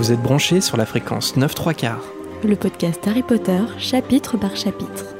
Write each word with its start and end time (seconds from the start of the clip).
Vous 0.00 0.12
êtes 0.12 0.22
branchés 0.22 0.62
sur 0.62 0.78
la 0.78 0.86
fréquence 0.86 1.36
9 1.36 1.54
3 1.54 1.74
quarts. 1.74 2.04
Le 2.42 2.56
podcast 2.56 3.06
Harry 3.06 3.22
Potter, 3.22 3.60
chapitre 3.76 4.38
par 4.38 4.56
chapitre. 4.56 5.14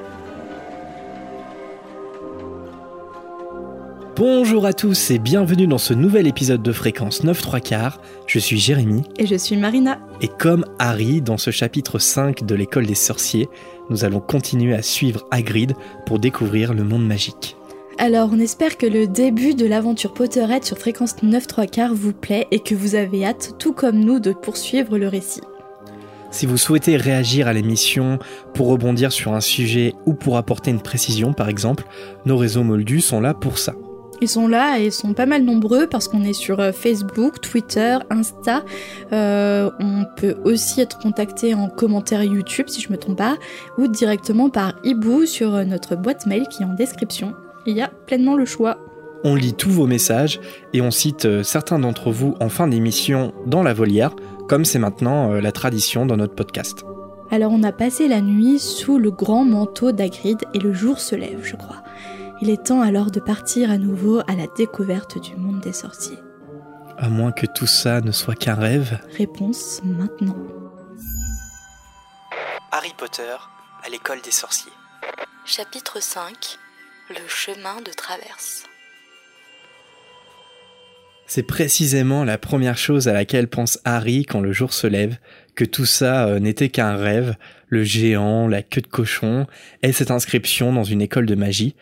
Bonjour 4.17 4.65
à 4.65 4.73
tous 4.73 5.11
et 5.11 5.19
bienvenue 5.19 5.67
dans 5.67 5.77
ce 5.77 5.93
nouvel 5.93 6.27
épisode 6.27 6.63
de 6.63 6.73
fréquence 6.73 7.25
9 7.25 7.43
3 7.43 7.61
quarts. 7.61 8.01
Je 8.27 8.39
suis 8.39 8.59
Jérémy. 8.59 9.03
Et 9.19 9.27
je 9.27 9.35
suis 9.35 9.59
Marina. 9.59 9.99
Et 10.23 10.29
comme 10.29 10.65
Harry, 10.79 11.21
dans 11.21 11.37
ce 11.37 11.51
chapitre 11.51 11.99
5 11.99 12.47
de 12.47 12.55
l'école 12.55 12.87
des 12.87 12.95
sorciers, 12.95 13.51
nous 13.91 14.07
allons 14.07 14.21
continuer 14.21 14.73
à 14.73 14.81
suivre 14.81 15.27
Hagrid 15.31 15.75
pour 16.07 16.19
découvrir 16.19 16.73
le 16.73 16.85
monde 16.85 17.07
magique. 17.07 17.55
Alors, 18.03 18.31
on 18.33 18.41
espère 18.41 18.79
que 18.79 18.87
le 18.87 19.07
début 19.07 19.55
de 19.55 19.67
l'aventure 19.67 20.15
Potterhead 20.15 20.65
sur 20.65 20.79
fréquence 20.79 21.23
9 21.23 21.47
3 21.47 21.67
quarts 21.67 21.95
vous 21.95 22.15
plaît 22.15 22.47
et 22.51 22.59
que 22.59 22.75
vous 22.75 22.95
avez 22.95 23.27
hâte, 23.27 23.57
tout 23.59 23.75
comme 23.75 23.99
nous, 24.01 24.21
de 24.21 24.33
poursuivre 24.33 24.97
le 24.97 25.07
récit. 25.07 25.43
Si 26.31 26.47
vous 26.47 26.57
souhaitez 26.57 26.97
réagir 26.97 27.47
à 27.47 27.53
l'émission 27.53 28.19
pour 28.55 28.69
rebondir 28.69 29.13
sur 29.13 29.35
un 29.35 29.43
sujet 29.43 29.93
ou 30.07 30.15
pour 30.15 30.39
apporter 30.39 30.71
une 30.71 30.81
précision, 30.81 31.35
par 31.35 31.51
exemple, 31.51 31.85
nos 32.25 32.39
réseaux 32.39 32.63
moldus 32.63 33.03
sont 33.03 33.21
là 33.21 33.35
pour 33.35 33.59
ça. 33.59 33.75
Ils 34.23 34.29
sont 34.29 34.49
là 34.49 34.81
et 34.81 34.87
ils 34.87 34.93
sont 34.93 35.13
pas 35.13 35.27
mal 35.27 35.43
nombreux 35.43 35.87
parce 35.87 36.09
qu'on 36.09 36.25
est 36.25 36.33
sur 36.33 36.59
euh, 36.61 36.73
Facebook, 36.73 37.43
Twitter, 37.43 37.99
Insta. 38.09 38.65
Euh, 39.13 39.71
on 39.79 40.07
peut 40.17 40.37
aussi 40.45 40.81
être 40.81 40.99
contacté 41.01 41.53
en 41.53 41.69
commentaire 41.69 42.25
YouTube 42.25 42.69
si 42.69 42.81
je 42.81 42.91
me 42.91 42.97
trompe 42.97 43.19
pas, 43.19 43.37
ou 43.77 43.89
directement 43.89 44.49
par 44.49 44.73
hibou 44.85 45.27
sur 45.27 45.55
euh, 45.55 45.65
notre 45.65 45.97
boîte 45.97 46.25
mail 46.25 46.49
qui 46.49 46.63
est 46.63 46.67
en 46.67 46.73
description. 46.73 47.35
Il 47.67 47.77
y 47.77 47.83
a 47.83 47.89
pleinement 47.89 48.37
le 48.37 48.45
choix. 48.45 48.79
On 49.25 49.35
lit 49.35 49.55
tous 49.55 49.71
vos 49.71 49.87
messages 49.87 50.41
et 50.73 50.81
on 50.81 50.91
cite 50.91 51.43
certains 51.43 51.79
d'entre 51.79 52.11
vous 52.11 52.35
en 52.41 52.49
fin 52.49 52.67
d'émission 52.67 53.35
dans 53.47 53.63
la 53.63 53.75
volière, 53.75 54.17
comme 54.49 54.65
c'est 54.65 54.79
maintenant 54.79 55.33
la 55.33 55.53
tradition 55.53 56.07
dans 56.07 56.17
notre 56.17 56.35
podcast. 56.35 56.85
Alors 57.31 57.53
on 57.53 57.63
a 57.63 57.71
passé 57.71 58.09
la 58.09 58.23
nuit 58.23 58.59
sous 58.59 58.99
le 58.99 59.11
grand 59.11 59.45
manteau 59.45 59.93
d'Agrid 59.93 60.39
et 60.53 60.59
le 60.59 60.73
jour 60.73 60.99
se 60.99 61.15
lève, 61.15 61.45
je 61.45 61.55
crois. 61.55 61.83
Il 62.41 62.51
est 62.51 62.65
temps 62.67 62.81
alors 62.81 63.11
de 63.11 63.21
partir 63.21 63.71
à 63.71 63.77
nouveau 63.77 64.21
à 64.27 64.35
la 64.35 64.47
découverte 64.57 65.21
du 65.21 65.37
monde 65.37 65.61
des 65.61 65.75
sorciers. 65.75 66.19
À 66.97 67.09
moins 67.09 67.33
que 67.33 67.47
tout 67.47 67.67
ça 67.67 68.01
ne 68.01 68.11
soit 68.11 68.35
qu'un 68.35 68.55
rêve. 68.55 68.99
Réponse 69.17 69.81
maintenant. 69.85 70.37
Harry 72.73 72.93
Potter 72.97 73.37
à 73.85 73.91
l'école 73.91 74.21
des 74.23 74.31
sorciers. 74.31 74.73
Chapitre 75.45 76.03
5 76.03 76.59
Le 77.11 77.27
chemin 77.27 77.81
de 77.81 77.91
traverse. 77.91 78.69
C'est 81.27 81.43
précisément 81.43 82.23
la 82.23 82.39
première 82.39 82.79
chose 82.79 83.09
à 83.09 83.13
laquelle 83.13 83.49
pense 83.49 83.81
Harry 83.85 84.25
quand 84.25 84.41
le 84.41 84.53
jour 84.53 84.73
se 84.73 84.87
lève, 84.87 85.17
que 85.57 85.65
tout 85.65 85.87
ça 85.87 86.29
euh, 86.29 86.39
n'était 86.39 86.69
qu'un 86.69 86.95
rêve, 86.95 87.35
le 87.67 87.83
géant, 87.83 88.47
la 88.47 88.63
queue 88.63 88.81
de 88.81 88.87
cochon, 88.87 89.49
et 89.83 89.91
cette 89.91 90.13
inscription 90.13 90.73
dans 90.73 90.85
une 90.85 91.03
école 91.03 91.27
de 91.27 91.35
magie, 91.35 91.75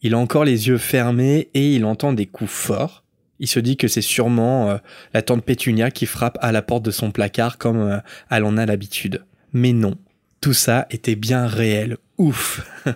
il 0.00 0.14
a 0.14 0.18
encore 0.18 0.44
les 0.44 0.68
yeux 0.68 0.78
fermés 0.78 1.50
et 1.52 1.74
il 1.74 1.84
entend 1.84 2.14
des 2.14 2.26
coups 2.26 2.50
forts. 2.50 3.04
Il 3.38 3.48
se 3.48 3.60
dit 3.60 3.76
que 3.76 3.86
c'est 3.86 4.00
sûrement 4.00 4.70
euh, 4.70 4.78
la 5.12 5.20
tante 5.20 5.44
Pétunia 5.44 5.90
qui 5.90 6.06
frappe 6.06 6.38
à 6.40 6.52
la 6.52 6.62
porte 6.62 6.84
de 6.84 6.90
son 6.90 7.10
placard 7.10 7.58
comme 7.58 7.80
euh, 7.82 7.98
elle 8.30 8.44
en 8.44 8.56
a 8.56 8.64
l'habitude. 8.64 9.24
Mais 9.52 9.74
non, 9.74 9.98
tout 10.40 10.54
ça 10.54 10.86
était 10.88 11.16
bien 11.16 11.46
réel. 11.46 11.98
Ouf 12.16 12.62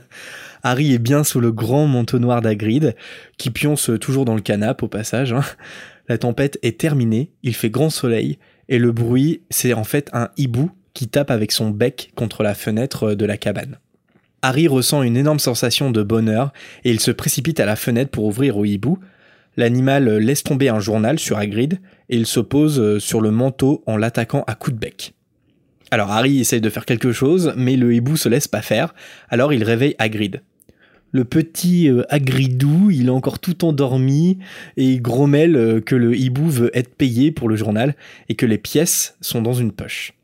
Harry 0.67 0.95
est 0.95 0.99
bien 0.99 1.25
sous 1.25 1.41
le 1.41 1.53
grand 1.53 1.87
manteau 1.87 2.19
noir 2.19 2.41
d'Agrid, 2.41 2.97
qui 3.37 3.51
pionce 3.51 3.91
toujours 4.01 4.25
dans 4.25 4.35
le 4.35 4.41
canapé 4.41 4.85
au 4.85 4.89
passage. 4.89 5.35
Hein. 5.35 5.45
La 6.09 6.17
tempête 6.17 6.59
est 6.63 6.81
terminée, 6.81 7.31
il 7.43 7.55
fait 7.55 7.69
grand 7.69 7.91
soleil, 7.91 8.39
et 8.71 8.79
le 8.79 8.91
bruit, 8.91 9.43
c'est 9.51 9.75
en 9.75 9.85
fait 9.85 10.09
un 10.15 10.31
hibou 10.39 10.71
qui 10.95 11.07
tape 11.09 11.31
avec 11.31 11.53
son 11.53 11.69
bec 11.69 12.13
contre 12.15 12.43
la 12.43 12.55
fenêtre 12.55 13.13
de 13.13 13.27
la 13.27 13.37
cabane. 13.37 13.79
Harry 14.41 14.67
ressent 14.67 15.03
une 15.03 15.19
énorme 15.19 15.39
sensation 15.39 15.91
de 15.91 16.03
bonheur 16.03 16.53
et 16.85 16.91
il 16.91 17.01
se 17.01 17.11
précipite 17.11 17.61
à 17.61 17.67
la 17.67 17.77
fenêtre 17.77 18.11
pour 18.11 18.25
ouvrir 18.25 18.57
au 18.57 18.65
hibou. 18.65 18.99
L'animal 19.57 20.19
laisse 20.19 20.45
tomber 20.45 20.69
un 20.69 20.81
journal 20.81 21.19
sur 21.19 21.39
Hagrid 21.39 21.81
et 22.09 22.17
il 22.17 22.27
se 22.27 22.41
pose 22.41 22.99
sur 22.99 23.21
le 23.21 23.31
manteau 23.31 23.83
en 23.87 23.97
l'attaquant 23.97 24.45
à 24.47 24.55
coups 24.55 24.77
de 24.77 24.81
bec. 24.81 25.15
Alors 25.91 26.11
Harry 26.11 26.41
essaye 26.41 26.61
de 26.61 26.71
faire 26.71 26.87
quelque 26.87 27.13
chose, 27.13 27.53
mais 27.57 27.77
le 27.77 27.95
hibou 27.95 28.17
se 28.17 28.29
laisse 28.29 28.49
pas 28.49 28.63
faire, 28.63 28.95
alors 29.29 29.53
il 29.53 29.65
réveille 29.65 29.95
Hagrid. 29.99 30.43
Le 31.15 31.25
petit 31.25 31.89
euh, 31.89 32.03
Hagridou, 32.09 32.91
il 32.91 33.07
est 33.07 33.11
encore 33.11 33.39
tout 33.39 33.65
endormi 33.65 34.39
et 34.77 34.85
il 34.85 35.01
grommelle 35.01 35.55
euh, 35.55 35.81
que 35.81 35.95
le 35.95 36.17
hibou 36.17 36.51
veut 36.51 36.77
être 36.77 36.93
payé 36.97 37.31
pour 37.31 37.49
le 37.49 37.55
journal 37.55 37.95
et 38.29 38.35
que 38.35 38.47
les 38.47 38.59
pièces 38.59 39.17
sont 39.21 39.41
dans 39.41 39.53
une 39.53 39.71
poche. 39.71 40.15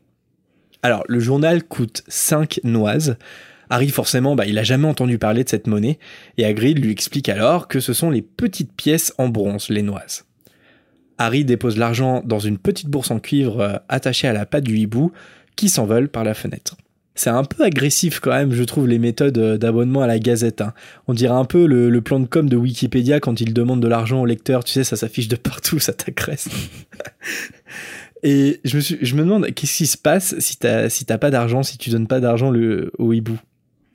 Alors 0.83 1.05
le 1.07 1.21
journal 1.21 1.63
coûte 1.63 2.03
5 2.09 2.59
noises, 2.65 3.15
Harry, 3.69 3.87
forcément, 3.87 4.35
bah, 4.35 4.45
il 4.45 4.59
a 4.59 4.63
jamais 4.63 4.87
entendu 4.87 5.17
parler 5.17 5.45
de 5.45 5.49
cette 5.49 5.65
monnaie, 5.65 5.97
et 6.37 6.43
Hagrid 6.43 6.77
lui 6.77 6.91
explique 6.91 7.29
alors 7.29 7.69
que 7.69 7.79
ce 7.79 7.93
sont 7.93 8.09
les 8.09 8.21
petites 8.21 8.73
pièces 8.73 9.13
en 9.17 9.29
bronze, 9.29 9.69
les 9.69 9.83
noises. 9.83 10.25
Harry 11.17 11.45
dépose 11.45 11.77
l'argent 11.77 12.21
dans 12.25 12.39
une 12.39 12.57
petite 12.57 12.89
bourse 12.89 13.11
en 13.11 13.19
cuivre 13.19 13.61
euh, 13.61 13.77
attachée 13.87 14.27
à 14.27 14.33
la 14.33 14.45
patte 14.45 14.65
du 14.65 14.77
hibou, 14.77 15.13
qui 15.55 15.69
s'envole 15.69 16.09
par 16.09 16.25
la 16.25 16.33
fenêtre. 16.33 16.75
C'est 17.13 17.29
un 17.29 17.43
peu 17.43 17.63
agressif 17.63 18.19
quand 18.19 18.31
même, 18.31 18.53
je 18.53 18.63
trouve, 18.63 18.87
les 18.87 18.97
méthodes 18.97 19.37
euh, 19.37 19.57
d'abonnement 19.57 20.01
à 20.01 20.07
la 20.07 20.17
Gazette. 20.17 20.61
Hein. 20.61 20.73
On 21.07 21.13
dirait 21.13 21.33
un 21.33 21.45
peu 21.45 21.65
le, 21.65 22.01
plan 22.01 22.19
de 22.19 22.25
com 22.25 22.47
de 22.47 22.55
Wikipédia 22.55 23.19
quand 23.19 23.41
il 23.41 23.53
demande 23.53 23.81
de 23.81 23.87
l'argent 23.87 24.21
au 24.21 24.25
lecteur. 24.25 24.63
Tu 24.63 24.71
sais, 24.71 24.83
ça 24.83 24.95
s'affiche 24.95 25.27
de 25.27 25.35
partout, 25.35 25.79
ça 25.79 25.93
t'agresse. 25.93 26.47
Et 28.23 28.61
je 28.63 28.77
me, 28.77 28.81
je 28.81 29.15
me 29.15 29.21
demande, 29.23 29.51
qu'est-ce 29.53 29.77
qui 29.77 29.87
se 29.87 29.97
passe 29.97 30.37
si 30.39 30.57
t'as 30.57 30.89
si 30.89 31.05
pas 31.05 31.31
d'argent, 31.31 31.63
si 31.63 31.77
tu 31.77 31.89
donnes 31.89 32.07
pas 32.07 32.19
d'argent 32.19 32.53
au 32.99 33.13
hibou? 33.13 33.37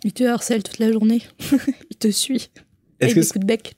Il 0.04 0.12
te 0.12 0.25
harcèle 0.25 0.62
toute 0.62 0.78
la 0.78 0.93
journée. 0.93 1.22
il 1.91 1.97
te 1.97 2.10
suit. 2.10 2.50
Est-ce 3.00 3.15
que 3.15 3.21
des 3.21 3.41
de 3.41 3.47
bec. 3.47 3.77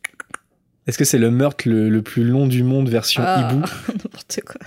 Est-ce 0.87 0.97
que 0.97 1.05
c'est 1.05 1.19
le 1.19 1.31
meurtre 1.31 1.69
le, 1.69 2.01
plus 2.01 2.25
long 2.25 2.47
du 2.47 2.63
monde 2.63 2.89
version 2.89 3.23
ah, 3.25 3.51
hibou? 3.53 3.61
N'importe 3.89 4.41
quoi. 4.47 4.61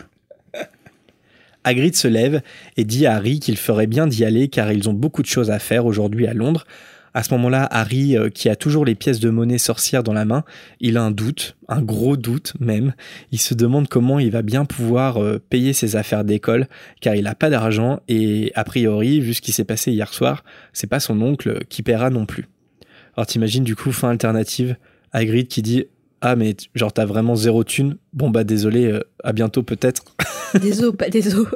Hagrid 1.64 1.96
se 1.96 2.08
lève 2.08 2.42
et 2.78 2.84
dit 2.84 3.06
à 3.06 3.16
Harry 3.16 3.40
qu'il 3.40 3.58
ferait 3.58 3.88
bien 3.88 4.08
d'y 4.08 4.26
aller 4.26 4.48
car 4.48 4.72
ils 4.72 4.90
ont 4.90 4.94
beaucoup 4.94 5.22
de 5.22 5.28
choses 5.28 5.52
à 5.52 5.60
faire 5.60 5.86
aujourd'hui 5.86 6.28
à 6.28 6.34
Londres, 6.34 6.66
à 7.14 7.24
ce 7.24 7.34
moment-là, 7.34 7.68
Harry, 7.72 8.18
euh, 8.18 8.30
qui 8.30 8.48
a 8.48 8.56
toujours 8.56 8.86
les 8.86 8.96
pièces 8.96 9.20
de 9.20 9.30
monnaie 9.30 9.58
sorcière 9.58 10.02
dans 10.02 10.14
la 10.14 10.24
main, 10.24 10.44
il 10.80 10.96
a 10.96 11.04
un 11.04 11.12
doute, 11.12 11.58
un 11.68 11.82
gros 11.82 12.16
doute 12.16 12.54
même. 12.60 12.94
Il 13.32 13.40
se 13.40 13.54
demande 13.54 13.90
comment 13.90 14.18
il 14.20 14.32
va 14.32 14.42
bien 14.42 14.64
pouvoir 14.64 15.18
euh, 15.18 15.38
payer 15.50 15.74
ses 15.74 15.98
affaires 15.98 16.24
d'école, 16.24 16.68
car 17.02 17.16
il 17.16 17.24
n'a 17.24 17.36
pas 17.36 17.50
d'argent 17.50 18.00
et 18.08 18.52
a 18.56 18.64
priori, 18.64 19.20
vu 19.20 19.34
ce 19.34 19.42
qui 19.42 19.52
s'est 19.52 19.66
passé 19.66 19.92
hier 19.92 20.14
soir, 20.14 20.46
c'est 20.72 20.88
pas 20.88 21.02
son 21.02 21.22
oncle 21.22 21.66
qui 21.68 21.84
paiera 21.84 22.10
non 22.10 22.26
plus. 22.26 22.48
Alors 23.18 23.28
t'imagines 23.28 23.66
du 23.66 23.76
coup 23.76 23.92
fin 23.92 24.10
alternative, 24.10 24.78
Hagrid 25.12 25.50
qui 25.50 25.62
dit 25.62 25.86
ah 26.22 26.36
mais 26.36 26.56
genre 26.76 26.94
t'as 26.94 27.06
vraiment 27.06 27.36
zéro 27.36 27.64
thune, 27.64 27.98
bon 28.14 28.30
bah 28.30 28.44
désolé, 28.44 28.86
euh, 28.86 29.02
à 29.24 29.34
bientôt 29.34 29.64
peut-être. 29.64 30.04
Des 30.62 30.84
os, 30.84 30.96
pas 30.96 31.09
des 31.09 31.34
os. 31.36 31.48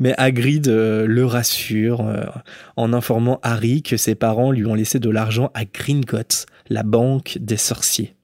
Mais 0.00 0.14
Hagrid 0.16 0.68
euh, 0.68 1.06
le 1.06 1.26
rassure 1.26 2.02
euh, 2.02 2.24
en 2.76 2.92
informant 2.92 3.40
Harry 3.42 3.82
que 3.82 3.96
ses 3.96 4.14
parents 4.14 4.52
lui 4.52 4.64
ont 4.64 4.74
laissé 4.74 5.00
de 5.00 5.10
l'argent 5.10 5.50
à 5.54 5.64
Gringotts, 5.64 6.46
la 6.68 6.84
banque 6.84 7.38
des 7.40 7.56
sorciers. 7.56 8.14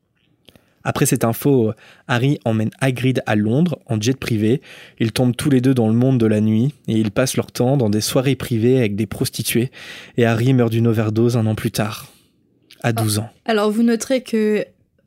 Après 0.84 1.06
cette 1.06 1.24
info, 1.24 1.72
Harry 2.06 2.38
emmène 2.44 2.70
Hagrid 2.80 3.22
à 3.26 3.34
Londres 3.34 3.80
en 3.86 4.00
jet 4.00 4.16
privé. 4.16 4.60
Ils 5.00 5.12
tombent 5.12 5.34
tous 5.34 5.50
les 5.50 5.60
deux 5.62 5.74
dans 5.74 5.88
le 5.88 5.94
monde 5.94 6.18
de 6.18 6.26
la 6.26 6.40
nuit 6.40 6.74
et 6.86 6.92
ils 6.92 7.10
passent 7.10 7.36
leur 7.36 7.50
temps 7.50 7.76
dans 7.76 7.90
des 7.90 8.02
soirées 8.02 8.36
privées 8.36 8.78
avec 8.78 8.94
des 8.94 9.06
prostituées. 9.06 9.72
Et 10.18 10.26
Harry 10.26 10.52
meurt 10.52 10.70
d'une 10.70 10.86
overdose 10.86 11.38
un 11.38 11.46
an 11.46 11.54
plus 11.54 11.70
tard, 11.70 12.12
à 12.82 12.92
12 12.92 13.18
ans. 13.18 13.30
Alors 13.46 13.70
vous 13.70 13.82
noterez 13.82 14.22
que 14.22 14.66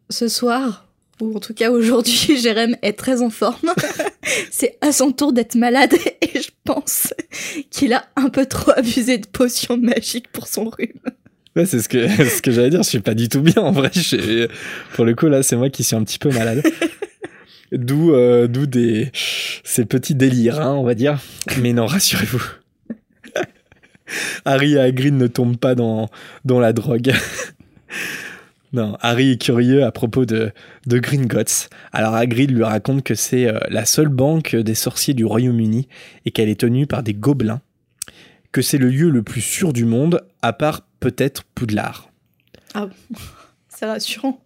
ce 0.10 0.28
soir, 0.28 0.88
ou 1.22 1.36
en 1.36 1.40
tout 1.40 1.54
cas 1.54 1.72
aujourd'hui, 1.72 2.38
Jérém 2.42 2.76
est 2.82 2.94
très 2.94 3.22
en 3.22 3.30
forme. 3.30 3.74
c'est 4.52 4.78
à 4.82 4.92
son 4.92 5.12
tour 5.12 5.34
d'être 5.34 5.56
malade 5.56 5.94
et 6.22 6.42
je 6.42 6.50
pense 6.64 7.14
qu'il 7.72 7.94
a 7.94 8.06
un 8.16 8.30
peu 8.30 8.46
trop 8.46 8.72
abusé 8.76 9.18
de 9.18 9.28
potions 9.28 9.78
magiques 9.78 10.32
pour 10.32 10.48
son 10.48 10.70
rhume. 10.70 11.00
Ouais, 11.56 11.66
c'est 11.66 11.80
ce 11.80 11.90
que, 11.90 12.08
ce 12.08 12.42
que 12.42 12.52
j'allais 12.52 12.70
dire, 12.70 12.84
je 12.84 12.90
suis 12.90 13.00
pas 13.00 13.16
du 13.16 13.30
tout 13.30 13.42
bien 13.42 13.64
en 13.64 13.72
vrai. 13.72 13.90
Pour 14.94 15.06
le 15.06 15.16
coup, 15.16 15.28
là, 15.28 15.42
c'est 15.42 15.56
moi 15.56 15.70
qui 15.72 15.84
suis 15.84 15.96
un 15.96 16.04
petit 16.04 16.20
peu 16.20 16.30
malade. 16.30 16.62
D'où 17.72 18.14
euh, 18.14 18.48
d'où 18.48 18.66
des 18.66 19.12
ces 19.64 19.84
petits 19.84 20.16
délires, 20.16 20.62
hein, 20.62 20.76
on 20.76 20.84
va 20.84 20.94
dire. 20.94 21.20
Mais 21.60 21.74
non, 21.74 21.88
rassurez-vous. 21.88 22.44
Harry 24.46 24.76
et 24.76 24.80
Hagrid 24.80 25.16
ne 25.16 25.28
tombent 25.28 25.58
pas 25.58 25.76
dans, 25.76 26.10
dans 26.46 26.60
la 26.60 26.74
drogue. 26.74 27.14
Non, 28.74 28.98
Harry 29.00 29.32
est 29.32 29.42
curieux 29.42 29.84
à 29.84 29.92
propos 29.92 30.26
de, 30.26 30.52
de 30.88 31.00
Gringotts. 31.00 31.70
Alors 31.94 32.16
Hagrid 32.16 32.52
lui 32.52 32.64
raconte 32.64 33.04
que 33.04 33.16
c'est 33.16 33.48
euh, 33.48 33.60
la 33.70 33.86
seule 33.86 34.10
banque 34.10 34.56
des 34.56 34.76
sorciers 34.76 35.14
du 35.14 35.24
Royaume-Uni 35.24 35.88
et 36.26 36.32
qu'elle 36.32 36.50
est 36.50 36.60
tenue 36.60 36.86
par 36.86 37.02
des 37.02 37.14
gobelins. 37.14 37.62
Que 38.52 38.62
c'est 38.62 38.78
le 38.78 38.90
lieu 38.90 39.10
le 39.10 39.24
plus 39.24 39.42
sûr 39.42 39.72
du 39.72 39.86
monde, 39.86 40.22
à 40.42 40.52
part 40.52 40.86
peut-être 41.00 41.44
Poudlard. 41.56 42.12
Ah, 42.74 42.90
c'est 43.70 43.86
rassurant. 43.86 44.42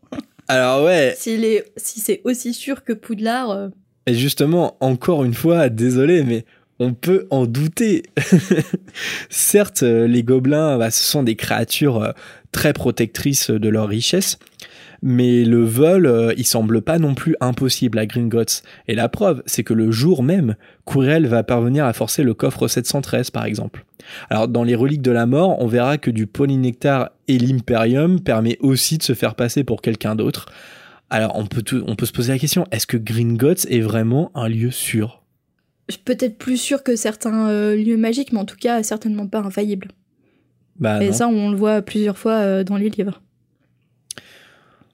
Alors 0.48 0.84
ouais. 0.84 1.16
est, 1.26 1.72
si 1.78 2.00
c'est 2.00 2.22
aussi 2.24 2.54
sûr 2.54 2.84
que 2.84 2.94
Poudlard, 2.94 3.50
euh, 3.52 3.70
Et 4.06 4.14
justement, 4.14 4.78
encore 4.82 5.24
une 5.24 5.34
fois, 5.34 5.70
désolé, 5.70 6.24
mais 6.24 6.46
on 6.78 6.94
peut 6.94 7.28
en 7.30 7.46
douter. 7.46 8.04
Certes, 9.30 9.84
euh, 9.84 10.08
les 10.08 10.24
gobelins, 10.24 10.78
bah, 10.78 10.92
ce 10.92 11.04
sont 11.04 11.24
des 11.24 11.36
créatures 11.36 12.14
très 12.52 12.74
protectrices 12.74 13.50
de 13.50 13.70
leur 13.70 13.88
richesse, 13.88 14.38
mais 15.02 15.44
le 15.44 15.64
vol, 15.64 16.06
euh, 16.06 16.34
il 16.38 16.46
semble 16.46 16.82
pas 16.82 17.00
non 17.00 17.16
plus 17.16 17.36
impossible 17.42 17.98
à 17.98 18.06
Gringotts. 18.06 18.62
Et 18.88 18.94
la 18.94 19.10
preuve, 19.10 19.42
c'est 19.46 19.64
que 19.64 19.74
le 19.74 19.92
jour 19.92 20.22
même, 20.22 20.56
Quirrell 20.86 21.26
va 21.26 21.44
parvenir 21.44 21.86
à 21.86 21.94
forcer 21.94 22.24
le 22.24 22.34
coffre 22.34 22.68
713, 22.68 23.32
par 23.32 23.46
exemple. 23.46 23.86
Alors, 24.30 24.48
dans 24.48 24.64
les 24.64 24.76
reliques 24.76 25.02
de 25.02 25.12
la 25.12 25.26
mort, 25.26 25.60
on 25.60 25.68
verra 25.68 25.98
que 25.98 26.12
du 26.12 26.28
polynectar 26.28 27.10
et 27.28 27.40
l'imperium 27.40 28.20
permet 28.20 28.58
aussi 28.60 28.98
de 28.98 29.04
se 29.04 29.14
faire 29.14 29.36
passer 29.36 29.64
pour 29.64 29.82
quelqu'un 29.82 30.16
d'autre. 30.16 30.48
Alors, 31.10 31.36
on 31.36 31.46
peut, 31.46 31.64
on 31.88 31.96
peut 31.96 32.06
se 32.06 32.14
poser 32.14 32.32
la 32.32 32.40
question, 32.40 32.66
est-ce 32.72 32.88
que 32.88 32.98
Gringotts 32.98 33.66
est 33.70 33.82
vraiment 33.82 34.32
un 34.36 34.48
lieu 34.48 34.72
sûr? 34.72 35.24
Peut-être 36.06 36.38
plus 36.38 36.58
sûr 36.58 36.84
que 36.84 36.96
certains 36.96 37.50
euh, 37.50 37.76
lieux 37.76 37.98
magiques, 37.98 38.32
mais 38.32 38.40
en 38.40 38.46
tout 38.46 38.56
cas 38.56 38.82
certainement 38.84 39.28
pas 39.28 39.40
infaillible. 39.40 39.90
Bah, 40.82 41.02
Et 41.04 41.14
ça, 41.14 41.28
on 41.28 41.52
le 41.52 41.58
voit 41.58 41.82
plusieurs 41.82 42.18
fois 42.18 42.34
euh, 42.34 42.64
dans 42.64 42.76
les 42.76 42.90
livres. 42.90 43.22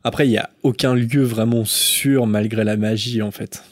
Après, 0.03 0.27
il 0.27 0.29
n'y 0.29 0.37
a 0.37 0.49
aucun 0.63 0.93
lieu 0.93 1.23
vraiment 1.23 1.65
sûr 1.65 2.27
malgré 2.27 2.63
la 2.63 2.77
magie, 2.77 3.21
en 3.21 3.31
fait. 3.31 3.63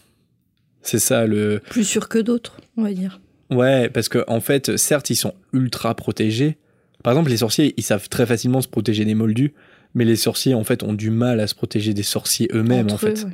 C'est 0.81 0.99
ça 0.99 1.27
le. 1.27 1.61
Plus 1.69 1.83
sûr 1.83 2.09
que 2.09 2.19
d'autres, 2.19 2.57
on 2.77 2.83
va 2.83 2.93
dire. 2.93 3.19
Ouais, 3.51 3.89
parce 3.89 4.09
que 4.09 4.23
en 4.27 4.39
fait, 4.39 4.75
certes, 4.77 5.09
ils 5.09 5.15
sont 5.15 5.33
ultra 5.53 5.93
protégés. 5.95 6.57
Par 7.03 7.13
exemple, 7.13 7.29
les 7.29 7.37
sorciers, 7.37 7.73
ils 7.77 7.83
savent 7.83 8.09
très 8.09 8.25
facilement 8.25 8.61
se 8.61 8.67
protéger 8.67 9.05
des 9.05 9.13
moldus, 9.13 9.53
mais 9.93 10.05
les 10.05 10.15
sorciers, 10.15 10.55
en 10.55 10.63
fait, 10.63 10.81
ont 10.83 10.93
du 10.93 11.11
mal 11.11 11.39
à 11.39 11.47
se 11.47 11.53
protéger 11.53 11.93
des 11.93 12.03
sorciers 12.03 12.49
eux-mêmes, 12.53 12.89
en 12.91 12.97
fait. 12.97 13.25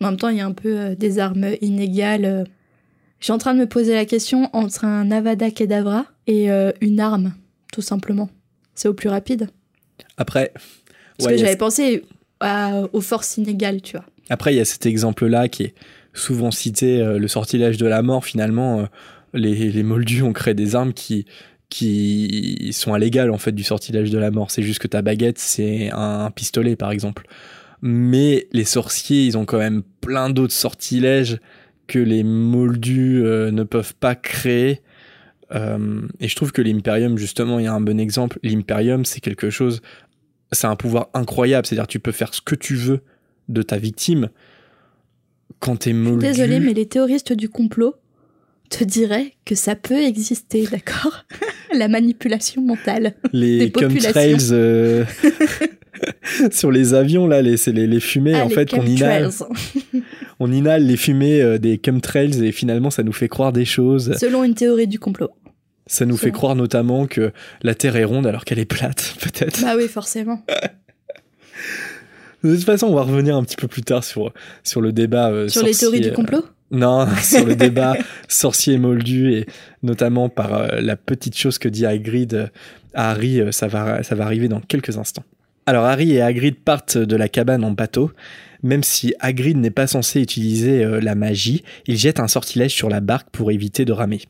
En 0.00 0.06
même 0.06 0.16
temps, 0.16 0.28
il 0.28 0.38
y 0.38 0.40
a 0.40 0.46
un 0.46 0.52
peu 0.52 0.76
euh, 0.76 0.94
des 0.96 1.18
armes 1.18 1.46
inégales 1.60 2.46
je 3.20 3.26
suis 3.26 3.32
en 3.32 3.38
train 3.38 3.52
de 3.52 3.60
me 3.60 3.66
poser 3.66 3.94
la 3.94 4.06
question 4.06 4.48
entre 4.54 4.86
un 4.86 5.10
Avada 5.10 5.50
Kedavra 5.50 6.06
et 6.26 6.50
euh, 6.50 6.72
une 6.80 7.00
arme, 7.00 7.34
tout 7.72 7.82
simplement. 7.82 8.30
C'est 8.74 8.88
au 8.88 8.94
plus 8.94 9.08
rapide. 9.08 9.48
Après. 10.16 10.52
Parce 11.18 11.32
que 11.32 11.38
j'avais 11.38 11.56
pensé 11.56 12.04
aux 12.92 13.00
forces 13.00 13.36
inégales, 13.36 13.82
tu 13.82 13.96
vois. 13.96 14.06
Après, 14.30 14.54
il 14.54 14.56
y 14.56 14.60
a 14.60 14.64
cet 14.64 14.86
exemple-là 14.86 15.48
qui 15.48 15.64
est 15.64 15.74
souvent 16.14 16.50
cité, 16.50 17.00
euh, 17.00 17.18
le 17.18 17.28
sortilège 17.28 17.76
de 17.76 17.86
la 17.86 18.02
mort. 18.02 18.24
Finalement, 18.24 18.80
euh, 18.80 18.84
les, 19.34 19.70
les, 19.70 19.82
Moldus 19.82 20.22
ont 20.22 20.32
créé 20.32 20.54
des 20.54 20.76
armes 20.76 20.92
qui, 20.92 21.26
qui 21.68 22.70
sont 22.72 22.94
à 22.94 22.98
l'égal 22.98 23.30
en 23.30 23.38
fait 23.38 23.52
du 23.52 23.64
sortilège 23.64 24.10
de 24.10 24.18
la 24.18 24.30
mort. 24.30 24.50
C'est 24.50 24.62
juste 24.62 24.80
que 24.80 24.88
ta 24.88 25.02
baguette, 25.02 25.38
c'est 25.38 25.90
un 25.92 26.30
pistolet, 26.30 26.76
par 26.76 26.90
exemple. 26.92 27.26
Mais 27.82 28.48
les 28.52 28.64
sorciers, 28.64 29.24
ils 29.24 29.38
ont 29.38 29.44
quand 29.44 29.58
même 29.58 29.82
plein 30.00 30.30
d'autres 30.30 30.52
sortilèges 30.52 31.38
que 31.86 31.98
les 31.98 32.22
moldus 32.22 33.22
euh, 33.24 33.50
ne 33.50 33.64
peuvent 33.64 33.94
pas 33.94 34.14
créer. 34.14 34.80
Euh, 35.52 36.02
et 36.20 36.28
je 36.28 36.36
trouve 36.36 36.52
que 36.52 36.62
l'Imperium, 36.62 37.18
justement, 37.18 37.58
il 37.58 37.64
y 37.64 37.68
a 37.68 37.72
un 37.72 37.80
bon 37.80 37.98
exemple. 37.98 38.38
L'Imperium, 38.42 39.04
c'est 39.04 39.20
quelque 39.20 39.50
chose, 39.50 39.80
c'est 40.52 40.66
un 40.66 40.76
pouvoir 40.76 41.08
incroyable. 41.14 41.66
C'est-à-dire, 41.66 41.86
tu 41.86 42.00
peux 42.00 42.12
faire 42.12 42.34
ce 42.34 42.40
que 42.40 42.54
tu 42.54 42.74
veux 42.74 43.00
de 43.48 43.62
ta 43.62 43.78
victime 43.78 44.30
quand 45.58 45.76
t'es 45.76 45.92
moldu. 45.92 46.26
Désolé, 46.26 46.60
mais 46.60 46.72
les 46.72 46.86
théoristes 46.86 47.32
du 47.32 47.48
complot 47.48 47.94
te 48.70 48.84
diraient 48.84 49.32
que 49.44 49.54
ça 49.54 49.74
peut 49.74 50.00
exister, 50.00 50.66
d'accord? 50.70 51.24
La 51.76 51.88
manipulation 51.88 52.62
mentale. 52.62 53.14
Les 53.32 53.68
des 53.68 53.72
chemtrails 53.80 54.48
euh, 54.52 55.04
sur 56.50 56.70
les 56.70 56.94
avions, 56.94 57.26
là, 57.26 57.42
les, 57.42 57.56
c'est 57.56 57.72
les, 57.72 58.00
fumées, 58.00 58.34
ah, 58.34 58.44
en 58.44 58.48
fait, 58.48 58.70
qu'on 58.70 58.84
inhale. 58.84 59.30
on 60.40 60.50
inhale 60.50 60.84
les 60.84 60.96
fumées 60.96 61.42
euh, 61.42 61.58
des 61.58 61.80
chemtrails 61.84 62.44
et 62.44 62.52
finalement 62.52 62.90
ça 62.90 63.02
nous 63.02 63.12
fait 63.12 63.28
croire 63.28 63.52
des 63.52 63.64
choses. 63.64 64.16
Selon 64.18 64.42
une 64.42 64.54
théorie 64.54 64.88
du 64.88 64.98
complot. 64.98 65.30
Ça 65.90 66.06
nous 66.06 66.16
fait 66.16 66.30
croire 66.30 66.54
notamment 66.54 67.06
que 67.06 67.32
la 67.62 67.74
Terre 67.74 67.96
est 67.96 68.04
ronde 68.04 68.26
alors 68.26 68.44
qu'elle 68.44 68.58
est 68.58 68.64
plate, 68.64 69.16
peut-être. 69.20 69.60
Bah 69.62 69.74
oui, 69.76 69.88
forcément. 69.88 70.42
De 72.44 72.54
toute 72.54 72.64
façon, 72.64 72.86
on 72.86 72.94
va 72.94 73.02
revenir 73.02 73.36
un 73.36 73.42
petit 73.42 73.56
peu 73.56 73.68
plus 73.68 73.82
tard 73.82 74.04
sur, 74.04 74.32
sur 74.62 74.80
le 74.80 74.92
débat. 74.92 75.30
Euh, 75.30 75.48
sur 75.48 75.64
les 75.64 75.74
théories 75.74 76.00
du 76.00 76.12
complot 76.12 76.44
Non, 76.70 77.08
sur 77.22 77.44
le 77.44 77.56
débat 77.56 77.96
sorcier 78.28 78.78
moldu 78.78 79.32
et 79.32 79.46
notamment 79.82 80.28
par 80.28 80.54
euh, 80.54 80.80
la 80.80 80.96
petite 80.96 81.36
chose 81.36 81.58
que 81.58 81.68
dit 81.68 81.86
Hagrid 81.86 82.50
à 82.94 83.10
Harry, 83.10 83.40
ça, 83.50 83.66
va, 83.66 84.02
ça 84.02 84.14
va 84.14 84.24
arriver 84.24 84.48
dans 84.48 84.60
quelques 84.60 84.96
instants. 84.96 85.24
Alors 85.66 85.84
Harry 85.84 86.12
et 86.12 86.22
Hagrid 86.22 86.56
partent 86.56 86.98
de 86.98 87.16
la 87.16 87.28
cabane 87.28 87.64
en 87.64 87.72
bateau 87.72 88.10
même 88.62 88.82
si 88.82 89.14
Hagrid 89.20 89.56
n'est 89.56 89.70
pas 89.70 89.86
censé 89.86 90.20
utiliser 90.20 90.84
euh, 90.84 91.00
la 91.00 91.14
magie, 91.14 91.62
il 91.86 91.96
jette 91.96 92.20
un 92.20 92.28
sortilège 92.28 92.74
sur 92.74 92.88
la 92.88 93.00
barque 93.00 93.28
pour 93.30 93.50
éviter 93.50 93.84
de 93.84 93.92
ramer. 93.92 94.22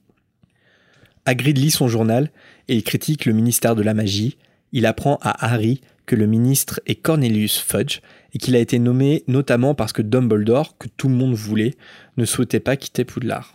Hagrid 1.26 1.58
lit 1.58 1.70
son 1.70 1.88
journal 1.88 2.30
et 2.68 2.76
il 2.76 2.82
critique 2.82 3.26
le 3.26 3.32
ministère 3.32 3.74
de 3.74 3.82
la 3.82 3.94
magie. 3.94 4.36
Il 4.72 4.86
apprend 4.86 5.18
à 5.22 5.46
Harry 5.46 5.80
que 6.06 6.16
le 6.16 6.26
ministre 6.26 6.80
est 6.86 6.96
Cornelius 6.96 7.58
Fudge 7.58 8.00
et 8.32 8.38
qu'il 8.38 8.56
a 8.56 8.58
été 8.58 8.78
nommé 8.78 9.24
notamment 9.28 9.74
parce 9.74 9.92
que 9.92 10.02
Dumbledore, 10.02 10.76
que 10.78 10.88
tout 10.96 11.08
le 11.08 11.14
monde 11.14 11.34
voulait, 11.34 11.74
ne 12.16 12.24
souhaitait 12.24 12.60
pas 12.60 12.76
quitter 12.76 13.04
Poudlard. 13.04 13.54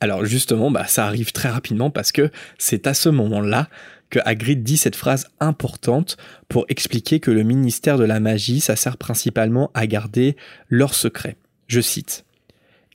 Alors 0.00 0.24
justement, 0.24 0.70
bah, 0.70 0.86
ça 0.86 1.06
arrive 1.06 1.32
très 1.32 1.48
rapidement 1.48 1.90
parce 1.90 2.12
que 2.12 2.30
c'est 2.58 2.86
à 2.86 2.94
ce 2.94 3.08
moment-là 3.08 3.68
que 4.10 4.18
Hagrid 4.24 4.62
dit 4.62 4.76
cette 4.76 4.96
phrase 4.96 5.26
importante 5.40 6.16
pour 6.48 6.66
expliquer 6.68 7.18
que 7.18 7.30
le 7.30 7.42
ministère 7.42 7.98
de 7.98 8.04
la 8.04 8.20
magie, 8.20 8.60
ça 8.60 8.76
sert 8.76 8.98
principalement 8.98 9.70
à 9.74 9.86
garder 9.86 10.36
leurs 10.68 10.94
secrets. 10.94 11.36
Je 11.66 11.80
cite. 11.80 12.25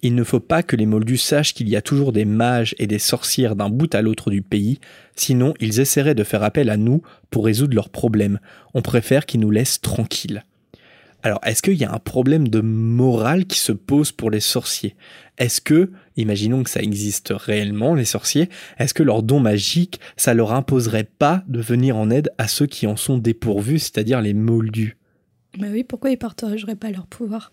Il 0.04 0.16
ne 0.16 0.24
faut 0.24 0.40
pas 0.40 0.64
que 0.64 0.76
les 0.76 0.88
Moldus 0.88 1.18
sachent 1.18 1.54
qu'il 1.54 1.70
y 1.70 1.76
a 1.76 1.82
toujours 1.82 2.12
des 2.12 2.26
mages 2.26 2.74
et 2.80 2.88
des 2.88 2.98
sorcières 2.98 3.56
d'un 3.56 3.70
bout 3.70 3.94
à 3.94 4.02
l'autre 4.02 4.32
du 4.32 4.42
pays, 4.42 4.80
sinon 5.16 5.54
ils 5.60 5.80
essaieraient 5.80 6.16
de 6.16 6.24
faire 6.24 6.42
appel 6.42 6.72
à 6.72 6.78
nous 6.78 7.04
pour 7.30 7.46
résoudre 7.46 7.76
leurs 7.76 7.90
problèmes. 7.90 8.40
On 8.74 8.82
préfère 8.82 9.28
qu'ils 9.28 9.42
nous 9.42 9.52
laissent 9.52 9.80
tranquilles. 9.80 10.44
Alors, 11.24 11.40
est-ce 11.44 11.62
qu'il 11.62 11.76
y 11.76 11.86
a 11.86 11.94
un 11.94 12.00
problème 12.00 12.48
de 12.48 12.62
morale 12.62 13.46
qui 13.46 13.60
se 13.60 13.72
pose 13.72 14.12
pour 14.12 14.32
les 14.32 14.40
sorciers? 14.40 14.96
Est-ce 15.38 15.62
que, 15.62 15.92
imaginons 16.18 16.64
que 16.64 16.70
ça 16.72 16.82
existe 16.82 17.32
réellement, 17.36 17.94
les 17.94 18.06
sorciers, 18.06 18.50
est-ce 18.80 18.96
que 18.96 19.04
leur 19.04 19.22
don 19.22 19.40
magique, 19.40 20.00
ça 20.18 20.34
leur 20.34 20.52
imposerait 20.52 21.08
pas 21.20 21.44
de 21.48 21.62
venir 21.62 21.96
en 21.96 22.10
aide 22.10 22.32
à 22.40 22.48
ceux 22.48 22.66
qui 22.66 22.88
en 22.88 22.96
sont 22.96 23.20
dépourvus, 23.20 23.78
c'est-à-dire 23.78 24.20
les 24.20 24.34
moldus? 24.34 24.98
Mais 25.60 25.70
oui, 25.70 25.84
pourquoi 25.84 26.10
ils 26.10 26.18
partageraient 26.18 26.76
pas 26.76 26.90
leur 26.90 27.06
pouvoir? 27.06 27.52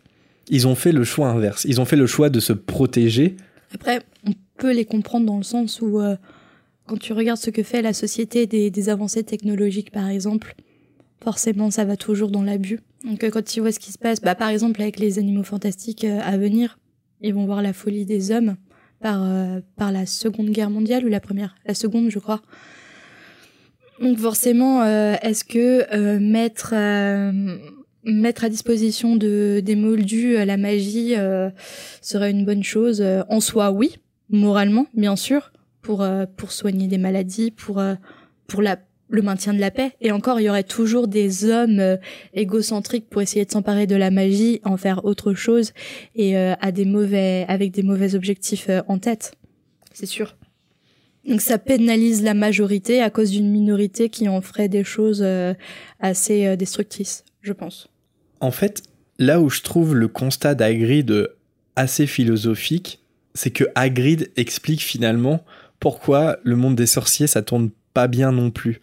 Ils 0.51 0.67
ont 0.67 0.75
fait 0.75 0.93
le 0.93 1.05
choix 1.05 1.29
inverse. 1.29 1.65
Ils 1.65 1.81
ont 1.81 1.85
fait 1.85 1.97
le 1.97 2.07
choix 2.07 2.31
de 2.31 2.41
se 2.41 2.53
protéger. 2.53 3.37
Après, 3.75 4.01
on 4.27 4.33
peut 4.57 4.73
les 4.73 4.85
comprendre 4.85 5.27
dans 5.27 5.37
le 5.37 5.43
sens 5.43 5.81
où, 5.81 6.01
euh, 6.01 6.17
quand 6.87 6.99
tu 6.99 7.13
regardes 7.13 7.39
ce 7.39 7.51
que 7.51 7.63
fait 7.63 7.83
la 7.83 7.93
société 7.93 8.47
des 8.47 8.89
avancées 8.89 9.25
technologiques, 9.25 9.91
par 9.91 10.09
exemple, 10.09 10.55
forcément 11.23 11.71
ça 11.71 11.85
va 11.85 11.97
toujours 11.97 12.31
dans 12.31 12.43
l'abus. 12.43 12.81
Donc 13.05 13.25
euh, 13.25 13.31
quand 13.31 13.45
tu 13.45 13.61
vois 13.61 13.73
ce 13.73 13.79
qui 13.79 13.93
se 13.93 13.99
passe, 13.99 14.21
bah, 14.21 14.35
par 14.35 14.49
exemple 14.49 14.81
avec 14.81 14.99
les 14.99 15.19
animaux 15.19 15.43
fantastiques 15.43 16.05
euh, 16.05 16.21
à 16.23 16.37
venir, 16.39 16.79
ils 17.21 17.35
vont 17.35 17.47
voir 17.47 17.63
la 17.63 17.73
folie 17.73 18.07
des 18.07 18.31
hommes 18.31 18.57
par, 19.01 19.25
par 19.77 19.93
la 19.93 20.07
Seconde 20.07 20.51
Guerre 20.51 20.71
mondiale 20.71 21.05
ou 21.05 21.09
la 21.09 21.21
Première 21.21 21.55
La 21.67 21.75
Seconde, 21.75 22.11
je 22.11 22.19
crois. 22.19 22.43
Donc 24.01 24.19
forcément, 24.19 24.85
est-ce 24.85 25.45
que 25.45 26.19
mettre, 26.19 26.75
mettre 28.09 28.45
à 28.45 28.49
disposition 28.49 29.17
de, 29.17 29.61
des 29.65 29.77
moldus 29.77 30.45
la 30.45 30.57
magie 30.57 31.15
serait 32.01 32.31
une 32.31 32.45
bonne 32.45 32.63
chose 32.63 33.05
En 33.29 33.41
soi, 33.41 33.71
oui, 33.71 33.97
moralement, 34.29 34.87
bien 34.95 35.17
sûr, 35.17 35.53
pour, 35.83 36.07
pour 36.37 36.53
soigner 36.53 36.89
des 36.89 36.99
maladies, 36.99 37.51
pour, 37.51 37.83
pour 38.47 38.63
la 38.63 38.79
le 39.09 39.23
maintien 39.23 39.55
de 39.55 39.59
la 39.59 39.71
paix. 39.71 39.93
Et 40.01 40.13
encore, 40.13 40.41
il 40.41 40.45
y 40.45 40.51
aurait 40.51 40.65
toujours 40.65 41.09
des 41.09 41.47
hommes 41.47 41.81
euh, 41.81 41.97
égocentriques 42.35 43.09
pour 43.09 43.23
essayer 43.23 43.45
de 43.45 43.51
s'emparer 43.51 43.87
de 43.87 43.97
la 43.97 44.11
magie, 44.11 44.61
en 44.65 44.77
faire 44.77 45.05
autre 45.05 45.35
chose 45.35 45.73
et 46.15 46.37
euh, 46.37 46.55
à 46.61 46.73
des 46.73 46.85
mauvais, 46.85 47.45
avec 47.49 47.73
des 47.73 47.83
mauvais 47.83 48.15
objectifs 48.15 48.69
euh, 48.69 48.83
en 48.89 48.99
tête. 48.99 49.33
C'est 49.93 50.07
sûr. 50.07 50.37
Donc 51.27 51.41
ça 51.41 51.59
pénalise 51.59 52.23
la 52.23 52.35
majorité 52.35 53.03
à 53.03 53.11
cause 53.11 53.31
d'une 53.31 53.51
minorité 53.51 54.09
qui 54.09 54.29
en 54.29 54.41
ferait 54.41 54.69
des 54.69 54.85
choses 54.85 55.23
assez 56.01 56.57
destructrices, 56.57 57.25
je 57.43 57.53
pense. 57.53 57.91
En 58.41 58.51
fait, 58.51 58.83
là 59.19 59.41
où 59.41 59.51
je 59.51 59.63
trouve 59.63 59.95
le 59.95 60.09
constat 60.09 60.55
d'Hagrid 60.55 61.29
assez 61.77 62.07
philosophique, 62.07 63.01
c'est 63.35 63.51
que 63.51 63.65
Hagrid 63.75 64.31
explique 64.37 64.83
finalement 64.83 65.45
pourquoi 65.81 66.39
le 66.43 66.57
monde 66.57 66.75
des 66.75 66.87
sorciers 66.87 67.27
ça 67.27 67.43
tourne 67.43 67.71
pas 67.95 68.09
bien 68.09 68.33
non 68.33 68.51
plus 68.51 68.81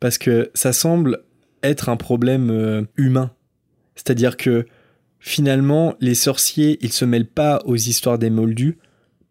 parce 0.00 0.18
que 0.18 0.50
ça 0.54 0.72
semble 0.72 1.20
être 1.62 1.88
un 1.88 1.96
problème 1.96 2.50
euh, 2.50 2.82
humain. 2.96 3.32
C'est-à-dire 3.94 4.36
que 4.36 4.66
finalement, 5.18 5.94
les 6.00 6.14
sorciers, 6.14 6.78
ils 6.82 6.92
se 6.92 7.04
mêlent 7.04 7.26
pas 7.26 7.60
aux 7.64 7.76
histoires 7.76 8.18
des 8.18 8.30
moldus 8.30 8.78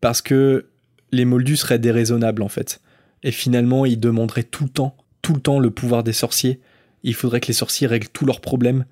parce 0.02 0.22
que 0.22 0.68
les 1.12 1.26
moldus 1.26 1.58
seraient 1.58 1.80
déraisonnables 1.80 2.42
en 2.42 2.50
fait. 2.50 2.82
Et 3.24 3.32
finalement, 3.32 3.86
ils 3.86 4.00
demanderaient 4.00 4.44
tout 4.44 4.66
le 4.66 4.70
temps, 4.70 4.98
tout 5.22 5.34
le 5.34 5.40
temps 5.40 5.60
le 5.60 5.72
pouvoir 5.72 6.04
des 6.04 6.14
sorciers. 6.14 6.60
Il 7.04 7.14
faudrait 7.14 7.40
que 7.40 7.48
les 7.48 7.54
sorciers 7.54 7.88
règlent 7.88 8.10
tous 8.12 8.26
leurs 8.26 8.42
problèmes. 8.42 8.86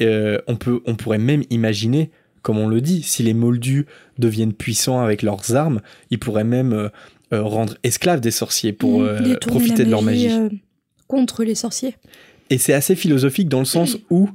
Euh, 0.00 0.38
on, 0.46 0.56
peut, 0.56 0.80
on 0.86 0.94
pourrait 0.94 1.18
même 1.18 1.42
imaginer 1.50 2.10
comme 2.42 2.58
on 2.58 2.68
le 2.68 2.80
dit, 2.80 3.02
si 3.02 3.22
les 3.24 3.34
moldus 3.34 3.84
deviennent 4.16 4.52
puissants 4.54 5.00
avec 5.00 5.22
leurs 5.22 5.54
armes, 5.56 5.80
ils 6.10 6.18
pourraient 6.20 6.44
même 6.44 6.72
euh, 6.72 6.88
euh, 7.34 7.42
rendre 7.42 7.76
esclaves 7.82 8.20
des 8.20 8.30
sorciers 8.30 8.72
pour 8.72 9.00
Mmh, 9.02 9.36
profiter 9.40 9.84
de 9.84 9.90
leur 9.90 10.02
magie. 10.02 10.30
contre 11.08 11.42
les 11.44 11.56
sorciers. 11.56 11.96
Et 12.48 12.56
c'est 12.56 12.72
assez 12.72 12.94
philosophique 12.94 13.48
dans 13.48 13.58
le 13.58 13.64
sens 13.66 13.98
où, 14.08 14.30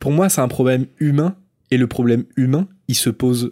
pour 0.00 0.10
moi, 0.12 0.28
c'est 0.28 0.40
un 0.40 0.48
problème 0.48 0.86
humain, 0.98 1.36
et 1.70 1.76
le 1.76 1.86
problème 1.86 2.24
humain, 2.36 2.66
il 2.88 2.96
se 2.96 3.10
pose 3.10 3.50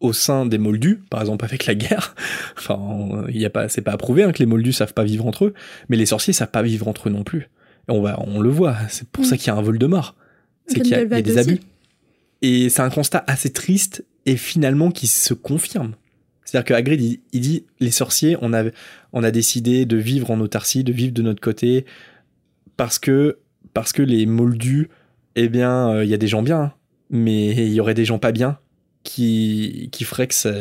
au 0.00 0.12
sein 0.12 0.46
des 0.46 0.58
moldus, 0.58 1.00
par 1.10 1.20
exemple 1.20 1.44
avec 1.44 1.66
la 1.66 1.74
guerre. 1.76 2.16
Enfin, 2.58 3.24
il 3.28 3.40
y 3.40 3.44
a 3.44 3.50
pas, 3.50 3.68
c'est 3.68 3.82
pas 3.82 3.92
approuvé 3.92 4.24
hein, 4.24 4.32
que 4.32 4.38
les 4.40 4.46
moldus 4.46 4.72
savent 4.72 4.94
pas 4.94 5.04
vivre 5.04 5.26
entre 5.26 5.44
eux, 5.44 5.54
mais 5.88 5.96
les 5.96 6.06
sorciers 6.06 6.32
savent 6.32 6.50
pas 6.50 6.62
vivre 6.62 6.88
entre 6.88 7.08
eux 7.08 7.12
non 7.12 7.22
plus. 7.22 7.42
Et 7.88 7.92
on 7.92 8.00
va, 8.02 8.18
on 8.26 8.40
le 8.40 8.50
voit. 8.50 8.76
C'est 8.88 9.06
pour 9.08 9.22
Mm. 9.24 9.26
ça 9.26 9.36
qu'il 9.36 9.46
y 9.48 9.50
a 9.50 9.56
un 9.56 9.62
vol 9.62 9.78
de 9.78 9.86
mort. 9.86 10.16
C'est 10.72 10.80
qu'il 10.80 10.90
y, 10.92 10.94
a- 10.94 10.98
il 10.98 11.02
y 11.02 11.04
a 11.04 11.08
Grindelwald 11.22 11.24
des 11.26 11.38
abus. 11.38 11.60
Et 12.42 12.68
c'est 12.68 12.82
un 12.82 12.90
constat 12.90 13.24
assez 13.26 13.50
triste 13.50 14.04
et 14.26 14.36
finalement 14.36 14.90
qui 14.90 15.06
se 15.06 15.34
confirme. 15.34 15.94
C'est-à-dire 16.44 16.64
que 16.66 16.74
Hagrid, 16.74 17.00
il, 17.00 17.20
il 17.32 17.40
dit, 17.40 17.64
les 17.80 17.90
sorciers, 17.92 18.36
on 18.42 18.52
a, 18.52 18.64
on 19.12 19.22
a 19.22 19.30
décidé 19.30 19.84
de 19.86 19.96
vivre 19.96 20.30
en 20.30 20.40
autarcie, 20.40 20.84
de 20.84 20.92
vivre 20.92 21.12
de 21.12 21.22
notre 21.22 21.40
côté, 21.40 21.86
parce 22.76 22.98
que, 22.98 23.38
parce 23.74 23.92
que 23.92 24.02
les 24.02 24.26
moldus, 24.26 24.88
eh 25.36 25.48
bien, 25.48 25.90
euh, 25.90 26.04
il 26.04 26.10
y 26.10 26.14
a 26.14 26.18
des 26.18 26.26
gens 26.26 26.42
bien, 26.42 26.60
hein, 26.60 26.72
mais 27.10 27.50
il 27.50 27.72
y 27.72 27.80
aurait 27.80 27.94
des 27.94 28.04
gens 28.04 28.18
pas 28.18 28.32
bien 28.32 28.58
qui, 29.02 29.88
qui 29.92 30.04
feraient 30.04 30.26
que, 30.26 30.34
ça- 30.34 30.52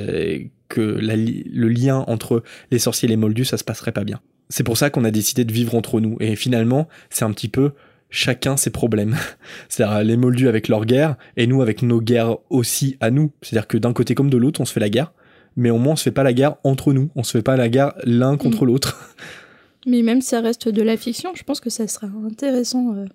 que 0.69 0.81
la 0.81 1.15
li- 1.15 1.43
le 1.51 1.67
lien 1.67 2.03
entre 2.07 2.43
les 2.71 2.79
sorciers 2.79 3.07
et 3.07 3.09
les 3.09 3.17
moldus, 3.17 3.45
ça 3.45 3.57
se 3.57 3.63
passerait 3.63 3.91
pas 3.91 4.03
bien. 4.03 4.21
C'est 4.49 4.63
pour 4.63 4.77
ça 4.77 4.89
qu'on 4.89 5.03
a 5.03 5.11
décidé 5.11 5.45
de 5.45 5.51
vivre 5.53 5.75
entre 5.75 5.99
nous. 5.99 6.17
Et 6.19 6.35
finalement, 6.35 6.87
c'est 7.09 7.23
un 7.25 7.31
petit 7.31 7.47
peu 7.49 7.71
chacun 8.11 8.57
ses 8.57 8.69
problèmes. 8.69 9.15
C'est-à-dire 9.69 10.03
les 10.03 10.17
moldus 10.17 10.47
avec 10.47 10.67
leur 10.67 10.85
guerre 10.85 11.15
et 11.37 11.47
nous 11.47 11.61
avec 11.61 11.81
nos 11.81 11.99
guerres 11.99 12.37
aussi 12.51 12.97
à 12.99 13.09
nous. 13.09 13.31
C'est-à-dire 13.41 13.67
que 13.67 13.77
d'un 13.77 13.93
côté 13.93 14.13
comme 14.13 14.29
de 14.29 14.37
l'autre, 14.37 14.61
on 14.61 14.65
se 14.65 14.73
fait 14.73 14.79
la 14.79 14.89
guerre, 14.89 15.13
mais 15.55 15.71
au 15.71 15.79
moins 15.79 15.93
on 15.93 15.95
se 15.95 16.03
fait 16.03 16.11
pas 16.11 16.23
la 16.23 16.33
guerre 16.33 16.57
entre 16.63 16.93
nous. 16.93 17.09
On 17.15 17.23
se 17.23 17.31
fait 17.31 17.41
pas 17.41 17.55
la 17.55 17.69
guerre 17.69 17.93
l'un 18.03 18.37
contre 18.37 18.65
l'autre. 18.65 18.99
Mais 19.87 20.03
même 20.03 20.21
si 20.21 20.27
ça 20.27 20.41
reste 20.41 20.69
de 20.69 20.83
la 20.83 20.95
fiction, 20.95 21.31
je 21.33 21.41
pense 21.41 21.59
que 21.59 21.71
ça 21.71 21.87
sera 21.87 22.05
intéressant 22.05 22.93
euh, 22.93 23.05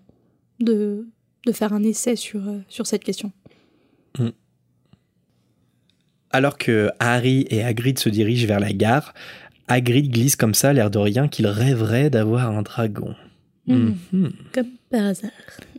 de, 0.59 1.07
de 1.47 1.53
faire 1.53 1.73
un 1.73 1.85
essai 1.85 2.17
sur, 2.17 2.49
euh, 2.49 2.59
sur 2.69 2.89
cette 2.89 3.05
question. 3.05 3.31
Alors 6.31 6.59
que 6.59 6.91
Harry 6.99 7.47
et 7.49 7.63
Hagrid 7.63 7.99
se 7.99 8.11
dirigent 8.11 8.47
vers 8.47 8.61
la 8.61 8.73
gare, 8.73 9.15
Hagrid 9.69 10.11
glisse 10.11 10.37
comme 10.37 10.55
ça, 10.55 10.73
l'air 10.73 10.91
de 10.91 10.99
rien, 10.99 11.29
qu'il 11.29 11.47
rêverait 11.47 12.11
d'avoir 12.11 12.51
un 12.51 12.63
dragon. 12.63 13.15
Mhm. 13.67 13.97
Mhm. 14.13 14.33
Comme 14.53 14.67
par 14.91 15.05
hasard. 15.07 15.31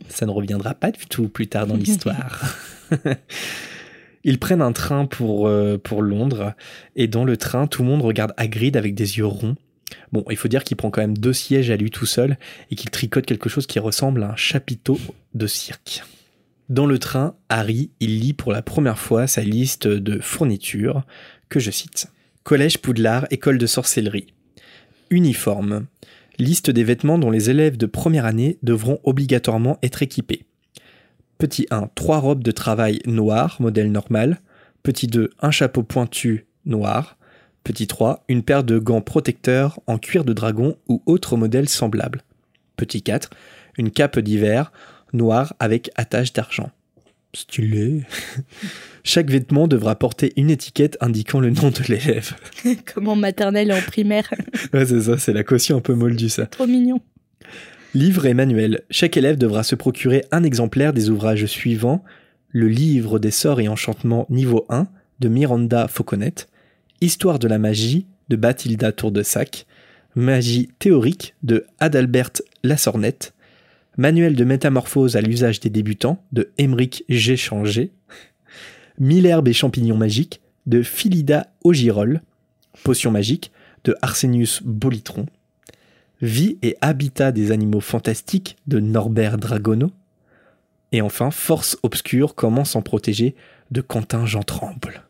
Ça 0.08 0.26
ne 0.26 0.30
reviendra 0.30 0.74
pas 0.74 0.90
du 0.90 1.06
tout 1.06 1.28
plus 1.28 1.46
tard 1.46 1.66
dans 1.66 1.76
l'histoire. 1.76 2.56
Ils 4.24 4.38
prennent 4.38 4.62
un 4.62 4.72
train 4.72 5.06
pour, 5.06 5.48
euh, 5.48 5.78
pour 5.78 6.02
Londres, 6.02 6.54
et 6.96 7.06
dans 7.06 7.24
le 7.24 7.36
train, 7.36 7.66
tout 7.66 7.82
le 7.82 7.88
monde 7.88 8.02
regarde 8.02 8.34
Hagrid 8.36 8.76
avec 8.76 8.94
des 8.94 9.18
yeux 9.18 9.26
ronds. 9.26 9.56
Bon, 10.12 10.24
il 10.28 10.36
faut 10.36 10.48
dire 10.48 10.64
qu'il 10.64 10.76
prend 10.76 10.90
quand 10.90 11.00
même 11.00 11.16
deux 11.16 11.32
sièges 11.32 11.70
à 11.70 11.76
lui 11.76 11.90
tout 11.90 12.04
seul, 12.04 12.36
et 12.70 12.76
qu'il 12.76 12.90
tricote 12.90 13.26
quelque 13.26 13.48
chose 13.48 13.66
qui 13.66 13.78
ressemble 13.78 14.22
à 14.22 14.32
un 14.32 14.36
chapiteau 14.36 14.98
de 15.34 15.46
cirque. 15.46 16.02
Dans 16.68 16.84
le 16.84 16.98
train, 16.98 17.36
Harry, 17.48 17.90
il 18.00 18.20
lit 18.20 18.34
pour 18.34 18.52
la 18.52 18.60
première 18.60 18.98
fois 18.98 19.26
sa 19.26 19.42
liste 19.42 19.86
de 19.86 20.18
fournitures, 20.20 21.04
que 21.48 21.60
je 21.60 21.70
cite. 21.70 22.08
Collège 22.42 22.78
Poudlard, 22.78 23.26
école 23.30 23.56
de 23.56 23.66
sorcellerie. 23.66 24.26
Uniforme. 25.10 25.86
Liste 26.38 26.70
des 26.70 26.84
vêtements 26.84 27.18
dont 27.18 27.30
les 27.30 27.50
élèves 27.50 27.76
de 27.76 27.86
première 27.86 28.24
année 28.24 28.58
devront 28.62 29.00
obligatoirement 29.02 29.78
être 29.82 30.02
équipés. 30.02 30.44
Petit 31.36 31.66
1, 31.70 31.90
trois 31.94 32.18
robes 32.18 32.44
de 32.44 32.52
travail 32.52 33.00
noires, 33.06 33.56
modèle 33.60 33.90
normal. 33.90 34.40
Petit 34.82 35.08
2, 35.08 35.30
un 35.40 35.50
chapeau 35.50 35.82
pointu 35.82 36.46
noir. 36.64 37.16
Petit 37.64 37.88
3, 37.88 38.24
une 38.28 38.44
paire 38.44 38.62
de 38.62 38.78
gants 38.78 39.00
protecteurs 39.00 39.80
en 39.86 39.98
cuir 39.98 40.24
de 40.24 40.32
dragon 40.32 40.76
ou 40.88 41.02
autre 41.06 41.36
modèle 41.36 41.68
semblable. 41.68 42.22
Petit 42.76 43.02
4, 43.02 43.30
une 43.76 43.90
cape 43.90 44.18
d'hiver 44.20 44.72
noire 45.12 45.54
avec 45.58 45.90
attache 45.96 46.32
d'argent. 46.32 46.70
Stylé. 47.34 48.04
Chaque 49.10 49.30
vêtement 49.30 49.68
devra 49.68 49.94
porter 49.94 50.34
une 50.36 50.50
étiquette 50.50 50.98
indiquant 51.00 51.40
le 51.40 51.48
nom 51.48 51.70
de 51.70 51.82
l'élève. 51.88 52.34
Comme 52.92 53.08
en 53.08 53.16
maternelle 53.16 53.70
et 53.70 53.72
en 53.72 53.80
primaire. 53.80 54.28
Ouais, 54.74 54.84
c'est 54.84 55.00
ça, 55.00 55.16
c'est 55.16 55.32
la 55.32 55.44
caution 55.44 55.78
un 55.78 55.80
peu 55.80 55.94
moldue, 55.94 56.28
ça. 56.28 56.44
Trop 56.44 56.66
mignon. 56.66 57.00
Livre 57.94 58.26
et 58.26 58.34
manuel. 58.34 58.82
Chaque 58.90 59.16
élève 59.16 59.38
devra 59.38 59.62
se 59.62 59.74
procurer 59.74 60.26
un 60.30 60.44
exemplaire 60.44 60.92
des 60.92 61.08
ouvrages 61.08 61.46
suivants 61.46 62.04
Le 62.50 62.68
livre 62.68 63.18
des 63.18 63.30
sorts 63.30 63.62
et 63.62 63.68
enchantements 63.68 64.26
niveau 64.28 64.66
1 64.68 64.88
de 65.20 65.28
Miranda 65.28 65.88
Fauconnet, 65.88 66.34
Histoire 67.00 67.38
de 67.38 67.48
la 67.48 67.58
magie 67.58 68.04
de 68.28 68.36
Bathilda 68.36 68.92
Tour-de-Sac, 68.92 69.64
Magie 70.16 70.68
théorique 70.78 71.34
de 71.42 71.64
Adalbert 71.80 72.32
Lassornette, 72.62 73.32
Manuel 73.96 74.36
de 74.36 74.44
métamorphose 74.44 75.16
à 75.16 75.22
l'usage 75.22 75.60
des 75.60 75.70
débutants 75.70 76.22
de 76.32 76.50
Émeric 76.58 77.04
G. 77.08 77.36
Mille 78.98 79.26
herbes 79.26 79.46
et 79.46 79.52
champignons 79.52 79.96
magiques 79.96 80.40
de 80.66 80.82
Philida 80.82 81.46
Ogirol, 81.62 82.20
Potion 82.82 83.12
magique 83.12 83.52
de 83.84 83.96
Arsenius 84.02 84.60
Bolitron, 84.64 85.26
Vie 86.20 86.58
et 86.62 86.76
habitat 86.80 87.30
des 87.30 87.52
animaux 87.52 87.80
fantastiques 87.80 88.56
de 88.66 88.80
Norbert 88.80 89.38
Dragono. 89.38 89.92
Et 90.90 91.00
enfin, 91.00 91.30
Force 91.30 91.78
obscure, 91.84 92.34
comment 92.34 92.64
s'en 92.64 92.82
protéger 92.82 93.36
de 93.70 93.80
Quentin 93.80 94.26
Jean 94.26 94.42
Tremble. 94.42 95.04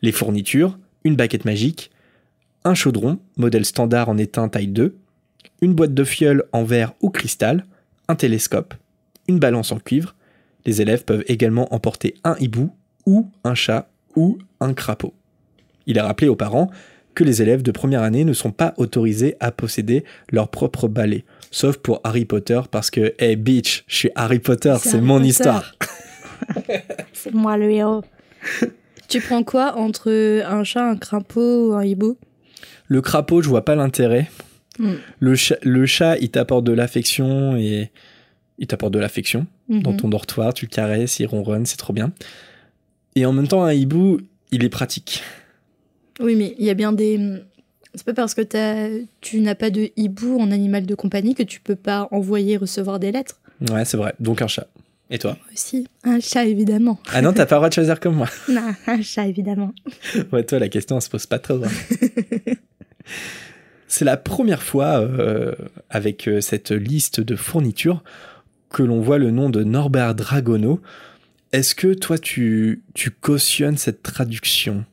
Les 0.00 0.12
fournitures, 0.12 0.78
une 1.02 1.16
baguette 1.16 1.44
magique, 1.44 1.90
un 2.62 2.74
chaudron, 2.74 3.18
modèle 3.36 3.64
standard 3.64 4.08
en 4.08 4.16
étain 4.16 4.48
taille 4.48 4.68
2, 4.68 4.96
une 5.60 5.74
boîte 5.74 5.94
de 5.94 6.04
fioles 6.04 6.44
en 6.52 6.62
verre 6.62 6.94
ou 7.00 7.10
cristal, 7.10 7.66
un 8.06 8.14
télescope, 8.14 8.74
une 9.26 9.40
balance 9.40 9.72
en 9.72 9.80
cuivre. 9.80 10.14
Les 10.66 10.80
élèves 10.82 11.04
peuvent 11.04 11.24
également 11.26 11.74
emporter 11.74 12.14
un 12.22 12.36
hibou 12.38 12.70
ou 13.08 13.30
un 13.42 13.54
chat 13.54 13.88
ou 14.16 14.38
un 14.60 14.74
crapaud. 14.74 15.14
Il 15.86 15.96
est 15.96 16.02
rappelé 16.02 16.28
aux 16.28 16.36
parents 16.36 16.70
que 17.14 17.24
les 17.24 17.40
élèves 17.40 17.62
de 17.62 17.70
première 17.72 18.02
année 18.02 18.24
ne 18.24 18.34
sont 18.34 18.52
pas 18.52 18.74
autorisés 18.76 19.36
à 19.40 19.50
posséder 19.50 20.04
leur 20.30 20.48
propre 20.50 20.86
balai. 20.88 21.24
Sauf 21.50 21.78
pour 21.78 22.00
Harry 22.04 22.26
Potter, 22.26 22.60
parce 22.70 22.90
que, 22.90 23.14
hey 23.18 23.34
bitch, 23.36 23.84
je 23.88 23.96
suis 23.96 24.10
Harry 24.14 24.38
Potter, 24.38 24.76
C'est 24.80 25.00
mon 25.00 25.14
Potter. 25.16 25.28
histoire. 25.28 25.74
C'est 27.14 27.32
moi 27.34 27.56
le 27.56 27.70
héros. 27.70 28.04
tu 29.08 29.20
prends 29.20 29.42
quoi 29.42 29.76
entre 29.78 30.10
un 30.44 30.62
chat, 30.64 30.84
un 30.88 30.96
crapaud 30.96 31.70
ou 31.70 31.72
un 31.74 31.84
hibou? 31.84 32.18
Le 32.88 33.00
crapaud, 33.00 33.40
je 33.42 33.48
vois 33.48 33.64
pas 33.64 33.74
l'intérêt. 33.74 34.30
Mm. 34.78 34.92
Le, 35.18 35.34
chat, 35.34 35.56
le 35.62 35.86
chat, 35.86 36.18
il 36.18 36.30
t'apporte 36.30 36.64
de 36.64 36.72
l'affection 36.72 37.56
et. 37.56 37.90
Il 38.60 38.66
t'apporte 38.66 38.92
de 38.92 38.98
l'affection 38.98 39.46
dans 39.68 39.92
Mhm. 39.92 39.96
ton 39.98 40.08
dortoir, 40.08 40.52
tu 40.52 40.64
le 40.66 40.70
caresses, 40.70 41.20
il 41.20 41.26
ronronne, 41.26 41.64
c'est 41.64 41.76
trop 41.76 41.92
bien. 41.92 42.10
Et 43.14 43.26
en 43.26 43.32
même 43.32 43.48
temps, 43.48 43.64
un 43.64 43.72
hibou, 43.72 44.18
il 44.50 44.64
est 44.64 44.68
pratique. 44.68 45.22
Oui, 46.20 46.34
mais 46.36 46.54
il 46.58 46.64
y 46.66 46.70
a 46.70 46.74
bien 46.74 46.92
des. 46.92 47.18
C'est 47.94 48.04
pas 48.04 48.14
parce 48.14 48.34
que 48.34 48.42
tu 49.20 49.40
n'as 49.40 49.54
pas 49.54 49.70
de 49.70 49.90
hibou 49.96 50.38
en 50.40 50.50
animal 50.50 50.86
de 50.86 50.94
compagnie 50.94 51.34
que 51.34 51.42
tu 51.42 51.60
peux 51.60 51.74
pas 51.76 52.08
envoyer 52.10 52.56
recevoir 52.56 52.98
des 52.98 53.10
lettres. 53.12 53.40
Ouais, 53.70 53.84
c'est 53.84 53.96
vrai. 53.96 54.14
Donc 54.20 54.42
un 54.42 54.46
chat. 54.46 54.68
Et 55.10 55.18
toi? 55.18 55.32
Moi 55.32 55.40
Aussi, 55.54 55.88
un 56.04 56.20
chat 56.20 56.44
évidemment. 56.44 57.00
Ah 57.12 57.22
non, 57.22 57.32
t'as 57.32 57.46
pas 57.46 57.54
le 57.56 57.60
droit 57.60 57.68
de 57.70 57.74
choisir 57.74 57.98
comme 57.98 58.14
moi. 58.16 58.28
Non, 58.48 58.74
un 58.86 59.00
chat 59.02 59.26
évidemment. 59.26 59.72
Ouais, 60.32 60.44
toi, 60.44 60.58
la 60.58 60.68
question, 60.68 60.96
elle 60.96 61.02
se 61.02 61.08
pose 61.08 61.24
pas 61.26 61.38
trop. 61.38 61.62
hein. 61.64 61.68
C'est 63.86 64.04
la 64.04 64.18
première 64.18 64.62
fois, 64.62 65.00
euh, 65.00 65.54
avec 65.88 66.28
euh, 66.28 66.42
cette 66.42 66.70
liste 66.72 67.20
de 67.20 67.36
fournitures, 67.36 68.04
que 68.70 68.82
l'on 68.82 69.00
voit 69.00 69.16
le 69.16 69.30
nom 69.30 69.48
de 69.48 69.64
Norbert 69.64 70.14
Dragono. 70.14 70.80
Est-ce 71.52 71.74
que 71.74 71.94
toi, 71.94 72.18
tu, 72.18 72.82
tu 72.94 73.10
cautionnes 73.10 73.78
cette 73.78 74.02
traduction? 74.02 74.84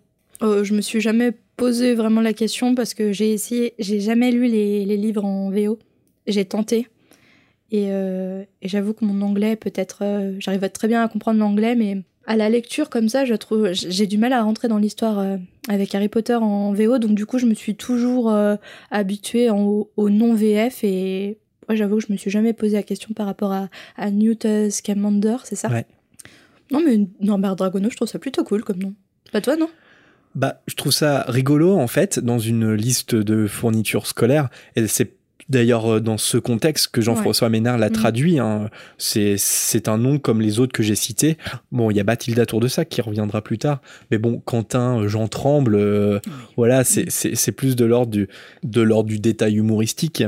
Euh, 0.42 0.64
je 0.64 0.74
me 0.74 0.82
suis 0.82 1.02
jamais 1.02 1.32
posé 1.58 1.96
vraiment 1.96 2.22
la 2.22 2.34
question 2.34 2.76
parce 2.76 2.94
que 2.94 3.12
j'ai 3.12 3.32
essayé, 3.34 3.74
j'ai 3.80 4.00
jamais 4.00 4.32
lu 4.32 4.48
les, 4.48 4.86
les 4.86 4.98
livres 4.98 5.24
en 5.26 5.50
VO. 5.50 5.80
J'ai 6.28 6.46
tenté. 6.46 6.88
Et, 7.72 7.88
euh, 7.90 8.44
et 8.62 8.68
j'avoue 8.68 8.94
que 8.94 9.04
mon 9.06 9.22
anglais, 9.22 9.56
peut-être, 9.56 10.00
euh, 10.02 10.36
j'arrive 10.40 10.68
très 10.70 10.88
bien 10.88 11.04
à 11.04 11.08
comprendre 11.08 11.40
l'anglais, 11.40 11.76
mais 11.76 12.04
à 12.28 12.36
la 12.38 12.50
lecture 12.50 12.90
comme 12.90 13.10
ça, 13.10 13.26
je 13.26 13.34
trouve, 13.34 13.70
j'ai 13.74 14.08
du 14.08 14.18
mal 14.18 14.34
à 14.34 14.42
rentrer 14.44 14.68
dans 14.68 14.78
l'histoire 14.78 15.20
euh, 15.20 15.38
avec 15.68 15.94
Harry 15.96 16.08
Potter 16.10 16.36
en 16.36 16.74
VO. 16.74 17.00
Donc 17.00 17.16
du 17.16 17.26
coup, 17.26 17.38
je 17.38 17.46
me 17.46 17.54
suis 17.54 17.76
toujours 17.76 18.32
euh, 18.32 18.56
habituée 18.92 19.50
en- 19.50 19.88
au 19.98 20.10
non 20.10 20.34
VF 20.36 20.84
et 20.84 21.38
ouais, 21.70 21.76
j'avoue 21.76 21.98
que 21.98 22.06
je 22.08 22.12
me 22.14 22.18
suis 22.18 22.32
jamais 22.32 22.54
posé 22.54 22.74
la 22.76 22.84
question 22.84 23.14
par 23.14 23.26
rapport 23.26 23.52
à, 23.52 23.70
à 23.98 24.10
Newt 24.12 24.48
Scamander, 24.70 25.38
c'est 25.44 25.56
ça? 25.56 25.70
Ouais. 25.70 25.86
Non, 26.72 26.81
mais 26.84 27.00
Norbert 27.22 27.55
Dragono, 27.55 27.89
je 27.89 27.95
trouve 27.95 28.07
ça 28.07 28.19
plutôt 28.19 28.43
cool 28.43 28.63
comme 28.63 28.79
nom. 28.79 28.93
Pas 29.31 29.41
toi, 29.41 29.55
non? 29.55 29.69
Bah, 30.34 30.62
je 30.67 30.75
trouve 30.75 30.91
ça 30.91 31.24
rigolo, 31.27 31.77
en 31.77 31.88
fait, 31.88 32.19
dans 32.19 32.39
une 32.39 32.74
liste 32.74 33.15
de 33.15 33.48
fournitures 33.48 34.07
scolaires. 34.07 34.50
Et 34.75 34.86
c'est 34.88 35.13
d'ailleurs 35.48 35.86
euh, 35.95 36.00
dans 36.00 36.17
ce 36.17 36.38
contexte 36.39 36.88
que 36.88 37.01
Jean-François 37.01 37.50
Ménard 37.50 37.77
l'a 37.77 37.88
Mhm. 37.89 37.93
traduit. 37.93 38.39
hein. 38.39 38.69
C'est 38.98 39.36
c'est 39.38 39.88
un 39.88 39.98
nom 40.00 40.17
comme 40.17 40.41
les 40.41 40.60
autres 40.60 40.74
que 40.74 40.81
j'ai 40.81 40.95
cités. 40.95 41.38
Bon, 41.72 41.91
il 41.91 41.98
y 41.98 42.00
a 42.00 42.03
Bathilda 42.03 42.45
Tour 42.48 42.60
de 42.60 42.67
Sac 42.67 42.89
qui 42.89 43.00
reviendra 43.01 43.43
plus 43.43 43.60
tard. 43.60 43.79
Mais 44.10 44.17
bon, 44.17 44.41
Quentin, 44.43 45.01
euh, 45.01 45.07
Jean 45.07 45.27
Tremble, 45.27 45.75
euh, 45.75 46.19
voilà, 46.57 46.84
c'est 46.84 47.12
c'est- 47.12 47.36
c'est 47.36 47.51
plus 47.51 47.75
de 47.75 47.86
l'ordre 47.86 48.12
du, 48.12 48.27
de 48.63 48.81
l'ordre 48.81 49.07
du 49.10 49.19
détail 49.19 49.55
humoristique. 49.57 50.24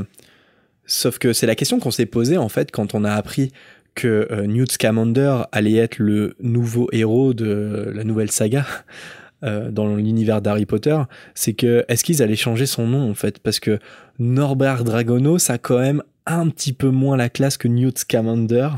Sauf 0.85 1.17
que 1.19 1.33
c'est 1.33 1.47
la 1.47 1.55
question 1.55 1.79
qu'on 1.79 1.91
s'est 1.91 2.05
posée 2.05 2.37
en 2.37 2.47
fait 2.47 2.71
quand 2.71 2.95
on 2.95 3.03
a 3.03 3.11
appris 3.11 3.51
que 3.97 4.27
euh, 4.31 4.45
Newt 4.45 4.71
Scamander 4.71 5.41
allait 5.51 5.75
être 5.75 5.97
le 5.97 6.35
nouveau 6.39 6.87
héros 6.91 7.33
de 7.33 7.91
la 7.93 8.03
nouvelle 8.03 8.31
saga 8.31 8.65
euh, 9.43 9.71
dans 9.71 9.95
l'univers 9.95 10.41
d'Harry 10.41 10.65
Potter. 10.65 10.97
C'est 11.33 11.53
que 11.53 11.83
est-ce 11.89 12.03
qu'ils 12.03 12.21
allaient 12.21 12.35
changer 12.35 12.67
son 12.67 12.87
nom 12.87 13.09
en 13.09 13.15
fait? 13.15 13.39
Parce 13.39 13.59
que 13.59 13.79
Norbert 14.19 14.83
Dragono, 14.83 15.39
ça 15.39 15.53
a 15.53 15.57
quand 15.57 15.79
même 15.79 16.03
un 16.27 16.47
petit 16.49 16.73
peu 16.73 16.89
moins 16.89 17.17
la 17.17 17.29
classe 17.29 17.57
que 17.57 17.67
Newt 17.67 17.97
Scamander. 17.97 18.69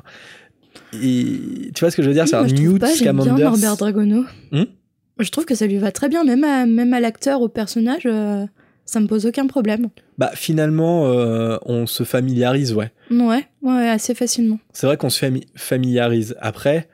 Et 0.94 1.72
tu 1.76 1.82
vois 1.82 1.92
ce 1.92 1.98
que 1.98 2.02
je 2.02 2.08
veux 2.08 2.14
dire? 2.14 2.24
Oui, 2.24 2.30
C'est 2.30 2.36
un 2.38 2.46
Newt 2.46 2.80
pas, 2.80 2.88
j'aime 2.96 3.16
bien 3.18 3.24
Scamander. 3.26 3.44
Norbert 3.44 3.78
Dragono. 3.78 4.24
Hmm? 4.52 4.64
Je 5.20 5.30
trouve 5.32 5.46
que 5.46 5.56
ça 5.56 5.68
lui 5.68 5.78
va 5.78 5.92
très 5.92 6.08
bien, 6.08 6.24
même 6.24 6.46
à, 6.46 6.66
même 6.66 6.94
à 6.94 7.02
l'acteur, 7.02 7.42
au 7.42 7.50
personnage, 7.50 8.04
euh, 8.06 8.46
ça 8.86 9.02
me 9.02 9.08
pose 9.08 9.26
aucun 9.26 9.48
problème. 9.48 9.90
Bah 10.18 10.32
finalement, 10.34 11.08
euh, 11.08 11.58
on 11.66 11.86
se 11.88 12.04
familiarise, 12.04 12.74
ouais. 12.74 12.92
Ouais, 13.12 13.48
ouais, 13.62 13.90
assez 13.90 14.14
facilement. 14.16 14.60
C'est 14.74 14.88
vrai 14.88 14.98
qu'on 14.98 15.10
se 15.10 15.24
fami- 15.26 15.48
familiarise. 15.56 16.36
Après, 16.40 16.88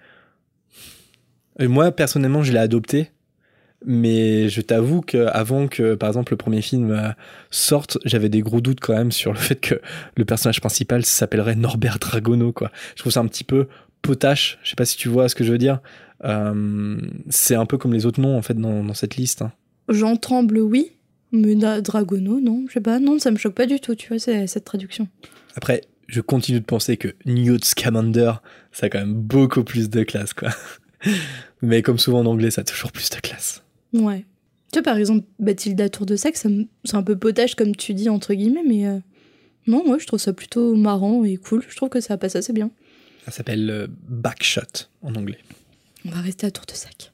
euh, 1.61 1.67
moi 1.69 1.91
personnellement, 1.91 2.43
je 2.43 2.51
l'ai 2.51 2.59
adopté. 2.59 3.11
Mais 3.87 4.49
je 4.49 4.61
t'avoue 4.61 5.01
que 5.01 5.27
avant 5.27 5.67
que, 5.67 5.93
par 5.93 6.09
exemple, 6.09 6.33
le 6.33 6.37
premier 6.37 6.61
film 6.63 6.89
euh, 6.91 7.09
sorte, 7.51 7.99
j'avais 8.03 8.29
des 8.29 8.41
gros 8.41 8.59
doutes 8.59 8.79
quand 8.79 8.93
même 8.95 9.11
sur 9.11 9.31
le 9.31 9.37
fait 9.37 9.57
que 9.59 9.79
le 10.15 10.25
personnage 10.25 10.59
principal 10.59 11.05
s'appellerait 11.05 11.53
Norbert 11.55 11.99
Dragono, 11.99 12.51
quoi. 12.51 12.71
Je 12.95 13.01
trouve 13.01 13.11
ça 13.11 13.19
un 13.19 13.27
petit 13.27 13.43
peu 13.43 13.67
potache. 14.01 14.57
Je 14.63 14.69
sais 14.69 14.75
pas 14.75 14.85
si 14.85 14.97
tu 14.97 15.07
vois 15.07 15.29
ce 15.29 15.35
que 15.35 15.43
je 15.43 15.51
veux 15.51 15.59
dire. 15.59 15.81
Euh, 16.23 16.97
c'est 17.29 17.53
un 17.53 17.67
peu 17.67 17.77
comme 17.77 17.93
les 17.93 18.07
autres 18.07 18.19
noms 18.21 18.35
en 18.37 18.41
fait 18.41 18.55
dans, 18.59 18.83
dans 18.83 18.93
cette 18.95 19.17
liste. 19.17 19.43
hein. 19.43 19.51
Jean 19.89 20.15
Tremble, 20.15 20.57
oui, 20.61 20.93
mais 21.31 21.53
Dragono, 21.55 22.39
non, 22.39 22.65
je 22.67 22.73
sais 22.73 22.81
pas, 22.81 22.97
non, 22.99 23.19
ça 23.19 23.29
me 23.29 23.37
choque 23.37 23.53
pas 23.53 23.67
du 23.67 23.79
tout, 23.79 23.93
tu 23.93 24.07
vois, 24.07 24.17
cette 24.47 24.65
traduction. 24.65 25.07
Après, 25.55 25.81
je 26.07 26.21
continue 26.21 26.59
de 26.59 26.65
penser 26.65 26.97
que 26.97 27.15
Newt 27.25 27.65
Scamander, 27.65 28.33
ça 28.71 28.87
a 28.87 28.89
quand 28.89 28.99
même 28.99 29.13
beaucoup 29.13 29.63
plus 29.63 29.89
de 29.89 30.03
classe, 30.03 30.33
quoi. 30.33 30.49
Mais 31.61 31.81
comme 31.81 31.97
souvent 31.97 32.19
en 32.19 32.25
anglais, 32.25 32.51
ça 32.51 32.61
a 32.61 32.63
toujours 32.63 32.91
plus 32.91 33.09
de 33.09 33.15
classe. 33.17 33.63
Ouais. 33.93 34.25
Tu 34.71 34.79
vois, 34.79 34.83
par 34.83 34.97
exemple, 34.97 35.25
Bathilda 35.39 35.89
Tour 35.89 36.05
de 36.05 36.15
Sac, 36.15 36.35
c'est 36.35 36.95
un 36.95 37.03
peu 37.03 37.17
potage, 37.17 37.55
comme 37.55 37.75
tu 37.75 37.93
dis, 37.93 38.09
entre 38.09 38.33
guillemets, 38.33 38.63
mais 38.67 38.87
euh, 38.87 38.99
non, 39.67 39.83
moi, 39.85 39.97
je 39.99 40.05
trouve 40.05 40.19
ça 40.19 40.33
plutôt 40.33 40.75
marrant 40.75 41.23
et 41.23 41.37
cool. 41.37 41.63
Je 41.67 41.75
trouve 41.75 41.89
que 41.89 42.01
ça 42.01 42.17
passe 42.17 42.35
assez 42.35 42.53
bien. 42.53 42.71
Ça 43.25 43.31
s'appelle 43.31 43.69
euh, 43.69 43.87
Backshot 44.07 44.89
en 45.01 45.15
anglais. 45.15 45.39
On 46.05 46.09
va 46.09 46.21
rester 46.21 46.45
à 46.45 46.51
Tour 46.51 46.65
de 46.65 46.73
Sac. 46.73 47.11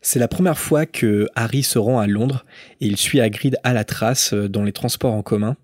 C'est 0.00 0.20
la 0.20 0.28
première 0.28 0.58
fois 0.58 0.86
que 0.86 1.26
Harry 1.34 1.64
se 1.64 1.80
rend 1.80 1.98
à 1.98 2.06
Londres 2.06 2.44
et 2.80 2.86
il 2.86 2.96
suit 2.96 3.20
Hagrid 3.20 3.56
à 3.64 3.72
la 3.72 3.82
trace 3.82 4.32
euh, 4.34 4.48
dans 4.48 4.62
les 4.62 4.72
transports 4.72 5.12
en 5.12 5.22
commun. 5.22 5.56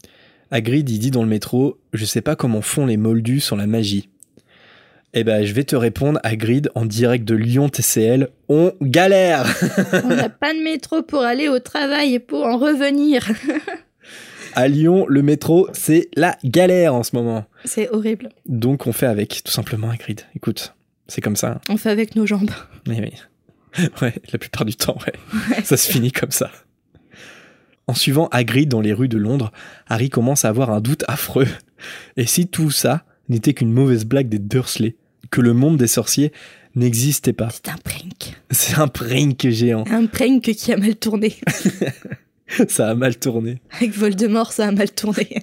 Hagrid, 0.53 0.91
il 0.91 0.99
dit 0.99 1.11
dans 1.11 1.23
le 1.23 1.29
métro 1.31 1.79
Je 1.95 2.05
sais 2.05 2.21
pas 2.21 2.37
comment 2.37 2.61
font 2.61 2.85
les 2.85 2.99
moldus 2.99 3.41
sans 3.41 3.57
la 3.57 3.67
magie. 3.67 4.11
Eh 5.15 5.25
ben, 5.25 5.45
je 5.47 5.53
vais 5.55 5.65
te 5.65 5.75
répondre, 5.75 6.21
Hagrid, 6.25 6.71
en 6.75 6.85
direct 6.85 7.25
de 7.25 7.35
Lyon 7.35 7.71
TCL 7.71 8.29
On 8.51 8.75
galère 8.83 9.47
On 10.05 10.09
n'a 10.09 10.29
pas 10.29 10.53
de 10.53 10.63
métro 10.63 11.03
pour 11.03 11.23
aller 11.23 11.49
au 11.49 11.59
travail 11.59 12.15
et 12.15 12.19
pour 12.19 12.45
en 12.45 12.59
revenir. 12.59 13.31
À 14.55 14.69
Lyon, 14.69 15.07
le 15.09 15.23
métro, 15.23 15.69
c'est 15.73 16.11
la 16.15 16.37
galère 16.45 16.95
en 16.95 17.03
ce 17.03 17.17
moment. 17.17 17.47
C'est 17.65 17.89
horrible. 17.89 18.29
Donc 18.45 18.87
on 18.87 18.93
fait 18.93 19.07
avec, 19.07 19.43
tout 19.43 19.53
simplement, 19.53 19.89
Hagrid. 19.89 20.21
Écoute, 20.37 20.75
c'est 21.09 21.23
comme 21.23 21.37
ça. 21.37 21.63
On 21.71 21.79
fait 21.79 21.89
avec 21.89 22.15
nos 22.15 22.27
jambes. 22.27 22.51
Oui, 22.87 22.97
oui. 23.01 23.13
Ouais, 24.03 24.13
la 24.31 24.39
plupart 24.39 24.67
du 24.67 24.77
temps, 24.77 24.99
ouais. 25.07 25.65
Ça 25.65 25.79
se 25.79 25.91
finit 25.91 26.13
comme 26.13 26.31
ça. 26.31 26.51
En 27.87 27.95
suivant 27.95 28.29
Hagrid 28.29 28.69
dans 28.69 28.81
les 28.81 28.93
rues 28.93 29.09
de 29.09 29.19
Londres, 29.19 29.53
Harry 29.89 30.09
commence 30.09 30.45
à 30.45 30.49
avoir 30.49 30.71
un 30.71 30.81
doute 30.81 31.05
affreux. 31.09 31.49
Et 32.17 32.27
si 32.27 32.47
tout 32.47 32.71
ça 32.71 33.05
n'était 33.29 33.55
qu'une 33.55 33.73
mauvaise 33.73 34.05
blague 34.05 34.29
des 34.29 34.39
Dursley, 34.39 34.97
que 35.31 35.41
le 35.41 35.53
monde 35.53 35.77
des 35.77 35.87
sorciers 35.87 36.33
n'existait 36.75 37.33
pas? 37.33 37.49
C'est 37.51 37.69
un 37.69 37.77
prank. 37.77 38.41
C'est 38.51 38.79
un 38.79 38.89
prank 38.89 39.49
géant. 39.49 39.85
Un 39.91 40.07
prank 40.07 40.43
qui 40.43 40.73
a 40.73 40.77
mal 40.77 40.97
tourné. 40.97 41.37
Ça 42.69 42.91
a 42.91 42.95
mal 42.95 43.17
tourné. 43.17 43.61
Avec 43.71 43.93
Voldemort, 43.93 44.53
ça 44.53 44.69
a 44.69 44.73
mal 44.73 44.91
tourné. 44.91 45.43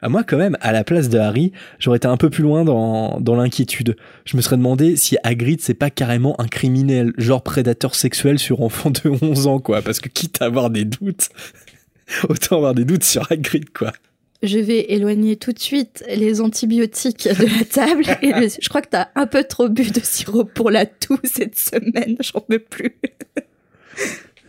À 0.00 0.08
moi, 0.08 0.22
quand 0.22 0.36
même, 0.36 0.56
à 0.60 0.72
la 0.72 0.84
place 0.84 1.08
de 1.08 1.18
Harry, 1.18 1.52
j'aurais 1.78 1.96
été 1.96 2.06
un 2.06 2.16
peu 2.16 2.30
plus 2.30 2.42
loin 2.42 2.64
dans, 2.64 3.20
dans 3.20 3.34
l'inquiétude. 3.34 3.96
Je 4.24 4.36
me 4.36 4.42
serais 4.42 4.56
demandé 4.56 4.96
si 4.96 5.16
Hagrid, 5.24 5.60
c'est 5.60 5.74
pas 5.74 5.90
carrément 5.90 6.40
un 6.40 6.46
criminel, 6.46 7.12
genre 7.18 7.42
prédateur 7.42 7.94
sexuel 7.94 8.38
sur 8.38 8.62
enfant 8.62 8.90
de 8.90 9.08
11 9.22 9.46
ans, 9.46 9.58
quoi. 9.58 9.82
Parce 9.82 10.00
que 10.00 10.08
quitte 10.08 10.40
à 10.40 10.46
avoir 10.46 10.70
des 10.70 10.84
doutes, 10.84 11.30
autant 12.28 12.56
avoir 12.56 12.74
des 12.74 12.84
doutes 12.84 13.04
sur 13.04 13.30
Hagrid, 13.30 13.70
quoi. 13.70 13.92
Je 14.40 14.58
vais 14.58 14.92
éloigner 14.92 15.34
tout 15.34 15.52
de 15.52 15.58
suite 15.58 16.04
les 16.08 16.40
antibiotiques 16.40 17.26
de 17.26 17.58
la 17.58 17.64
table. 17.64 18.04
Je 18.22 18.68
crois 18.68 18.82
que 18.82 18.90
t'as 18.90 19.08
un 19.16 19.26
peu 19.26 19.42
trop 19.42 19.68
bu 19.68 19.90
de 19.90 20.00
sirop 20.00 20.44
pour 20.44 20.70
la 20.70 20.86
toux 20.86 21.18
cette 21.24 21.58
semaine. 21.58 22.16
J'en 22.20 22.40
peux 22.40 22.60
plus. 22.60 22.94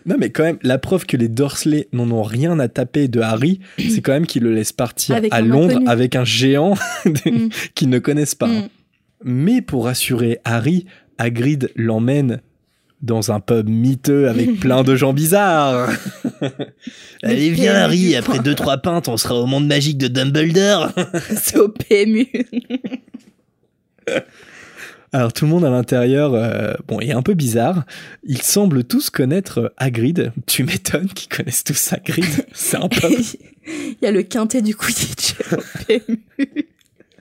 Non, 0.09 0.15
mais 0.19 0.31
quand 0.31 0.43
même, 0.43 0.57
la 0.63 0.77
preuve 0.79 1.05
que 1.05 1.15
les 1.17 1.27
Dursley 1.29 1.87
n'en 1.93 2.09
ont 2.11 2.23
rien 2.23 2.57
à 2.59 2.67
taper 2.67 3.07
de 3.07 3.21
Harry, 3.21 3.59
c'est 3.77 4.01
quand 4.01 4.11
même 4.13 4.25
qu'ils 4.25 4.43
le 4.43 4.53
laissent 4.53 4.73
partir 4.73 5.15
Avec 5.15 5.31
à 5.33 5.39
Londres 5.41 5.75
inconnu. 5.75 5.87
avec 5.87 6.15
un 6.15 6.25
géant 6.25 6.73
Mm. 7.05 7.49
qu'ils 7.75 7.89
ne 7.89 7.99
connaissent 7.99 8.35
pas. 8.35 8.47
Mm. 8.47 8.69
Mais 9.23 9.61
pour 9.61 9.85
rassurer 9.85 10.39
Harry, 10.45 10.85
Hagrid 11.17 11.69
l'emmène 11.75 12.41
dans 13.01 13.31
un 13.31 13.39
pub 13.39 13.69
miteux 13.69 14.27
avec 14.27 14.59
plein 14.59 14.83
de 14.83 14.95
gens 14.95 15.13
bizarres. 15.13 15.89
Allez, 17.23 17.49
viens, 17.51 17.75
Harry, 17.75 18.15
après 18.15 18.39
deux 18.39 18.55
trois 18.55 18.77
pintes, 18.77 19.07
on 19.07 19.15
sera 19.17 19.35
au 19.35 19.45
monde 19.45 19.67
magique 19.67 19.97
de 19.97 20.07
Dumbledore. 20.07 20.91
C'est 21.35 21.57
au 21.57 21.69
PMU. 21.69 22.27
Alors 25.11 25.33
tout 25.33 25.45
le 25.45 25.51
monde 25.51 25.65
à 25.65 25.69
l'intérieur, 25.69 26.33
euh, 26.33 26.73
bon, 26.87 26.99
est 26.99 27.11
un 27.11 27.23
peu 27.23 27.33
bizarre. 27.33 27.83
Ils 28.23 28.41
semblent 28.41 28.83
tous 28.83 29.09
connaître 29.09 29.73
Hagrid. 29.77 30.31
Tu 30.45 30.63
m'étonnes 30.63 31.07
qu'ils 31.07 31.29
connaissent 31.29 31.63
tous 31.63 31.93
Hagrid. 31.93 32.25
C'est 32.53 32.77
un 32.77 32.87
pub. 32.87 33.11
Il 33.67 33.97
y 34.01 34.05
a 34.05 34.11
le 34.11 34.21
quintet 34.23 34.61
du 34.61 34.75
Quidditch 34.75 35.35
au 35.51 35.57
PMU. 35.87 36.19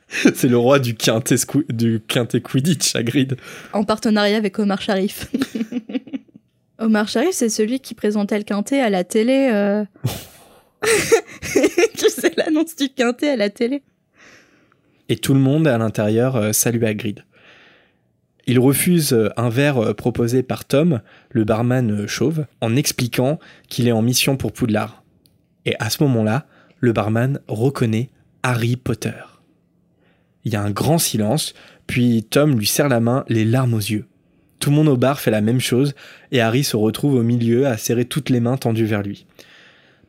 C'est 0.09 0.49
le 0.49 0.57
roi 0.57 0.79
du 0.79 0.95
quintet, 0.95 1.37
du 1.69 2.01
quintet 2.07 2.41
Quidditch, 2.41 2.95
Hagrid. 2.95 3.37
En 3.73 3.85
partenariat 3.85 4.37
avec 4.37 4.59
Omar 4.59 4.81
Sharif. 4.81 5.31
Omar 6.79 7.09
Sharif, 7.09 7.33
c'est 7.33 7.49
celui 7.49 7.81
qui 7.81 7.95
présentait 7.95 8.39
le 8.39 8.45
quintet 8.45 8.81
à 8.81 8.89
la 8.89 9.05
télé. 9.05 9.51
euh. 9.53 9.85
tu 11.97 12.09
sais 12.09 12.33
l'annonce 12.37 12.77
du 12.77 12.89
quintet 12.89 13.31
à 13.31 13.37
la 13.37 13.51
télé 13.51 13.83
Et 15.09 15.17
tout 15.17 15.35
le 15.35 15.41
monde 15.41 15.67
à 15.67 15.77
l'intérieur 15.77 16.37
euh, 16.37 16.53
salue 16.53 16.85
Hagrid. 16.85 17.25
Il 18.49 18.59
refuse 18.59 19.13
euh, 19.13 19.29
un 19.37 19.51
verre 19.51 19.77
euh, 19.77 19.93
proposé 19.93 20.43
par 20.43 20.65
Tom, 20.65 21.03
le 21.31 21.45
barman 21.45 21.91
euh, 21.91 22.07
chauve, 22.07 22.47
en 22.63 22.77
expliquant 22.77 23.39
qu'il 23.69 23.87
est 23.87 23.93
en 23.93 24.01
mission 24.01 24.39
pour 24.39 24.53
Poudlard. 24.53 25.05
Et 25.67 25.77
à 25.81 25.91
ce 25.91 26.03
moment-là, 26.05 26.47
le 26.81 26.95
barman 26.95 27.41
reconnaît 27.47 28.09
Harry 28.43 28.77
Potter. 28.77 29.21
Il 30.47 30.55
y 30.55 30.57
a 30.57 30.63
un 30.63 30.71
grand 30.71 30.97
silence, 30.97 31.53
puis 31.87 32.23
Tom 32.23 32.59
lui 32.59 32.67
serre 32.67 32.89
la 32.89 33.01
main, 33.01 33.27
les 33.29 33.45
larmes 33.45 33.75
aux 33.75 33.79
yeux. 33.79 34.07
Tout 34.61 34.71
le 34.71 34.77
monde 34.77 34.89
au 34.89 34.97
bar 34.97 35.21
fait 35.21 35.31
la 35.31 35.43
même 35.43 35.61
chose, 35.61 35.95
et 36.33 36.41
Harry 36.41 36.65
se 36.65 36.77
retrouve 36.77 37.17
au 37.17 37.23
milieu 37.23 37.67
à 37.67 37.77
serrer 37.77 38.07
toutes 38.07 38.31
les 38.31 38.41
mains 38.41 38.57
tendues 38.57 38.87
vers 38.87 39.03
lui. 39.03 39.27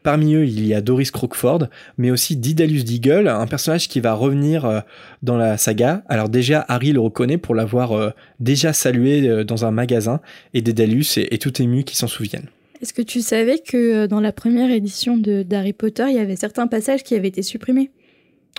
Parmi 0.10 0.34
eux, 0.34 0.44
il 0.44 0.66
y 0.66 0.74
a 0.74 0.82
Doris 0.82 1.12
Crockford, 1.12 1.68
mais 2.00 2.10
aussi 2.10 2.36
Didalius 2.36 2.84
Deagle, 2.84 3.28
un 3.28 3.46
personnage 3.46 3.88
qui 3.88 4.00
va 4.00 4.14
revenir 4.14 4.66
euh, 4.66 4.80
dans 5.22 5.38
la 5.38 5.56
saga. 5.56 6.02
Alors 6.10 6.30
déjà, 6.30 6.66
Harry 6.68 6.94
le 6.94 7.00
reconnaît 7.00 7.38
pour 7.38 7.54
l'avoir 7.54 7.92
euh, 7.92 8.10
déjà 8.40 8.74
salué 8.74 9.30
euh, 9.30 9.44
dans 9.44 9.66
un 9.66 9.70
magasin, 9.70 10.20
et 10.56 10.64
Dédalus 10.64 11.06
est, 11.18 11.40
tout 11.40 11.62
ému 11.62 11.84
qui 11.84 11.96
s'en 11.96 12.08
souviennent. 12.08 12.48
Est-ce 12.82 12.92
que 12.92 13.04
tu 13.04 13.22
savais 13.22 13.60
que 13.60 14.08
dans 14.08 14.20
la 14.20 14.32
première 14.32 14.72
édition 14.72 15.16
de 15.16 15.44
d'Harry 15.44 15.74
Potter, 15.74 16.06
il 16.10 16.16
y 16.16 16.20
avait 16.20 16.36
certains 16.36 16.66
passages 16.66 17.04
qui 17.04 17.14
avaient 17.14 17.28
été 17.28 17.44
supprimés? 17.44 17.92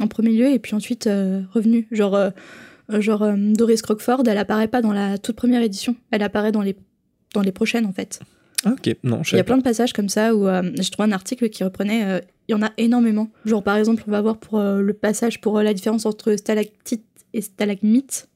En 0.01 0.07
premier 0.07 0.31
lieu 0.31 0.53
et 0.53 0.61
puis 0.61 0.77
ensuite 0.77 1.11
revenus 1.53 1.87
Genre, 1.91 2.31
genre 3.01 3.29
Doris 3.37 3.83
Crockford, 3.83 4.23
elle 4.29 4.39
apparaît 4.39 4.69
pas 4.69 4.83
dans 4.83 4.93
la 4.93 5.19
toute 5.19 5.35
première 5.35 5.63
édition, 5.63 5.97
elle 6.13 6.23
apparaît 6.23 6.53
dans 6.53 6.63
les, 6.63 6.77
dans 7.35 7.43
les 7.43 7.51
prochaines 7.51 7.87
en 7.87 7.93
fait. 7.93 8.21
Ah, 8.65 8.73
ok, 8.73 8.97
non, 9.05 9.23
je 9.23 9.35
Il 9.35 9.39
y 9.39 9.41
a 9.41 9.45
plein 9.45 9.59
de 9.59 9.63
passages 9.63 9.93
comme 9.93 10.09
ça 10.09 10.35
où 10.35 10.47
euh, 10.47 10.63
je 10.79 10.91
trouve 10.91 11.07
un 11.07 11.13
article 11.13 11.49
qui 11.49 11.65
reprenait. 11.65 12.05
euh, 12.05 12.21
il 12.49 12.53
y 12.53 12.55
en 12.55 12.63
a 12.63 12.71
énormément. 12.79 13.31
Genre 13.45 13.63
par 13.63 13.77
exemple, 13.77 14.03
on 14.07 14.11
va 14.11 14.21
voir 14.21 14.37
pour 14.37 14.59
euh, 14.59 14.81
le 14.81 14.93
passage 14.93 15.41
pour 15.41 15.59
euh, 15.59 15.63
la 15.63 15.73
différence 15.73 16.05
entre 16.05 16.35
stalactite 16.37 17.05
et 17.33 17.41
stalagmite. 17.41 18.29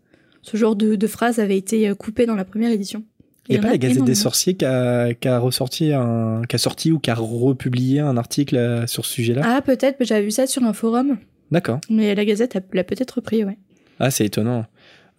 Ce 0.43 0.57
genre 0.57 0.77
de, 0.77 0.95
de 0.95 1.07
phrase 1.07 1.39
avait 1.41 1.57
été 1.57 1.93
coupé 1.99 2.27
dans 2.27 2.37
la 2.37 2.45
première 2.45 2.71
édition. 2.71 3.03
Il 3.49 3.53
n'y 3.53 3.59
a 3.59 3.63
pas 3.63 3.71
la 3.73 3.79
Gazette 3.79 4.05
des. 4.05 4.15
Sorciers 4.15 4.55
qui 4.55 4.65
a, 4.65 5.13
qui 5.15 5.29
a 5.29 5.39
ressorti 5.39 5.93
un, 5.93 6.43
qui 6.49 6.57
a 6.57 6.59
sorti 6.59 6.93
ou 6.93 6.99
qui 6.99 7.11
a 7.11 7.15
republié 7.15 8.01
un 8.01 8.17
article 8.17 8.85
sur 8.87 9.05
ce 9.05 9.13
sujet-là? 9.13 9.43
Ah, 9.45 9.61
peut-être, 9.63 9.97
mais 10.01 10.07
j'avais 10.07 10.25
vu 10.25 10.31
ça 10.31 10.47
sur 10.47 10.63
un 10.63 10.73
forum. 10.73 11.19
D'accord. 11.51 11.81
Mais 11.91 12.15
la 12.15 12.25
Gazette 12.25 12.57
l'a 12.73 12.85
peut-être 12.85 13.13
repris, 13.13 13.45
ouais. 13.45 13.59
Ah, 14.01 14.11
c'est 14.11 14.25
étonnant. 14.25 14.65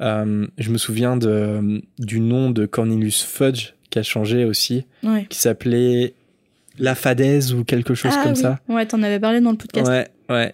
Euh, 0.01 0.47
je 0.57 0.69
me 0.71 0.77
souviens 0.77 1.17
de, 1.17 1.81
du 1.99 2.19
nom 2.19 2.49
de 2.49 2.65
Cornelius 2.65 3.21
Fudge 3.23 3.73
qui 3.95 3.99
a 3.99 4.03
changé 4.03 4.43
aussi, 4.43 4.83
Ouais. 5.03 5.25
qui 5.29 5.37
s'appelait 5.37 6.15
La 6.77 6.95
Fadaise 6.95 7.53
ou 7.53 7.63
quelque 7.63 7.93
chose 7.95 8.11
ah, 8.13 8.23
comme 8.23 8.33
oui. 8.33 8.37
ça. 8.41 8.59
Ouais, 8.67 8.85
t'en 8.85 9.01
avais 9.03 9.21
parlé 9.21 9.39
dans 9.39 9.51
le 9.51 9.57
podcast. 9.57 9.87
Ouais, 9.87 10.09
ouais. 10.29 10.53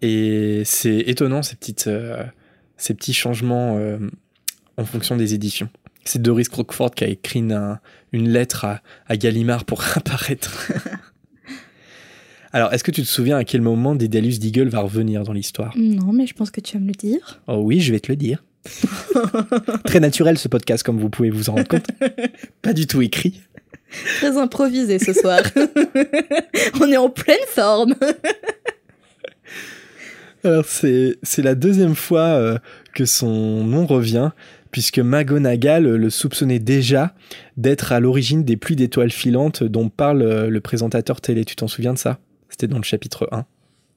Et 0.00 0.62
c'est 0.64 0.96
étonnant 1.00 1.42
ces 1.42 1.56
petites, 1.56 1.88
euh, 1.88 2.24
ces 2.78 2.94
petits 2.94 3.12
changements 3.12 3.76
euh, 3.76 3.98
en 4.78 4.86
fonction 4.86 5.18
des 5.18 5.34
éditions. 5.34 5.68
C'est 6.06 6.22
Doris 6.22 6.48
Crockford 6.48 6.92
qui 6.92 7.04
a 7.04 7.08
écrit 7.08 7.40
une, 7.40 7.78
une 8.12 8.30
lettre 8.30 8.64
à, 8.64 8.80
à 9.06 9.18
Gallimard 9.18 9.66
pour 9.66 9.84
apparaître. 9.94 10.72
Alors, 12.54 12.72
est-ce 12.72 12.82
que 12.82 12.90
tu 12.90 13.02
te 13.02 13.06
souviens 13.06 13.36
à 13.36 13.44
quel 13.44 13.60
moment 13.60 13.94
Dédalus 13.94 14.38
Deagle 14.38 14.68
va 14.70 14.80
revenir 14.80 15.22
dans 15.24 15.34
l'histoire? 15.34 15.74
Non, 15.76 16.14
mais 16.14 16.26
je 16.26 16.32
pense 16.32 16.50
que 16.50 16.62
tu 16.62 16.78
vas 16.78 16.82
me 16.82 16.86
le 16.88 16.94
dire. 16.94 17.42
Oh 17.46 17.60
oui, 17.62 17.80
je 17.80 17.92
vais 17.92 18.00
te 18.00 18.10
le 18.10 18.16
dire. 18.16 18.42
Très 19.84 20.00
naturel 20.00 20.38
ce 20.38 20.48
podcast, 20.48 20.82
comme 20.82 20.98
vous 20.98 21.10
pouvez 21.10 21.30
vous 21.30 21.50
en 21.50 21.54
rendre 21.54 21.68
compte. 21.68 21.86
Pas 22.62 22.72
du 22.72 22.86
tout 22.86 23.02
écrit. 23.02 23.40
Très 24.18 24.36
improvisé 24.36 24.98
ce 24.98 25.12
soir. 25.12 25.40
On 26.80 26.90
est 26.90 26.96
en 26.96 27.10
pleine 27.10 27.38
forme. 27.48 27.94
Alors 30.44 30.64
c'est 30.64 31.18
c'est 31.22 31.42
la 31.42 31.54
deuxième 31.54 31.94
fois 31.94 32.20
euh, 32.20 32.58
que 32.94 33.04
son 33.04 33.64
nom 33.64 33.86
revient, 33.86 34.30
puisque 34.70 34.98
McGonagall 34.98 35.84
le 35.84 36.10
soupçonnait 36.10 36.60
déjà 36.60 37.14
d'être 37.56 37.92
à 37.92 38.00
l'origine 38.00 38.44
des 38.44 38.56
pluies 38.56 38.76
d'étoiles 38.76 39.10
filantes 39.10 39.62
dont 39.64 39.88
parle 39.88 40.22
euh, 40.22 40.48
le 40.48 40.60
présentateur 40.60 41.20
télé. 41.20 41.44
Tu 41.44 41.56
t'en 41.56 41.68
souviens 41.68 41.92
de 41.92 41.98
ça? 41.98 42.20
C'était 42.48 42.68
dans 42.68 42.78
le 42.78 42.84
chapitre 42.84 43.28
1. 43.32 43.44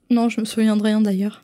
Non, 0.09 0.29
je 0.29 0.41
me 0.41 0.45
souviens 0.45 0.75
de 0.75 0.83
rien 0.83 1.01
d'ailleurs. 1.01 1.41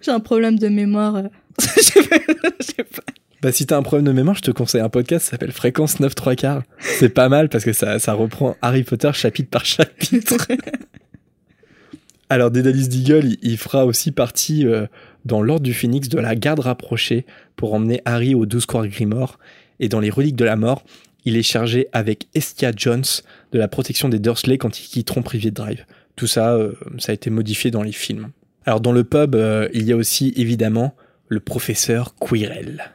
J'ai 0.00 0.10
un 0.10 0.20
problème 0.20 0.58
de 0.58 0.68
mémoire. 0.68 1.16
euh. 1.16 1.22
Je 1.76 1.80
sais 1.82 2.02
pas- 2.02 2.16
je 2.60 2.64
sais 2.66 2.84
pas. 2.84 3.02
Bah 3.40 3.52
si 3.52 3.66
t'as 3.66 3.76
un 3.76 3.82
problème 3.82 4.06
de 4.06 4.12
mémoire, 4.12 4.34
je 4.36 4.42
te 4.42 4.50
conseille 4.50 4.80
un 4.80 4.88
podcast 4.88 5.24
qui 5.26 5.30
s'appelle 5.30 5.52
Fréquence 5.52 6.00
9 6.00 6.14
3 6.14 6.34
quarts. 6.34 6.62
C'est 6.80 7.08
pas 7.08 7.28
mal 7.28 7.48
parce 7.48 7.64
que 7.64 7.72
ça, 7.72 7.98
ça 8.00 8.12
reprend 8.14 8.56
Harry 8.62 8.82
Potter 8.82 9.10
chapitre 9.14 9.48
par 9.48 9.64
chapitre. 9.64 10.36
Alors 12.30 12.50
Dédalus 12.50 12.88
Deagle, 12.88 13.24
il, 13.26 13.38
il 13.42 13.56
fera 13.58 13.86
aussi 13.86 14.10
partie 14.12 14.66
euh, 14.66 14.86
dans 15.24 15.40
l'ordre 15.40 15.62
du 15.62 15.72
Phénix 15.72 16.08
de 16.08 16.18
la 16.18 16.34
garde 16.34 16.60
rapprochée 16.60 17.24
pour 17.56 17.74
emmener 17.74 18.02
Harry 18.04 18.34
au 18.34 18.44
12 18.44 18.62
Square 18.64 18.88
Grimoire. 18.88 19.38
Et 19.80 19.88
dans 19.88 20.00
les 20.00 20.10
reliques 20.10 20.36
de 20.36 20.44
la 20.44 20.56
mort, 20.56 20.84
il 21.24 21.36
est 21.36 21.42
chargé 21.42 21.86
avec 21.92 22.26
Estia 22.34 22.72
Jones 22.76 23.04
de 23.52 23.58
la 23.58 23.68
protection 23.68 24.08
des 24.08 24.18
Dursley 24.18 24.58
quand 24.58 24.78
ils 24.80 24.88
quitteront 24.88 25.22
Private 25.22 25.54
Drive. 25.54 25.84
Tout 26.16 26.26
ça, 26.26 26.54
euh, 26.54 26.72
ça 26.98 27.12
a 27.12 27.14
été 27.14 27.30
modifié 27.30 27.70
dans 27.70 27.82
les 27.82 27.92
films. 27.92 28.30
Alors 28.68 28.82
dans 28.82 28.92
le 28.92 29.02
pub, 29.02 29.34
euh, 29.34 29.66
il 29.72 29.84
y 29.84 29.92
a 29.92 29.96
aussi 29.96 30.34
évidemment 30.36 30.94
le 31.28 31.40
professeur 31.40 32.14
Quirrell. 32.16 32.92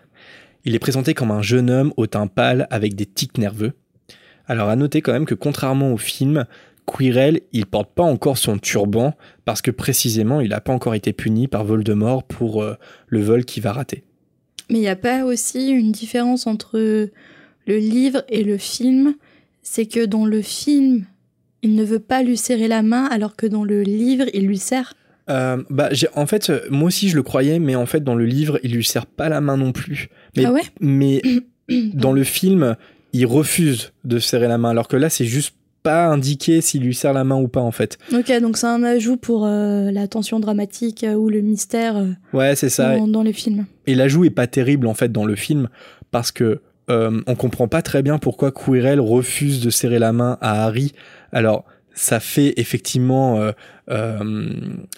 Il 0.66 0.76
est 0.76 0.80
présenté 0.80 1.16
comme 1.16 1.32
un 1.32 1.42
jeune 1.42 1.72
homme 1.72 1.92
au 1.98 2.06
teint 2.06 2.28
pâle 2.28 2.68
avec 2.70 2.94
des 2.94 3.08
tics 3.08 3.40
nerveux. 3.40 3.74
Alors 4.46 4.70
à 4.70 4.76
noter 4.76 5.02
quand 5.02 5.14
même 5.14 5.26
que 5.26 5.34
contrairement 5.34 5.92
au 5.92 5.98
film, 5.98 6.46
Quirrell, 6.86 7.42
il 7.54 7.66
porte 7.66 7.92
pas 7.96 8.04
encore 8.04 8.38
son 8.38 8.60
turban 8.60 9.16
parce 9.46 9.64
que 9.64 9.72
précisément 9.72 10.42
il 10.42 10.50
n'a 10.50 10.62
pas 10.62 10.74
encore 10.74 10.94
été 10.94 11.12
puni 11.12 11.48
par 11.48 11.66
Voldemort 11.66 12.22
pour 12.22 12.62
euh, 12.62 12.76
le 13.08 13.24
vol 13.24 13.44
qu'il 13.44 13.64
va 13.64 13.74
rater. 13.74 14.04
Mais 14.70 14.78
il 14.78 14.82
n'y 14.82 14.90
a 14.90 14.96
pas 14.96 15.26
aussi 15.26 15.70
une 15.70 15.92
différence 15.92 16.46
entre 16.46 16.78
le 16.78 17.78
livre 17.78 18.24
et 18.30 18.44
le 18.44 18.60
film 18.60 19.16
C'est 19.64 19.88
que 19.88 20.06
dans 20.06 20.28
le 20.28 20.44
film, 20.44 21.06
il 21.64 21.74
ne 21.74 21.84
veut 21.84 21.98
pas 21.98 22.22
lui 22.22 22.38
serrer 22.38 22.68
la 22.68 22.84
main, 22.84 23.06
alors 23.06 23.36
que 23.36 23.48
dans 23.48 23.64
le 23.64 23.82
livre, 23.82 24.26
il 24.36 24.46
lui 24.46 24.60
serre. 24.60 24.94
Euh, 25.30 25.64
bah, 25.70 25.90
en 26.16 26.26
fait, 26.26 26.50
euh, 26.50 26.60
moi 26.70 26.88
aussi 26.88 27.10
je 27.10 27.16
le 27.16 27.24
croyais, 27.24 27.60
mais 27.60 27.76
en 27.76 27.86
fait 27.86 28.04
dans 28.04 28.16
le 28.16 28.26
livre, 28.26 28.60
il 28.64 28.74
lui 28.74 28.84
serre 28.84 29.06
pas 29.06 29.30
la 29.30 29.42
main 29.42 29.58
non 29.58 29.72
plus. 29.72 30.10
Mais, 30.36 30.46
Ah 30.46 30.52
ouais? 30.52 30.62
mais 30.82 31.22
dans 31.94 32.12
le 32.12 32.24
film, 32.24 32.76
il 33.14 33.26
refuse 33.26 33.94
de 34.04 34.20
serrer 34.20 34.48
la 34.48 34.58
main, 34.58 34.72
alors 34.72 34.88
que 34.88 34.98
là 34.98 35.10
c'est 35.10 35.26
juste 35.26 35.56
pas 35.82 36.06
indiqué 36.08 36.62
s'il 36.62 36.82
lui 36.84 36.96
serre 36.96 37.12
la 37.14 37.24
main 37.26 37.36
ou 37.36 37.48
pas 37.50 37.60
en 37.62 37.72
fait. 37.72 37.98
Ok, 38.14 38.32
donc 38.42 38.56
c'est 38.58 38.68
un 38.68 38.84
ajout 38.84 39.18
pour 39.18 39.46
euh, 39.46 39.92
la 39.92 40.08
tension 40.08 40.40
dramatique 40.40 41.04
euh, 41.04 41.14
ou 41.14 41.28
le 41.30 41.42
mystère 41.42 41.98
euh, 41.98 42.12
Ouais, 42.32 42.56
c'est 42.56 42.70
ça. 42.70 42.98
dans, 42.98 43.08
dans 43.08 43.22
les 43.24 43.34
films. 43.34 43.66
Et 43.86 43.94
l'ajout 43.96 44.24
est 44.24 44.30
pas 44.30 44.48
terrible 44.48 44.88
en 44.88 44.94
fait 44.94 45.12
dans 45.12 45.26
le 45.26 45.36
film 45.36 45.68
parce 46.12 46.32
que 46.32 46.62
on 46.90 47.36
comprend 47.36 47.68
pas 47.68 47.82
très 47.82 48.04
bien 48.04 48.20
pourquoi 48.20 48.52
Quirrell 48.52 49.00
refuse 49.00 49.62
de 49.62 49.72
serrer 49.72 49.98
la 50.00 50.14
main 50.14 50.38
à 50.42 50.64
Harry. 50.64 50.94
Alors 51.32 51.66
ça 51.94 52.20
fait 52.20 52.54
effectivement 52.58 53.40
euh, 53.40 53.52
euh, 53.90 54.50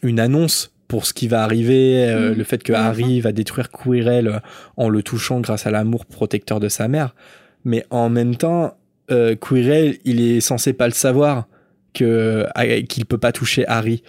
une 0.04 0.20
annonce 0.20 0.72
pour 0.88 1.06
ce 1.06 1.14
qui 1.14 1.28
va 1.28 1.44
arriver, 1.44 2.08
euh, 2.08 2.32
Mhm. 2.32 2.38
le 2.38 2.44
fait 2.44 2.64
que 2.64 2.72
la 2.72 2.86
Harry 2.86 3.20
va 3.20 3.32
détruire 3.32 3.70
Quirrell 3.72 4.42
en 4.78 4.88
le 4.90 5.02
touchant 5.02 5.40
grâce 5.40 5.66
à 5.66 5.72
l'amour 5.72 6.06
protecteur 6.06 6.60
de 6.60 6.70
sa 6.70 6.88
mère. 6.88 7.16
Mais 7.64 7.84
en 7.90 8.10
même 8.10 8.36
temps, 8.36 8.78
euh, 9.12 9.36
Quirrell, 9.36 9.98
il 10.06 10.22
est 10.22 10.42
censé 10.42 10.74
pas 10.74 10.88
le 10.88 10.94
savoir 10.94 11.48
que 11.94 12.46
qu'il 12.88 13.06
peut 13.06 13.18
pas 13.18 13.32
toucher 13.32 13.68
Harry. 13.68 14.04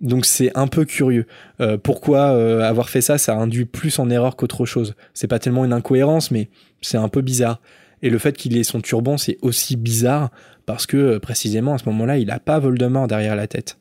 Donc 0.00 0.26
c'est 0.26 0.50
un 0.56 0.66
peu 0.66 0.84
curieux. 0.84 1.26
Euh, 1.60 1.78
pourquoi 1.78 2.32
euh, 2.32 2.62
avoir 2.62 2.90
fait 2.90 3.00
ça, 3.00 3.18
ça 3.18 3.36
induit 3.36 3.64
plus 3.64 3.98
en 3.98 4.10
erreur 4.10 4.36
qu'autre 4.36 4.66
chose. 4.66 4.94
C'est 5.14 5.28
pas 5.28 5.38
tellement 5.38 5.64
une 5.64 5.72
incohérence, 5.72 6.30
mais 6.30 6.50
c'est 6.82 6.98
un 6.98 7.08
peu 7.08 7.22
bizarre. 7.22 7.60
Et 8.02 8.10
le 8.10 8.18
fait 8.18 8.36
qu'il 8.36 8.56
ait 8.58 8.64
son 8.64 8.80
turban, 8.80 9.16
c'est 9.16 9.38
aussi 9.42 9.76
bizarre 9.76 10.30
parce 10.66 10.86
que 10.86 10.96
euh, 10.96 11.18
précisément 11.18 11.74
à 11.74 11.78
ce 11.78 11.84
moment-là, 11.86 12.18
il 12.18 12.30
a 12.30 12.38
pas 12.38 12.58
Voldemort 12.58 13.08
derrière 13.08 13.36
la 13.36 13.46
tête. 13.46 13.78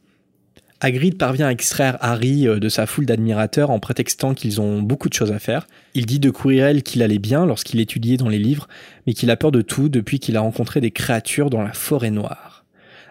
Hagrid 0.83 1.15
parvient 1.15 1.47
à 1.47 1.51
extraire 1.51 1.97
Harry 2.01 2.47
euh, 2.47 2.59
de 2.59 2.67
sa 2.67 2.87
foule 2.87 3.05
d'admirateurs 3.05 3.69
en 3.69 3.79
prétextant 3.79 4.33
qu'ils 4.33 4.59
ont 4.59 4.81
beaucoup 4.81 5.09
de 5.09 5.13
choses 5.13 5.31
à 5.31 5.37
faire. 5.37 5.67
Il 5.93 6.07
dit 6.07 6.19
de 6.19 6.31
Quirrell 6.31 6.81
qu'il 6.81 7.03
allait 7.03 7.19
bien 7.19 7.45
lorsqu'il 7.45 7.79
étudiait 7.79 8.17
dans 8.17 8.29
les 8.29 8.39
livres, 8.39 8.67
mais 9.05 9.13
qu'il 9.13 9.29
a 9.29 9.37
peur 9.37 9.51
de 9.51 9.61
tout 9.61 9.89
depuis 9.89 10.19
qu'il 10.19 10.37
a 10.37 10.41
rencontré 10.41 10.81
des 10.81 10.91
créatures 10.91 11.51
dans 11.51 11.61
la 11.61 11.73
forêt 11.73 12.09
noire. 12.09 12.65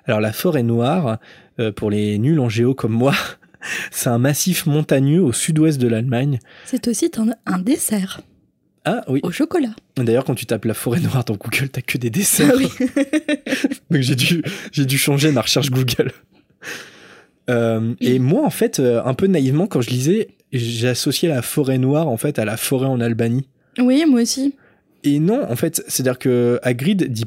Alors 0.05 0.21
la 0.21 0.33
forêt 0.33 0.65
noire, 0.65 1.19
euh, 1.61 1.71
pour 1.71 1.91
les 1.91 2.19
nuls 2.19 2.41
en 2.41 2.49
géo 2.49 2.75
comme 2.75 2.93
moi, 2.93 3.15
c'est 3.93 4.11
un 4.11 4.19
massif 4.19 4.67
montagneux 4.67 5.23
au 5.23 5.33
sud-ouest 5.33 5.81
de 5.81 5.87
l'Allemagne. 5.87 6.41
C'est 6.65 6.89
aussi 6.89 7.09
un 7.47 7.59
dessert 7.59 8.23
Ah 8.85 9.05
oui. 9.09 9.21
au 9.23 9.31
chocolat. 9.31 9.75
D'ailleurs, 9.97 10.25
quand 10.25 10.35
tu 10.35 10.47
tapes 10.47 10.65
la 10.65 10.75
forêt 10.75 11.01
noire 11.01 11.25
dans 11.25 11.35
Google, 11.35 11.69
t'as 11.69 11.83
que 11.83 11.99
des 11.99 12.11
desserts. 12.11 12.53
Ah 12.53 12.57
oui. 12.57 12.69
Donc 13.91 14.01
j'ai 14.01 14.15
dû, 14.15 14.43
j'ai 14.73 14.87
dû 14.87 14.97
changer 14.97 15.33
ma 15.33 15.43
recherche 15.43 15.71
Google. 15.71 16.13
Euh, 17.51 17.95
et 18.01 18.19
moi, 18.19 18.45
en 18.45 18.51
fait, 18.51 18.79
euh, 18.79 19.03
un 19.05 19.15
peu 19.15 19.27
naïvement, 19.27 19.67
quand 19.67 19.81
je 19.81 19.91
lisais, 19.91 20.29
j'ai 20.53 20.89
associé 20.89 21.29
la 21.29 21.43
forêt 21.43 21.79
noire 21.79 22.09
en 22.09 22.17
fait 22.17 22.39
à 22.39 22.45
la 22.45 22.57
forêt 22.57 22.87
en 22.87 23.01
Albanie. 23.01 23.49
oui, 23.79 24.05
moi 24.09 24.23
aussi. 24.23 24.55
Et 25.03 25.19
non, 25.19 25.43
en 25.49 25.57
fait, 25.57 25.83
c'est-à-dire 25.89 26.19
que 26.19 26.59
Hagrid 26.63 27.11
dit, 27.11 27.25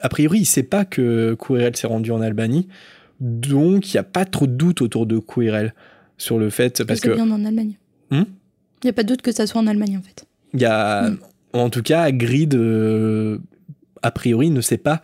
a 0.00 0.08
priori, 0.08 0.40
il 0.40 0.46
sait 0.46 0.62
pas 0.62 0.84
que 0.84 1.36
Quirrell 1.40 1.76
s'est 1.76 1.86
rendu 1.86 2.10
en 2.12 2.20
Albanie, 2.20 2.68
donc 3.20 3.92
il 3.92 3.96
y 3.96 3.98
a 3.98 4.02
pas 4.02 4.24
trop 4.24 4.46
de 4.46 4.52
doute 4.52 4.80
autour 4.80 5.06
de 5.06 5.18
Quirrell 5.18 5.74
sur 6.16 6.38
le 6.38 6.50
fait 6.50 6.84
parce 6.84 7.00
c'est 7.00 7.08
que 7.08 7.14
bien 7.14 7.30
en 7.30 7.44
Allemagne. 7.44 7.74
Il 8.10 8.18
Hmm 8.18 8.24
n'y 8.84 8.90
a 8.90 8.92
pas 8.94 9.02
de 9.02 9.08
doute 9.08 9.20
que 9.20 9.32
ça 9.32 9.46
soit 9.46 9.60
en 9.60 9.66
Allemagne 9.66 9.98
en 9.98 10.02
fait. 10.02 10.24
Il 10.54 10.60
y 10.60 10.64
a, 10.64 11.10
Mm. 11.10 11.18
en 11.54 11.70
tout 11.70 11.82
cas, 11.82 12.02
Hagrid 12.02 12.54
euh, 12.54 13.38
a 14.02 14.10
priori 14.10 14.50
ne 14.50 14.60
sait 14.60 14.78
pas 14.78 15.02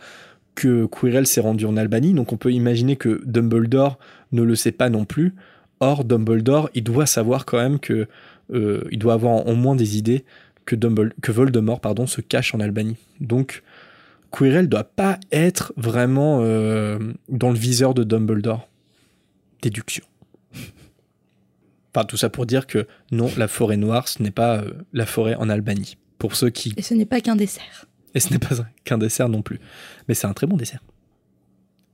que 0.54 0.86
Quirrell 0.86 1.26
s'est 1.26 1.40
rendu 1.40 1.66
en 1.66 1.76
Albanie, 1.76 2.14
donc 2.14 2.32
on 2.32 2.36
peut 2.36 2.52
imaginer 2.52 2.96
que 2.96 3.20
Dumbledore 3.26 3.98
ne 4.32 4.42
le 4.42 4.54
sait 4.54 4.72
pas 4.72 4.88
non 4.88 5.04
plus. 5.04 5.34
Or, 5.80 6.04
Dumbledore, 6.04 6.70
il 6.74 6.82
doit 6.82 7.04
savoir 7.04 7.44
quand 7.44 7.58
même 7.58 7.78
que 7.78 8.06
euh, 8.54 8.82
il 8.90 8.98
doit 8.98 9.12
avoir 9.14 9.46
au 9.46 9.54
moins 9.54 9.76
des 9.76 9.98
idées 9.98 10.24
que, 10.64 10.74
Dumbledore, 10.74 11.14
que 11.20 11.32
Voldemort 11.32 11.80
pardon, 11.80 12.06
se 12.06 12.22
cache 12.22 12.54
en 12.54 12.60
Albanie. 12.60 12.96
Donc, 13.20 13.62
Quirrell 14.32 14.68
doit 14.68 14.84
pas 14.84 15.18
être 15.30 15.72
vraiment 15.76 16.38
euh, 16.40 16.98
dans 17.28 17.50
le 17.50 17.58
viseur 17.58 17.92
de 17.92 18.02
Dumbledore. 18.02 18.66
Déduction. 19.60 20.04
Enfin, 21.96 22.04
tout 22.04 22.18
ça 22.18 22.28
pour 22.28 22.44
dire 22.44 22.66
que 22.66 22.86
non, 23.10 23.30
la 23.38 23.48
forêt 23.48 23.78
noire, 23.78 24.06
ce 24.06 24.22
n'est 24.22 24.30
pas 24.30 24.58
euh, 24.58 24.72
la 24.92 25.06
forêt 25.06 25.34
en 25.36 25.48
Albanie. 25.48 25.96
Pour 26.18 26.36
ceux 26.36 26.50
qui 26.50 26.74
Et 26.76 26.82
ce 26.82 26.92
n'est 26.92 27.06
pas 27.06 27.22
qu'un 27.22 27.36
dessert. 27.36 27.86
et 28.14 28.20
ce 28.20 28.30
n'est 28.34 28.38
pas 28.38 28.60
un- 28.60 28.66
qu'un 28.84 28.98
dessert 28.98 29.30
non 29.30 29.40
plus. 29.40 29.60
Mais 30.06 30.12
c'est 30.14 30.26
un 30.26 30.34
très 30.34 30.46
bon 30.46 30.58
dessert. 30.58 30.80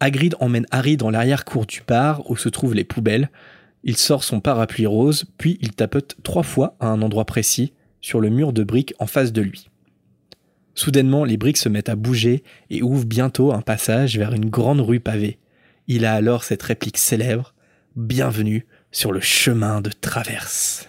Hagrid 0.01 0.35
emmène 0.41 0.67
Harry 0.73 0.97
dans 0.97 1.09
l'arrière-cour 1.11 1.67
du 1.67 1.83
bar 1.87 2.29
où 2.29 2.37
se 2.37 2.49
trouvent 2.49 2.75
les 2.75 2.83
poubelles. 2.83 3.31
Il 3.85 3.97
sort 3.97 4.25
son 4.25 4.41
parapluie 4.41 4.87
rose, 4.87 5.25
puis 5.39 5.57
il 5.61 5.71
tapote 5.73 6.17
trois 6.25 6.43
fois 6.43 6.75
à 6.81 6.89
un 6.89 7.01
endroit 7.01 7.25
précis, 7.25 7.73
sur 8.01 8.21
le 8.21 8.29
mur 8.29 8.53
de 8.53 8.65
briques 8.65 8.95
en 8.99 9.07
face 9.07 9.33
de 9.33 9.41
lui. 9.43 9.69
Soudainement, 10.75 11.25
les 11.25 11.37
briques 11.37 11.59
se 11.59 11.69
mettent 11.69 11.89
à 11.91 11.95
bouger 11.97 12.43
et 12.71 12.83
ouvrent 12.83 13.07
bientôt 13.07 13.53
un 13.53 13.61
passage 13.61 14.19
vers 14.19 14.33
une 14.33 14.51
grande 14.51 14.81
rue 14.81 14.99
pavée. 15.01 15.39
Il 15.87 16.05
a 16.05 16.15
alors 16.15 16.43
cette 16.43 16.63
réplique 16.65 16.99
célèbre 16.99 17.55
Bienvenue 17.95 18.67
sur 18.93 19.11
le 19.13 19.21
chemin 19.21 19.81
de 19.81 19.91
traverse. 19.91 20.87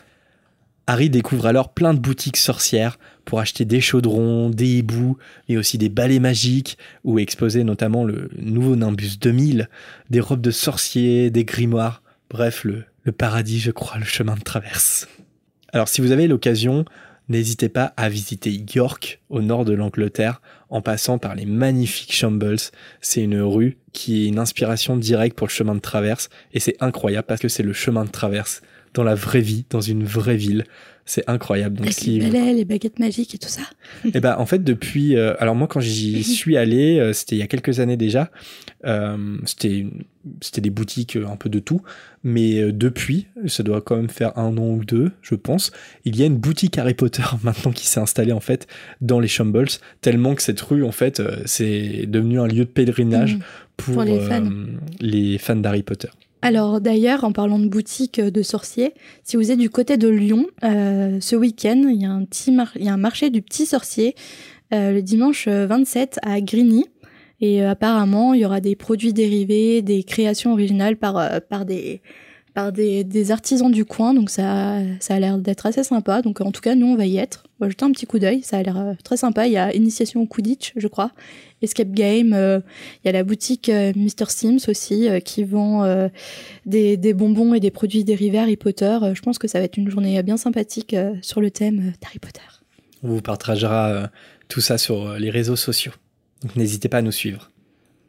Harry 0.85 1.09
découvre 1.09 1.45
alors 1.45 1.73
plein 1.73 1.93
de 1.93 1.99
boutiques 1.99 2.37
sorcières 2.37 2.99
pour 3.23 3.39
acheter 3.39 3.63
des 3.63 3.79
chaudrons, 3.79 4.49
des 4.49 4.67
hiboux, 4.67 5.17
mais 5.47 5.55
aussi 5.55 5.77
des 5.77 5.87
balais 5.87 6.19
magiques, 6.19 6.77
où 7.05 7.19
exposer 7.19 7.63
notamment 7.63 8.03
le 8.03 8.29
nouveau 8.37 8.75
Nimbus 8.75 9.17
2000, 9.19 9.69
des 10.09 10.19
robes 10.19 10.41
de 10.41 10.51
sorciers, 10.51 11.31
des 11.31 11.45
grimoires, 11.45 12.03
bref, 12.29 12.65
le, 12.65 12.83
le 13.03 13.13
paradis, 13.13 13.59
je 13.59 13.71
crois, 13.71 13.97
le 13.97 14.05
chemin 14.05 14.35
de 14.35 14.41
traverse. 14.41 15.07
Alors 15.71 15.87
si 15.87 16.01
vous 16.01 16.11
avez 16.11 16.27
l'occasion, 16.27 16.83
n'hésitez 17.29 17.69
pas 17.69 17.93
à 17.95 18.09
visiter 18.09 18.51
York, 18.75 19.21
au 19.29 19.41
nord 19.41 19.63
de 19.63 19.73
l'Angleterre, 19.73 20.41
en 20.73 20.81
passant 20.81 21.19
par 21.19 21.35
les 21.35 21.45
magnifiques 21.45 22.13
Shambles. 22.13 22.57
C'est 22.99 23.21
une 23.21 23.39
rue 23.39 23.77
qui 23.93 24.23
est 24.23 24.27
une 24.27 24.39
inspiration 24.39 24.97
directe 24.97 25.37
pour 25.37 25.45
le 25.45 25.51
chemin 25.51 25.75
de 25.75 25.79
traverse, 25.79 26.29
et 26.51 26.59
c'est 26.59 26.75
incroyable 26.81 27.27
parce 27.27 27.39
que 27.39 27.47
c'est 27.47 27.61
le 27.61 27.73
chemin 27.73 28.05
de 28.05 28.09
traverse 28.09 28.63
dans 28.95 29.03
la 29.03 29.13
vraie 29.13 29.41
vie, 29.41 29.65
dans 29.69 29.81
une 29.81 30.03
vraie 30.03 30.35
ville. 30.35 30.65
C'est 31.05 31.29
incroyable. 31.29 31.77
Donc, 31.77 31.91
si... 31.91 32.19
les, 32.19 32.53
les 32.53 32.65
baguettes 32.65 32.99
magiques 32.99 33.35
et 33.35 33.37
tout 33.37 33.49
ça. 33.49 33.63
Eh 34.05 34.19
ben, 34.21 34.35
en 34.37 34.45
fait, 34.45 34.63
depuis, 34.63 35.17
euh, 35.17 35.33
alors 35.39 35.53
moi, 35.53 35.67
quand 35.67 35.81
j'y 35.81 36.23
suis 36.23 36.55
allé, 36.55 36.99
euh, 36.99 37.11
c'était 37.11 37.35
il 37.35 37.39
y 37.39 37.41
a 37.41 37.47
quelques 37.47 37.81
années 37.81 37.97
déjà. 37.97 38.31
Euh, 38.85 39.37
c'était, 39.45 39.85
c'était 40.39 40.61
des 40.61 40.69
boutiques 40.69 41.17
un 41.17 41.35
peu 41.35 41.49
de 41.49 41.59
tout, 41.59 41.81
mais 42.23 42.71
depuis, 42.71 43.27
ça 43.47 43.63
doit 43.63 43.81
quand 43.81 43.97
même 43.97 44.09
faire 44.09 44.37
un 44.37 44.57
an 44.57 44.69
ou 44.69 44.85
deux, 44.85 45.11
je 45.21 45.35
pense. 45.35 45.71
Il 46.05 46.15
y 46.15 46.23
a 46.23 46.25
une 46.25 46.37
boutique 46.37 46.77
Harry 46.77 46.93
Potter 46.93 47.23
maintenant 47.43 47.71
qui 47.71 47.87
s'est 47.87 47.99
installée 47.99 48.33
en 48.33 48.39
fait 48.39 48.67
dans 49.01 49.19
les 49.19 49.27
Shambles, 49.27 49.67
tellement 49.99 50.35
que 50.35 50.41
cette 50.41 50.61
rue, 50.61 50.83
en 50.83 50.91
fait, 50.91 51.21
c'est 51.45 52.05
devenu 52.07 52.39
un 52.39 52.47
lieu 52.47 52.63
de 52.63 52.69
pèlerinage 52.69 53.35
mmh. 53.35 53.39
pour, 53.75 54.03
les 54.03 54.19
fans, 54.21 54.51
les 55.01 55.37
fans 55.37 55.57
d'Harry 55.57 55.83
Potter. 55.83 56.09
Alors 56.43 56.81
d'ailleurs, 56.81 57.23
en 57.23 57.31
parlant 57.31 57.57
de 57.57 57.69
boutique 57.69 58.19
de 58.19 58.41
sorciers, 58.41 58.93
si 59.23 59.37
vous 59.37 59.49
êtes 59.49 59.57
du 59.57 59.69
côté 59.69 59.95
de 59.95 60.09
Lyon, 60.09 60.47
euh, 60.65 61.17
ce 61.21 61.37
week-end, 61.37 61.85
il 61.87 62.01
y, 62.01 62.05
a 62.05 62.11
un 62.11 62.25
petit 62.25 62.53
y 62.75 62.89
a 62.89 62.93
un 62.93 62.97
marché 62.97 63.29
du 63.29 63.41
petit 63.41 63.65
sorcier 63.65 64.13
euh, 64.73 64.91
le 64.91 65.01
dimanche 65.01 65.47
27 65.47 66.19
à 66.21 66.41
Grigny. 66.41 66.85
Et 67.39 67.63
euh, 67.63 67.69
apparemment, 67.71 68.33
il 68.33 68.41
y 68.41 68.45
aura 68.45 68.59
des 68.59 68.75
produits 68.75 69.13
dérivés, 69.13 69.81
des 69.81 70.03
créations 70.03 70.51
originales 70.51 70.97
par, 70.97 71.41
par 71.47 71.63
des 71.63 72.01
par 72.53 72.71
des, 72.71 73.31
artisans 73.31 73.71
du 73.71 73.83
coin, 73.83 74.13
donc 74.13 74.29
ça, 74.29 74.79
ça 74.99 75.15
a 75.15 75.19
l'air 75.19 75.37
d'être 75.37 75.65
assez 75.65 75.83
sympa. 75.83 76.21
Donc 76.21 76.41
en 76.41 76.51
tout 76.51 76.61
cas, 76.61 76.75
nous, 76.75 76.87
on 76.87 76.95
va 76.95 77.05
y 77.05 77.17
être. 77.17 77.43
On 77.59 77.65
va 77.65 77.69
jeter 77.69 77.83
un 77.83 77.91
petit 77.91 78.05
coup 78.05 78.19
d'œil, 78.19 78.43
ça 78.43 78.57
a 78.57 78.63
l'air 78.63 78.77
euh, 78.77 78.93
très 79.03 79.17
sympa. 79.17 79.47
Il 79.47 79.53
y 79.53 79.57
a 79.57 79.73
Initiation 79.73 80.21
au 80.21 80.27
Quidditch, 80.27 80.73
je 80.75 80.87
crois, 80.87 81.11
Escape 81.61 81.91
Game. 81.91 82.33
Euh, 82.33 82.59
il 83.03 83.07
y 83.07 83.09
a 83.09 83.11
la 83.11 83.23
boutique 83.23 83.69
euh, 83.69 83.91
Mr. 83.95 84.29
Sims 84.29 84.69
aussi, 84.69 85.07
qui 85.25 85.43
vend 85.43 85.83
des, 86.65 86.97
des, 86.97 87.13
bonbons 87.13 87.53
et 87.53 87.59
des 87.59 87.71
produits 87.71 88.03
dérivés 88.03 88.39
Harry 88.39 88.57
Potter. 88.57 88.97
je 89.13 89.21
pense 89.21 89.37
que 89.39 89.47
ça 89.47 89.59
va 89.59 89.65
être 89.65 89.77
une 89.77 89.89
journée 89.89 90.21
bien 90.23 90.37
sympathique 90.37 90.95
sur 91.21 91.41
le 91.41 91.51
thème 91.51 91.93
d'Harry 92.01 92.19
Potter. 92.19 92.41
On 93.01 93.09
vous 93.09 93.21
partagera 93.21 94.09
tout 94.47 94.61
ça 94.61 94.77
sur 94.77 95.13
les 95.15 95.29
réseaux 95.29 95.55
sociaux. 95.55 95.93
Donc 96.41 96.55
n'hésitez 96.55 96.89
pas 96.89 96.97
à 96.97 97.01
nous 97.01 97.11
suivre. 97.11 97.51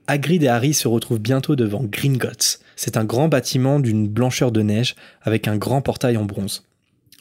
Hagrid 0.07 0.43
et 0.43 0.49
Harry 0.49 0.75
se 0.75 0.89
retrouvent 0.89 1.21
bientôt 1.21 1.57
devant 1.57 1.83
Gringotts. 1.83 2.61
C'est 2.77 2.97
un 2.97 3.05
grand 3.05 3.29
bâtiment 3.29 3.81
d'une 3.81 4.09
blancheur 4.09 4.53
de 4.53 4.63
neige 4.63 4.97
avec 5.23 5.49
un 5.49 5.57
grand 5.57 5.83
portail 5.83 6.17
en 6.17 6.25
bronze. 6.25 6.67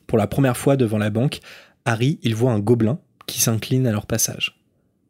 Pour 0.07 0.17
la 0.17 0.27
première 0.27 0.57
fois 0.57 0.77
devant 0.77 0.97
la 0.97 1.09
banque, 1.09 1.39
Harry 1.85 2.19
il 2.23 2.35
voit 2.35 2.51
un 2.51 2.59
gobelin 2.59 2.99
qui 3.25 3.41
s'incline 3.41 3.87
à 3.87 3.91
leur 3.91 4.05
passage. 4.05 4.59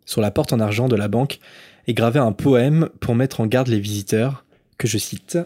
Sur 0.05 0.21
la 0.21 0.31
porte 0.31 0.53
en 0.53 0.59
argent 0.59 0.87
de 0.87 0.95
la 0.95 1.07
banque 1.07 1.39
est 1.87 1.93
gravé 1.93 2.19
un 2.19 2.31
poème 2.31 2.89
pour 2.99 3.15
mettre 3.15 3.41
en 3.41 3.47
garde 3.47 3.67
les 3.67 3.79
visiteurs, 3.79 4.45
que 4.77 4.87
je 4.87 4.97
cite 4.97 5.37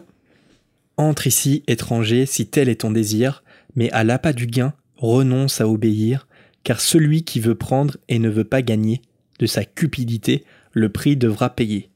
Entre 0.96 1.26
ici, 1.26 1.62
étranger, 1.66 2.26
si 2.26 2.46
tel 2.46 2.68
est 2.68 2.80
ton 2.82 2.90
désir, 2.90 3.42
mais 3.76 3.90
à 3.92 4.04
l'appât 4.04 4.32
du 4.32 4.46
gain, 4.46 4.74
renonce 4.96 5.60
à 5.60 5.68
obéir, 5.68 6.26
car 6.64 6.80
celui 6.80 7.24
qui 7.24 7.40
veut 7.40 7.54
prendre 7.54 7.96
et 8.08 8.18
ne 8.18 8.28
veut 8.28 8.44
pas 8.44 8.62
gagner, 8.62 9.02
de 9.38 9.46
sa 9.46 9.64
cupidité, 9.64 10.44
le 10.72 10.88
prix 10.88 11.16
devra 11.16 11.50
payer. 11.50 11.90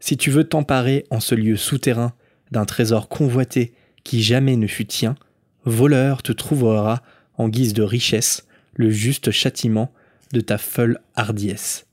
Si 0.00 0.16
tu 0.16 0.30
veux 0.30 0.44
t'emparer 0.44 1.04
en 1.10 1.20
ce 1.20 1.34
lieu 1.34 1.56
souterrain 1.56 2.12
d'un 2.50 2.64
trésor 2.64 3.08
convoité 3.08 3.72
qui 4.04 4.22
jamais 4.22 4.56
ne 4.56 4.66
fut 4.66 4.86
tien, 4.86 5.16
voleur 5.64 6.22
te 6.22 6.32
trouvera, 6.32 7.02
en 7.36 7.48
guise 7.48 7.74
de 7.74 7.82
richesse, 7.82 8.46
le 8.74 8.90
juste 8.90 9.30
châtiment 9.30 9.92
de 10.32 10.40
ta 10.40 10.58
folle 10.58 11.00
hardiesse. 11.14 11.86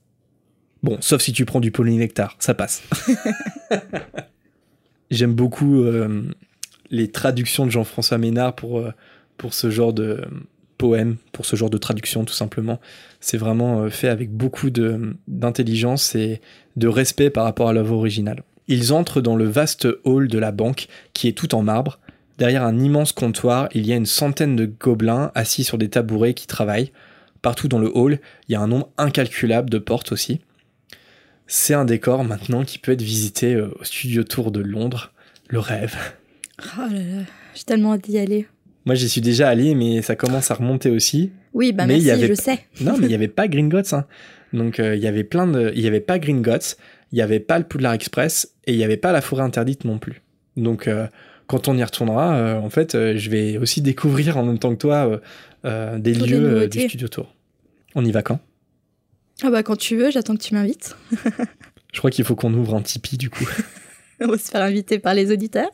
Bon, 0.82 0.98
sauf 1.00 1.22
si 1.22 1.32
tu 1.32 1.44
prends 1.44 1.60
du 1.60 1.70
polynectar, 1.70 2.36
ça 2.38 2.54
passe. 2.54 2.82
J'aime 5.10 5.34
beaucoup 5.34 5.82
euh, 5.82 6.24
les 6.90 7.10
traductions 7.10 7.66
de 7.66 7.70
Jean-François 7.70 8.18
Ménard 8.18 8.54
pour, 8.54 8.78
euh, 8.78 8.92
pour 9.36 9.54
ce 9.54 9.70
genre 9.70 9.92
de 9.92 10.24
poème, 10.78 11.16
pour 11.30 11.46
ce 11.46 11.54
genre 11.54 11.70
de 11.70 11.78
traduction 11.78 12.24
tout 12.24 12.34
simplement. 12.34 12.80
C'est 13.20 13.36
vraiment 13.36 13.82
euh, 13.82 13.90
fait 13.90 14.08
avec 14.08 14.32
beaucoup 14.32 14.70
d'intelligence 14.70 16.14
et, 16.14 16.40
de 16.76 16.88
respect 16.88 17.30
par 17.30 17.44
rapport 17.44 17.68
à 17.68 17.72
l'œuvre 17.72 17.94
originale. 17.94 18.42
Ils 18.68 18.92
entrent 18.92 19.20
dans 19.20 19.36
le 19.36 19.44
vaste 19.44 19.88
hall 20.04 20.28
de 20.28 20.38
la 20.38 20.52
banque, 20.52 20.88
qui 21.12 21.28
est 21.28 21.36
tout 21.36 21.54
en 21.54 21.62
marbre. 21.62 21.98
Derrière 22.38 22.64
un 22.64 22.78
immense 22.78 23.12
comptoir, 23.12 23.68
il 23.72 23.86
y 23.86 23.92
a 23.92 23.96
une 23.96 24.06
centaine 24.06 24.56
de 24.56 24.66
gobelins 24.66 25.30
assis 25.34 25.64
sur 25.64 25.78
des 25.78 25.88
tabourets 25.88 26.34
qui 26.34 26.46
travaillent. 26.46 26.92
Partout 27.42 27.68
dans 27.68 27.78
le 27.78 27.90
hall, 27.96 28.20
il 28.48 28.52
y 28.52 28.54
a 28.54 28.60
un 28.60 28.68
nombre 28.68 28.90
incalculable 28.98 29.68
de 29.68 29.78
portes 29.78 30.12
aussi. 30.12 30.40
C'est 31.46 31.74
un 31.74 31.84
décor 31.84 32.24
maintenant 32.24 32.64
qui 32.64 32.78
peut 32.78 32.92
être 32.92 33.02
visité 33.02 33.54
euh, 33.54 33.74
au 33.78 33.84
Studio 33.84 34.24
Tour 34.24 34.52
de 34.52 34.60
Londres. 34.60 35.12
Le 35.48 35.58
rêve. 35.58 35.96
Oh 36.78 36.82
là 36.90 36.98
là, 36.98 37.24
j'ai 37.54 37.64
tellement 37.64 37.94
hâte 37.94 38.04
d'y 38.04 38.18
aller. 38.18 38.46
Moi, 38.86 38.94
j'y 38.94 39.08
suis 39.08 39.20
déjà 39.20 39.48
allé, 39.48 39.74
mais 39.74 40.02
ça 40.02 40.16
commence 40.16 40.50
à 40.50 40.54
remonter 40.54 40.90
aussi. 40.90 41.30
Oui, 41.52 41.72
bah 41.72 41.86
mais 41.86 41.94
merci, 41.94 42.10
avait... 42.10 42.28
je 42.28 42.34
sais. 42.34 42.60
Non, 42.80 42.96
mais 42.96 43.06
il 43.06 43.08
n'y 43.08 43.14
avait 43.16 43.28
pas 43.28 43.48
Gringotts. 43.48 43.92
Hein. 43.92 44.06
Donc 44.52 44.80
euh, 44.80 44.96
il 44.96 45.02
y 45.02 45.06
avait 45.06 45.24
plein 45.24 45.46
de, 45.46 45.72
il 45.74 45.80
y 45.80 45.86
avait 45.86 46.00
pas 46.00 46.18
Gringotts, 46.18 46.76
il 47.12 47.18
y 47.18 47.22
avait 47.22 47.40
pas 47.40 47.58
le 47.58 47.64
Poudlard 47.64 47.92
Express 47.92 48.54
et 48.64 48.72
il 48.72 48.78
y 48.78 48.84
avait 48.84 48.96
pas 48.96 49.12
la 49.12 49.20
forêt 49.20 49.42
interdite 49.42 49.84
non 49.84 49.98
plus. 49.98 50.22
Donc 50.56 50.88
euh, 50.88 51.06
quand 51.46 51.68
on 51.68 51.76
y 51.76 51.84
retournera, 51.84 52.36
euh, 52.36 52.58
en 52.58 52.70
fait, 52.70 52.92
je 52.92 53.30
vais 53.30 53.58
aussi 53.58 53.82
découvrir 53.82 54.36
en 54.38 54.44
même 54.44 54.58
temps 54.58 54.70
que 54.70 54.80
toi 54.80 55.20
des 55.64 56.14
lieux 56.14 56.68
du 56.68 56.80
Studio 56.80 57.08
Tour. 57.08 57.34
On 57.94 58.04
y 58.04 58.10
va 58.10 58.22
quand? 58.22 58.40
Ah 59.42 59.50
bah 59.50 59.62
quand 59.62 59.76
tu 59.76 59.96
veux, 59.96 60.10
j'attends 60.10 60.36
que 60.36 60.42
tu 60.42 60.54
m'invites. 60.54 60.96
je 61.92 61.98
crois 61.98 62.10
qu'il 62.10 62.24
faut 62.24 62.36
qu'on 62.36 62.52
ouvre 62.54 62.74
un 62.74 62.82
Tipeee 62.82 63.18
du 63.18 63.28
coup. 63.28 63.46
on 64.20 64.28
va 64.28 64.38
se 64.38 64.50
faire 64.50 64.62
inviter 64.62 64.98
par 64.98 65.14
les 65.14 65.30
auditeurs. 65.30 65.70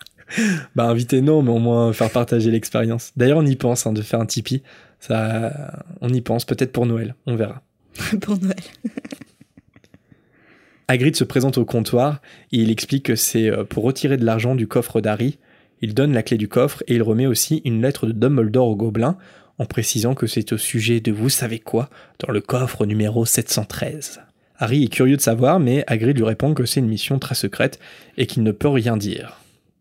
bah 0.74 0.84
inviter 0.84 1.20
non, 1.20 1.42
mais 1.42 1.50
au 1.50 1.58
moins 1.58 1.92
faire 1.92 2.10
partager 2.10 2.50
l'expérience. 2.50 3.12
D'ailleurs, 3.16 3.38
on 3.38 3.46
y 3.46 3.56
pense 3.56 3.86
hein, 3.86 3.92
de 3.92 4.02
faire 4.02 4.20
un 4.20 4.26
Tipeee. 4.26 4.62
Ça, 5.00 5.84
on 6.00 6.08
y 6.08 6.20
pense 6.20 6.44
peut-être 6.44 6.72
pour 6.72 6.86
Noël, 6.86 7.14
on 7.26 7.36
verra. 7.36 7.62
pour 8.20 8.38
Noël. 8.38 8.56
Hagrid 10.90 11.14
se 11.14 11.24
présente 11.24 11.58
au 11.58 11.66
comptoir 11.66 12.22
et 12.50 12.56
il 12.56 12.70
explique 12.70 13.04
que 13.04 13.14
c'est 13.14 13.50
euh, 13.50 13.62
pour 13.64 13.84
retirer 13.84 14.16
de 14.16 14.24
l'argent 14.24 14.54
du 14.54 14.66
coffre 14.66 15.02
d'Harry. 15.02 15.38
Il 15.82 15.92
donne 15.92 16.14
la 16.14 16.22
clé 16.22 16.38
du 16.38 16.48
coffre 16.48 16.82
et 16.86 16.94
il 16.94 17.02
remet 17.02 17.26
aussi 17.26 17.60
une 17.66 17.82
lettre 17.82 18.06
de 18.06 18.12
Dumbledore 18.12 18.68
au 18.68 18.74
gobelin 18.74 19.18
en 19.58 19.66
précisant 19.66 20.14
que 20.14 20.26
c'est 20.26 20.50
au 20.54 20.56
sujet 20.56 21.00
de 21.00 21.12
vous 21.12 21.28
savez 21.28 21.58
quoi 21.58 21.90
dans 22.20 22.32
le 22.32 22.40
coffre 22.40 22.86
numéro 22.86 23.26
713. 23.26 24.22
Harry 24.56 24.84
est 24.84 24.88
curieux 24.88 25.16
de 25.18 25.22
savoir, 25.22 25.60
mais 25.60 25.84
Hagrid 25.86 26.16
lui 26.16 26.24
répond 26.24 26.54
que 26.54 26.64
c'est 26.64 26.80
une 26.80 26.88
mission 26.88 27.18
très 27.18 27.34
secrète 27.34 27.78
et 28.16 28.26
qu'il 28.26 28.42
ne 28.42 28.50
peut 28.50 28.68
rien 28.68 28.96
dire. 28.96 29.40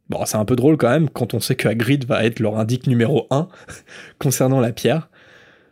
Bon, 0.09 0.25
c'est 0.25 0.37
un 0.37 0.45
peu 0.45 0.57
drôle 0.57 0.75
quand 0.75 0.89
même 0.89 1.09
quand 1.09 1.33
on 1.33 1.39
sait 1.39 1.55
que 1.55 1.69
Hagrid 1.69 2.05
va 2.05 2.25
être 2.25 2.41
leur 2.41 2.59
indique 2.59 2.85
numéro 2.85 3.27
1 3.31 3.47
concernant 4.19 4.59
la 4.59 4.73
pierre. 4.73 5.09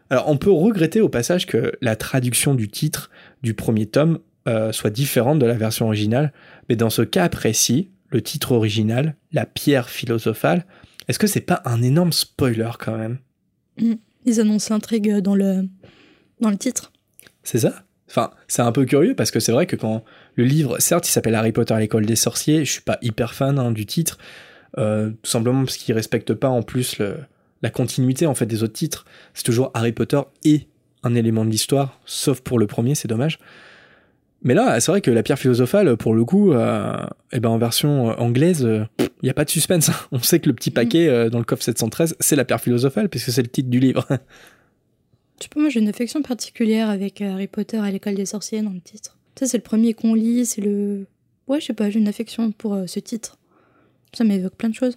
Alors 0.10 0.30
on 0.30 0.38
peut 0.38 0.52
regretter 0.52 1.02
au 1.02 1.10
passage 1.10 1.46
que 1.46 1.74
la 1.82 1.98
traduction 1.98 2.56
du 2.56 2.70
titre 2.70 3.10
du 3.44 3.54
premier 3.54 3.86
tome 3.86 4.20
euh, 4.48 4.72
soit 4.72 4.90
différente 4.90 5.40
de 5.40 5.46
la 5.46 5.54
version 5.54 5.88
originale, 5.88 6.34
mais 6.70 6.76
dans 6.76 6.90
ce 6.90 7.02
cas 7.02 7.30
précis, 7.30 7.90
le 8.10 8.22
titre 8.22 8.52
original, 8.52 9.16
La 9.32 9.46
pierre 9.46 9.90
philosophale, 9.90 10.66
est-ce 11.08 11.20
que 11.20 11.28
c'est 11.28 11.42
pas 11.42 11.62
un 11.66 11.82
énorme 11.82 12.14
spoiler 12.14 12.72
quand 12.80 12.98
même? 12.98 13.18
Mm. 13.80 13.94
Ils 14.26 14.40
annoncent 14.40 14.74
l'intrigue 14.74 15.18
dans 15.18 15.36
le, 15.36 15.68
dans 16.42 16.50
le 16.50 16.58
titre. 16.58 16.92
C'est 17.44 17.60
ça? 17.60 17.84
Enfin, 18.10 18.32
c'est 18.48 18.62
un 18.62 18.72
peu 18.72 18.86
curieux 18.86 19.16
parce 19.16 19.32
que 19.32 19.40
c'est 19.40 19.52
vrai 19.52 19.68
que 19.68 19.76
quand 19.76 20.04
le 20.36 20.44
livre, 20.44 20.80
certes, 20.80 21.08
il 21.08 21.12
s'appelle 21.12 21.36
Harry 21.36 21.52
Potter 21.52 21.74
à 21.74 21.80
l'école 21.80 22.06
des 22.06 22.16
sorciers, 22.16 22.66
je 22.66 22.72
suis 22.72 22.82
pas 22.82 22.98
hyper 23.02 23.34
fan 23.34 23.60
hein, 23.60 23.72
du 23.72 23.86
titre, 23.86 24.18
euh, 24.78 25.10
tout 25.10 25.30
simplement 25.30 25.64
parce 25.64 25.78
qu'il 25.78 25.94
respecte 25.96 26.34
pas 26.34 26.50
en 26.50 26.62
plus 26.62 26.98
le, 26.98 27.18
la 27.62 27.70
continuité 27.70 28.26
en 28.26 28.36
fait 28.36 28.46
des 28.46 28.64
autres 28.64 28.74
titres. 28.74 29.06
C'est 29.34 29.44
toujours 29.44 29.72
Harry 29.74 29.92
Potter 29.92 30.22
et 30.44 30.68
un 31.04 31.16
élément 31.16 31.46
de 31.46 31.50
l'histoire, 31.50 32.00
sauf 32.06 32.42
pour 32.42 32.60
le 32.60 32.68
premier, 32.68 32.96
c'est 32.96 33.08
dommage. 33.08 33.40
Mais 34.46 34.54
là, 34.54 34.80
c'est 34.80 34.92
vrai 34.92 35.02
que 35.02 35.10
la 35.10 35.24
pierre 35.24 35.40
philosophale, 35.40 35.98
pour 35.98 36.14
le 36.14 36.24
coup, 36.24 36.54
euh, 36.54 36.96
eh 37.32 37.40
ben 37.40 37.50
en 37.50 37.58
version 37.58 38.12
euh, 38.12 38.14
anglaise, 38.20 38.62
il 38.62 38.68
euh, 38.68 39.08
n'y 39.24 39.30
a 39.30 39.34
pas 39.34 39.44
de 39.44 39.50
suspense. 39.50 39.90
On 40.12 40.20
sait 40.20 40.40
que 40.40 40.48
le 40.48 40.54
petit 40.54 40.70
paquet 40.70 41.08
euh, 41.08 41.32
dans 41.32 41.40
le 41.40 41.46
coffre 41.46 41.64
713, 41.64 42.16
c'est 42.20 42.36
la 42.36 42.46
pierre 42.46 42.62
philosophale, 42.62 43.10
puisque 43.10 43.32
c'est 43.32 43.42
le 43.42 43.50
titre 43.50 43.70
du 43.70 43.82
livre. 43.82 44.08
Tu 45.38 45.50
sais 45.54 45.60
moi 45.60 45.68
j'ai 45.68 45.82
une 45.82 45.90
affection 45.90 46.22
particulière 46.22 46.90
avec 46.90 47.20
Harry 47.20 47.48
Potter 47.48 47.76
à 47.76 47.92
l'école 47.92 48.16
des 48.16 48.26
sorciers 48.26 48.62
dans 48.62 48.72
le 48.72 48.80
titre. 48.80 49.18
Ça, 49.38 49.46
c'est 49.46 49.58
le 49.58 49.64
premier 49.64 49.94
qu'on 49.94 50.14
lit, 50.14 50.46
c'est 50.46 50.62
le. 50.62 51.08
Ouais, 51.50 51.60
je 51.60 51.66
sais 51.66 51.74
pas, 51.74 51.90
j'ai 51.90 52.00
une 52.00 52.08
affection 52.08 52.54
pour 52.54 52.80
ce 52.88 53.00
titre. 53.02 53.38
Ça 54.14 54.24
m'évoque 54.24 54.56
plein 54.56 54.70
de 54.70 54.76
choses. 54.76 54.96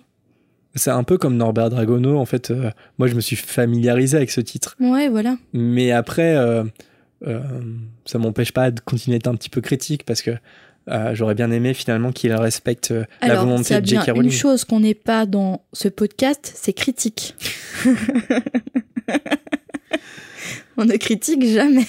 C'est 0.76 0.92
un 0.92 1.02
peu 1.02 1.18
comme 1.18 1.36
Norbert 1.36 1.70
Dragono, 1.70 2.16
en 2.16 2.24
fait. 2.24 2.52
moi, 2.98 3.08
je 3.08 3.16
me 3.16 3.20
suis 3.20 3.34
familiarisé 3.34 4.16
avec 4.16 4.30
ce 4.30 4.40
titre. 4.40 4.76
Ouais, 4.78 5.08
voilà. 5.08 5.38
Mais 5.52 5.90
après, 5.90 6.36
ça 8.04 8.18
m'empêche 8.18 8.52
pas 8.52 8.70
de 8.70 8.80
continuer 8.80 9.18
d'être 9.18 9.26
un 9.26 9.34
petit 9.34 9.50
peu 9.50 9.60
critique 9.60 10.04
parce 10.04 10.22
que 10.22 10.32
euh, 10.88 11.14
j'aurais 11.14 11.34
bien 11.34 11.50
aimé 11.50 11.74
finalement 11.74 12.12
qu'il 12.12 12.32
respecte 12.32 12.92
euh, 12.92 13.04
la 13.20 13.32
Alors, 13.32 13.44
volonté 13.44 13.64
s'il 13.64 13.74
y 13.74 13.76
a 13.76 13.80
de 13.80 13.86
J.K. 13.86 14.08
une 14.08 14.14
Rowling. 14.14 14.30
chose 14.30 14.64
qu'on 14.64 14.80
n'est 14.80 14.94
pas 14.94 15.26
dans 15.26 15.62
ce 15.72 15.88
podcast, 15.88 16.52
c'est 16.54 16.72
critique. 16.72 17.36
On 20.78 20.84
ne 20.84 20.96
critique 20.96 21.44
jamais. 21.44 21.86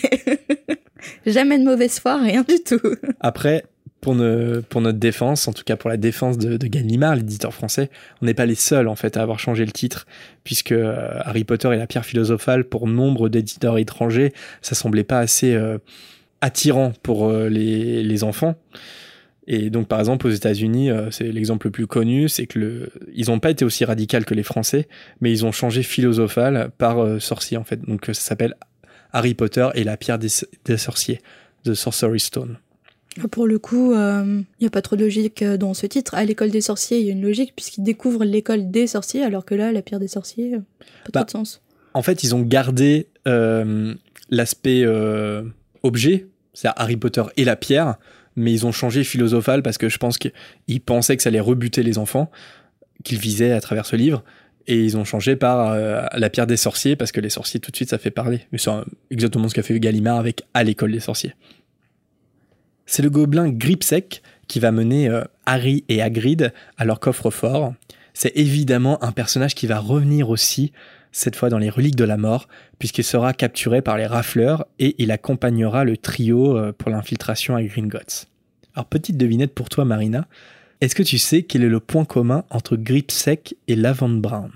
jamais 1.26 1.60
de 1.60 1.64
mauvaise 1.64 2.00
foi, 2.00 2.18
rien 2.18 2.44
du 2.48 2.60
tout. 2.64 2.82
Après, 3.20 3.66
pour, 4.02 4.16
notre 4.16 4.92
défense, 4.98 5.48
en 5.48 5.54
tout 5.54 5.64
cas 5.64 5.76
pour 5.76 5.90
la 5.90 5.98
défense 5.98 6.38
de, 6.38 6.56
Gallimard, 6.68 7.16
l'éditeur 7.16 7.54
français, 7.54 7.90
on 8.22 8.26
n'est 8.26 8.34
pas 8.34 8.46
les 8.46 8.56
seuls 8.56 8.88
en 8.88 8.96
fait 8.96 9.18
à 9.18 9.22
avoir 9.22 9.40
changé 9.40 9.66
le 9.66 9.72
titre, 9.72 10.08
puisque 10.44 10.72
euh, 10.72 11.20
Harry 11.22 11.44
Potter 11.44 11.70
et 11.74 11.78
la 11.78 11.88
pierre 11.88 12.06
philosophale, 12.06 12.64
pour 12.64 12.88
nombre 12.88 13.30
d'éditeurs 13.30 13.78
étrangers, 13.78 14.34
ça 14.62 14.76
semblait 14.76 15.04
pas 15.04 15.20
assez 15.20 15.54
euh, 15.54 15.78
attirant 16.42 16.94
pour 17.04 17.28
euh, 17.28 17.50
les, 17.50 18.24
enfants. 18.24 18.56
Et 19.48 19.70
donc, 19.70 19.88
par 19.88 20.00
exemple, 20.00 20.28
aux 20.28 20.32
États-Unis, 20.32 20.90
c'est 21.10 21.32
l'exemple 21.32 21.68
le 21.68 21.72
plus 21.72 21.88
connu, 21.88 22.30
c'est 22.30 22.46
que 22.46 22.92
ils 23.16 23.30
n'ont 23.30 23.40
pas 23.40 23.50
été 23.50 23.66
aussi 23.66 23.84
radicaux 23.84 24.20
que 24.26 24.36
les 24.36 24.44
Français, 24.44 24.88
mais 25.22 25.32
ils 25.32 25.46
ont 25.46 25.52
changé 25.52 25.82
philosophale 25.82 26.70
par 26.78 27.20
sorcier 27.20 27.58
en 27.58 27.64
fait. 27.64 27.82
Donc, 27.82 28.06
ça 28.08 28.14
s'appelle 28.14 28.56
Harry 29.12 29.34
Potter 29.34 29.68
et 29.74 29.84
la 29.84 29.98
pierre 29.98 30.20
des, 30.20 30.28
des 30.66 30.78
sorciers, 30.78 31.20
The 31.64 31.74
Sorcerer's 31.74 32.24
Stone. 32.24 32.58
Pour 33.32 33.48
le 33.48 33.60
coup, 33.60 33.94
il 33.94 34.46
n'y 34.62 34.68
a 34.68 34.70
pas 34.70 34.82
trop 34.82 34.96
de 34.96 35.04
logique 35.04 35.42
euh, 35.42 35.58
dans 35.58 35.74
ce 35.74 35.86
titre. 35.86 36.14
À 36.16 36.24
l'école 36.26 36.52
des 36.52 36.62
sorciers, 36.62 37.00
il 37.00 37.06
y 37.06 37.10
a 37.10 37.14
une 37.14 37.24
logique 37.24 37.54
puisqu'ils 37.56 37.84
découvrent 37.84 38.24
l'école 38.24 38.70
des 38.70 38.88
sorciers, 38.88 39.24
alors 39.24 39.46
que 39.46 39.56
là, 39.56 39.72
la 39.72 39.82
pierre 39.82 40.00
des 40.00 40.08
sorciers, 40.08 40.56
euh, 40.56 40.60
pas 41.06 41.12
Bah, 41.14 41.20
trop 41.22 41.26
de 41.26 41.32
sens. 41.32 41.62
En 41.94 42.02
fait, 42.02 42.24
ils 42.24 42.36
ont 42.36 42.42
gardé 42.42 43.08
euh, 43.28 43.96
l'aspect 44.30 44.84
euh, 44.84 45.44
objet, 45.84 46.28
c'est-à-dire 46.54 46.82
Harry 46.82 46.98
Potter 46.98 47.24
et 47.36 47.46
la 47.46 47.56
pierre, 47.56 47.96
mais 48.36 48.52
ils 48.52 48.66
ont 48.66 48.72
changé 48.72 49.04
philosophal 49.04 49.64
parce 49.64 49.78
que 49.78 49.90
je 49.90 49.98
pense 49.98 50.18
qu'ils 50.18 50.82
pensaient 50.82 51.18
que 51.18 51.24
ça 51.24 51.30
allait 51.30 51.40
rebuter 51.40 51.84
les 51.84 51.98
enfants 51.98 52.30
qu'ils 53.04 53.18
visaient 53.18 53.52
à 53.52 53.62
travers 53.62 53.86
ce 53.86 53.96
livre. 53.96 54.24
Et 54.68 54.84
ils 54.84 54.98
ont 54.98 55.04
changé 55.04 55.36
par 55.36 55.72
euh, 55.72 56.06
la 56.14 56.30
pierre 56.30 56.46
des 56.46 56.58
sorciers 56.58 56.96
parce 56.96 57.12
que 57.12 57.20
les 57.20 57.32
sorciers, 57.32 57.60
tout 57.60 57.72
de 57.72 57.76
suite, 57.76 57.90
ça 57.90 57.98
fait 57.98 58.12
parler. 58.12 58.42
Mais 58.52 58.60
c'est 58.60 58.70
euh, 58.70 58.84
exactement 59.10 59.50
ce 59.50 59.56
qu'a 59.56 59.64
fait 59.64 59.80
Gallimard 59.80 60.20
avec 60.20 60.44
À 60.54 60.64
l'école 60.64 60.92
des 60.92 61.00
sorciers. 61.00 61.34
C'est 62.92 63.04
le 63.04 63.12
gobelin 63.12 63.50
Gripsec 63.50 64.24
qui 64.48 64.60
va 64.60 64.72
mener 64.72 65.08
euh, 65.10 65.24
Harry 65.46 65.84
et 65.90 66.02
Hagrid 66.02 66.52
à 66.76 66.86
leur 66.86 67.00
coffre-fort. 67.00 67.76
C'est 68.16 68.36
évidemment 68.36 69.04
un 69.04 69.12
personnage 69.12 69.54
qui 69.54 69.68
va 69.68 69.78
revenir 69.78 70.32
aussi, 70.32 70.72
cette 71.12 71.36
fois 71.36 71.50
dans 71.50 71.60
les 71.60 71.70
reliques 71.70 71.96
de 71.96 72.04
la 72.04 72.18
mort, 72.18 72.48
puisqu'il 72.80 73.04
sera 73.04 73.34
capturé 73.34 73.84
par 73.84 73.96
les 73.96 74.08
rafleurs 74.08 74.66
et 74.80 74.96
il 74.98 75.12
accompagnera 75.12 75.84
le 75.84 75.98
trio 75.98 76.58
euh, 76.58 76.74
pour 76.76 76.90
l'infiltration 76.90 77.56
à 77.56 77.62
Gringotts. 77.62 78.26
Alors 78.74 78.88
petite 78.88 79.18
devinette 79.18 79.54
pour 79.54 79.70
toi 79.70 79.86
Marina, 79.86 80.28
est-ce 80.82 80.96
que 80.96 81.04
tu 81.04 81.20
sais 81.20 81.44
quel 81.44 81.64
est 81.64 81.70
le 81.70 81.80
point 81.80 82.06
commun 82.06 82.44
entre 82.50 82.76
Gripsec 82.76 83.56
et 83.68 83.76
Lavande 83.76 84.20
Brown? 84.20 84.50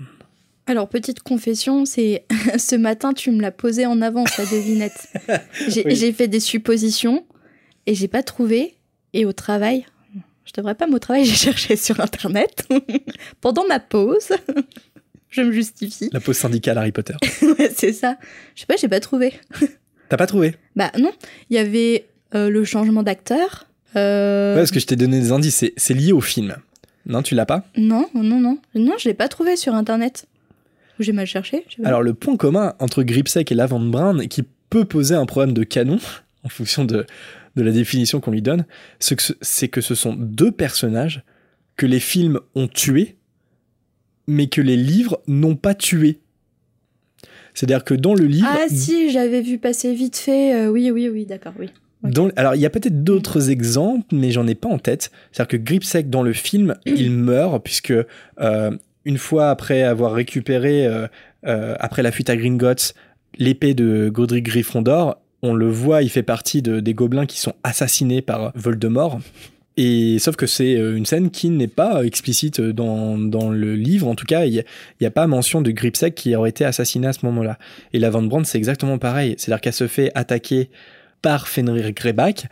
Alors, 0.66 0.88
petite 0.88 1.20
confession, 1.20 1.84
c'est 1.84 2.24
ce 2.58 2.74
matin, 2.74 3.12
tu 3.12 3.30
me 3.30 3.40
l'as 3.40 3.52
posé 3.52 3.86
en 3.86 4.02
avance, 4.02 4.36
la 4.38 4.44
devinette. 4.44 5.08
J'ai 5.68 5.84
Oui. 5.86 5.94
j'ai 5.94 6.12
fait 6.12 6.26
des 6.26 6.40
suppositions 6.40 7.24
et 7.86 7.94
j'ai 7.94 8.08
pas 8.08 8.22
trouvé. 8.22 8.74
Et 9.12 9.24
au 9.24 9.32
travail, 9.32 9.86
je 10.44 10.52
devrais 10.56 10.74
pas, 10.74 10.86
mais 10.86 10.94
au 10.94 10.98
travail, 10.98 11.24
j'ai 11.26 11.34
cherché 11.34 11.76
sur 11.76 12.00
Internet 12.00 12.66
pendant 13.40 13.66
ma 13.66 13.80
pause. 13.80 14.28
je 15.30 15.42
me 15.42 15.52
justifie. 15.52 16.10
La 16.12 16.20
pause 16.20 16.36
syndicale 16.36 16.78
Harry 16.78 16.92
Potter. 16.92 17.14
Ouais, 17.42 17.70
c'est 17.74 17.92
ça. 17.92 18.16
Je 18.54 18.60
sais 18.60 18.66
pas, 18.66 18.76
j'ai 18.76 18.88
pas 18.88 19.00
trouvé. 19.00 19.34
T'as 20.08 20.16
pas 20.16 20.26
trouvé? 20.26 20.54
Bah 20.76 20.90
non, 20.98 21.12
il 21.50 21.56
y 21.56 21.58
avait 21.58 22.06
euh, 22.34 22.50
le 22.50 22.64
changement 22.64 23.02
d'acteur. 23.02 23.66
Euh, 23.96 24.54
Ouais, 24.54 24.60
parce 24.60 24.70
que 24.72 24.80
je 24.80 24.86
t'ai 24.86 24.96
donné 24.96 25.20
des 25.20 25.30
indices, 25.32 25.64
c'est- 25.76 25.94
lié 25.94 26.12
au 26.12 26.20
film. 26.20 26.56
Non, 27.06 27.22
tu 27.22 27.34
l'as 27.34 27.46
pas? 27.46 27.64
Non, 27.76 28.08
non, 28.14 28.40
non. 28.40 28.58
Non, 28.74 28.94
je 28.98 29.08
l'ai 29.08 29.14
pas 29.14 29.28
trouvé 29.28 29.56
sur 29.56 29.74
Internet. 29.74 30.26
J'ai 30.98 31.12
mal 31.12 31.26
cherché. 31.26 31.64
Alors 31.84 32.02
le 32.02 32.14
point 32.14 32.36
commun 32.36 32.74
entre 32.78 33.02
Gripsec 33.02 33.50
et 33.50 33.54
Lavande 33.54 33.90
Brown, 33.90 34.26
qui 34.28 34.44
peut 34.70 34.84
poser 34.84 35.14
un 35.14 35.26
problème 35.26 35.52
de 35.52 35.62
canon, 35.64 35.98
en 36.44 36.48
fonction 36.48 36.84
de, 36.84 37.04
de 37.56 37.62
la 37.62 37.70
définition 37.72 38.20
qu'on 38.20 38.30
lui 38.32 38.42
donne, 38.42 38.64
c'est 38.98 39.16
que, 39.68 39.80
ce- 39.80 39.94
sont 39.94 40.14
deux 40.14 40.50
personnages 40.52 41.22
que 41.76 41.86
les 41.86 42.00
films 42.00 42.40
ont 42.54 42.68
tués, 42.68 43.16
mais 44.26 44.46
que 44.48 44.60
les 44.60 44.76
livres 44.76 45.20
n'ont 45.26 45.56
pas 45.56 45.74
tués. 45.74 46.20
C'est-à-dire 47.54 47.84
que 47.84 47.94
dans 47.94 48.14
le 48.14 48.24
livre... 48.26 48.48
Ah 48.50 48.66
si, 48.68 49.10
j'avais 49.10 49.40
vu 49.40 49.58
passer 49.58 49.94
vite 49.94 50.16
fait. 50.16 50.54
euh, 50.54 50.68
oui, 50.70 50.90
oui, 50.90 51.08
oui, 51.08 51.24
d'accord, 51.26 51.52
oui. 51.58 51.70
dans- 52.02 52.30
alors, 52.36 52.54
il 52.54 52.60
y 52.60 52.66
a 52.66 52.70
peut-être 52.70 53.04
d'autres 53.04 53.50
exemples, 53.50 54.06
mais 54.12 54.30
j'en 54.32 54.46
ai 54.46 54.54
pas 54.54 54.68
en 54.68 54.78
tête. 54.78 55.10
C'est-à-dire 55.30 55.48
que 55.48 55.56
Gripsec, 55.62 56.10
dans 56.10 56.22
le 56.22 56.32
film, 56.32 56.74
il 56.86 57.10
meurt, 57.12 57.62
puisque 57.62 57.92
euh, 58.40 58.70
une 59.04 59.18
fois 59.18 59.50
après 59.50 59.82
avoir 59.82 60.12
récupéré, 60.12 60.86
euh, 60.86 61.06
après 61.78 62.02
la 62.02 62.10
fuite 62.10 62.30
à 62.30 62.36
Gringotts, 62.36 62.94
l'épée 63.38 63.74
de 63.74 64.08
Godric 64.08 64.44
Gryffondor, 64.44 65.20
on 65.44 65.54
le 65.54 65.68
voit, 65.68 66.02
il 66.02 66.08
fait 66.08 66.22
partie 66.22 66.62
de- 66.62 66.80
des 66.80 66.94
gobelins 66.94 67.26
qui 67.26 67.38
sont 67.38 67.52
assassinés 67.62 68.22
par 68.22 68.50
Voldemort. 68.56 69.20
Et 69.76 70.18
sauf 70.18 70.36
que 70.36 70.46
c'est 70.46 70.76
euh, 70.76 70.96
une 70.96 71.04
scène 71.04 71.30
qui 71.30 71.50
n'est 71.50 71.68
pas 71.68 72.04
explicite 72.04 72.60
dans, 72.60 73.16
le 73.50 73.74
livre. 73.74 74.08
En 74.08 74.14
tout 74.14 74.24
cas, 74.24 74.46
il 74.46 74.64
n'y 75.00 75.06
a, 75.06 75.10
pas 75.10 75.26
mention 75.26 75.60
de 75.60 75.70
Gripsec 75.70 76.14
qui 76.14 76.34
aurait 76.34 76.50
été 76.50 76.64
assassiné 76.64 77.08
à 77.08 77.12
ce 77.12 77.26
moment-là. 77.26 77.58
Et 77.92 77.98
la 77.98 78.10
Van 78.10 78.22
Brandt, 78.22 78.48
c'est 78.48 78.58
exactement 78.58 78.98
pareil. 78.98 79.34
C'est-à-dire 79.36 79.60
qu'elle 79.60 79.72
se 79.72 79.86
fait 79.86 80.12
attaquer 80.14 80.70
par 81.22 81.48
Fenrir 81.48 81.92
Greyback, 81.92 82.46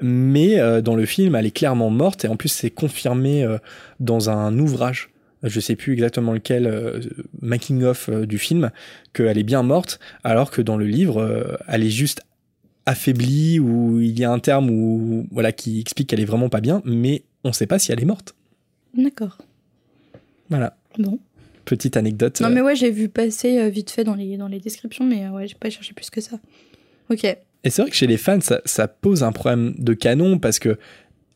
mais 0.00 0.58
euh, 0.60 0.80
dans 0.80 0.94
le 0.94 1.04
film, 1.04 1.34
elle 1.34 1.46
est 1.46 1.50
clairement 1.50 1.90
morte. 1.90 2.24
Et 2.24 2.28
en 2.28 2.36
plus, 2.36 2.50
c'est 2.50 2.70
confirmé 2.70 3.42
euh, 3.42 3.58
dans 3.98 4.30
un 4.30 4.56
ouvrage. 4.58 5.10
Je 5.42 5.58
sais 5.58 5.74
plus 5.74 5.94
exactement 5.94 6.34
lequel, 6.34 7.00
making 7.40 7.82
of 7.82 8.10
du 8.10 8.36
film, 8.36 8.70
qu'elle 9.14 9.38
est 9.38 9.42
bien 9.42 9.62
morte, 9.62 9.98
alors 10.22 10.50
que 10.50 10.60
dans 10.60 10.76
le 10.76 10.84
livre, 10.84 11.56
elle 11.66 11.82
est 11.82 11.88
juste 11.88 12.20
affaiblie 12.86 13.58
ou 13.58 14.00
il 14.00 14.18
y 14.18 14.24
a 14.24 14.30
un 14.30 14.38
terme 14.38 14.70
où 14.70 15.26
voilà 15.30 15.52
qui 15.52 15.80
explique 15.80 16.08
qu'elle 16.08 16.20
est 16.20 16.24
vraiment 16.24 16.48
pas 16.48 16.60
bien, 16.60 16.82
mais 16.84 17.22
on 17.44 17.52
sait 17.52 17.66
pas 17.66 17.78
si 17.78 17.92
elle 17.92 18.00
est 18.00 18.06
morte. 18.06 18.34
D'accord. 18.94 19.38
Voilà, 20.48 20.76
Bon. 20.98 21.18
petite 21.64 21.96
anecdote. 21.96 22.40
Non 22.40 22.48
euh. 22.48 22.50
mais 22.50 22.60
ouais, 22.60 22.74
j'ai 22.74 22.90
vu 22.90 23.08
passer 23.08 23.58
euh, 23.58 23.68
vite 23.68 23.90
fait 23.90 24.04
dans 24.04 24.14
les, 24.16 24.36
dans 24.36 24.48
les 24.48 24.58
descriptions, 24.58 25.04
mais 25.04 25.26
euh, 25.26 25.30
ouais, 25.30 25.46
j'ai 25.46 25.54
pas 25.54 25.70
cherché 25.70 25.92
plus 25.92 26.10
que 26.10 26.20
ça. 26.20 26.38
Ok. 27.08 27.24
Et 27.24 27.70
c'est 27.70 27.82
vrai 27.82 27.90
que 27.90 27.96
chez 27.96 28.06
les 28.06 28.16
fans, 28.16 28.40
ça, 28.40 28.60
ça 28.64 28.88
pose 28.88 29.22
un 29.22 29.32
problème 29.32 29.74
de 29.78 29.94
canon 29.94 30.38
parce 30.38 30.58
que 30.58 30.78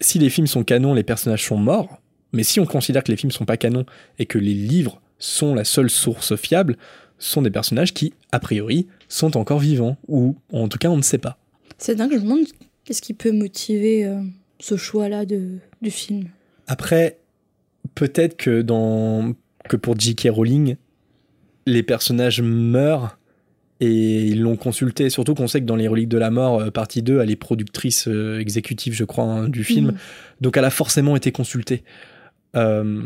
si 0.00 0.18
les 0.18 0.30
films 0.30 0.46
sont 0.46 0.64
canons, 0.64 0.94
les 0.94 1.02
personnages 1.02 1.44
sont 1.44 1.58
morts. 1.58 2.00
Mais 2.32 2.42
si 2.42 2.58
on 2.58 2.66
considère 2.66 3.04
que 3.04 3.12
les 3.12 3.16
films 3.16 3.30
sont 3.30 3.44
pas 3.44 3.56
canons 3.56 3.86
et 4.18 4.26
que 4.26 4.38
les 4.38 4.54
livres 4.54 5.00
sont 5.18 5.54
la 5.54 5.64
seule 5.64 5.90
source 5.90 6.34
fiable, 6.34 6.76
ce 7.18 7.30
sont 7.30 7.42
des 7.42 7.50
personnages 7.50 7.94
qui, 7.94 8.12
a 8.32 8.40
priori, 8.40 8.88
sont 9.14 9.36
encore 9.36 9.58
vivants. 9.58 9.96
Ou 10.08 10.36
en 10.52 10.68
tout 10.68 10.78
cas, 10.78 10.88
on 10.88 10.96
ne 10.96 11.02
sait 11.02 11.18
pas. 11.18 11.38
C'est 11.78 11.94
dingue, 11.94 12.12
je 12.12 12.18
me 12.18 12.22
demande 12.22 12.46
qu'est-ce 12.84 13.02
qui 13.02 13.14
peut 13.14 13.32
motiver 13.32 14.04
euh, 14.04 14.20
ce 14.58 14.76
choix-là 14.76 15.24
du 15.24 15.60
film. 15.90 16.28
Après, 16.66 17.18
peut-être 17.94 18.36
que 18.36 18.62
dans 18.62 19.34
que 19.68 19.76
pour 19.76 19.98
J.K. 19.98 20.28
Rowling, 20.30 20.76
les 21.66 21.82
personnages 21.82 22.42
meurent 22.42 23.18
et 23.80 24.26
ils 24.26 24.40
l'ont 24.40 24.56
consulté. 24.56 25.10
Surtout 25.10 25.34
qu'on 25.34 25.48
sait 25.48 25.60
que 25.60 25.66
dans 25.66 25.76
les 25.76 25.88
Reliques 25.88 26.08
de 26.08 26.18
la 26.18 26.30
Mort, 26.30 26.60
euh, 26.60 26.70
partie 26.70 27.02
2, 27.02 27.20
elle 27.20 27.30
est 27.30 27.36
productrice 27.36 28.08
euh, 28.08 28.38
exécutive, 28.38 28.94
je 28.94 29.04
crois, 29.04 29.24
hein, 29.24 29.48
du 29.48 29.64
film. 29.64 29.86
Mhm. 29.86 29.96
Donc 30.40 30.56
elle 30.56 30.64
a 30.64 30.70
forcément 30.70 31.16
été 31.16 31.32
consultée. 31.32 31.82
Euh, 32.56 33.02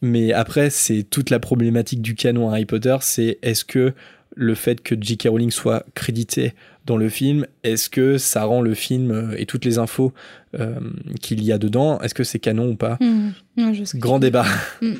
mais 0.00 0.32
après, 0.32 0.70
c'est 0.70 1.02
toute 1.02 1.30
la 1.30 1.40
problématique 1.40 2.02
du 2.02 2.14
canon 2.14 2.50
Harry 2.50 2.66
Potter, 2.66 2.96
c'est 3.00 3.38
est-ce 3.42 3.64
que 3.64 3.94
le 4.36 4.54
fait 4.54 4.80
que 4.80 4.94
J.K. 4.98 5.28
Rowling 5.28 5.50
soit 5.50 5.84
crédité 5.94 6.54
dans 6.86 6.96
le 6.96 7.08
film, 7.08 7.46
est-ce 7.64 7.90
que 7.90 8.18
ça 8.18 8.44
rend 8.44 8.62
le 8.62 8.74
film 8.74 9.10
euh, 9.10 9.34
et 9.36 9.46
toutes 9.46 9.64
les 9.64 9.78
infos 9.78 10.12
euh, 10.58 10.78
qu'il 11.20 11.42
y 11.42 11.52
a 11.52 11.58
dedans, 11.58 12.00
est-ce 12.00 12.14
que 12.14 12.24
c'est 12.24 12.38
canon 12.38 12.70
ou 12.70 12.76
pas? 12.76 12.96
Que 12.96 13.98
Grand 13.98 14.18
débat. 14.18 14.46
Mm. 14.80 14.94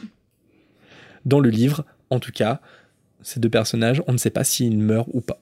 Dans 1.25 1.41
le 1.41 1.51
livre, 1.51 1.85
en 2.11 2.21
tout 2.21 2.33
cas, 2.33 2.61
ces 3.23 3.41
deux 3.41 3.49
personnages, 3.49 4.03
on 4.07 4.13
ne 4.13 4.19
sait 4.19 4.31
pas 4.31 4.45
s'ils 4.45 4.79
meurent 4.79 5.13
ou 5.15 5.21
pas. 5.21 5.41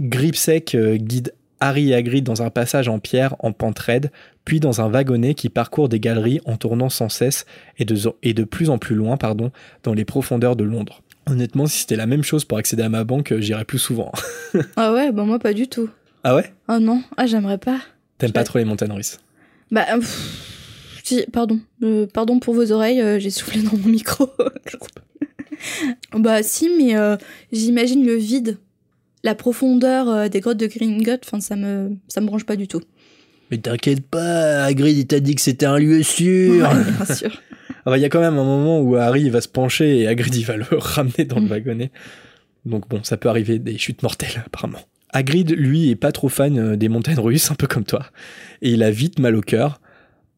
Gripsec 0.00 0.74
euh, 0.74 0.96
guide 0.96 1.32
Harry 1.60 1.90
et 1.90 1.94
Hagrid 1.94 2.24
dans 2.24 2.42
un 2.42 2.50
passage 2.50 2.88
en 2.88 2.98
pierre 2.98 3.34
en 3.40 3.52
pente 3.52 3.78
raide, 3.78 4.10
puis 4.44 4.60
dans 4.60 4.80
un 4.80 4.88
wagonnet 4.88 5.34
qui 5.34 5.48
parcourt 5.48 5.88
des 5.88 6.00
galeries 6.00 6.40
en 6.44 6.56
tournant 6.56 6.88
sans 6.88 7.08
cesse 7.08 7.46
et 7.78 7.84
de, 7.84 7.96
et 8.22 8.34
de 8.34 8.44
plus 8.44 8.70
en 8.70 8.78
plus 8.78 8.94
loin 8.94 9.16
pardon, 9.16 9.50
dans 9.82 9.94
les 9.94 10.04
profondeurs 10.04 10.56
de 10.56 10.64
Londres. 10.64 11.02
Honnêtement, 11.30 11.66
si 11.66 11.80
c'était 11.80 11.96
la 11.96 12.06
même 12.06 12.22
chose 12.22 12.44
pour 12.44 12.58
accéder 12.58 12.82
à 12.82 12.88
ma 12.88 13.04
banque, 13.04 13.32
euh, 13.32 13.40
j'irais 13.40 13.64
plus 13.64 13.78
souvent. 13.78 14.12
Ah 14.76 14.92
ouais, 14.94 15.12
bah 15.12 15.24
moi 15.24 15.38
pas 15.38 15.52
du 15.52 15.68
tout. 15.68 15.88
ah 16.24 16.34
ouais? 16.34 16.52
Ah 16.68 16.78
non, 16.80 17.02
ah 17.16 17.26
j'aimerais 17.26 17.58
pas. 17.58 17.80
T'aimes 18.16 18.32
pas 18.32 18.44
trop 18.44 18.58
les 18.58 18.64
montagnes 18.64 18.92
russes? 18.92 19.18
Bah, 19.70 19.84
pff, 19.94 21.00
Si, 21.04 21.24
pardon. 21.32 21.60
Euh, 21.82 22.06
pardon 22.12 22.38
pour 22.40 22.54
vos 22.54 22.72
oreilles, 22.72 23.00
euh, 23.02 23.18
j'ai 23.18 23.30
soufflé 23.30 23.60
dans 23.62 23.76
mon 23.76 23.88
micro. 23.88 24.30
bah 26.14 26.42
si, 26.42 26.70
mais 26.78 26.96
euh, 26.96 27.16
j'imagine 27.52 28.04
le 28.06 28.14
vide, 28.14 28.58
la 29.24 29.34
profondeur 29.34 30.08
euh, 30.08 30.28
des 30.28 30.40
grottes 30.40 30.56
de 30.58 30.66
Gringotts, 30.66 31.22
enfin 31.26 31.40
ça 31.40 31.56
me 31.56 31.90
ça 32.08 32.20
me 32.20 32.26
branche 32.26 32.44
pas 32.44 32.56
du 32.56 32.68
tout. 32.68 32.80
Mais 33.50 33.58
t'inquiète 33.58 34.06
pas, 34.06 34.64
Hagrid 34.64 34.96
il 34.96 35.06
t'a 35.06 35.20
dit 35.20 35.34
que 35.34 35.40
c'était 35.40 35.66
un 35.66 35.78
lieu 35.78 36.02
sûr. 36.02 36.62
Ouais, 36.68 36.84
bien 37.06 37.14
sûr. 37.14 37.30
Alors, 37.88 37.96
il 37.96 38.02
y 38.02 38.04
a 38.04 38.10
quand 38.10 38.20
même 38.20 38.34
un 38.38 38.44
moment 38.44 38.82
où 38.82 38.96
Harry 38.96 39.30
va 39.30 39.40
se 39.40 39.48
pencher 39.48 40.00
et 40.00 40.06
Hagrid 40.08 40.34
il 40.34 40.44
va 40.44 40.58
le 40.58 40.66
ramener 40.78 41.24
dans 41.24 41.36
le 41.36 41.46
Mhm. 41.46 41.50
wagonnet. 41.50 41.90
Donc 42.66 42.86
bon, 42.86 43.02
ça 43.02 43.16
peut 43.16 43.30
arriver 43.30 43.58
des 43.58 43.78
chutes 43.78 44.02
mortelles 44.02 44.42
apparemment. 44.44 44.80
Hagrid, 45.08 45.52
lui, 45.52 45.88
est 45.88 45.96
pas 45.96 46.12
trop 46.12 46.28
fan 46.28 46.58
euh, 46.58 46.76
des 46.76 46.90
montagnes 46.90 47.18
russes, 47.18 47.50
un 47.50 47.54
peu 47.54 47.66
comme 47.66 47.84
toi. 47.84 48.04
Et 48.60 48.72
il 48.72 48.82
a 48.82 48.90
vite 48.90 49.18
mal 49.18 49.34
au 49.36 49.40
cœur. 49.40 49.80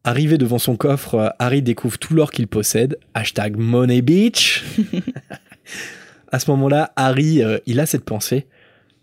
Arrivé 0.05 0.37
devant 0.37 0.59
son 0.59 0.77
coffre, 0.77 1.15
euh, 1.15 1.27
Harry 1.39 1.61
découvre 1.61 1.99
tout 1.99 2.13
l'or 2.13 2.31
qu'il 2.31 2.47
possède. 2.47 2.97
Hashtag 3.15 3.57
Money 3.57 4.01
Beach. 4.01 4.63
à 6.31 6.39
ce 6.39 6.49
moment-là, 6.51 6.93
Harry, 6.95 7.43
euh, 7.43 7.57
il 7.65 7.81
a 7.81 7.85
cette 7.85 8.05
pensée. 8.05 8.47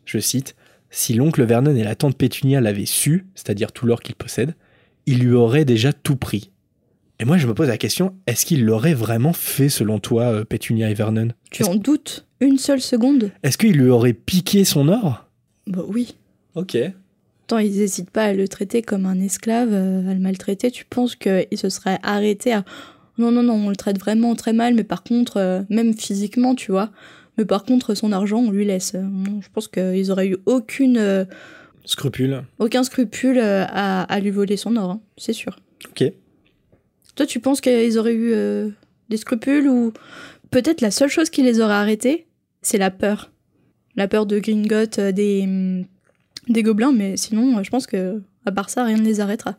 Je 0.06 0.18
cite. 0.18 0.56
Si 0.88 1.12
l'oncle 1.12 1.44
Vernon 1.44 1.76
et 1.76 1.84
la 1.84 1.94
tante 1.96 2.16
Pétunia 2.16 2.62
l'avaient 2.62 2.86
su, 2.86 3.26
c'est-à-dire 3.34 3.72
tout 3.72 3.84
l'or 3.84 4.00
qu'il 4.00 4.14
possède, 4.14 4.54
il 5.04 5.18
lui 5.18 5.34
aurait 5.34 5.66
déjà 5.66 5.92
tout 5.92 6.16
pris. 6.16 6.50
Et 7.20 7.24
moi, 7.24 7.36
je 7.36 7.46
me 7.48 7.54
pose 7.54 7.66
la 7.68 7.78
question, 7.78 8.14
est-ce 8.28 8.46
qu'il 8.46 8.64
l'aurait 8.64 8.94
vraiment 8.94 9.32
fait 9.32 9.68
selon 9.68 9.98
toi, 9.98 10.24
euh, 10.26 10.44
Pétunia 10.44 10.88
et 10.88 10.94
Vernon? 10.94 11.28
Tu 11.50 11.64
en 11.64 11.74
doutes 11.74 12.26
une 12.40 12.58
seule 12.58 12.80
seconde? 12.80 13.32
Est-ce 13.42 13.58
qu'il 13.58 13.72
lui 13.76 13.88
aurait 13.90 14.12
piqué 14.12 14.64
son 14.64 14.88
or? 14.88 15.26
Bah 15.66 15.82
oui. 15.88 16.14
Ok. 16.54 16.76
Attends, 16.76 17.58
ils 17.58 17.76
n'hésitent 17.76 18.10
pas 18.10 18.24
à 18.24 18.32
le 18.34 18.46
traiter 18.46 18.82
comme 18.82 19.04
un 19.04 19.18
esclave, 19.20 19.70
euh, 19.72 20.08
à 20.08 20.14
le 20.14 20.20
maltraiter. 20.20 20.70
Tu 20.70 20.84
penses 20.84 21.16
qu'il 21.16 21.46
se 21.56 21.68
serait 21.70 21.98
arrêté 22.04 22.52
à. 22.52 22.64
Non, 23.16 23.32
non, 23.32 23.42
non, 23.42 23.54
on 23.54 23.70
le 23.70 23.74
traite 23.76 23.98
vraiment 23.98 24.36
très 24.36 24.52
mal, 24.52 24.74
mais 24.74 24.84
par 24.84 25.02
contre, 25.02 25.38
euh, 25.38 25.62
même 25.70 25.94
physiquement, 25.94 26.54
tu 26.54 26.70
vois. 26.70 26.90
Mais 27.36 27.44
par 27.44 27.64
contre, 27.64 27.94
son 27.96 28.12
argent, 28.12 28.38
on 28.38 28.52
lui 28.52 28.64
laisse. 28.64 28.94
Non, 28.94 29.40
je 29.40 29.48
pense 29.52 29.66
qu'ils 29.66 30.12
auraient 30.12 30.28
eu 30.28 30.36
aucune, 30.46 30.98
euh, 30.98 31.24
Scrupule. 31.84 32.44
aucun 32.60 32.84
scrupule 32.84 33.40
à, 33.40 34.02
à 34.02 34.20
lui 34.20 34.30
voler 34.30 34.56
son 34.56 34.76
or, 34.76 34.90
hein, 34.90 35.00
c'est 35.16 35.32
sûr. 35.32 35.58
Ok. 35.90 36.12
Toi, 37.18 37.26
tu 37.26 37.40
penses 37.40 37.60
qu'ils 37.60 37.98
auraient 37.98 38.14
eu 38.14 38.30
euh, 38.32 38.68
des 39.08 39.16
scrupules 39.16 39.66
ou 39.66 39.92
peut-être 40.52 40.80
la 40.82 40.92
seule 40.92 41.08
chose 41.08 41.30
qui 41.30 41.42
les 41.42 41.58
aurait 41.60 41.74
arrêtés, 41.74 42.28
c'est 42.62 42.78
la 42.78 42.92
peur. 42.92 43.32
La 43.96 44.06
peur 44.06 44.24
de 44.24 44.38
Gringotts, 44.38 45.00
euh, 45.00 45.10
des, 45.10 45.42
hum, 45.42 45.84
des 46.48 46.62
gobelins, 46.62 46.92
mais 46.92 47.16
sinon, 47.16 47.58
euh, 47.58 47.64
je 47.64 47.70
pense 47.70 47.88
que 47.88 48.22
à 48.46 48.52
part 48.52 48.70
ça, 48.70 48.84
rien 48.84 48.96
ne 48.98 49.02
les 49.04 49.18
arrêtera. 49.18 49.56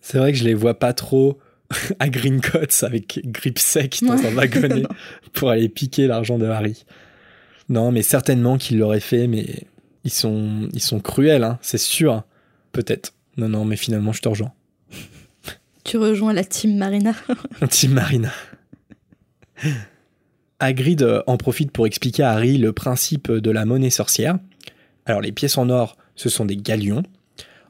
C'est 0.00 0.16
vrai 0.16 0.32
que 0.32 0.38
je 0.38 0.44
les 0.44 0.54
vois 0.54 0.78
pas 0.78 0.94
trop 0.94 1.36
à 1.98 2.08
Gringotts 2.08 2.82
avec 2.82 3.20
grip 3.26 3.58
sec 3.58 3.98
dans 4.02 4.16
Ouais. 4.16 4.26
un 4.28 4.34
wagonnet 4.34 4.84
pour 5.34 5.50
aller 5.50 5.68
piquer 5.68 6.06
l'argent 6.06 6.38
de 6.38 6.46
Harry. 6.46 6.86
Non, 7.68 7.92
mais 7.92 8.00
certainement 8.00 8.56
qu'il 8.56 8.78
l'aurait 8.78 9.00
fait, 9.00 9.26
mais 9.26 9.44
ils 10.04 10.10
sont, 10.10 10.66
ils 10.72 10.80
sont 10.80 10.98
cruels, 11.00 11.44
hein, 11.44 11.58
c'est 11.60 11.76
sûr. 11.76 12.22
Peut-être. 12.72 13.12
Non, 13.36 13.50
non, 13.50 13.66
mais 13.66 13.76
finalement, 13.76 14.12
je 14.14 14.22
te 14.22 14.28
rejoins. 14.30 14.54
Tu 15.84 15.96
rejoins 15.96 16.32
la 16.32 16.44
team 16.44 16.76
Marina. 16.76 17.14
Team 17.70 17.92
Marina. 17.92 18.30
Hagrid 20.58 21.02
euh, 21.02 21.22
en 21.26 21.36
profite 21.36 21.72
pour 21.72 21.86
expliquer 21.86 22.22
à 22.22 22.32
Harry 22.32 22.58
le 22.58 22.72
principe 22.72 23.32
de 23.32 23.50
la 23.50 23.64
monnaie 23.64 23.90
sorcière. 23.90 24.38
Alors 25.06 25.20
les 25.20 25.32
pièces 25.32 25.58
en 25.58 25.70
or, 25.70 25.96
ce 26.16 26.28
sont 26.28 26.44
des 26.44 26.56
galions. 26.56 27.02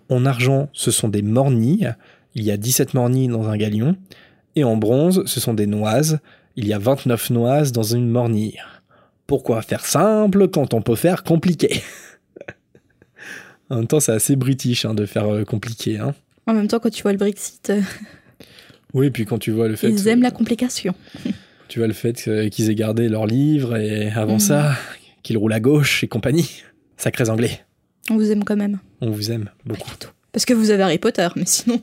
En 0.08 0.26
argent, 0.26 0.68
ce 0.72 0.90
sont 0.90 1.08
des 1.08 1.22
mornilles. 1.22 1.94
Il 2.34 2.44
y 2.44 2.50
a 2.50 2.56
17 2.56 2.94
mornilles 2.94 3.28
dans 3.28 3.48
un 3.48 3.56
galion. 3.56 3.96
Et 4.56 4.64
en 4.64 4.76
bronze, 4.76 5.22
ce 5.26 5.40
sont 5.40 5.54
des 5.54 5.66
noises. 5.66 6.18
Il 6.56 6.66
y 6.66 6.72
a 6.72 6.78
29 6.78 7.30
noises 7.30 7.72
dans 7.72 7.84
une 7.84 8.08
mornille. 8.08 8.60
Pourquoi 9.26 9.62
faire 9.62 9.86
simple 9.86 10.48
quand 10.48 10.74
on 10.74 10.82
peut 10.82 10.96
faire 10.96 11.22
compliqué? 11.22 11.82
En 13.72 13.76
même 13.76 13.86
temps, 13.86 14.00
c'est 14.00 14.10
assez 14.10 14.34
british 14.34 14.84
hein, 14.84 14.94
de 14.94 15.06
faire 15.06 15.32
euh, 15.32 15.44
compliqué. 15.44 15.96
Hein. 15.96 16.12
En 16.50 16.54
même 16.54 16.68
temps, 16.68 16.80
quand 16.80 16.90
tu 16.90 17.02
vois 17.02 17.12
le 17.12 17.18
Brexit, 17.18 17.70
euh, 17.70 17.80
Oui, 18.92 19.06
et 19.06 19.10
puis 19.10 19.24
quand 19.24 19.38
tu 19.38 19.52
vois 19.52 19.68
le 19.68 19.76
fait... 19.76 19.88
ils 19.88 20.08
aiment 20.08 20.22
la 20.22 20.30
complication. 20.32 20.94
Tu 21.68 21.78
vois 21.78 21.86
le 21.86 21.94
fait 21.94 22.20
que- 22.20 22.48
qu'ils 22.48 22.70
aient 22.70 22.74
gardé 22.74 23.08
leurs 23.08 23.26
livres 23.26 23.76
et 23.76 24.10
avant 24.10 24.34
Mhm. 24.34 24.40
ça, 24.40 24.76
qu'ils 25.22 25.38
roulent 25.38 25.52
à 25.52 25.60
gauche 25.60 26.02
et 26.02 26.08
compagnie. 26.08 26.50
Sacrés 26.96 27.28
anglais. 27.30 27.60
On 28.10 28.16
vous 28.16 28.32
aime 28.32 28.42
quand 28.42 28.56
même. 28.56 28.80
On 29.00 29.10
vous 29.10 29.30
aime 29.30 29.48
beaucoup. 29.64 29.82
Malgré 29.88 29.96
tout. 29.98 30.08
Parce 30.32 30.44
que 30.44 30.52
vous 30.54 30.70
avez 30.70 30.82
Harry 30.82 30.98
Potter, 30.98 31.28
mais 31.36 31.46
sinon. 31.46 31.80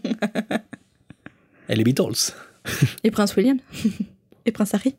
Et 1.70 1.76
les 1.76 1.84
Beatles. 1.84 2.34
Et 3.06 3.12
Prince 3.12 3.36
William. 3.38 3.58
Et 4.46 4.52
Prince 4.52 4.74
Harry. 4.74 4.96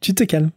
Tu 0.00 0.14
te 0.14 0.24
calmes. 0.24 0.50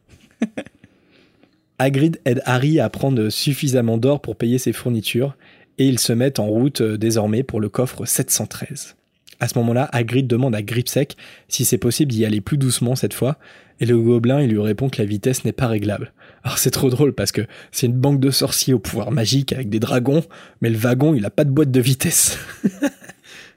Hagrid 1.77 2.19
aide 2.25 2.41
Harry 2.45 2.79
à 2.79 2.89
prendre 2.89 3.29
suffisamment 3.29 3.97
d'or 3.97 4.21
pour 4.21 4.35
payer 4.37 4.57
ses 4.57 4.71
fournitures 4.73 5.35
et 5.77 5.87
ils 5.87 5.99
se 5.99 6.13
mettent 6.13 6.39
en 6.39 6.47
route 6.47 6.81
euh, 6.81 6.97
désormais 6.97 7.43
pour 7.43 7.59
le 7.59 7.69
coffre 7.69 8.05
713. 8.05 8.95
À 9.39 9.47
ce 9.47 9.57
moment-là, 9.59 9.89
Hagrid 9.91 10.27
demande 10.27 10.55
à 10.55 10.61
Gripsec 10.61 11.17
si 11.49 11.65
c'est 11.65 11.77
possible 11.77 12.11
d'y 12.11 12.25
aller 12.25 12.41
plus 12.41 12.57
doucement 12.57 12.95
cette 12.95 13.13
fois 13.13 13.37
et 13.79 13.85
le 13.85 13.99
gobelin 13.99 14.45
lui 14.45 14.59
répond 14.59 14.89
que 14.89 15.01
la 15.01 15.05
vitesse 15.05 15.43
n'est 15.43 15.51
pas 15.51 15.67
réglable. 15.67 16.13
Alors 16.43 16.57
c'est 16.57 16.71
trop 16.71 16.89
drôle 16.89 17.13
parce 17.13 17.31
que 17.31 17.41
c'est 17.71 17.87
une 17.87 17.93
banque 17.93 18.19
de 18.19 18.31
sorciers 18.31 18.73
au 18.73 18.79
pouvoir 18.79 19.11
magique 19.11 19.51
avec 19.51 19.69
des 19.69 19.79
dragons, 19.79 20.23
mais 20.61 20.69
le 20.69 20.77
wagon 20.77 21.13
il 21.13 21.25
a 21.25 21.29
pas 21.29 21.43
de 21.43 21.49
boîte 21.49 21.71
de 21.71 21.79
vitesse. 21.79 22.37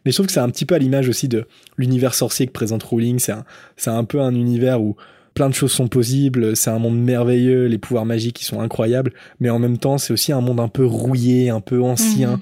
mais 0.04 0.10
je 0.10 0.12
trouve 0.12 0.26
que 0.26 0.32
c'est 0.32 0.40
un 0.40 0.50
petit 0.50 0.64
peu 0.64 0.74
à 0.74 0.78
l'image 0.78 1.08
aussi 1.08 1.28
de 1.28 1.46
l'univers 1.76 2.14
sorcier 2.14 2.46
que 2.46 2.52
présente 2.52 2.82
Rowling. 2.82 3.18
C'est 3.18 3.32
un, 3.32 3.44
un 3.86 4.04
peu 4.04 4.20
un 4.20 4.34
univers 4.34 4.80
où 4.80 4.96
plein 5.39 5.49
de 5.49 5.55
choses 5.55 5.70
sont 5.70 5.86
possibles, 5.86 6.57
c'est 6.57 6.68
un 6.70 6.80
monde 6.80 6.99
merveilleux, 7.01 7.66
les 7.66 7.78
pouvoirs 7.78 8.05
magiques 8.05 8.34
qui 8.34 8.45
sont 8.45 8.61
incroyables, 8.61 9.12
mais 9.39 9.51
en 9.51 9.61
même 9.61 9.78
temps 9.78 9.97
c'est 9.97 10.12
aussi 10.12 10.32
un 10.32 10.41
monde 10.41 10.59
un 10.59 10.66
peu 10.66 10.84
rouillé, 10.84 11.49
un 11.51 11.61
peu 11.61 11.80
ancien, 11.80 12.32
Mhm. 12.32 12.41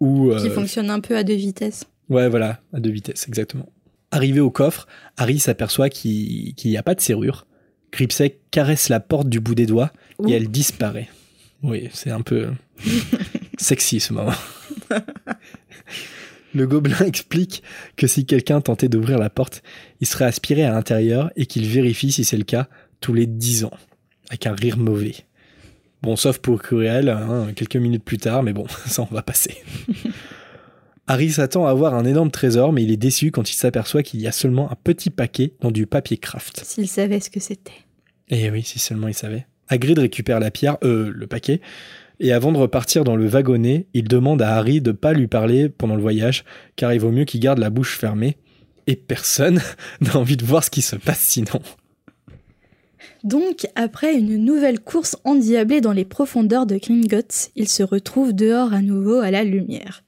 où... 0.00 0.30
Qui 0.36 0.48
euh, 0.48 0.50
fonctionne 0.50 0.90
un 0.90 0.98
peu 0.98 1.16
à 1.16 1.22
deux 1.22 1.36
vitesses. 1.36 1.84
Ouais, 2.08 2.28
voilà, 2.28 2.58
à 2.72 2.80
deux 2.80 2.90
vitesses, 2.90 3.28
exactement. 3.28 3.68
Arrivé 4.10 4.40
au 4.40 4.50
coffre, 4.50 4.88
Harry 5.16 5.38
s'aperçoit 5.38 5.88
qu'il 5.88 6.52
n'y 6.64 6.76
a 6.76 6.82
pas 6.82 6.96
de 6.96 7.00
serrure. 7.00 7.46
Gripsec 7.92 8.40
caresse 8.50 8.88
la 8.88 8.98
porte 8.98 9.28
du 9.28 9.38
bout 9.38 9.54
des 9.54 9.66
doigts 9.66 9.92
Ouh. 10.18 10.28
et 10.28 10.32
elle 10.32 10.48
disparaît. 10.48 11.08
Oui, 11.62 11.88
c'est 11.92 12.10
un 12.10 12.22
peu 12.22 12.48
sexy 13.56 14.00
ce 14.00 14.12
moment. 14.12 14.32
Le 16.56 16.66
gobelin 16.66 17.00
explique 17.06 17.62
que 17.96 18.06
si 18.06 18.24
quelqu'un 18.24 18.62
tentait 18.62 18.88
d'ouvrir 18.88 19.18
la 19.18 19.28
porte, 19.28 19.62
il 20.00 20.06
serait 20.06 20.24
aspiré 20.24 20.64
à 20.64 20.72
l'intérieur 20.72 21.30
et 21.36 21.44
qu'il 21.44 21.66
vérifie 21.66 22.12
si 22.12 22.24
c'est 22.24 22.38
le 22.38 22.44
cas 22.44 22.68
tous 23.00 23.12
les 23.12 23.26
dix 23.26 23.64
ans, 23.64 23.74
avec 24.30 24.46
un 24.46 24.54
rire 24.54 24.78
mauvais. 24.78 25.14
Bon, 26.02 26.16
sauf 26.16 26.38
pour 26.38 26.62
Cruel, 26.62 27.10
hein, 27.10 27.48
quelques 27.54 27.76
minutes 27.76 28.04
plus 28.04 28.16
tard, 28.16 28.42
mais 28.42 28.54
bon, 28.54 28.66
ça 28.86 29.02
on 29.02 29.14
va 29.14 29.22
passer. 29.22 29.56
Harry 31.06 31.30
s'attend 31.30 31.66
à 31.66 31.70
avoir 31.70 31.94
un 31.94 32.06
énorme 32.06 32.30
trésor, 32.30 32.72
mais 32.72 32.82
il 32.82 32.90
est 32.90 32.96
déçu 32.96 33.30
quand 33.30 33.50
il 33.50 33.54
s'aperçoit 33.54 34.02
qu'il 34.02 34.20
y 34.20 34.26
a 34.26 34.32
seulement 34.32 34.72
un 34.72 34.76
petit 34.82 35.10
paquet 35.10 35.52
dans 35.60 35.70
du 35.70 35.86
papier 35.86 36.16
craft. 36.16 36.62
S'il 36.64 36.88
savait 36.88 37.20
ce 37.20 37.30
que 37.30 37.38
c'était. 37.38 37.84
Et 38.28 38.50
oui, 38.50 38.62
si 38.64 38.78
seulement 38.78 39.08
il 39.08 39.14
savait. 39.14 39.46
Hagrid 39.68 39.98
récupère 39.98 40.40
la 40.40 40.50
pierre, 40.50 40.78
euh, 40.82 41.12
le 41.14 41.26
paquet, 41.26 41.60
et 42.18 42.32
avant 42.32 42.52
de 42.52 42.58
repartir 42.58 43.04
dans 43.04 43.16
le 43.16 43.26
wagonnet, 43.26 43.86
il 43.92 44.08
demande 44.08 44.40
à 44.40 44.56
Harry 44.56 44.80
de 44.80 44.92
pas 44.92 45.12
lui 45.12 45.26
parler 45.26 45.68
pendant 45.68 45.96
le 45.96 46.02
voyage, 46.02 46.44
car 46.76 46.92
il 46.92 47.00
vaut 47.00 47.10
mieux 47.10 47.24
qu'il 47.24 47.40
garde 47.40 47.58
la 47.58 47.70
bouche 47.70 47.98
fermée. 47.98 48.36
Et 48.86 48.96
personne 48.96 49.60
n'a 50.00 50.16
envie 50.16 50.36
de 50.36 50.44
voir 50.44 50.64
ce 50.64 50.70
qui 50.70 50.82
se 50.82 50.96
passe 50.96 51.20
sinon. 51.20 51.60
Donc, 53.22 53.66
après 53.74 54.14
une 54.14 54.36
nouvelle 54.36 54.80
course 54.80 55.16
endiablée 55.24 55.80
dans 55.80 55.92
les 55.92 56.04
profondeurs 56.04 56.66
de 56.66 56.76
Gringotts, 56.76 57.50
il 57.56 57.68
se 57.68 57.82
retrouve 57.82 58.32
dehors 58.32 58.72
à 58.72 58.80
nouveau 58.80 59.18
à 59.18 59.30
la 59.30 59.44
lumière. 59.44 60.04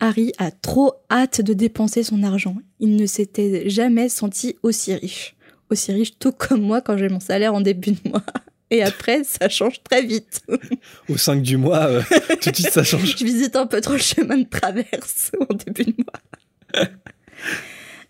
Harry 0.00 0.32
a 0.38 0.50
trop 0.50 0.94
hâte 1.10 1.40
de 1.40 1.52
dépenser 1.52 2.02
son 2.02 2.22
argent. 2.22 2.56
Il 2.80 2.96
ne 2.96 3.06
s'était 3.06 3.68
jamais 3.68 4.08
senti 4.08 4.56
aussi 4.62 4.94
riche. 4.94 5.36
Aussi 5.70 5.92
riche 5.92 6.18
tout 6.18 6.32
comme 6.32 6.62
moi 6.62 6.80
quand 6.80 6.96
j'ai 6.96 7.08
mon 7.08 7.20
salaire 7.20 7.54
en 7.54 7.60
début 7.60 7.92
de 7.92 8.08
mois. 8.08 8.22
Et 8.70 8.82
après, 8.82 9.24
ça 9.24 9.48
change 9.48 9.82
très 9.82 10.02
vite. 10.02 10.42
Au 11.08 11.16
5 11.16 11.42
du 11.42 11.56
mois, 11.56 11.86
euh, 11.86 12.02
tout 12.40 12.50
de 12.50 12.56
suite 12.56 12.70
ça 12.70 12.82
change. 12.82 13.16
Je 13.18 13.24
visite 13.24 13.56
un 13.56 13.66
peu 13.66 13.80
trop 13.80 13.92
le 13.92 13.98
chemin 13.98 14.38
de 14.38 14.48
traverse 14.48 15.32
en 15.48 15.54
début 15.54 15.84
de 15.84 15.94
mois. 15.98 16.88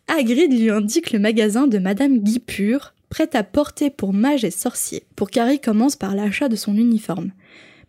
Hagrid 0.06 0.52
lui 0.52 0.70
indique 0.70 1.12
le 1.12 1.18
magasin 1.18 1.66
de 1.66 1.78
Madame 1.78 2.18
Guipure, 2.18 2.94
prêt 3.08 3.30
à 3.34 3.42
porter 3.42 3.90
pour 3.90 4.12
mage 4.12 4.44
et 4.44 4.50
sorcier, 4.50 5.04
pour 5.16 5.30
qu'Harry 5.30 5.60
commence 5.60 5.96
par 5.96 6.14
l'achat 6.14 6.48
de 6.48 6.56
son 6.56 6.76
uniforme. 6.76 7.32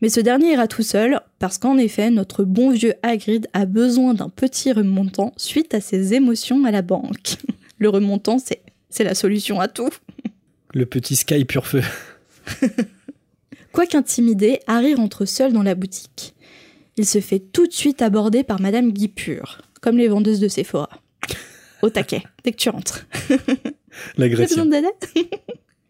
Mais 0.01 0.09
ce 0.09 0.19
dernier 0.19 0.53
ira 0.53 0.67
tout 0.67 0.83
seul, 0.83 1.21
parce 1.39 1.57
qu'en 1.57 1.77
effet, 1.77 2.09
notre 2.09 2.43
bon 2.43 2.71
vieux 2.71 2.93
Hagrid 3.03 3.47
a 3.53 3.65
besoin 3.65 4.13
d'un 4.13 4.29
petit 4.29 4.71
remontant 4.71 5.33
suite 5.37 5.73
à 5.73 5.81
ses 5.81 6.13
émotions 6.13 6.65
à 6.65 6.71
la 6.71 6.81
banque. 6.81 7.37
Le 7.79 7.89
remontant, 7.89 8.37
c'est, 8.37 8.61
c'est 8.89 9.03
la 9.03 9.15
solution 9.15 9.59
à 9.59 9.67
tout. 9.67 9.89
Le 10.73 10.85
petit 10.85 11.15
Sky 11.15 11.45
pur 11.45 11.67
feu. 11.67 11.81
Quoique 13.71 13.97
intimidé, 13.97 14.59
Harry 14.67 14.95
rentre 14.95 15.25
seul 15.25 15.51
dans 15.51 15.63
la 15.63 15.75
boutique. 15.75 16.33
Il 16.97 17.05
se 17.05 17.19
fait 17.19 17.39
tout 17.39 17.67
de 17.67 17.73
suite 17.73 18.01
aborder 18.01 18.43
par 18.43 18.61
Madame 18.61 18.91
Guipure, 18.91 19.61
comme 19.81 19.97
les 19.97 20.07
vendeuses 20.07 20.39
de 20.39 20.47
Sephora. 20.47 20.89
au 21.81 21.89
taquet 21.89 22.23
dès 22.43 22.51
que 22.51 22.57
tu 22.57 22.69
rentres. 22.69 23.05
L'agression. 24.17 24.69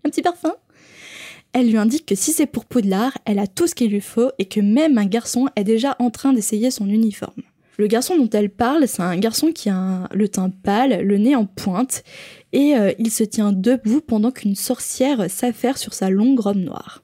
Un 0.04 0.10
petit 0.10 0.22
parfum? 0.22 0.56
Elle 1.54 1.70
lui 1.70 1.78
indique 1.78 2.06
que 2.06 2.16
si 2.16 2.34
c'est 2.34 2.48
pour 2.48 2.66
Poudlard, 2.66 3.18
elle 3.26 3.40
a 3.40 3.48
tout 3.48 3.68
ce 3.68 3.76
qu'il 3.76 3.92
lui 3.92 4.02
faut 4.02 4.32
et 4.40 4.46
que 4.46 4.60
même 4.60 4.98
un 4.98 5.06
garçon 5.06 5.48
est 5.56 5.64
déjà 5.64 5.96
en 6.00 6.10
train 6.10 6.34
d'essayer 6.34 6.70
son 6.70 6.90
uniforme. 6.90 7.44
Le 7.78 7.88
garçon 7.88 8.18
dont 8.18 8.30
elle 8.30 8.50
parle, 8.50 8.88
c'est 8.88 9.02
un 9.02 9.18
garçon 9.18 9.52
qui 9.52 9.70
a 9.70 10.08
le 10.14 10.28
teint 10.28 10.50
pâle, 10.50 11.02
le 11.02 11.18
nez 11.18 11.36
en 11.36 11.46
pointe, 11.46 12.04
et 12.56 12.78
euh, 12.78 12.94
il 13.00 13.12
se 13.12 13.26
tient 13.26 13.52
debout 13.52 14.00
pendant 14.00 14.32
qu'une 14.32 14.56
sorcière 14.56 15.30
s'affaire 15.30 15.78
sur 15.78 15.94
sa 15.94 16.10
longue 16.10 16.40
robe 16.40 16.56
noire. 16.56 17.04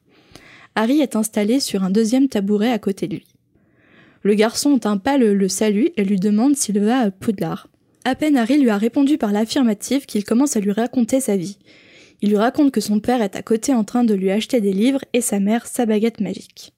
Harry 0.76 1.02
est 1.02 1.18
installé 1.18 1.60
sur 1.60 1.84
un 1.84 1.89
deuxième 1.89 2.30
tabouret 2.30 2.72
à 2.72 2.80
côté 2.80 3.10
de 3.10 3.16
lui. 3.16 3.28
Le 4.24 4.34
garçon 4.34 4.72
au 4.72 4.80
teint 4.80 4.97
pâle 4.97 5.34
le 5.34 5.47
salue 5.49 5.88
et 5.97 6.06
lui 6.06 6.16
demande 6.16 6.56
s'il 6.56 6.80
va 6.80 6.99
à 6.99 7.12
Poudlard. 7.12 7.68
À 8.06 8.16
peine 8.16 8.38
Harry 8.38 8.60
lui 8.60 8.70
a 8.70 8.78
répondu 8.78 9.18
par 9.18 9.34
l'affirmative 9.34 10.06
qu'il 10.06 10.24
commence 10.24 10.56
à 10.56 10.62
lui 10.62 10.72
raconter 10.72 11.20
sa 11.20 11.36
vie. 11.36 11.58
Il 12.22 12.30
lui 12.30 12.38
raconte 12.38 12.72
que 12.72 12.80
son 12.80 13.02
père 13.02 13.22
est 13.22 13.36
à 13.36 13.41
côté 13.41 13.74
en 13.74 13.84
train 13.84 14.06
de 14.06 14.14
lui 14.14 14.32
acheter 14.32 14.62
des 14.62 14.72
livres 14.72 15.04
et 15.12 15.22
sa 15.22 15.41
mère 15.41 15.68
sa 15.68 15.86
baguette 15.86 16.22
magique. 16.22 16.74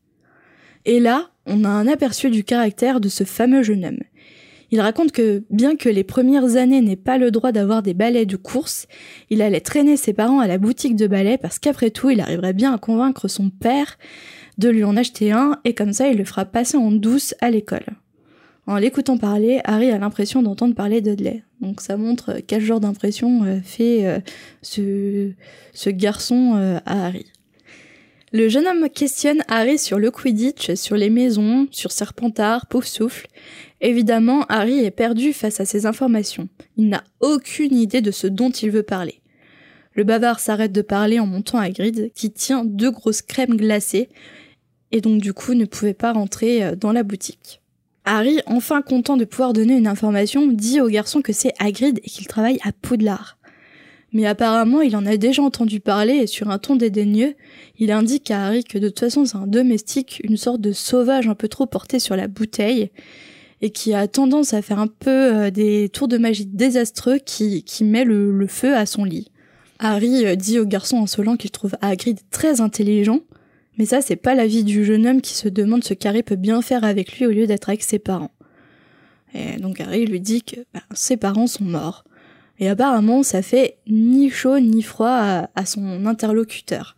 Et 0.85 0.99
là, 0.99 1.29
on 1.45 1.63
a 1.63 1.69
un 1.69 1.87
aperçu 1.87 2.31
du 2.31 2.43
caractère 2.43 2.99
de 2.99 3.09
ce 3.09 3.23
fameux 3.23 3.61
jeune 3.61 3.85
homme. 3.85 3.99
Il 4.73 4.81
raconte 4.81 5.11
que, 5.11 5.43
bien 5.51 5.75
que 5.75 5.87
les 5.87 6.03
premières 6.03 6.55
années 6.55 6.81
n'aient 6.81 6.95
pas 6.95 7.19
le 7.19 7.29
droit 7.29 7.51
d'avoir 7.51 7.83
des 7.83 7.93
balais 7.93 8.25
de 8.25 8.35
course, 8.35 8.87
il 9.29 9.43
allait 9.43 9.61
traîner 9.61 9.97
ses 9.97 10.13
parents 10.13 10.39
à 10.39 10.47
la 10.47 10.57
boutique 10.57 10.95
de 10.95 11.05
balais 11.05 11.37
parce 11.37 11.59
qu'après 11.59 11.91
tout, 11.91 12.09
il 12.09 12.19
arriverait 12.19 12.53
bien 12.53 12.73
à 12.73 12.79
convaincre 12.79 13.27
son 13.27 13.51
père 13.51 13.99
de 14.57 14.69
lui 14.69 14.83
en 14.83 14.97
acheter 14.97 15.31
un 15.31 15.59
et 15.63 15.75
comme 15.75 15.93
ça, 15.93 16.07
il 16.07 16.17
le 16.17 16.25
fera 16.25 16.45
passer 16.45 16.75
en 16.75 16.91
douce 16.91 17.35
à 17.39 17.51
l'école. 17.51 17.85
En 18.65 18.77
l'écoutant 18.77 19.19
parler, 19.19 19.61
Harry 19.63 19.91
a 19.91 19.99
l'impression 19.99 20.41
d'entendre 20.41 20.73
parler 20.73 21.01
Dudley. 21.01 21.43
Donc 21.61 21.79
ça 21.79 21.95
montre 21.95 22.39
quel 22.47 22.63
genre 22.63 22.79
d'impression 22.79 23.43
euh, 23.43 23.59
fait 23.63 24.07
euh, 24.07 24.21
ce, 24.63 25.33
ce 25.73 25.91
garçon 25.91 26.53
euh, 26.55 26.79
à 26.87 27.05
Harry. 27.05 27.27
Le 28.35 28.49
jeune 28.49 28.65
homme 28.65 28.89
questionne 28.89 29.43
Harry 29.47 29.77
sur 29.77 29.99
le 29.99 30.09
Quidditch, 30.09 30.73
sur 30.73 30.95
les 30.95 31.11
maisons, 31.11 31.67
sur 31.69 31.91
Serpentard, 31.91 32.65
Poufsouffle. 32.65 33.27
Évidemment, 33.79 34.43
Harry 34.49 34.79
est 34.79 34.89
perdu 34.89 35.33
face 35.33 35.59
à 35.59 35.65
ces 35.65 35.85
informations. 35.85 36.49
Il 36.75 36.89
n'a 36.89 37.03
aucune 37.19 37.75
idée 37.75 38.01
de 38.01 38.09
ce 38.09 38.25
dont 38.25 38.49
il 38.49 38.71
veut 38.71 38.81
parler. 38.81 39.21
Le 39.93 40.03
bavard 40.03 40.39
s'arrête 40.39 40.71
de 40.71 40.81
parler 40.81 41.19
en 41.19 41.27
montant 41.27 41.59
à 41.59 41.69
Grid, 41.69 42.11
qui 42.15 42.31
tient 42.31 42.65
deux 42.65 42.89
grosses 42.89 43.21
crèmes 43.21 43.55
glacées, 43.55 44.09
et 44.91 44.99
donc 44.99 45.21
du 45.21 45.33
coup 45.33 45.53
ne 45.53 45.65
pouvait 45.65 45.93
pas 45.93 46.13
rentrer 46.13 46.63
euh, 46.63 46.75
dans 46.75 46.91
la 46.91 47.03
boutique. 47.03 47.61
Harry, 48.03 48.39
enfin 48.47 48.81
content 48.81 49.15
de 49.15 49.25
pouvoir 49.25 49.53
donner 49.53 49.77
une 49.77 49.85
information, 49.85 50.47
dit 50.47 50.81
au 50.81 50.87
garçon 50.87 51.21
que 51.21 51.33
c'est 51.33 51.53
Hagrid 51.59 51.99
et 52.03 52.09
qu'il 52.09 52.25
travaille 52.25 52.57
à 52.63 52.71
Poudlard 52.71 53.37
mais 54.13 54.25
apparemment 54.25 54.81
il 54.81 54.95
en 54.95 55.05
a 55.05 55.17
déjà 55.17 55.41
entendu 55.41 55.79
parler 55.79 56.13
et 56.13 56.27
sur 56.27 56.49
un 56.49 56.59
ton 56.59 56.75
dédaigneux, 56.75 57.33
il 57.77 57.91
indique 57.91 58.31
à 58.31 58.45
Harry 58.45 58.63
que 58.63 58.77
de 58.77 58.87
toute 58.87 58.99
façon 58.99 59.25
c'est 59.25 59.37
un 59.37 59.47
domestique, 59.47 60.21
une 60.23 60.37
sorte 60.37 60.61
de 60.61 60.71
sauvage 60.71 61.27
un 61.27 61.35
peu 61.35 61.47
trop 61.47 61.65
porté 61.65 61.99
sur 61.99 62.15
la 62.15 62.27
bouteille, 62.27 62.91
et 63.61 63.71
qui 63.71 63.93
a 63.93 64.07
tendance 64.07 64.53
à 64.53 64.61
faire 64.61 64.79
un 64.79 64.87
peu 64.87 65.09
euh, 65.09 65.49
des 65.49 65.89
tours 65.89 66.09
de 66.09 66.17
magie 66.17 66.45
désastreux 66.45 67.17
qui, 67.17 67.63
qui 67.63 67.85
met 67.85 68.03
le, 68.03 68.45
feu 68.47 68.75
à 68.75 68.85
son 68.85 69.05
lit. 69.05 69.31
Harry 69.79 70.25
euh, 70.25 70.35
dit 70.35 70.59
au 70.59 70.65
garçon 70.65 71.01
insolent 71.01 71.37
qu'il 71.37 71.51
trouve 71.51 71.75
Hagrid 71.81 72.19
très 72.29 72.59
intelligent, 72.61 73.21
mais 73.77 73.85
ça 73.85 74.01
c'est 74.01 74.17
pas 74.17 74.35
l'avis 74.35 74.63
du 74.63 74.85
jeune 74.85 75.07
homme 75.07 75.21
qui 75.21 75.33
se 75.33 75.47
demande 75.47 75.83
ce 75.83 75.93
qu'Harry 75.93 76.23
peut 76.23 76.35
bien 76.35 76.61
faire 76.61 76.83
avec 76.83 77.17
lui 77.17 77.25
au 77.25 77.31
lieu 77.31 77.47
d'être 77.47 77.69
avec 77.69 77.83
ses 77.83 77.99
parents. 77.99 78.31
Et 79.33 79.59
donc 79.59 79.79
Harry 79.79 80.05
lui 80.05 80.19
dit 80.19 80.43
que 80.43 80.57
ben, 80.73 80.81
ses 80.93 81.17
parents 81.17 81.47
sont 81.47 81.63
morts 81.63 82.03
et 82.59 82.69
apparemment, 82.69 83.23
ça 83.23 83.41
fait 83.41 83.77
ni 83.87 84.29
chaud 84.29 84.59
ni 84.59 84.81
froid 84.81 85.47
à, 85.55 85.65
son 85.65 86.05
interlocuteur. 86.05 86.95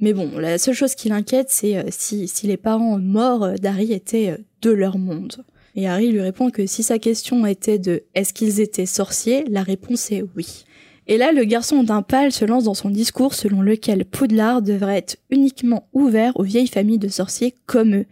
Mais 0.00 0.12
bon, 0.12 0.38
la 0.38 0.58
seule 0.58 0.74
chose 0.74 0.94
qui 0.94 1.08
l'inquiète, 1.08 1.48
c'est 1.50 1.76
euh, 1.76 1.82
si, 1.90 2.30
les 2.44 2.56
parents 2.56 2.98
morts 2.98 3.54
d'Harry 3.60 3.92
étaient 3.92 4.30
euh, 4.30 4.36
de 4.62 4.70
leur 4.70 4.98
monde. 4.98 5.44
Et 5.74 5.88
Harry 5.88 6.12
lui 6.12 6.20
répond 6.20 6.50
que 6.50 6.66
si 6.66 6.82
sa 6.82 6.98
question 6.98 7.46
était 7.46 7.78
de 7.78 8.02
est-ce 8.14 8.32
qu'ils 8.32 8.60
étaient 8.60 8.86
sorciers, 8.86 9.44
la 9.48 9.62
réponse 9.62 10.12
est 10.12 10.24
oui. 10.36 10.64
Et 11.06 11.16
là, 11.16 11.32
le 11.32 11.44
garçon 11.44 11.82
d'un 11.82 12.02
pâle 12.02 12.32
se 12.32 12.44
lance 12.44 12.64
dans 12.64 12.74
son 12.74 12.90
discours 12.90 13.32
selon 13.32 13.62
lequel 13.62 14.04
Poudlard 14.04 14.60
devrait 14.60 14.98
être 14.98 15.16
uniquement 15.30 15.88
ouvert 15.94 16.32
aux 16.36 16.42
vieilles 16.42 16.68
familles 16.68 16.98
de 16.98 17.08
sorciers 17.08 17.54
comme 17.64 17.94
eux, 17.94 18.06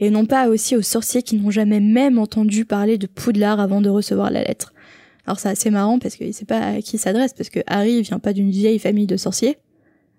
et 0.00 0.10
non 0.10 0.26
pas 0.26 0.48
aussi 0.48 0.74
aux 0.76 0.82
sorciers 0.82 1.22
qui 1.22 1.36
n'ont 1.36 1.52
jamais 1.52 1.78
même 1.78 2.18
entendu 2.18 2.64
parler 2.64 2.98
de 2.98 3.06
Poudlard 3.06 3.60
avant 3.60 3.80
de 3.80 3.88
recevoir 3.88 4.30
la 4.30 4.42
lettre. 4.42 4.72
Alors 5.26 5.38
c'est 5.38 5.48
assez 5.48 5.70
marrant 5.70 5.98
parce 5.98 6.16
qu'il 6.16 6.34
sait 6.34 6.44
pas 6.44 6.60
à 6.60 6.82
qui 6.82 6.98
s'adresse, 6.98 7.32
parce 7.32 7.48
que 7.48 7.60
Harry 7.66 8.02
vient 8.02 8.18
pas 8.18 8.32
d'une 8.32 8.50
vieille 8.50 8.78
famille 8.78 9.06
de 9.06 9.16
sorciers, 9.16 9.58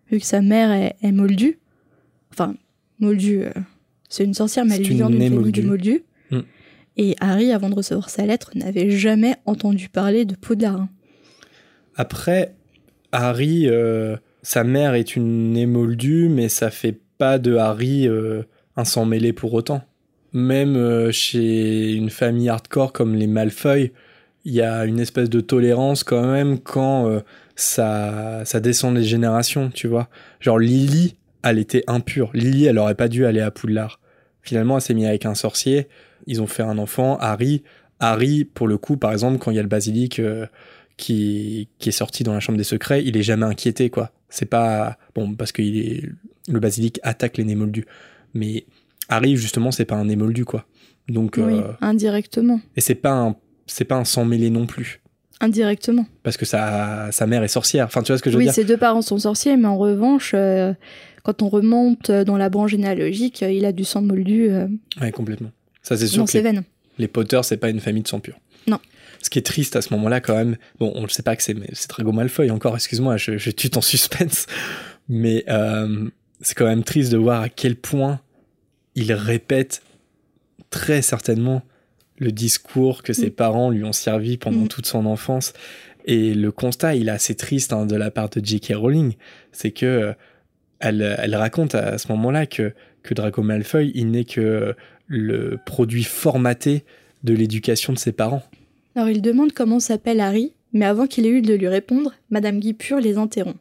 vu 0.09 0.19
que 0.19 0.25
sa 0.25 0.41
mère 0.41 0.71
est, 0.71 1.11
moldue. 1.11 1.59
Enfin, 2.31 2.55
moldue, 2.99 3.43
euh, 3.43 3.51
c'est 4.09 4.23
une 4.23 4.33
sorcière, 4.33 4.65
mais 4.65 4.75
elle 4.75 4.83
vient 4.83 5.09
d'une 5.09 5.29
famille 5.29 5.51
de 5.51 5.61
moldus. 5.61 6.03
Mm. 6.31 6.39
Et 6.95 7.15
Harry, 7.19 7.51
avant 7.51 7.69
de 7.69 7.75
recevoir 7.75 8.09
sa 8.09 8.25
lettre, 8.25 8.51
n'avait 8.55 8.91
jamais 8.91 9.35
entendu 9.45 9.89
parler 9.89 10.25
de 10.25 10.35
Poudlard. 10.35 10.87
Après, 11.95 12.55
Harry, 13.11 13.67
euh, 13.67 14.15
sa 14.41 14.63
mère 14.63 14.93
est 14.93 15.15
une 15.15 15.57
émoldue, 15.57 16.29
mais 16.29 16.49
ça 16.49 16.69
fait 16.69 16.97
pas 17.17 17.39
de 17.39 17.55
Harry 17.55 18.07
euh, 18.07 18.43
un 18.77 18.85
sang 18.85 19.05
mêlé 19.05 19.33
pour 19.33 19.53
autant. 19.53 19.81
Même 20.31 21.11
chez 21.11 21.93
une 21.93 22.09
famille 22.09 22.49
hardcore 22.49 22.91
comme 22.91 23.13
les 23.13 23.27
Malfoy, 23.27 23.91
il 24.45 24.53
y 24.53 24.61
a 24.61 24.85
une 24.85 24.99
espèce 24.99 25.29
de 25.29 25.39
tolérance 25.39 26.03
quand 26.03 26.25
même 26.25 26.59
quand 26.59 27.09
euh, 27.09 27.21
ça, 27.55 28.41
ça 28.45 28.59
descend 28.59 28.95
les 28.95 29.03
générations, 29.03 29.69
tu 29.69 29.87
vois. 29.87 30.09
Genre 30.39 30.59
Lily, 30.59 31.15
elle 31.43 31.59
était 31.59 31.83
impure. 31.87 32.31
Lily, 32.33 32.65
elle 32.65 32.77
aurait 32.77 32.95
pas 32.95 33.07
dû 33.07 33.25
aller 33.25 33.41
à 33.41 33.51
Poudlard. 33.51 33.99
Finalement, 34.41 34.75
elle 34.75 34.81
s'est 34.81 34.93
mise 34.93 35.05
avec 35.05 35.25
un 35.25 35.35
sorcier. 35.35 35.87
Ils 36.27 36.41
ont 36.41 36.47
fait 36.47 36.63
un 36.63 36.77
enfant, 36.77 37.17
Harry. 37.19 37.63
Harry, 37.99 38.43
pour 38.43 38.67
le 38.67 38.77
coup, 38.77 38.97
par 38.97 39.11
exemple, 39.11 39.37
quand 39.37 39.51
il 39.51 39.55
y 39.55 39.59
a 39.59 39.63
le 39.63 39.69
basilic 39.69 40.19
euh, 40.19 40.45
qui, 40.97 41.69
qui 41.79 41.89
est 41.89 41.93
sorti 41.93 42.23
dans 42.23 42.33
la 42.33 42.41
chambre 42.41 42.57
des 42.57 42.65
secrets, 42.65 43.03
il 43.03 43.15
est 43.15 43.23
jamais 43.23 43.45
inquiété, 43.45 43.89
quoi. 43.89 44.11
C'est 44.29 44.45
pas 44.45 44.97
bon 45.15 45.35
parce 45.35 45.51
que 45.51 45.61
il 45.61 45.77
est 45.79 46.09
le 46.49 46.59
basilic 46.59 46.99
attaque 47.03 47.37
les 47.37 47.45
némoldus, 47.45 47.85
mais 48.33 48.65
Harry 49.07 49.37
justement, 49.37 49.71
c'est 49.71 49.85
pas 49.85 49.95
un 49.95 50.05
némoldu, 50.05 50.43
quoi. 50.43 50.65
Donc 51.07 51.35
oui, 51.37 51.53
euh, 51.53 51.71
indirectement. 51.81 52.59
Et 52.75 52.81
c'est 52.81 52.95
pas 52.95 53.11
un 53.11 53.35
c'est 53.67 53.85
pas 53.85 53.95
un 53.95 54.05
sang 54.05 54.25
mêlé 54.25 54.49
non 54.49 54.65
plus. 54.65 55.01
Indirectement. 55.39 56.05
Parce 56.23 56.37
que 56.37 56.45
sa, 56.45 57.11
sa 57.11 57.27
mère 57.27 57.43
est 57.43 57.49
sorcière. 57.49 57.85
Enfin, 57.85 58.01
tu 58.01 58.11
vois 58.11 58.17
ce 58.17 58.23
que 58.23 58.29
je 58.29 58.37
veux 58.37 58.43
dire 58.43 58.51
Oui, 58.51 58.55
ses 58.55 58.63
deux 58.63 58.77
parents 58.77 59.01
sont 59.01 59.19
sorciers, 59.19 59.57
mais 59.57 59.67
en 59.67 59.77
revanche, 59.77 60.31
euh, 60.33 60.73
quand 61.23 61.41
on 61.41 61.49
remonte 61.49 62.11
dans 62.11 62.37
la 62.37 62.49
branche 62.49 62.71
généalogique, 62.71 63.43
euh, 63.43 63.51
il 63.51 63.65
a 63.65 63.73
du 63.73 63.83
sang 63.83 64.01
moldu. 64.01 64.49
Euh, 64.49 64.67
ouais, 65.01 65.11
complètement. 65.11 65.51
Ça, 65.81 65.97
c'est 65.97 66.07
sûr. 66.07 66.19
Dans 66.19 66.27
ses 66.27 66.37
les, 66.37 66.43
veines. 66.43 66.63
Les 66.97 67.09
Potter, 67.09 67.41
c'est 67.43 67.57
pas 67.57 67.69
une 67.69 67.81
famille 67.81 68.03
de 68.03 68.07
sang 68.07 68.21
pur. 68.21 68.39
Non. 68.67 68.79
Ce 69.21 69.29
qui 69.29 69.39
est 69.39 69.43
triste 69.45 69.75
à 69.75 69.81
ce 69.81 69.93
moment-là, 69.93 70.21
quand 70.21 70.35
même. 70.35 70.55
Bon, 70.79 70.93
on 70.95 71.03
ne 71.03 71.07
sait 71.07 71.23
pas 71.23 71.35
que 71.35 71.43
c'est, 71.43 71.55
c'est 71.73 71.89
Drago 71.89 72.13
Malfoy 72.13 72.49
encore. 72.49 72.75
Excuse-moi, 72.75 73.17
je, 73.17 73.37
je 73.37 73.51
tue 73.51 73.69
ton 73.69 73.81
suspense. 73.81 74.45
Mais 75.09 75.43
c'est 76.39 76.55
quand 76.55 76.65
même 76.65 76.83
triste 76.83 77.11
de 77.11 77.17
voir 77.17 77.41
à 77.41 77.49
quel 77.49 77.75
point 77.75 78.21
il 78.95 79.11
répète 79.11 79.81
très 80.69 81.01
certainement 81.01 81.63
le 82.17 82.31
discours 82.31 83.03
que 83.03 83.13
ses 83.13 83.27
mm. 83.27 83.31
parents 83.31 83.69
lui 83.69 83.83
ont 83.83 83.93
servi 83.93 84.37
pendant 84.37 84.65
mm. 84.65 84.67
toute 84.67 84.85
son 84.85 85.05
enfance. 85.05 85.53
Et 86.05 86.33
le 86.33 86.51
constat, 86.51 86.95
il 86.95 87.07
est 87.07 87.11
assez 87.11 87.35
triste 87.35 87.73
hein, 87.73 87.85
de 87.85 87.95
la 87.95 88.11
part 88.11 88.29
de 88.29 88.43
J.K. 88.43 88.73
Rowling, 88.75 89.13
c'est 89.51 89.71
que 89.71 89.85
euh, 89.85 90.13
elle, 90.79 91.35
raconte 91.35 91.75
à, 91.75 91.97
ce 91.97 92.09
moment-là 92.09 92.45
que, 92.45 92.73
que 93.03 93.13
Draco 93.13 93.41
Malfoy, 93.41 93.91
il 93.95 94.11
n'est 94.11 94.25
que 94.25 94.75
le 95.07 95.59
produit 95.65 96.03
formaté 96.03 96.83
de 97.23 97.33
l'éducation 97.33 97.93
de 97.93 97.97
ses 97.97 98.11
parents. 98.11 98.43
Alors 98.95 99.09
il 99.09 99.21
demande 99.21 99.53
comment 99.53 99.79
s'appelle 99.79 100.19
Harry, 100.19 100.53
mais 100.73 100.85
avant 100.85 101.07
qu'il 101.07 101.25
ait 101.25 101.29
eu 101.29 101.41
de 101.41 101.53
lui 101.53 101.67
répondre, 101.67 102.13
Madame 102.29 102.59
Guipure 102.59 102.99
les 102.99 103.17
interrompt, 103.17 103.59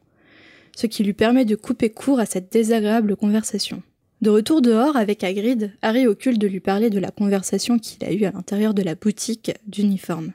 ce 0.76 0.86
qui 0.86 1.04
lui 1.04 1.12
permet 1.12 1.44
de 1.44 1.54
couper 1.54 1.90
court 1.90 2.20
à 2.20 2.26
cette 2.26 2.52
désagréable 2.52 3.16
conversation. 3.16 3.82
De 4.22 4.30
retour 4.30 4.62
dehors 4.62 4.96
avec 4.96 5.24
Hagrid, 5.24 5.72
Harry 5.82 6.06
occulte 6.06 6.40
de 6.40 6.46
lui 6.46 6.60
parler 6.60 6.90
de 6.90 7.00
la 7.00 7.10
conversation 7.10 7.80
qu'il 7.80 8.04
a 8.04 8.12
eue 8.12 8.24
à 8.24 8.30
l'intérieur 8.30 8.72
de 8.72 8.82
la 8.82 8.94
boutique 8.94 9.50
d'uniforme. 9.66 10.32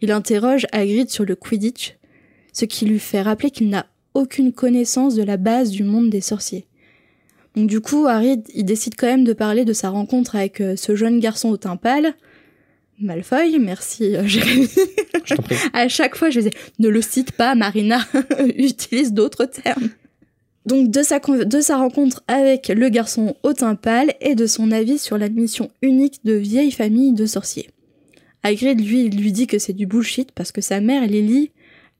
Il 0.00 0.12
interroge 0.12 0.68
Hagrid 0.70 1.10
sur 1.10 1.24
le 1.24 1.34
Quidditch, 1.34 1.96
ce 2.52 2.66
qui 2.66 2.86
lui 2.86 3.00
fait 3.00 3.20
rappeler 3.20 3.50
qu'il 3.50 3.68
n'a 3.68 3.86
aucune 4.14 4.52
connaissance 4.52 5.16
de 5.16 5.24
la 5.24 5.38
base 5.38 5.72
du 5.72 5.82
monde 5.82 6.08
des 6.08 6.20
sorciers. 6.20 6.66
Donc 7.56 7.66
du 7.66 7.80
coup, 7.80 8.06
Harry, 8.06 8.44
il 8.54 8.64
décide 8.64 8.94
quand 8.96 9.08
même 9.08 9.24
de 9.24 9.32
parler 9.32 9.64
de 9.64 9.72
sa 9.72 9.90
rencontre 9.90 10.36
avec 10.36 10.60
euh, 10.60 10.76
ce 10.76 10.94
jeune 10.94 11.18
garçon 11.18 11.48
au 11.48 11.56
teint 11.56 11.76
pâle. 11.76 12.14
Malfoy, 13.00 13.58
merci 13.58 14.14
euh, 14.14 14.24
Jérémy. 14.24 14.68
à 15.72 15.88
chaque 15.88 16.14
fois, 16.14 16.30
je 16.30 16.38
disais, 16.38 16.52
ne 16.78 16.88
le 16.88 17.02
cite 17.02 17.32
pas, 17.32 17.56
Marina, 17.56 18.06
utilise 18.56 19.12
d'autres 19.12 19.46
termes. 19.46 19.88
Donc 20.66 20.90
de 20.90 21.02
sa, 21.02 21.76
rencontre 21.76 22.22
avec 22.28 22.68
le 22.68 22.88
garçon 22.90 23.34
au 23.42 23.52
teint 23.52 23.74
pâle 23.74 24.12
et 24.20 24.34
de 24.34 24.46
son 24.46 24.70
avis 24.70 24.98
sur 24.98 25.16
l'admission 25.16 25.70
unique 25.80 26.20
de 26.24 26.34
vieilles 26.34 26.70
familles 26.70 27.12
de 27.12 27.26
sorciers. 27.26 27.70
Hagrid, 28.42 28.80
lui, 28.80 29.08
lui 29.08 29.32
dit 29.32 29.46
que 29.46 29.58
c'est 29.58 29.72
du 29.72 29.86
bullshit 29.86 30.32
parce 30.32 30.52
que 30.52 30.60
sa 30.60 30.80
mère, 30.80 31.06
Lily, 31.06 31.50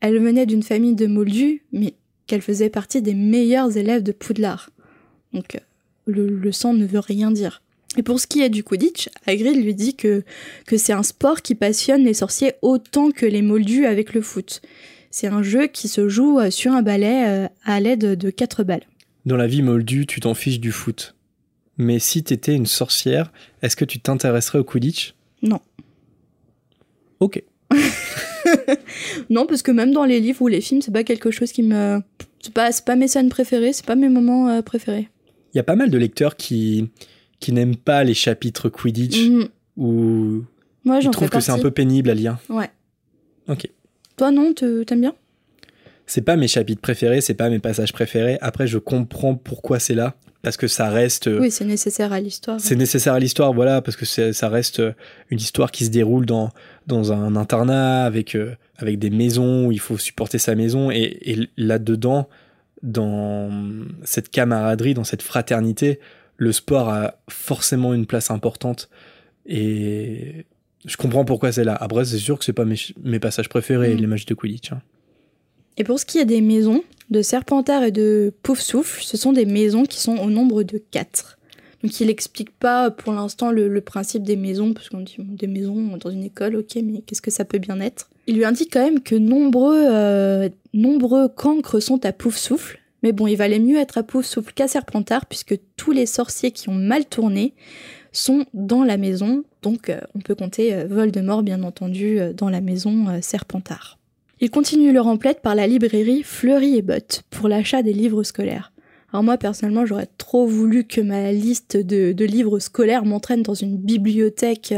elle 0.00 0.18
venait 0.18 0.46
d'une 0.46 0.62
famille 0.62 0.94
de 0.94 1.06
moldus, 1.06 1.62
mais 1.72 1.94
qu'elle 2.26 2.40
faisait 2.42 2.70
partie 2.70 3.02
des 3.02 3.14
meilleurs 3.14 3.76
élèves 3.76 4.02
de 4.02 4.12
Poudlard. 4.12 4.70
Donc, 5.32 5.54
euh, 5.54 5.61
le, 6.06 6.26
le 6.26 6.52
sang 6.52 6.72
ne 6.72 6.86
veut 6.86 7.00
rien 7.00 7.30
dire. 7.30 7.62
Et 7.96 8.02
pour 8.02 8.20
ce 8.20 8.26
qui 8.26 8.40
est 8.40 8.50
du 8.50 8.62
Quidditch, 8.62 9.08
Hagrid 9.26 9.56
lui 9.56 9.74
dit 9.74 9.96
que, 9.96 10.22
que 10.66 10.76
c'est 10.76 10.92
un 10.92 11.02
sport 11.02 11.42
qui 11.42 11.54
passionne 11.54 12.04
les 12.04 12.14
sorciers 12.14 12.52
autant 12.62 13.11
que 13.11 13.26
les 13.26 13.42
moldus 13.42 13.84
avec 13.84 14.14
le 14.14 14.22
foot. 14.22 14.62
C'est 15.11 15.26
un 15.26 15.42
jeu 15.42 15.66
qui 15.66 15.88
se 15.88 16.08
joue 16.08 16.38
euh, 16.38 16.50
sur 16.50 16.72
un 16.72 16.82
balai 16.82 17.24
euh, 17.26 17.48
à 17.64 17.80
l'aide 17.80 18.14
de 18.16 18.30
quatre 18.30 18.62
balles. 18.64 18.84
Dans 19.26 19.36
la 19.36 19.46
vie 19.46 19.62
moldue, 19.62 20.06
tu 20.06 20.20
t'en 20.20 20.34
fiches 20.34 20.61
du 20.61 20.72
foot. 20.72 21.14
Mais 21.78 21.98
si 21.98 22.22
t'étais 22.22 22.54
une 22.54 22.66
sorcière, 22.66 23.32
est-ce 23.62 23.74
que 23.76 23.84
tu 23.84 23.98
t'intéresserais 24.00 24.58
au 24.58 24.64
Quidditch? 24.64 25.14
Non. 25.42 25.61
Ok. 27.20 27.42
Non, 29.28 29.46
parce 29.46 29.62
que 29.62 29.70
même 29.70 29.92
dans 29.92 30.04
les 30.04 30.18
livres 30.18 30.42
ou 30.42 30.48
les 30.48 30.61
films, 30.61 30.82
c'est 30.82 30.90
pas 30.90 31.04
quelque 31.04 31.30
chose 31.30 31.52
qui 31.52 31.62
me. 31.62 32.00
C'est 32.40 32.52
pas, 32.52 32.70
pas 32.84 32.96
mes 32.96 33.06
scènes 33.06 33.28
préférées, 33.28 33.72
c'est 33.72 33.84
pas 33.86 33.94
mes 33.94 34.08
moments 34.08 34.48
euh, 34.48 34.62
préférés. 34.62 35.08
Il 35.54 35.58
y 35.58 35.61
a 35.61 35.62
pas 35.62 35.76
mal 35.76 35.90
de 35.90 35.98
lecteurs 35.98 36.36
qui, 36.36 36.88
qui 37.38 37.52
n'aiment 37.52 37.76
pas 37.76 38.02
les 38.02 38.14
chapitres 38.14 38.68
Quidditch 38.68 39.28
Mhm. 39.28 39.48
ou 39.76 40.44
Moi, 40.84 40.98
ils 40.98 41.02
j'en 41.02 41.11
fais 41.12 41.16
trouvent 41.16 41.30
que 41.30 41.40
c'est 41.40 41.52
un 41.52 41.58
peu 41.58 41.70
pénible 41.70 42.11
à 42.11 42.14
lire. 42.14 42.38
Ouais. 42.48 42.70
Ok. 43.48 43.68
Toi, 44.20 44.32
non, 44.32 44.52
t'aimes 44.52 45.00
bien? 45.00 45.14
C'est 46.04 46.20
pas 46.20 46.36
mes 46.36 46.46
chapitres 46.46 46.82
préférés, 46.82 47.22
c'est 47.22 47.32
pas 47.32 47.48
mes 47.48 47.58
passages 47.58 47.94
préférés. 47.94 48.36
Après, 48.42 48.66
je 48.66 48.76
comprends 48.76 49.34
pourquoi 49.34 49.78
c'est 49.78 49.94
là. 49.94 50.14
Parce 50.42 50.58
que 50.58 50.68
ça 50.68 50.90
reste. 50.90 51.26
euh, 51.28 51.40
Oui, 51.40 51.50
c'est 51.50 51.64
nécessaire 51.64 52.12
à 52.12 52.20
l'histoire. 52.20 52.60
C'est 52.60 52.76
nécessaire 52.76 53.14
à 53.14 53.18
l'histoire, 53.18 53.54
voilà, 53.54 53.80
parce 53.80 53.96
que 53.96 54.04
ça 54.04 54.48
reste 54.50 54.80
euh, 54.80 54.92
une 55.30 55.38
histoire 55.38 55.70
qui 55.70 55.86
se 55.86 55.90
déroule 55.90 56.26
dans, 56.26 56.50
dans 56.86 57.12
un 57.12 57.34
internat 57.34 58.04
avec, 58.04 58.34
euh, 58.34 58.54
avec 58.76 58.98
des 58.98 59.08
maisons 59.08 59.68
où 59.68 59.72
il 59.72 59.80
faut 59.80 59.96
supporter 59.96 60.36
sa 60.36 60.54
maison. 60.54 60.90
Et, 60.90 61.16
et 61.22 61.48
là-dedans, 61.56 62.28
dans 62.82 63.48
cette 64.04 64.28
camaraderie, 64.28 64.92
dans 64.92 65.04
cette 65.04 65.22
fraternité, 65.22 65.98
le 66.36 66.52
sport 66.52 66.90
a 66.90 67.14
forcément 67.30 67.94
une 67.94 68.04
place 68.04 68.30
importante. 68.30 68.90
Et 69.46 70.44
je 70.87 70.97
comprends 70.97 71.24
pourquoi 71.24 71.53
c'est 71.53 71.64
là. 71.64 71.74
Après, 71.78 72.05
c'est 72.05 72.18
sûr 72.18 72.39
que 72.39 72.45
c'est 72.45 72.53
pas 72.53 72.64
mes, 72.64 72.76
mes 73.03 73.18
passages 73.20 73.49
préférés, 73.49 73.95
Mm. 73.95 73.99
les 73.99 74.07
matchs 74.07 74.26
de 74.26 74.35
Quidditch. 74.35 74.72
hein. 74.72 74.81
Et 75.76 75.85
pour 75.85 75.99
ce 75.99 76.05
qui 76.05 76.18
est 76.18 76.24
des 76.24 76.41
maisons, 76.41 76.83
de 77.11 77.22
Serpentard 77.22 77.83
et 77.85 77.91
de 77.91 78.33
Poufsouffle, 78.43 79.03
ce 79.03 79.16
sont 79.16 79.33
des 79.33 79.47
maisons 79.47 79.85
qui 79.85 79.99
sont 80.01 80.16
au 80.16 80.31
nombre 80.31 80.62
de 80.62 80.81
4. 80.91 81.39
Donc 81.83 81.99
il 82.01 82.09
n'explique 82.09 82.51
pas 82.51 82.91
pour 82.91 83.12
l'instant 83.12 83.51
le, 83.51 83.66
le 83.68 83.81
principe 83.81 84.22
des 84.22 84.37
maisons, 84.37 84.74
parce 84.74 84.91
qu'on 84.91 85.01
dit 85.01 85.16
des 85.18 85.47
maisons 85.47 85.97
dans 85.97 86.11
une 86.11 86.22
école, 86.24 86.57
ok, 86.57 86.76
mais 86.85 87.01
qu'est-ce 87.07 87.22
que 87.22 87.31
ça 87.31 87.45
peut 87.47 87.59
bien 87.59 87.81
être? 87.81 88.11
Il 88.26 88.37
lui 88.37 88.45
indique 88.45 88.72
quand 88.72 88.85
même 88.85 89.01
que 89.01 89.14
nombreux, 89.16 89.87
euh, 89.91 90.49
nombreux 90.74 91.28
cancres 91.28 91.81
sont 91.81 92.05
à 92.05 92.12
Poufsouffle, 92.12 92.78
mais 93.03 93.12
bon, 93.12 93.26
il 93.26 93.37
valait 93.37 93.59
mieux 93.59 93.78
être 93.78 93.97
à 93.97 94.03
Poufsouffle 94.03 94.53
qu'à 94.53 94.68
Serpentard, 94.68 95.24
puisque 95.26 95.59
tous 95.76 95.91
les 95.93 96.05
sorciers 96.07 96.51
qui 96.51 96.68
ont 96.68 96.74
mal 96.74 97.07
tourné 97.07 97.55
sont 98.12 98.44
dans 98.54 98.84
la 98.84 98.96
maison, 98.96 99.44
donc 99.62 99.88
euh, 99.88 100.00
on 100.14 100.20
peut 100.20 100.34
compter 100.34 100.74
euh, 100.74 100.86
Voldemort 100.88 101.42
bien 101.42 101.62
entendu 101.62 102.18
euh, 102.18 102.32
dans 102.32 102.48
la 102.48 102.61
maison 102.61 103.20
Serpentard. 103.20 103.98
Il 104.40 104.50
continue 104.50 104.92
leur 104.92 105.06
emplette 105.06 105.42
par 105.42 105.54
la 105.54 105.66
librairie 105.66 106.22
Fleury 106.22 106.76
et 106.76 106.82
Bott 106.82 107.22
pour 107.30 107.48
l'achat 107.48 107.82
des 107.82 107.92
livres 107.92 108.22
scolaires. 108.22 108.72
Alors 109.12 109.24
moi 109.24 109.36
personnellement 109.36 109.84
j'aurais 109.84 110.08
trop 110.18 110.46
voulu 110.46 110.84
que 110.84 111.00
ma 111.00 111.32
liste 111.32 111.76
de, 111.76 112.24
livres 112.24 112.61
scolaires 112.61 113.04
m'entraîne 113.04 113.42
dans 113.42 113.54
une 113.54 113.76
bibliothèque 113.76 114.72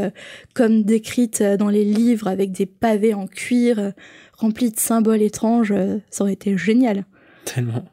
comme 0.55 0.83
décrite 0.83 1.43
dans 1.43 1.69
les 1.69 1.85
livres 1.85 2.27
avec 2.27 2.51
des 2.51 2.65
pavés 2.65 3.13
en 3.13 3.27
cuir 3.27 3.93
remplis 4.33 4.71
de 4.71 4.79
symboles 4.79 5.21
étranges, 5.21 5.73
ça 6.09 6.23
aurait 6.23 6.33
été 6.33 6.57
génial. 6.57 7.05
Tellement. 7.45 7.85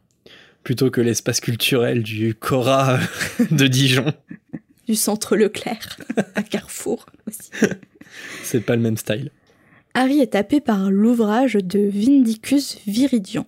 Plutôt 0.64 0.90
que 0.90 1.00
l'espace 1.00 1.40
culturel 1.40 2.02
du 2.02 2.34
Cora 2.34 2.98
de 3.50 3.66
Dijon. 3.66 4.06
Du 4.90 4.96
centre 4.96 5.36
Leclerc 5.36 5.98
à 6.34 6.42
Carrefour 6.42 7.06
aussi. 7.28 7.52
C'est 8.42 8.58
pas 8.58 8.74
le 8.74 8.82
même 8.82 8.96
style. 8.96 9.30
Harry 9.94 10.18
est 10.18 10.32
tapé 10.32 10.60
par 10.60 10.90
l'ouvrage 10.90 11.54
de 11.54 11.78
Vindicus 11.78 12.78
Viridian. 12.88 13.46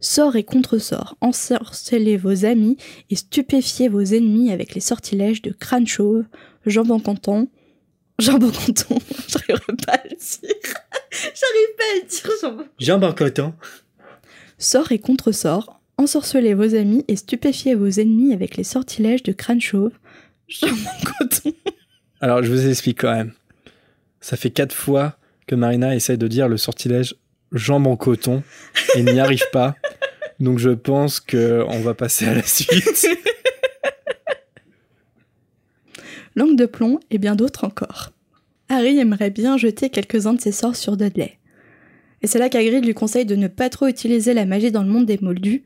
Sort 0.00 0.34
et 0.34 0.42
contre-sort, 0.42 1.16
ensorcelez 1.20 2.16
vos 2.16 2.44
amis 2.44 2.76
et 3.08 3.14
stupéfiez 3.14 3.88
vos 3.88 4.00
ennemis 4.00 4.50
avec 4.50 4.74
les 4.74 4.80
sortilèges 4.80 5.42
de 5.42 5.52
crâne 5.52 5.86
chauve, 5.86 6.24
jambon 6.66 6.98
canton. 6.98 7.48
Jambon 8.18 8.50
canton, 8.50 8.98
j'arriverai 9.28 9.76
pas 9.86 9.92
à 9.92 10.02
le 10.02 10.16
dire. 10.16 10.74
J'arrive 11.12 11.76
pas 11.78 11.84
à 11.84 12.00
le 12.00 12.08
dire, 12.08 12.66
jambon. 12.80 13.06
Barcotan. 13.06 13.54
Sort 14.58 14.90
et 14.90 14.98
contre-sort, 14.98 15.80
ensorcelez 15.98 16.54
vos 16.54 16.74
amis 16.74 17.04
et 17.06 17.14
stupéfiez 17.14 17.76
vos 17.76 17.90
ennemis 17.90 18.32
avec 18.32 18.56
les 18.56 18.64
sortilèges 18.64 19.22
de 19.22 19.30
crâne 19.30 19.60
chauve, 19.60 19.92
jambon 20.60 20.90
canton. 21.04 21.52
Alors, 22.20 22.42
je 22.42 22.50
vous 22.50 22.68
explique 22.68 23.00
quand 23.00 23.14
même. 23.14 23.32
Ça 24.20 24.36
fait 24.36 24.50
quatre 24.50 24.74
fois 24.74 25.16
que 25.46 25.54
Marina 25.54 25.94
essaie 25.94 26.16
de 26.16 26.28
dire 26.28 26.48
le 26.48 26.56
sortilège 26.56 27.14
jambe 27.52 27.86
en 27.86 27.96
coton 27.96 28.42
et 28.94 29.02
n'y 29.02 29.20
arrive 29.20 29.48
pas. 29.52 29.76
Donc, 30.38 30.58
je 30.58 30.70
pense 30.70 31.20
que 31.20 31.64
on 31.68 31.80
va 31.80 31.94
passer 31.94 32.26
à 32.26 32.34
la 32.34 32.42
suite. 32.42 33.06
langue 36.36 36.56
de 36.56 36.66
plomb 36.66 37.00
et 37.10 37.18
bien 37.18 37.34
d'autres 37.36 37.64
encore. 37.64 38.12
Harry 38.68 38.98
aimerait 38.98 39.30
bien 39.30 39.56
jeter 39.56 39.90
quelques-uns 39.90 40.34
de 40.34 40.40
ses 40.40 40.52
sorts 40.52 40.76
sur 40.76 40.96
Dudley. 40.96 41.38
Et 42.22 42.26
c'est 42.26 42.38
là 42.38 42.48
qu'Hagrid 42.48 42.84
lui 42.84 42.94
conseille 42.94 43.26
de 43.26 43.34
ne 43.34 43.48
pas 43.48 43.68
trop 43.70 43.86
utiliser 43.86 44.34
la 44.34 44.44
magie 44.44 44.70
dans 44.70 44.82
le 44.82 44.90
monde 44.90 45.06
des 45.06 45.18
moldus, 45.20 45.64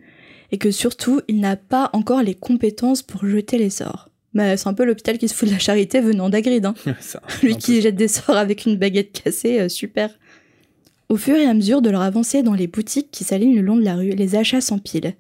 et 0.52 0.58
que 0.58 0.70
surtout, 0.70 1.20
il 1.28 1.40
n'a 1.40 1.56
pas 1.56 1.90
encore 1.92 2.22
les 2.22 2.34
compétences 2.34 3.02
pour 3.02 3.26
jeter 3.26 3.58
les 3.58 3.70
sorts. 3.70 4.08
C'est 4.34 4.66
un 4.66 4.74
peu 4.74 4.84
l'hôpital 4.84 5.18
qui 5.18 5.28
se 5.28 5.34
fout 5.34 5.48
de 5.48 5.52
la 5.52 5.60
charité 5.60 6.00
venant 6.00 6.28
d'Hagrid, 6.28 6.64
hein. 6.66 6.74
Lui 7.42 7.54
peu 7.54 7.58
qui 7.58 7.80
jette 7.80 7.94
des 7.94 8.08
sorts 8.08 8.36
avec 8.36 8.66
une 8.66 8.76
baguette 8.76 9.22
cassée, 9.22 9.60
euh, 9.60 9.68
super. 9.68 10.10
Au 11.08 11.16
fur 11.16 11.36
et 11.36 11.46
à 11.46 11.54
mesure 11.54 11.82
de 11.82 11.90
leur 11.90 12.00
avancée 12.00 12.42
dans 12.42 12.54
les 12.54 12.66
boutiques 12.66 13.10
qui 13.12 13.22
s'alignent 13.22 13.54
le 13.54 13.62
long 13.62 13.76
de 13.76 13.84
la 13.84 13.94
rue, 13.94 14.10
les 14.10 14.34
achats 14.34 14.60
s'empilent. 14.60 15.14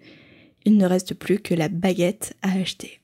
Il 0.64 0.76
ne 0.76 0.86
reste 0.86 1.14
plus 1.14 1.38
que 1.38 1.54
la 1.54 1.68
baguette 1.68 2.34
à 2.42 2.52
acheter. 2.58 3.00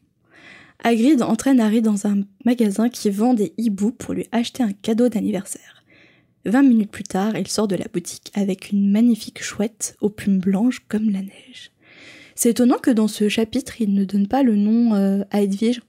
Hagrid 0.83 1.23
entraîne 1.23 1.61
Harry 1.61 1.83
dans 1.83 2.07
un 2.07 2.23
magasin 2.45 2.89
qui 2.89 3.11
vend 3.11 3.35
des 3.35 3.53
hiboux 3.59 3.93
pour 3.93 4.15
lui 4.15 4.27
acheter 4.33 4.63
un 4.63 4.73
cadeau 4.73 5.09
d'anniversaire. 5.09 5.85
Vingt 6.47 6.63
minutes 6.63 6.91
plus 6.91 7.05
tard, 7.05 7.37
il 7.37 7.49
sort 7.49 7.69
de 7.69 7.77
la 7.77 7.85
boutique 7.93 8.33
avec 8.35 8.73
une 8.73 8.91
magnifique 8.91 9.43
chouette 9.43 9.95
aux 10.01 10.09
plumes 10.09 10.39
blanches 10.39 10.81
comme 10.89 11.11
la 11.11 11.21
neige. 11.21 11.71
C'est 12.35 12.51
étonnant 12.51 12.79
que 12.79 12.91
dans 12.91 13.09
ce 13.09 13.29
chapitre, 13.29 13.83
il 13.83 13.93
ne 13.93 14.05
donne 14.05 14.27
pas 14.27 14.43
le 14.43 14.57
nom 14.57 14.95
euh, 14.95 15.23
à 15.31 15.43
Edwige. 15.43 15.83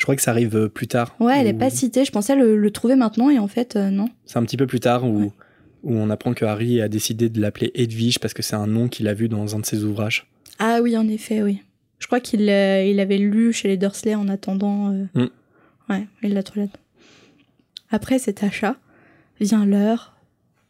Je 0.00 0.04
crois 0.06 0.16
que 0.16 0.22
ça 0.22 0.30
arrive 0.30 0.56
euh, 0.56 0.68
plus 0.70 0.86
tard. 0.88 1.14
Ouais, 1.20 1.38
elle 1.38 1.46
est 1.46 1.52
Où- 1.52 1.58
pas 1.58 1.68
citée. 1.68 2.06
Je 2.06 2.10
pensais 2.10 2.34
le, 2.34 2.56
le 2.56 2.70
trouver 2.70 2.94
maintenant 2.94 3.28
et 3.28 3.38
en 3.38 3.48
fait, 3.48 3.76
euh, 3.76 3.90
non. 3.90 4.06
C'est 4.24 4.38
un 4.38 4.44
petit 4.44 4.56
peu 4.56 4.66
plus 4.66 4.80
tard 4.80 5.04
où, 5.04 5.20
Ouais. 5.24 5.30
où 5.82 5.94
on 5.94 6.08
apprend 6.08 6.32
que 6.32 6.46
Harry 6.46 6.80
a 6.80 6.88
décidé 6.88 7.28
de 7.28 7.38
l'appeler 7.38 7.70
Edwige 7.74 8.18
parce 8.18 8.32
que 8.32 8.40
c'est 8.42 8.56
un 8.56 8.66
nom 8.66 8.88
qu'il 8.88 9.08
a 9.08 9.12
vu 9.12 9.28
dans 9.28 9.54
un 9.54 9.58
de 9.58 9.66
ses 9.66 9.84
ouvrages. 9.84 10.26
Ah 10.58 10.78
oui, 10.82 10.96
en 10.96 11.06
effet, 11.06 11.42
oui. 11.42 11.60
Je 11.98 12.06
crois 12.06 12.20
qu'il 12.20 12.48
euh, 12.48 12.82
il 12.82 12.98
avait 12.98 13.18
lu 13.18 13.52
chez 13.52 13.68
les 13.68 13.76
Dursley 13.76 14.14
en 14.14 14.26
attendant. 14.28 14.90
euh, 14.90 15.04
Mm. 15.14 15.28
Ouais, 15.90 16.06
il 16.22 16.32
l'a 16.32 16.42
trouvé. 16.42 16.70
Après 17.90 18.18
cet 18.18 18.42
achat, 18.42 18.76
vient 19.38 19.66
l'heure 19.66 20.14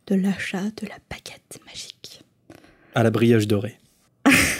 de 0.08 0.16
l'achat 0.16 0.62
de 0.62 0.88
la 0.88 0.96
baguette 1.08 1.60
magique. 1.66 2.22
À 2.96 3.04
la 3.04 3.10
brioche 3.12 3.46
dorée. 3.46 3.78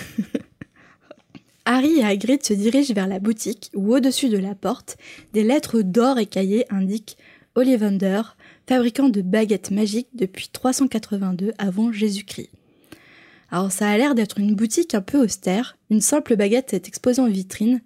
Harry 1.64 1.98
et 1.98 2.04
Hagrid 2.04 2.44
se 2.44 2.54
dirigent 2.54 2.94
vers 2.94 3.06
la 3.06 3.18
boutique 3.18 3.70
où, 3.74 3.94
au-dessus 3.94 4.28
de 4.28 4.38
la 4.38 4.54
porte, 4.54 4.96
des 5.32 5.42
lettres 5.42 5.82
d'or 5.82 6.18
écaillées 6.18 6.64
indiquent 6.70 7.16
Ollivander, 7.54 8.22
fabricant 8.66 9.08
de 9.08 9.22
baguettes 9.22 9.70
magiques 9.70 10.08
depuis 10.14 10.48
382 10.52 11.52
avant 11.58 11.92
Jésus-Christ. 11.92 12.50
Alors 13.50 13.72
ça 13.72 13.88
a 13.88 13.98
l'air 13.98 14.14
d'être 14.14 14.38
une 14.38 14.54
boutique 14.54 14.94
un 14.94 15.00
peu 15.00 15.18
austère, 15.18 15.76
une 15.90 16.00
simple 16.00 16.36
baguette 16.36 16.72
est 16.72 16.86
exposée 16.86 17.20
en 17.20 17.28
vitrine, 17.28 17.80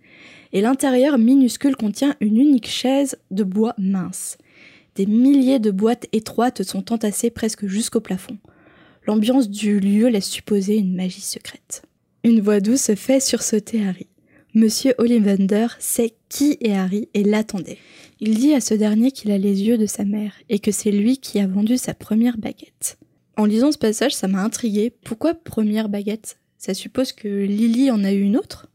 et 0.52 0.60
l'intérieur 0.60 1.16
minuscule 1.16 1.76
contient 1.76 2.14
une 2.20 2.36
unique 2.36 2.68
chaise 2.68 3.16
de 3.30 3.44
bois 3.44 3.74
mince. 3.78 4.36
Des 4.94 5.06
milliers 5.06 5.58
de 5.58 5.70
boîtes 5.70 6.06
étroites 6.12 6.62
sont 6.62 6.92
entassées 6.92 7.30
presque 7.30 7.66
jusqu'au 7.66 8.00
plafond. 8.00 8.36
L'ambiance 9.06 9.48
du 9.48 9.80
lieu 9.80 10.08
laisse 10.08 10.28
supposer 10.28 10.76
une 10.76 10.94
magie 10.94 11.20
secrète. 11.20 11.82
Une 12.24 12.40
voix 12.40 12.60
douce 12.60 12.92
fait 12.94 13.20
sursauter 13.20 13.84
Harry. 13.86 14.06
Monsieur 14.54 14.94
Ollivander 14.98 15.66
sait 15.78 16.14
qui 16.28 16.56
est 16.60 16.72
Harry 16.74 17.08
et 17.12 17.24
l'attendait. 17.24 17.78
Il 18.20 18.38
dit 18.38 18.54
à 18.54 18.60
ce 18.60 18.72
dernier 18.74 19.10
qu'il 19.10 19.30
a 19.32 19.38
les 19.38 19.62
yeux 19.64 19.76
de 19.78 19.86
sa 19.86 20.04
mère 20.04 20.32
et 20.48 20.58
que 20.60 20.70
c'est 20.70 20.92
lui 20.92 21.18
qui 21.18 21.40
a 21.40 21.46
vendu 21.46 21.76
sa 21.76 21.92
première 21.92 22.38
baguette. 22.38 22.98
En 23.36 23.44
lisant 23.46 23.72
ce 23.72 23.78
passage, 23.78 24.14
ça 24.14 24.28
m'a 24.28 24.42
intrigué. 24.42 24.92
Pourquoi 25.04 25.34
première 25.34 25.88
baguette? 25.88 26.38
Ça 26.56 26.72
suppose 26.72 27.12
que 27.12 27.28
Lily 27.28 27.90
en 27.90 28.04
a 28.04 28.12
eu 28.12 28.20
une 28.20 28.36
autre? 28.36 28.68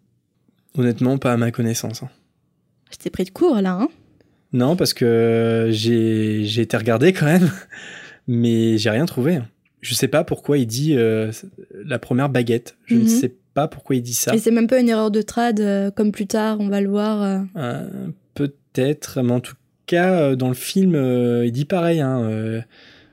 Honnêtement, 0.78 1.18
pas 1.18 1.34
à 1.34 1.38
ma 1.38 1.52
connaissance. 1.52 2.04
hein. 2.04 2.10
Je 2.92 2.98
t'ai 2.98 3.10
pris 3.10 3.24
de 3.24 3.30
court 3.30 3.62
là, 3.62 3.72
hein 3.74 3.88
Non, 4.52 4.76
parce 4.76 4.94
que 4.94 5.70
j'ai 5.72 6.44
j'ai 6.44 6.62
été 6.64 6.76
regardé 6.76 7.14
quand 7.14 7.26
même, 7.26 7.50
mais 8.28 8.78
j'ai 8.78 8.90
rien 8.90 9.06
trouvé. 9.06 9.40
Je 9.82 9.94
sais 9.96 10.08
pas 10.10 10.26
pourquoi 10.26 10.58
il 10.58 10.68
dit 10.68 10.96
euh, 10.98 11.32
la 11.86 11.98
première 12.00 12.28
baguette. 12.30 12.76
Je 12.86 12.96
ne 12.96 13.02
Mhm. 13.04 13.08
sais 13.08 13.34
pas 13.54 13.68
pourquoi 13.68 13.96
il 13.96 14.02
dit 14.02 14.14
ça. 14.14 14.34
Et 14.36 14.40
c'est 14.40 14.52
même 14.52 14.68
pas 14.68 14.80
une 14.80 14.90
erreur 14.90 15.12
de 15.12 15.22
trad, 15.22 15.60
euh, 15.60 15.92
comme 15.92 16.12
plus 16.12 16.28
tard, 16.28 16.58
on 16.60 16.70
va 16.70 16.82
le 16.82 16.90
voir. 16.90 17.22
euh. 17.22 17.40
Euh, 17.58 18.08
Peut-être, 18.36 19.22
mais 19.22 19.32
en 19.34 19.40
tout 19.40 19.56
cas, 19.86 20.36
dans 20.36 20.48
le 20.50 20.54
film, 20.54 20.96
il 21.44 21.52
dit 21.52 21.66
pareil, 21.66 22.00
hein, 22.00 22.62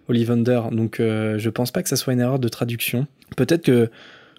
Ollivander. 0.09 0.61
Donc, 0.73 0.97
je 0.99 1.49
pense 1.49 1.71
pas 1.73 1.83
que 1.83 1.89
ça 1.89 1.97
soit 1.97 2.13
une 2.13 2.21
erreur 2.21 2.39
de 2.39 2.49
traduction. 2.49 3.07
Peut-être 3.37 3.63
que 3.65 3.91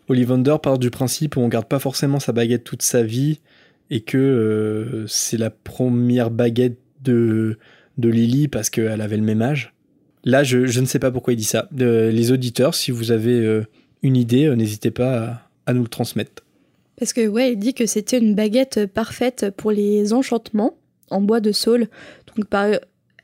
Ollivander 0.07 0.55
part 0.61 0.77
du 0.77 0.89
principe 0.89 1.35
où 1.35 1.41
on 1.41 1.49
garde 1.49 1.65
pas 1.67 1.79
forcément 1.79 2.19
sa 2.19 2.31
baguette 2.31 2.63
toute 2.63 2.81
sa 2.81 3.03
vie 3.03 3.39
et 3.89 4.01
que 4.01 4.17
euh, 4.17 5.07
c'est 5.07 5.37
la 5.37 5.49
première 5.49 6.29
baguette 6.31 6.77
de, 7.03 7.57
de 7.97 8.09
Lily 8.09 8.47
parce 8.47 8.69
qu'elle 8.69 9.01
avait 9.01 9.17
le 9.17 9.23
même 9.23 9.41
âge. 9.41 9.73
Là, 10.23 10.43
je, 10.43 10.65
je 10.65 10.79
ne 10.79 10.85
sais 10.85 10.99
pas 10.99 11.11
pourquoi 11.11 11.33
il 11.33 11.37
dit 11.37 11.43
ça. 11.43 11.67
Euh, 11.79 12.11
les 12.11 12.31
auditeurs, 12.31 12.75
si 12.75 12.91
vous 12.91 13.11
avez 13.11 13.33
euh, 13.45 13.65
une 14.01 14.15
idée, 14.15 14.53
n'hésitez 14.55 14.91
pas 14.91 15.46
à, 15.67 15.73
nous 15.73 15.83
le 15.83 15.87
transmettre. 15.87 16.43
Parce 16.97 17.13
que, 17.13 17.27
ouais, 17.27 17.53
il 17.53 17.57
dit 17.57 17.73
que 17.73 17.85
c'était 17.85 18.17
une 18.17 18.33
baguette 18.33 18.87
parfaite 18.87 19.51
pour 19.55 19.71
les 19.71 20.13
enchantements 20.13 20.75
en 21.11 21.21
bois 21.21 21.39
de 21.39 21.51
saule. 21.51 21.87
Donc, 22.35 22.45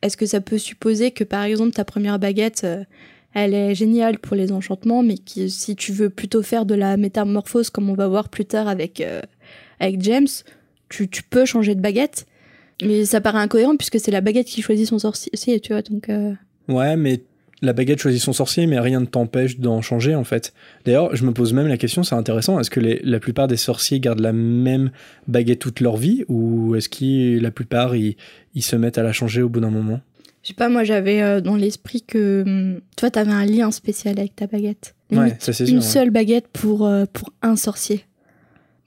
est-ce 0.02 0.18
que 0.18 0.26
ça 0.26 0.42
peut 0.42 0.58
supposer 0.58 1.12
que, 1.12 1.24
par 1.24 1.44
exemple, 1.44 1.72
ta 1.72 1.86
première 1.86 2.20
baguette, 2.20 2.64
euh, 2.66 2.84
elle 3.34 3.54
est 3.54 3.74
géniale 3.74 4.20
pour 4.20 4.36
les 4.36 4.52
enchantements, 4.52 5.02
mais 5.02 5.16
que 5.18 5.48
si 5.48 5.76
tu 5.76 5.92
veux 5.92 6.10
plutôt 6.10 6.44
faire 6.44 6.66
de 6.66 6.76
la 6.76 6.98
métamorphose, 6.98 7.72
comme 7.72 7.90
on 7.90 7.96
va 7.96 8.08
voir 8.08 8.30
plus 8.30 8.46
tard 8.46 8.68
avec, 8.68 9.02
euh, 9.02 9.22
avec 9.80 10.02
James, 10.02 10.28
tu, 10.90 11.10
tu 11.10 11.24
peux 11.24 11.46
changer 11.46 11.74
de 11.74 11.82
baguette 11.82 12.28
mais 12.82 13.06
ça 13.06 13.22
paraît 13.22 13.40
incohérent 13.40 13.78
puisque 13.78 14.00
c'est 14.00 14.12
la 14.12 14.22
baguette 14.22 14.48
qui 14.48 14.62
choisit 14.62 14.88
son 14.88 15.00
sorcier, 15.00 15.60
tu 15.60 15.74
vois. 15.74 15.82
Donc, 15.82 16.10
euh, 16.10 16.34
Ouais, 16.68 16.96
mais 16.96 17.22
la 17.64 17.74
baguette 17.74 18.00
choisit 18.00 18.22
son 18.22 18.34
sorcier, 18.34 18.68
mais 18.68 18.80
rien 18.80 19.00
ne 19.00 19.06
t'empêche 19.06 19.58
d'en 19.60 19.82
changer 19.82 20.14
en 20.14 20.24
fait. 20.24 20.54
D'ailleurs, 20.86 21.16
je 21.16 21.26
me 21.26 21.32
pose 21.32 21.54
même 21.54 21.68
la 21.68 21.78
question, 21.78 22.04
c'est 22.04 22.14
intéressant, 22.16 22.60
est-ce 22.60 22.70
que 22.70 22.80
les- 22.80 23.00
la 23.04 23.20
plupart 23.20 23.48
des 23.48 23.58
sorciers 23.58 24.00
gardent 24.00 24.20
la 24.20 24.34
même 24.34 24.92
baguette 25.28 25.60
toute 25.60 25.80
leur 25.80 25.98
vie 25.98 26.24
ou 26.28 26.76
est-ce 26.76 26.90
que 26.90 27.40
la 27.40 27.50
plupart 27.52 27.96
ils, 27.96 28.16
ils 28.54 28.62
se 28.62 28.76
mettent 28.76 28.98
à 29.00 29.04
la 29.04 29.14
changer 29.14 29.42
au 29.42 29.50
bout 29.50 29.60
d'un 29.62 29.72
moment? 29.72 30.02
Je 30.44 30.50
sais 30.50 30.54
pas, 30.54 30.68
moi 30.70 30.84
j'avais 30.84 31.22
euh, 31.22 31.40
dans 31.42 31.56
l'esprit 31.56 32.02
que 32.02 32.44
hum, 32.46 32.82
toi 32.98 33.10
t'avais 33.10 33.32
un 33.32 33.46
lien 33.46 33.72
spécial 33.72 34.20
avec 34.20 34.36
ta 34.36 34.46
baguette. 34.46 34.94
Ouais, 35.12 35.18
Limite, 35.26 35.42
ça 35.42 35.54
c'est 35.54 35.64
une 35.64 35.68
sûr. 35.70 35.76
ouais. 35.78 35.82
seule 36.06 36.10
baguette 36.10 36.48
pour, 36.52 36.86
euh, 36.86 37.06
pour 37.12 37.32
un 37.42 37.56
sorcier. 37.56 38.04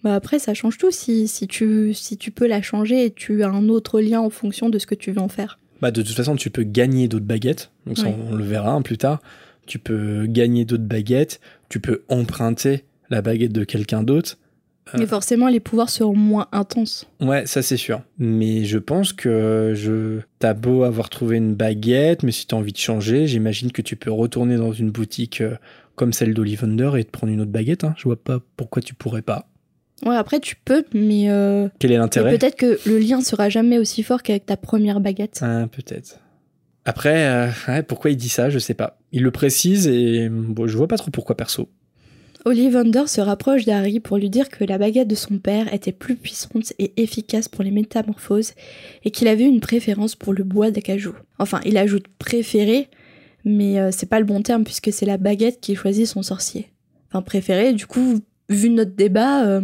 Bah 0.04 0.14
après, 0.14 0.38
ça 0.38 0.52
change 0.54 0.76
tout 0.78 0.90
si, 0.90 1.26
si, 1.26 1.48
tu, 1.48 1.94
si 1.94 2.16
tu 2.16 2.30
peux 2.30 2.46
la 2.46 2.60
changer 2.62 3.06
et 3.06 3.10
tu 3.10 3.42
as 3.42 3.48
un 3.48 3.68
autre 3.70 4.00
lien 4.00 4.20
en 4.20 4.30
fonction 4.30 4.68
de 4.68 4.78
ce 4.78 4.86
que 4.86 4.94
tu 4.94 5.10
veux 5.10 5.20
en 5.20 5.28
faire. 5.28 5.58
Bah, 5.80 5.90
de 5.90 6.02
toute 6.02 6.16
façon, 6.16 6.36
tu 6.36 6.50
peux 6.50 6.62
gagner 6.62 7.08
d'autres 7.08 7.24
baguettes, 7.26 7.70
donc 7.86 7.98
ça 7.98 8.06
Ouais. 8.06 8.14
on 8.30 8.34
le 8.34 8.44
verra 8.44 8.72
hein, 8.72 8.82
plus 8.82 8.98
tard. 8.98 9.20
Tu 9.66 9.78
peux 9.78 10.26
gagner 10.26 10.64
d'autres 10.64 10.84
baguettes, 10.84 11.40
tu 11.68 11.80
peux 11.80 12.02
emprunter 12.08 12.84
la 13.10 13.20
baguette 13.22 13.52
de 13.52 13.64
quelqu'un 13.64 14.02
d'autre. 14.02 14.38
Euh. 14.94 14.98
Mais 15.00 15.06
forcément, 15.06 15.48
les 15.48 15.58
pouvoirs 15.60 15.90
seront 15.90 16.14
moins 16.16 16.46
intenses. 16.52 17.06
Ouais, 17.20 17.44
ça 17.46 17.60
c'est 17.62 17.76
sûr. 17.76 18.02
Mais 18.18 18.64
je 18.64 18.78
pense 18.78 19.12
que 19.12 19.72
je 19.74 20.20
t'as 20.38 20.54
beau 20.54 20.84
avoir 20.84 21.10
trouvé 21.10 21.36
une 21.38 21.54
baguette, 21.54 22.22
mais 22.22 22.30
si 22.32 22.46
t'as 22.46 22.56
envie 22.56 22.72
de 22.72 22.78
changer, 22.78 23.26
j'imagine 23.26 23.72
que 23.72 23.82
tu 23.82 23.96
peux 23.96 24.12
retourner 24.12 24.56
dans 24.56 24.72
une 24.72 24.90
boutique 24.92 25.40
euh, 25.40 25.56
comme 25.96 26.12
celle 26.12 26.34
d'Ollivander 26.34 26.92
et 26.98 27.04
te 27.04 27.10
prendre 27.10 27.32
une 27.32 27.40
autre 27.40 27.50
baguette. 27.50 27.82
Hein. 27.84 27.94
Je 27.98 28.04
vois 28.04 28.22
pas 28.22 28.38
pourquoi 28.56 28.80
tu 28.82 28.94
pourrais 28.94 29.22
pas. 29.22 29.48
Ouais, 30.04 30.16
après 30.16 30.40
tu 30.40 30.56
peux, 30.56 30.84
mais, 30.92 31.30
euh, 31.30 31.68
Quel 31.78 31.90
est 31.92 31.96
l'intérêt? 31.96 32.36
peut-être 32.36 32.56
que 32.56 32.78
le 32.86 32.98
lien 32.98 33.20
sera 33.22 33.48
jamais 33.48 33.78
aussi 33.78 34.02
fort 34.02 34.22
qu'avec 34.22 34.44
ta 34.46 34.56
première 34.56 35.00
baguette. 35.00 35.38
Ah, 35.42 35.66
peut-être. 35.72 36.18
Après, 36.84 37.26
euh, 37.26 37.48
ouais, 37.68 37.82
pourquoi 37.82 38.10
il 38.10 38.16
dit 38.16 38.28
ça, 38.28 38.50
je 38.50 38.58
sais 38.58 38.74
pas. 38.74 38.98
Il 39.12 39.22
le 39.22 39.30
précise 39.30 39.88
et 39.88 40.28
bon, 40.28 40.66
je 40.66 40.76
vois 40.76 40.86
pas 40.86 40.98
trop 40.98 41.10
pourquoi 41.10 41.36
perso. 41.36 41.68
Ollivander 42.44 43.08
se 43.08 43.20
rapproche 43.20 43.64
d'Harry 43.64 43.98
pour 43.98 44.18
lui 44.18 44.30
dire 44.30 44.50
que 44.50 44.62
la 44.62 44.78
baguette 44.78 45.08
de 45.08 45.16
son 45.16 45.38
père 45.38 45.72
était 45.74 45.90
plus 45.90 46.14
puissante 46.14 46.72
et 46.78 46.92
efficace 47.02 47.48
pour 47.48 47.64
les 47.64 47.72
métamorphoses 47.72 48.52
et 49.02 49.10
qu'il 49.10 49.26
avait 49.26 49.44
une 49.44 49.58
préférence 49.60 50.14
pour 50.14 50.32
le 50.32 50.44
bois 50.44 50.70
d'acajou. 50.70 51.14
Enfin, 51.40 51.60
il 51.64 51.76
ajoute 51.76 52.06
préféré, 52.20 52.88
mais 53.44 53.80
euh, 53.80 53.90
c'est 53.90 54.06
pas 54.08 54.20
le 54.20 54.26
bon 54.26 54.42
terme 54.42 54.62
puisque 54.62 54.92
c'est 54.92 55.06
la 55.06 55.16
baguette 55.16 55.58
qui 55.60 55.74
choisit 55.74 56.06
son 56.06 56.22
sorcier. 56.22 56.68
Enfin, 57.10 57.20
préféré, 57.22 57.72
du 57.72 57.86
coup, 57.86 58.20
vu 58.48 58.70
notre 58.70 58.94
débat, 58.94 59.46
euh, 59.46 59.60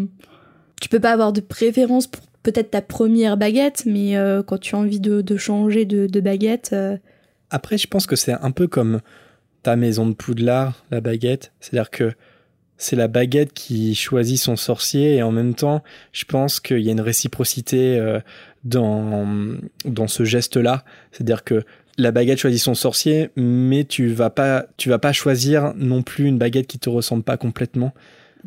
tu 0.80 0.88
peux 0.88 1.00
pas 1.00 1.12
avoir 1.12 1.32
de 1.32 1.40
préférence 1.40 2.06
pour 2.06 2.22
peut-être 2.42 2.70
ta 2.70 2.82
première 2.82 3.36
baguette, 3.36 3.84
mais 3.86 4.16
euh, 4.16 4.42
quand 4.42 4.58
tu 4.58 4.74
as 4.74 4.78
envie 4.78 5.00
de, 5.00 5.36
changer 5.36 5.84
de, 5.84 6.20
baguette, 6.20 6.70
euh, 6.72 6.96
Après, 7.50 7.78
je 7.78 7.86
pense 7.86 8.06
que 8.06 8.16
c'est 8.16 8.32
un 8.32 8.50
peu 8.50 8.66
comme 8.66 9.00
ta 9.62 9.76
maison 9.76 10.06
de 10.06 10.14
Poudlard, 10.14 10.84
la 10.90 11.00
baguette. 11.00 11.52
C'est-à-dire 11.60 11.90
que 11.90 12.12
c'est 12.78 12.96
la 12.96 13.06
baguette 13.06 13.52
qui 13.52 13.94
choisit 13.94 14.38
son 14.38 14.56
sorcier 14.56 15.14
et 15.14 15.22
en 15.22 15.30
même 15.30 15.54
temps, 15.54 15.84
je 16.10 16.24
pense 16.24 16.58
qu'il 16.58 16.80
y 16.80 16.88
a 16.88 16.92
une 16.92 17.00
réciprocité 17.00 18.18
dans, 18.64 19.46
dans 19.84 20.08
ce 20.08 20.24
geste-là. 20.24 20.84
C'est-à-dire 21.12 21.44
que 21.44 21.62
la 21.96 22.10
baguette 22.10 22.38
choisit 22.38 22.60
son 22.60 22.74
sorcier, 22.74 23.30
mais 23.36 23.84
tu 23.84 24.08
vas 24.08 24.30
pas, 24.30 24.66
tu 24.78 24.88
vas 24.88 24.98
pas 24.98 25.12
choisir 25.12 25.74
non 25.76 26.02
plus 26.02 26.26
une 26.26 26.38
baguette 26.38 26.66
qui 26.66 26.80
te 26.80 26.90
ressemble 26.90 27.22
pas 27.22 27.36
complètement. 27.36 27.92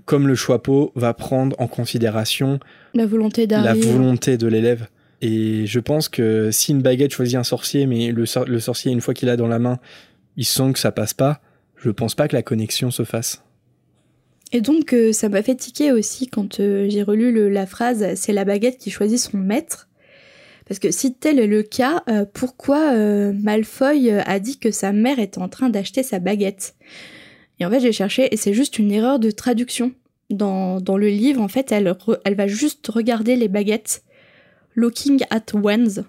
Comme 0.04 0.28
le 0.28 0.36
Choixpeau 0.36 0.91
va 0.96 1.14
prendre 1.14 1.56
en 1.60 1.68
considération 1.68 2.60
la 2.93 3.06
volonté 3.06 3.48
la 3.48 3.74
volonté 3.74 4.38
de 4.38 4.48
l'élève. 4.48 4.88
Et 5.22 5.66
je 5.66 5.80
pense 5.80 6.10
que 6.10 6.52
si 6.52 6.72
une 6.74 6.82
baguette 6.82 7.14
choisit 7.14 7.38
un 7.38 7.43
sorcier, 7.46 7.86
mais 7.88 8.12
le, 8.12 8.26
sor- 8.26 8.46
le 8.46 8.60
sorcier, 8.60 8.91
une 8.91 9.00
fois 9.02 9.14
qu'il 9.14 9.28
l'a 9.28 9.38
dans 9.38 9.48
la 9.48 9.60
main, 9.60 9.80
il 10.38 10.46
sent 10.46 10.74
que 10.74 10.80
ça 10.80 10.91
passe 10.91 11.14
pas, 11.14 11.39
je 11.78 11.89
pense 11.89 12.14
pas 12.16 12.28
que 12.28 12.36
la 12.36 12.41
connexion 12.43 12.91
se 12.91 13.04
fasse. 13.04 13.41
Et 14.52 14.62
donc, 14.62 14.93
euh, 14.93 15.12
ça 15.14 15.30
m'a 15.30 15.41
fait 15.41 15.56
tiquer 15.56 15.91
aussi 15.91 16.28
quand 16.28 16.60
euh, 16.60 16.88
j'ai 16.89 17.02
relu 17.02 17.32
le- 17.32 17.50
la 17.50 17.66
phrase 17.66 18.06
c'est 18.16 18.34
la 18.34 18.46
baguette 18.46 18.78
qui 18.78 18.91
choisit 18.91 19.18
son 19.18 19.38
maître. 19.38 19.88
Parce 20.68 20.80
que 20.80 20.91
si 20.91 21.14
tel 21.14 21.39
est 21.39 21.48
le 21.48 21.64
cas, 21.64 22.04
euh, 22.10 22.26
pourquoi 22.32 22.91
Malfoy 23.34 24.10
a 24.12 24.39
dit 24.39 24.58
que 24.58 24.72
sa 24.72 24.91
mère 24.93 25.20
était 25.20 25.39
en 25.39 25.48
train 25.50 25.70
d'acheter 25.70 26.04
sa 26.04 26.20
baguette? 26.20 26.76
Et 27.60 27.66
en 27.66 27.70
fait, 27.70 27.80
j'ai 27.80 27.91
cherché 27.91 28.34
et 28.34 28.38
c'est 28.38 28.53
juste 28.53 28.80
une 28.80 28.91
erreur 28.91 29.20
de 29.20 29.32
traduction. 29.32 29.91
Dans, 30.30 30.82
dans 30.82 30.97
le 30.97 31.08
livre, 31.08 31.39
en 31.41 31.47
fait, 31.47 31.72
elle, 31.72 31.88
re- 31.88 32.18
elle 32.26 32.36
va 32.36 32.47
juste 32.47 32.86
regarder 32.88 33.36
les 33.36 33.47
baguettes. 33.47 34.03
Looking 34.74 35.22
at 35.30 35.43
wands. 35.53 36.03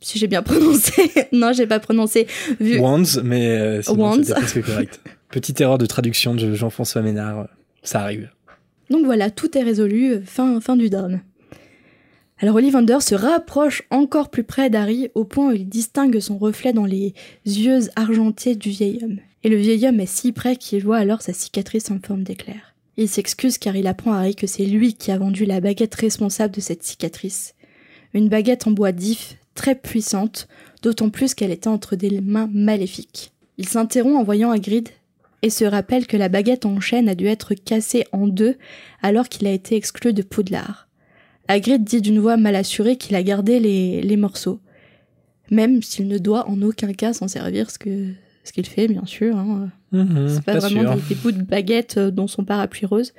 Si 0.00 0.18
j'ai 0.18 0.28
bien 0.28 0.42
prononcé. 0.44 1.10
non, 1.32 1.52
j'ai 1.52 1.66
pas 1.66 1.80
prononcé. 1.80 2.26
Vu, 2.60 2.78
Wands, 2.78 3.20
mais 3.24 3.48
euh, 3.48 3.82
sinon 3.82 4.02
Wands. 4.04 4.22
c'était 4.22 4.34
presque 4.34 4.62
correct. 4.64 5.00
Petite 5.30 5.60
erreur 5.60 5.78
de 5.78 5.86
traduction 5.86 6.34
de 6.34 6.54
Jean-François 6.54 7.02
Ménard, 7.02 7.40
euh, 7.40 7.44
ça 7.82 8.00
arrive. 8.00 8.30
Donc 8.90 9.04
voilà, 9.04 9.30
tout 9.30 9.56
est 9.58 9.62
résolu, 9.62 10.20
fin, 10.24 10.60
fin 10.60 10.76
du 10.76 10.88
drame. 10.90 11.20
Alors 12.38 12.56
Ollivander 12.56 12.98
se 13.00 13.14
rapproche 13.14 13.82
encore 13.90 14.30
plus 14.30 14.44
près 14.44 14.68
d'Harry 14.70 15.10
au 15.14 15.24
point 15.24 15.48
où 15.50 15.52
il 15.52 15.68
distingue 15.68 16.18
son 16.20 16.38
reflet 16.38 16.72
dans 16.72 16.84
les 16.84 17.14
yeux 17.46 17.80
argentés 17.96 18.54
du 18.56 18.70
vieil 18.70 18.98
homme. 19.02 19.18
Et 19.44 19.48
le 19.48 19.56
vieil 19.56 19.86
homme 19.86 20.00
est 20.00 20.06
si 20.06 20.32
près 20.32 20.56
qu'il 20.56 20.84
voit 20.84 20.98
alors 20.98 21.22
sa 21.22 21.32
cicatrice 21.32 21.90
en 21.90 21.98
forme 21.98 22.22
d'éclair. 22.22 22.74
Il 22.96 23.08
s'excuse 23.08 23.58
car 23.58 23.74
il 23.74 23.86
apprend 23.86 24.12
à 24.12 24.18
Harry 24.18 24.34
que 24.34 24.46
c'est 24.46 24.66
lui 24.66 24.94
qui 24.94 25.10
a 25.10 25.18
vendu 25.18 25.44
la 25.44 25.60
baguette 25.60 25.94
responsable 25.94 26.54
de 26.54 26.60
cette 26.60 26.82
cicatrice. 26.82 27.54
Une 28.14 28.28
baguette 28.28 28.66
en 28.66 28.70
bois 28.70 28.92
d'if, 28.92 29.38
très 29.54 29.74
puissante, 29.74 30.46
d'autant 30.82 31.10
plus 31.10 31.34
qu'elle 31.34 31.50
était 31.50 31.68
entre 31.68 31.96
des 31.96 32.20
mains 32.20 32.50
maléfiques. 32.52 33.32
Il 33.58 33.68
s'interrompt 33.68 34.18
en 34.18 34.24
voyant 34.24 34.50
Hagrid 34.50 34.88
et 35.42 35.50
se 35.50 35.64
rappelle 35.64 36.06
que 36.06 36.16
la 36.16 36.28
baguette 36.28 36.66
en 36.66 36.80
chêne 36.80 37.08
a 37.08 37.14
dû 37.14 37.26
être 37.26 37.54
cassée 37.54 38.04
en 38.12 38.28
deux 38.28 38.56
alors 39.02 39.28
qu'il 39.28 39.46
a 39.46 39.52
été 39.52 39.74
exclu 39.74 40.12
de 40.12 40.22
Poudlard. 40.22 40.88
Hagrid 41.48 41.82
dit 41.82 42.00
d'une 42.00 42.20
voix 42.20 42.36
mal 42.36 42.54
assurée 42.54 42.96
qu'il 42.96 43.16
a 43.16 43.22
gardé 43.22 43.58
les, 43.58 44.02
les 44.02 44.16
morceaux, 44.16 44.60
même 45.50 45.82
s'il 45.82 46.06
ne 46.06 46.18
doit 46.18 46.48
en 46.48 46.62
aucun 46.62 46.92
cas 46.92 47.12
s'en 47.12 47.28
servir, 47.28 47.70
ce 47.70 47.78
que 47.78 48.12
ce 48.44 48.52
qu'il 48.52 48.66
fait 48.66 48.88
bien 48.88 49.04
sûr. 49.06 49.36
hein. 49.36 49.68
Mhm, 49.92 50.28
C'est 50.28 50.44
pas, 50.44 50.54
pas 50.54 50.58
vraiment 50.60 50.94
des, 50.94 51.00
des 51.08 51.14
bouts 51.16 51.32
de 51.32 51.42
baguette 51.42 51.96
euh, 51.98 52.10
dans 52.10 52.26
son 52.26 52.44
parapluie 52.44 52.86
rose. 52.86 53.12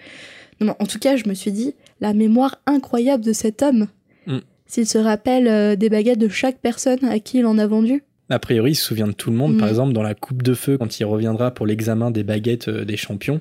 Non, 0.60 0.76
en 0.80 0.86
tout 0.86 1.00
cas, 1.00 1.16
je 1.18 1.28
me 1.28 1.34
suis 1.34 1.52
dit 1.52 1.76
la 2.02 2.14
mémoire 2.14 2.58
incroyable 2.66 3.24
de 3.24 3.34
cet 3.34 3.62
homme. 3.62 3.88
Mm. 4.28 4.38
S'il 4.66 4.88
se 4.88 4.98
rappelle 4.98 5.48
euh, 5.48 5.76
des 5.76 5.90
baguettes 5.90 6.20
de 6.20 6.30
chaque 6.30 6.58
personne 6.60 7.04
à 7.06 7.20
qui 7.20 7.40
il 7.40 7.46
en 7.46 7.58
a 7.58 7.68
vendu. 7.68 8.04
A 8.30 8.40
priori, 8.40 8.72
il 8.72 8.76
se 8.76 8.84
souvient 8.86 9.08
de 9.08 9.12
tout 9.14 9.30
le 9.30 9.36
monde. 9.38 9.58
Par 9.58 9.68
Mm. 9.68 9.72
exemple, 9.72 9.94
dans 9.94 10.04
la 10.04 10.16
Coupe 10.16 10.42
de 10.44 10.54
Feu, 10.54 10.78
quand 10.78 11.00
il 11.00 11.06
reviendra 11.06 11.52
pour 11.52 11.66
l'examen 11.68 12.12
des 12.12 12.24
baguettes 12.24 12.68
euh, 12.70 12.86
des 12.86 12.98
champions, 12.98 13.40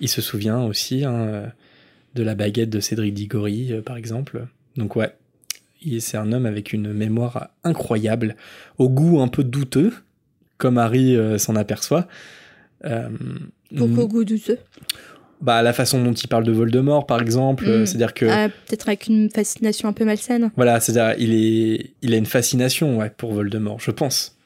il 0.00 0.08
se 0.08 0.20
souvient 0.20 0.62
aussi 0.62 1.04
hein, 1.04 1.50
de 2.14 2.22
la 2.22 2.34
baguette 2.34 2.70
de 2.70 2.80
Cédric 2.80 3.14
Diggory, 3.14 3.72
euh, 3.72 3.82
par 3.82 3.96
exemple. 3.96 4.46
Donc 4.76 4.94
ouais, 4.96 5.10
il- 5.82 6.00
c'est 6.02 6.16
un 6.16 6.32
homme 6.32 6.46
avec 6.46 6.72
une 6.72 6.92
mémoire 6.92 7.48
incroyable, 7.64 8.36
au 8.78 8.88
goût 8.88 9.20
un 9.20 9.28
peu 9.28 9.42
douteux, 9.42 9.92
comme 10.58 10.78
Harry 10.78 11.16
euh, 11.16 11.38
s'en 11.38 11.56
aperçoit. 11.56 12.06
Euh, 12.84 13.08
Pourquoi 13.76 14.04
mm, 14.04 14.08
goût 14.08 14.24
douteux? 14.24 14.58
Bah, 15.40 15.62
la 15.62 15.72
façon 15.72 16.02
dont 16.02 16.12
il 16.12 16.26
parle 16.26 16.44
de 16.44 16.52
Voldemort, 16.52 17.06
par 17.06 17.20
exemple, 17.22 17.64
Mm. 17.68 17.86
c'est-à-dire 17.86 18.12
que 18.14 18.26
Ah, 18.26 18.48
Peut-être 18.48 18.88
avec 18.88 19.06
une 19.06 19.30
fascination 19.30 19.88
un 19.88 19.92
peu 19.92 20.04
malsaine. 20.04 20.50
voilà, 20.56 20.80
c'est-à-dire 20.80 21.14
il 21.18 21.32
est, 21.32 21.90
il 22.02 22.12
a 22.12 22.16
une 22.16 22.26
fascination 22.26 22.98
ouais, 22.98 23.10
pour 23.10 23.32
Voldemort, 23.32 23.80
je 23.80 23.90
pense. 23.92 24.36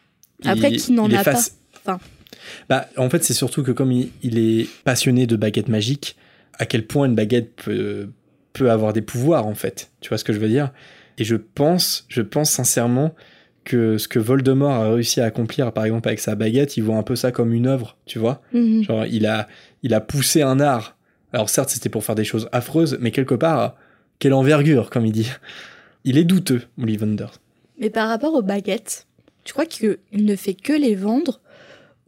Après, 0.45 0.73
qui 0.73 0.93
n'en 0.93 1.11
a 1.11 1.25
pas 1.25 1.39
Enfin. 1.85 1.99
Bah, 2.69 2.89
en 2.97 3.09
fait, 3.11 3.23
c'est 3.25 3.35
surtout 3.35 3.63
que 3.63 3.73
comme 3.73 3.91
il, 3.93 4.11
il 4.23 4.39
est 4.39 4.69
passionné 4.85 5.27
de 5.27 5.37
baguettes 5.37 5.69
magiques, 5.69 6.17
à 6.59 6.67
quel 6.67 6.87
point 6.87 7.07
une 7.07 7.15
baguette 7.15 7.55
peut, 7.57 8.09
peut 8.53 8.71
avoir 8.71 8.93
des 8.93 9.03
pouvoirs, 9.03 9.47
en 9.47 9.55
fait. 9.55 9.91
Tu 10.01 10.09
vois 10.11 10.19
ce 10.19 10.25
que 10.25 10.33
je 10.33 10.39
veux 10.39 10.49
dire? 10.49 10.71
Et 11.19 11.25
je 11.25 11.37
pense, 11.37 12.05
je 12.09 12.21
pense 12.23 12.51
sincèrement 12.51 13.15
que 13.65 13.99
ce 13.99 14.09
que 14.09 14.19
Voldemort 14.19 14.73
a 14.73 14.91
réussi 14.93 15.21
à 15.21 15.25
accomplir, 15.27 15.73
par 15.73 15.85
exemple 15.85 16.09
avec 16.09 16.21
sa 16.21 16.35
baguette, 16.35 16.77
il 16.77 16.83
voit 16.83 16.97
un 16.97 17.03
peu 17.03 17.17
ça 17.17 17.31
comme 17.33 17.53
une 17.53 17.67
œuvre, 17.67 17.97
tu 18.07 18.19
vois 18.19 18.43
Mhm. 18.53 18.83
Genre, 18.85 19.07
il 19.07 19.27
a, 19.27 19.49
il 19.83 19.95
a 19.95 20.01
poussé 20.01 20.43
un 20.43 20.61
art. 20.61 20.97
Alors 21.33 21.49
certes, 21.49 21.71
c'était 21.71 21.89
pour 21.89 22.05
faire 22.05 22.15
des 22.15 22.25
choses 22.25 22.49
affreuses, 22.53 22.99
mais 23.01 23.11
quelque 23.11 23.35
part, 23.35 23.77
quelle 24.19 24.35
envergure, 24.35 24.91
comme 24.91 25.07
il 25.07 25.13
dit. 25.13 25.31
Il 26.05 26.19
est 26.19 26.25
douteux, 26.25 26.63
Ollivander. 26.81 27.27
Mais 27.79 27.89
par 27.91 28.09
rapport 28.09 28.35
aux 28.35 28.43
baguettes, 28.43 29.07
tu 29.45 29.53
crois 29.53 29.67
qu'il 29.67 29.99
ne 30.13 30.37
fait 30.37 30.55
que 30.55 30.73
les 30.73 30.95
vendre 30.95 31.41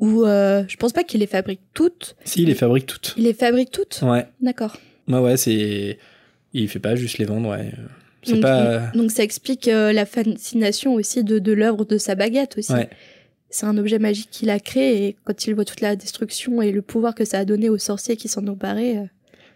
ou 0.01 0.25
euh, 0.25 0.65
je 0.69 0.77
pense 0.77 0.93
pas 0.93 1.05
qu'il 1.05 1.21
les 1.21 1.27
fabrique 1.29 1.61
toutes? 1.73 2.17
Si, 2.25 2.43
il 2.43 2.49
les 2.49 2.55
fabrique 2.55 2.87
toutes. 2.87 3.15
Il 3.17 3.23
les 3.25 3.33
fabrique 3.35 3.71
toutes? 3.71 4.01
Ouais, 4.03 4.27
D'accord. 4.41 4.77
ouais, 5.09 5.19
ouais, 5.21 5.37
c'est... 5.37 5.99
Il 6.53 6.69
fait 6.69 6.79
pas 6.81 6.95
juste 6.97 7.19
les 7.19 7.25
vendre, 7.25 7.51
ouais. 7.51 7.73
Donc, 8.33 8.41
pas... 8.43 8.91
Donc 8.95 9.11
ça 9.11 9.23
explique 9.23 9.69
euh, 9.69 9.93
la 9.93 10.07
fascination 10.07 10.95
aussi 10.95 11.25
de, 11.25 11.39
de 11.39 11.53
l'œuvre 11.53 11.85
de 11.85 11.99
sa 11.99 12.15
baguette 12.15 12.57
aussi. 12.59 12.73
Ouais. 12.73 12.89
C'est 13.51 13.67
un 13.67 13.79
objet 13.79 13.99
magique 14.01 14.29
qu'il 14.31 14.51
a 14.51 14.59
créé 14.59 15.07
et 15.07 15.17
quand 15.25 15.47
il 15.47 15.55
voit 15.55 15.65
toute 15.65 15.81
la 15.81 15.95
destruction 15.97 16.61
et 16.61 16.73
le 16.73 16.83
pouvoir 16.83 17.15
que 17.15 17.25
ça 17.25 17.39
a 17.39 17.45
donné 17.45 17.69
aux 17.69 17.79
sorciers 17.79 18.17
qui 18.17 18.29
s'en 18.29 18.47
emparaient, 18.49 18.97
euh, 18.99 19.05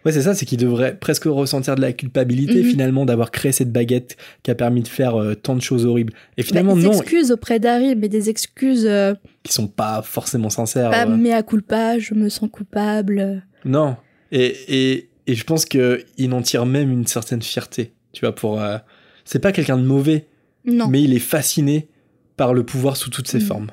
Ouais, 0.05 0.13
c'est 0.13 0.21
ça, 0.21 0.33
c'est 0.33 0.45
qu'il 0.45 0.57
devrait 0.59 0.95
presque 0.97 1.25
ressentir 1.25 1.75
de 1.75 1.81
la 1.81 1.91
culpabilité 1.91 2.63
Mhm. 2.63 2.69
finalement 2.69 3.05
d'avoir 3.05 3.31
créé 3.31 3.51
cette 3.51 3.69
baguette 3.73 4.15
qui 4.43 4.51
a 4.51 4.55
permis 4.55 4.81
de 4.81 4.87
faire 4.87 5.17
euh, 5.17 5.35
tant 5.35 5.57
de 5.57 5.61
choses 5.61 5.85
horribles. 5.85 6.13
Et 6.37 6.43
finalement, 6.43 6.73
bah, 6.73 6.79
des 6.81 6.87
non, 6.87 6.93
excuses 6.93 7.31
auprès 7.31 7.59
d'Harry, 7.59 7.97
mais 7.97 8.07
des 8.07 8.29
excuses 8.29 8.85
euh, 8.85 9.13
qui 9.43 9.51
sont 9.51 9.67
pas 9.67 10.01
forcément 10.01 10.49
sincères. 10.49 10.91
pas 10.91 11.05
euh. 11.05 11.17
mea 11.17 11.43
culpa, 11.43 11.99
je 11.99 12.13
me 12.13 12.29
sens 12.29 12.49
coupable. 12.49 13.43
Non. 13.65 13.97
Et, 14.31 14.55
et, 14.69 15.09
et 15.27 15.35
je 15.35 15.43
pense 15.43 15.65
qu'il 15.65 16.33
en 16.33 16.41
tire 16.43 16.65
même 16.65 16.91
une 16.93 17.05
certaine 17.05 17.41
fierté. 17.41 17.91
Tu 18.13 18.21
vois, 18.25 18.33
pour. 18.35 18.61
euh, 18.61 18.77
C'est 19.25 19.39
pas 19.39 19.51
quelqu'un 19.51 19.77
de 19.77 19.83
mauvais, 19.85 20.27
Non. 20.65 20.87
mais 20.87 21.03
il 21.03 21.13
est 21.13 21.19
fasciné 21.19 21.87
par 22.35 22.53
le 22.55 22.63
pouvoir 22.63 22.97
sous 22.97 23.09
toutes 23.11 23.27
ses 23.27 23.37
Mhm. 23.39 23.45
formes. 23.45 23.67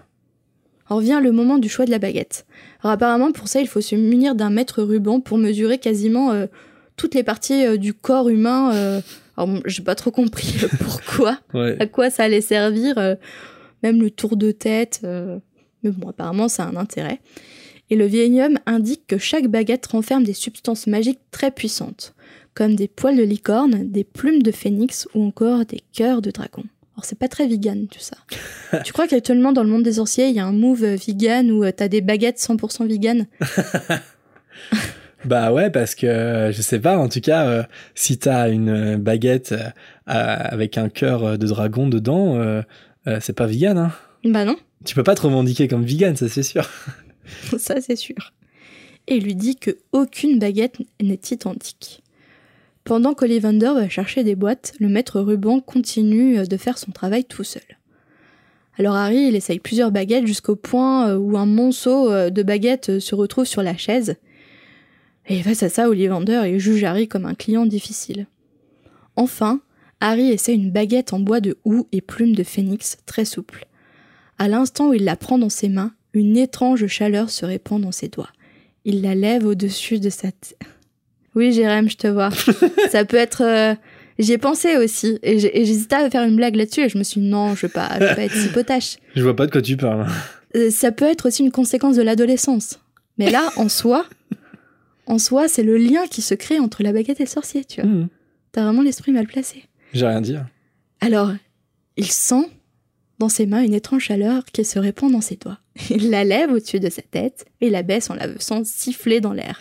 Alors 0.88 1.00
vient 1.00 1.20
le 1.20 1.32
moment 1.32 1.56
du 1.58 1.68
choix 1.68 1.84
de 1.86 1.90
la 1.90 1.98
baguette. 1.98 2.46
Alors 2.82 2.92
apparemment 2.92 3.32
pour 3.32 3.48
ça 3.48 3.60
il 3.60 3.66
faut 3.66 3.80
se 3.80 3.94
munir 3.96 4.34
d'un 4.34 4.50
mètre 4.50 4.82
ruban 4.82 5.20
pour 5.20 5.38
mesurer 5.38 5.78
quasiment 5.78 6.30
euh, 6.32 6.46
toutes 6.96 7.14
les 7.14 7.22
parties 7.24 7.64
euh, 7.64 7.76
du 7.76 7.94
corps 7.94 8.28
humain. 8.28 8.72
euh. 8.74 9.00
Alors 9.36 9.48
bon, 9.48 9.62
j'ai 9.66 9.82
pas 9.82 9.94
trop 9.94 10.10
compris 10.10 10.54
pourquoi, 10.80 11.38
Ouais. 11.54 11.76
à 11.80 11.86
quoi 11.86 12.10
ça 12.10 12.24
allait 12.24 12.40
servir, 12.40 12.96
même 13.82 14.00
le 14.00 14.10
tour 14.10 14.36
de 14.36 14.50
tête. 14.52 15.00
Mais 15.82 15.90
bon 15.90 16.08
apparemment 16.10 16.48
ça 16.48 16.64
a 16.64 16.68
un 16.68 16.76
intérêt. 16.76 17.20
Et 17.90 17.96
le 17.96 18.04
vieil 18.06 18.42
homme 18.42 18.58
indique 18.66 19.06
que 19.06 19.16
chaque 19.18 19.46
baguette 19.46 19.86
renferme 19.86 20.24
des 20.24 20.32
substances 20.34 20.86
magiques 20.88 21.20
très 21.30 21.50
puissantes, 21.52 22.14
comme 22.56 22.74
des 22.74 22.88
poils 22.88 23.16
de 23.16 23.22
licorne, 23.22 23.88
des 23.88 24.02
plumes 24.02 24.42
de 24.42 24.50
phénix 24.50 25.06
ou 25.14 25.22
encore 25.24 25.64
des 25.64 25.82
cœurs 25.92 26.22
de 26.22 26.32
dragon. 26.32 26.64
Alors 26.94 27.04
c'est 27.04 27.18
pas 27.18 27.28
très 27.28 27.46
vegan 27.46 27.86
tout 27.86 28.00
ça. 28.00 28.16
tu 28.84 28.92
crois 28.92 29.06
qu'actuellement 29.06 29.52
dans 29.52 29.62
le 29.62 29.68
monde 29.68 29.84
des 29.84 29.92
sorciers, 29.92 30.28
il 30.28 30.34
y 30.34 30.40
a 30.40 30.46
un 30.46 30.52
move 30.52 30.82
euh, 30.82 30.96
vegan 30.96 31.52
où 31.52 31.62
euh, 31.62 31.70
t'as 31.70 31.86
des 31.86 32.00
baguettes 32.00 32.38
100% 32.38 32.88
vegan? 32.88 33.26
Bah 35.26 35.52
ouais, 35.52 35.70
parce 35.70 35.96
que 35.96 36.06
euh, 36.06 36.52
je 36.52 36.62
sais 36.62 36.78
pas, 36.78 36.98
en 36.98 37.08
tout 37.08 37.20
cas, 37.20 37.46
euh, 37.48 37.62
si 37.96 38.16
t'as 38.16 38.48
une 38.48 38.96
baguette 38.96 39.52
euh, 39.52 39.70
avec 40.06 40.78
un 40.78 40.88
cœur 40.88 41.36
de 41.36 41.46
dragon 41.46 41.88
dedans, 41.88 42.36
euh, 42.36 42.62
c'est 43.20 43.32
pas 43.32 43.46
vegan, 43.46 43.76
hein. 43.76 43.92
Bah 44.24 44.44
non, 44.44 44.56
Tu 44.84 44.94
peux 44.94 45.02
pas 45.02 45.14
te 45.14 45.22
revendiquer 45.22 45.68
comme 45.68 45.84
vegan, 45.84 46.16
ça 46.16 46.28
c'est 46.28 46.42
sûr. 46.42 46.68
ça 47.58 47.80
c'est 47.80 47.96
sûr. 47.96 48.32
Et 49.08 49.16
il 49.16 49.24
lui 49.24 49.34
dit 49.34 49.56
que 49.56 49.78
aucune 49.92 50.38
baguette 50.38 50.78
n'est 51.00 51.20
identique. 51.30 52.02
Pendant 52.86 53.14
qu'Ollivander 53.14 53.72
va 53.74 53.88
chercher 53.88 54.22
des 54.22 54.36
boîtes, 54.36 54.72
le 54.78 54.88
maître 54.88 55.20
ruban 55.20 55.58
continue 55.58 56.38
euh, 56.38 56.46
de 56.46 56.56
faire 56.56 56.78
son 56.78 56.92
travail 56.92 57.24
tout 57.24 57.42
seul. 57.42 57.64
Alors 58.78 58.94
Harry, 58.94 59.26
il 59.26 59.34
essaye 59.34 59.58
plusieurs 59.58 59.90
baguettes 59.90 60.28
jusqu'au 60.28 60.54
point 60.54 61.08
euh, 61.08 61.16
où 61.16 61.36
un 61.36 61.46
monceau 61.46 62.12
euh, 62.12 62.30
de 62.30 62.44
baguettes 62.44 63.00
se 63.00 63.16
retrouve 63.16 63.44
sur 63.44 63.64
la 63.64 63.76
chaise. 63.76 64.14
Et 65.26 65.42
face 65.42 65.64
à 65.64 65.68
ça, 65.68 65.88
Ollivander 65.88 66.60
juge 66.60 66.84
Harry 66.84 67.08
comme 67.08 67.26
un 67.26 67.34
client 67.34 67.66
difficile. 67.66 68.28
Enfin, 69.16 69.60
Harry 69.98 70.30
essaie 70.30 70.54
une 70.54 70.70
baguette 70.70 71.12
en 71.12 71.18
bois 71.18 71.40
de 71.40 71.58
houx 71.64 71.88
et 71.90 72.00
plumes 72.00 72.36
de 72.36 72.44
phénix 72.44 72.98
très 73.04 73.24
souple. 73.24 73.66
À 74.38 74.46
l'instant 74.46 74.90
où 74.90 74.94
il 74.94 75.02
la 75.02 75.16
prend 75.16 75.38
dans 75.38 75.48
ses 75.48 75.68
mains, 75.68 75.92
une 76.12 76.36
étrange 76.36 76.86
chaleur 76.86 77.30
se 77.30 77.44
répand 77.44 77.80
dans 77.80 77.90
ses 77.90 78.06
doigts. 78.06 78.30
Il 78.84 79.02
la 79.02 79.16
lève 79.16 79.44
au-dessus 79.44 79.98
de 79.98 80.08
sa 80.08 80.30
tête. 80.30 80.75
Oui, 81.36 81.52
Jérém, 81.52 81.88
je 81.88 81.96
te 81.96 82.06
vois. 82.08 82.30
Ça 82.90 83.04
peut 83.04 83.16
être. 83.18 83.42
euh, 83.44 83.74
J'y 84.18 84.32
ai 84.32 84.38
pensé 84.38 84.76
aussi. 84.78 85.18
Et 85.22 85.38
j'hésitais 85.38 85.96
à 85.96 86.08
faire 86.10 86.24
une 86.24 86.36
blague 86.36 86.56
là-dessus. 86.56 86.80
Et 86.80 86.88
je 86.88 86.96
me 86.98 87.02
suis 87.04 87.20
dit, 87.20 87.28
non, 87.28 87.54
je 87.54 87.66
veux 87.66 87.72
pas, 87.72 87.90
je 88.00 88.06
veux 88.06 88.14
pas 88.14 88.22
être 88.24 88.34
si 88.34 88.48
potache. 88.48 88.96
Je 89.14 89.22
vois 89.22 89.36
pas 89.36 89.44
de 89.46 89.50
quoi 89.52 89.60
tu 89.62 89.76
parles. 89.76 90.06
Euh, 90.56 90.70
ça 90.70 90.90
peut 90.90 91.04
être 91.04 91.28
aussi 91.28 91.42
une 91.42 91.50
conséquence 91.52 91.96
de 91.96 92.02
l'adolescence. 92.02 92.80
Mais 93.18 93.30
là, 93.30 93.50
en 93.56 93.68
soi, 93.68 94.06
en 95.06 95.18
soi, 95.18 95.48
c'est 95.48 95.62
le 95.62 95.76
lien 95.76 96.06
qui 96.10 96.22
se 96.22 96.34
crée 96.34 96.58
entre 96.58 96.82
la 96.82 96.92
baguette 96.92 97.20
et 97.20 97.24
le 97.24 97.28
sorcier, 97.28 97.64
tu 97.66 97.82
vois. 97.82 97.90
Mhm. 97.90 98.08
T'as 98.52 98.62
vraiment 98.64 98.80
l'esprit 98.82 99.12
mal 99.12 99.26
placé. 99.26 99.64
J'ai 99.92 100.06
rien 100.06 100.22
dit. 100.22 100.36
Alors, 101.02 101.30
il 101.98 102.10
sent 102.10 102.48
dans 103.18 103.28
ses 103.28 103.44
mains 103.46 103.62
une 103.62 103.74
étrange 103.74 104.04
chaleur 104.04 104.44
qui 104.50 104.64
se 104.64 104.78
répand 104.78 105.12
dans 105.12 105.20
ses 105.20 105.36
doigts. 105.36 105.58
Il 105.90 106.08
la 106.10 106.24
lève 106.24 106.50
au-dessus 106.52 106.80
de 106.80 106.88
sa 106.88 107.02
tête 107.02 107.44
et 107.60 107.68
la 107.68 107.82
baisse 107.82 108.08
en 108.08 108.14
la 108.14 108.28
faisant 108.28 108.62
siffler 108.64 109.20
dans 109.20 109.34
l'air. 109.34 109.60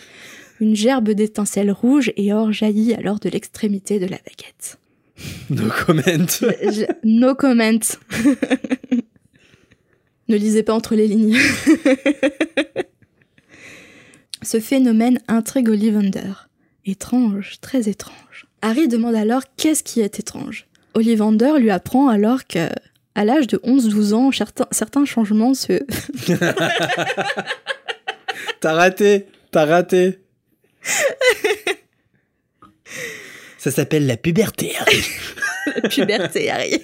Une 0.60 0.74
gerbe 0.76 1.10
d'étincelles 1.10 1.70
rouges 1.70 2.12
et 2.16 2.32
or 2.32 2.52
jaillit 2.52 2.94
alors 2.94 3.18
de 3.20 3.28
l'extrémité 3.28 3.98
de 3.98 4.06
la 4.06 4.16
baguette. 4.18 4.78
No 5.50 5.64
comment. 5.84 6.02
Je- 6.02 6.86
No 7.04 7.34
comment. 7.34 7.72
ne 10.28 10.36
lisez 10.36 10.62
pas 10.62 10.74
entre 10.74 10.94
les 10.94 11.08
lignes. 11.08 11.36
Ce 14.42 14.60
phénomène 14.60 15.18
intrigue 15.28 15.68
Ollivander. 15.70 16.32
Étrange, 16.84 17.56
très 17.60 17.88
étrange. 17.88 18.46
Harry 18.62 18.86
demande 18.88 19.14
alors 19.16 19.42
qu'est-ce 19.56 19.82
qui 19.82 20.00
est 20.00 20.20
étrange. 20.20 20.66
Ollivander 20.94 21.52
lui 21.58 21.70
apprend 21.70 22.08
alors 22.08 22.46
que, 22.46 22.68
à 23.14 23.24
l'âge 23.24 23.46
de 23.48 23.56
11-12 23.58 24.14
ans, 24.14 24.30
certains, 24.32 24.66
certains 24.70 25.04
changements 25.04 25.54
se... 25.54 25.82
T'as 28.60 28.72
raté. 28.74 29.26
T'as 29.50 29.64
raté. 29.64 30.18
Ça 33.58 33.70
s'appelle 33.70 34.06
la 34.06 34.16
puberté. 34.16 34.72
puberté, 35.90 36.50
Harry. 36.50 36.80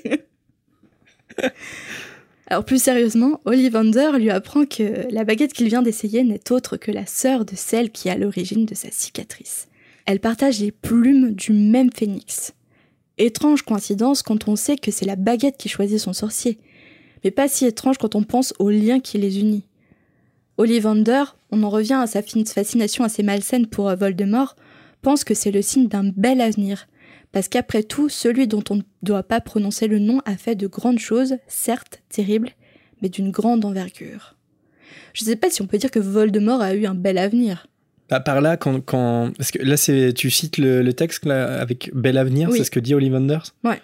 Alors 2.48 2.64
plus 2.64 2.82
sérieusement, 2.82 3.40
Ollivander 3.44 4.10
lui 4.18 4.30
apprend 4.30 4.66
que 4.66 5.06
la 5.10 5.24
baguette 5.24 5.52
qu'il 5.52 5.68
vient 5.68 5.82
d'essayer 5.82 6.22
n'est 6.24 6.52
autre 6.52 6.76
que 6.76 6.90
la 6.90 7.06
sœur 7.06 7.44
de 7.44 7.54
celle 7.54 7.90
qui 7.90 8.08
est 8.08 8.12
à 8.12 8.18
l'origine 8.18 8.66
de 8.66 8.74
sa 8.74 8.90
cicatrice. 8.90 9.68
Elle 10.04 10.20
partage 10.20 10.60
les 10.60 10.72
plumes 10.72 11.32
du 11.32 11.52
même 11.52 11.90
phénix. 11.92 12.52
Étrange 13.18 13.62
coïncidence 13.62 14.22
quand 14.22 14.48
on 14.48 14.56
sait 14.56 14.76
que 14.76 14.90
c'est 14.90 15.06
la 15.06 15.16
baguette 15.16 15.56
qui 15.56 15.68
choisit 15.68 15.98
son 15.98 16.12
sorcier, 16.12 16.58
mais 17.24 17.30
pas 17.30 17.48
si 17.48 17.64
étrange 17.66 17.98
quand 17.98 18.14
on 18.16 18.22
pense 18.22 18.52
au 18.58 18.68
lien 18.68 19.00
qui 19.00 19.18
les 19.18 19.38
unit. 19.38 19.64
Ollivander, 20.58 21.24
on 21.50 21.62
en 21.62 21.70
revient 21.70 21.94
à 22.02 22.06
sa 22.06 22.22
fascination 22.22 23.04
assez 23.04 23.22
malsaine 23.22 23.66
pour 23.66 23.88
euh, 23.88 23.94
Voldemort, 23.94 24.56
pense 25.00 25.24
que 25.24 25.34
c'est 25.34 25.50
le 25.50 25.62
signe 25.62 25.88
d'un 25.88 26.04
bel 26.14 26.40
avenir, 26.40 26.86
parce 27.32 27.48
qu'après 27.48 27.82
tout, 27.82 28.08
celui 28.08 28.46
dont 28.46 28.62
on 28.70 28.76
ne 28.76 28.82
doit 29.02 29.22
pas 29.22 29.40
prononcer 29.40 29.88
le 29.88 29.98
nom 29.98 30.20
a 30.24 30.36
fait 30.36 30.54
de 30.54 30.66
grandes 30.66 30.98
choses, 30.98 31.36
certes 31.48 32.02
terribles, 32.08 32.50
mais 33.00 33.08
d'une 33.08 33.30
grande 33.30 33.64
envergure. 33.64 34.36
Je 35.14 35.24
ne 35.24 35.30
sais 35.30 35.36
pas 35.36 35.50
si 35.50 35.62
on 35.62 35.66
peut 35.66 35.78
dire 35.78 35.90
que 35.90 35.98
Voldemort 35.98 36.62
a 36.62 36.74
eu 36.74 36.86
un 36.86 36.94
bel 36.94 37.18
avenir. 37.18 37.66
Bah, 38.08 38.20
par 38.20 38.40
là, 38.40 38.56
quand, 38.56 38.80
quand... 38.80 39.32
Parce 39.36 39.50
que 39.50 39.62
là, 39.62 39.76
c'est... 39.76 40.12
tu 40.12 40.30
cites 40.30 40.58
le, 40.58 40.82
le 40.82 40.92
texte 40.92 41.24
là, 41.24 41.58
avec 41.60 41.90
Bel 41.94 42.18
Avenir, 42.18 42.50
Oui. 42.50 42.58
c'est 42.58 42.64
ce 42.64 42.70
que 42.70 42.80
dit 42.80 42.94
Ollivanders 42.94 43.54
Ouais. 43.64 43.80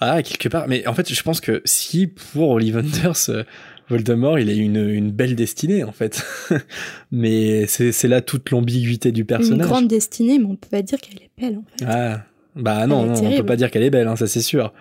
Ah, 0.00 0.22
quelque 0.22 0.48
part. 0.48 0.66
Mais 0.68 0.86
en 0.86 0.94
fait, 0.94 1.12
je 1.12 1.22
pense 1.22 1.40
que 1.40 1.62
si 1.64 2.06
pour 2.08 2.50
Ollivanders, 2.50 3.14
euh, 3.28 3.44
Voldemort, 3.88 4.38
il 4.38 4.50
a 4.50 4.52
une, 4.52 4.88
une 4.88 5.10
belle 5.10 5.36
destinée, 5.36 5.84
en 5.84 5.92
fait. 5.92 6.24
mais 7.12 7.66
c'est, 7.66 8.08
là 8.08 8.20
toute 8.20 8.50
l'ambiguïté 8.50 9.12
du 9.12 9.20
Une 9.20 9.26
personnage. 9.26 9.66
grande 9.66 9.88
destinée, 9.88 10.38
mais 10.38 10.46
on 10.46 10.56
peut 10.56 10.68
pas 10.70 10.82
dire 10.82 11.00
qu'elle 11.00 11.22
est 11.22 11.30
belle 11.38 11.58
en 11.58 11.64
fait. 11.78 11.84
Ah, 11.88 12.24
bah 12.54 12.86
non, 12.86 13.06
non, 13.06 13.14
on 13.14 13.36
peut 13.36 13.46
pas 13.46 13.56
dire 13.56 13.70
qu'elle 13.70 13.82
est 13.82 13.90
belle, 13.90 14.08
hein, 14.08 14.16
ça 14.16 14.26
c'est 14.26 14.42
sûr. 14.42 14.72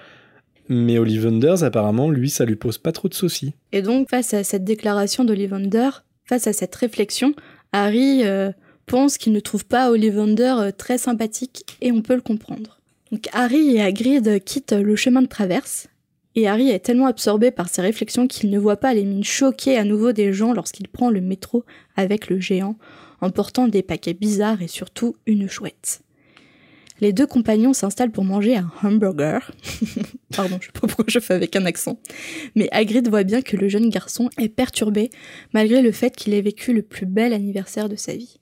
Mais 0.70 0.98
Ollivanders, 0.98 1.64
apparemment, 1.64 2.10
lui, 2.10 2.30
ça 2.30 2.46
lui 2.46 2.56
pose 2.56 2.80
pas 2.80 2.92
trop 2.92 3.08
de 3.08 3.14
soucis. 3.14 3.54
Et 3.72 3.84
donc, 3.84 4.10
face 4.10 4.34
à 4.34 4.44
cette 4.44 4.64
déclaration 4.64 5.24
d'Ollivander, 5.24 5.90
face 6.28 6.48
à 6.48 6.54
cette 6.54 6.74
réflexion, 6.74 7.36
Harry 7.72 8.26
euh, 8.26 8.52
pense 8.88 9.18
qu'il 9.18 9.34
ne 9.34 9.40
trouve 9.40 9.66
pas 9.66 9.92
Ollivander 9.92 10.56
euh, 10.58 10.72
très 10.76 10.98
sympathique 10.98 11.78
et 11.82 11.92
on 11.92 12.02
peut 12.02 12.16
le 12.16 12.22
comprendre. 12.22 12.80
Donc 13.12 13.28
Harry 13.34 13.76
et 13.76 13.82
Hagrid 13.82 14.44
quittent 14.44 14.74
le 14.74 14.96
chemin 14.96 15.22
de 15.22 15.28
traverse 15.28 15.88
et 16.36 16.48
Harry 16.48 16.70
est 16.70 16.80
tellement 16.80 17.08
absorbé 17.08 17.52
par 17.52 17.70
ses 17.70 17.82
réflexions 17.82 18.28
qu'il 18.28 18.50
ne 18.50 18.60
voit 18.60 18.78
pas 18.78 18.94
les 18.94 19.06
mines 19.06 19.24
choquées 19.24 19.78
à 19.78 19.84
nouveau 19.84 20.12
des 20.12 20.34
gens 20.34 20.54
lorsqu'il 20.54 20.88
prend 20.88 21.10
le 21.10 21.22
métro 21.22 21.64
avec 21.96 22.30
le 22.30 22.40
géant 22.40 22.78
en 23.22 23.30
portant 23.30 23.68
des 23.68 23.82
paquets 23.82 24.14
bizarres 24.14 24.62
et 24.62 24.68
surtout 24.68 25.16
une 25.26 25.50
chouette. 25.50 26.02
Les 27.02 27.12
deux 27.12 27.28
compagnons 27.28 27.74
s'installent 27.74 28.12
pour 28.12 28.24
manger 28.24 28.56
un 28.56 28.72
hamburger. 28.82 29.52
Pardon, 30.36 30.58
je 30.62 30.68
sais 30.68 30.72
pas 30.72 30.88
pourquoi 30.88 31.06
je 31.08 31.20
fais 31.20 31.34
avec 31.34 31.56
un 31.56 31.66
accent. 31.66 32.00
Mais 32.56 32.70
Hagrid 32.72 33.10
voit 33.10 33.24
bien 33.24 33.42
que 33.42 33.58
le 33.58 33.68
jeune 33.68 33.90
garçon 33.90 34.30
est 34.38 34.50
perturbé 34.50 35.10
malgré 35.54 35.82
le 35.82 35.92
fait 35.92 36.16
qu'il 36.16 36.34
ait 36.34 36.42
vécu 36.42 36.74
le 36.74 36.82
plus 36.82 37.06
bel 37.06 37.34
anniversaire 37.34 37.90
de 37.90 37.98
sa 37.98 38.16
vie. 38.16 38.40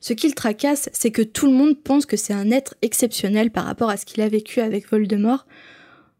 Ce 0.00 0.12
qui 0.12 0.28
le 0.28 0.34
tracasse, 0.34 0.88
c'est 0.92 1.10
que 1.10 1.22
tout 1.22 1.46
le 1.46 1.52
monde 1.52 1.82
pense 1.82 2.06
que 2.06 2.16
c'est 2.16 2.34
un 2.34 2.50
être 2.50 2.74
exceptionnel 2.82 3.50
par 3.50 3.64
rapport 3.64 3.90
à 3.90 3.96
ce 3.96 4.04
qu'il 4.04 4.22
a 4.22 4.28
vécu 4.28 4.60
avec 4.60 4.88
Voldemort, 4.88 5.46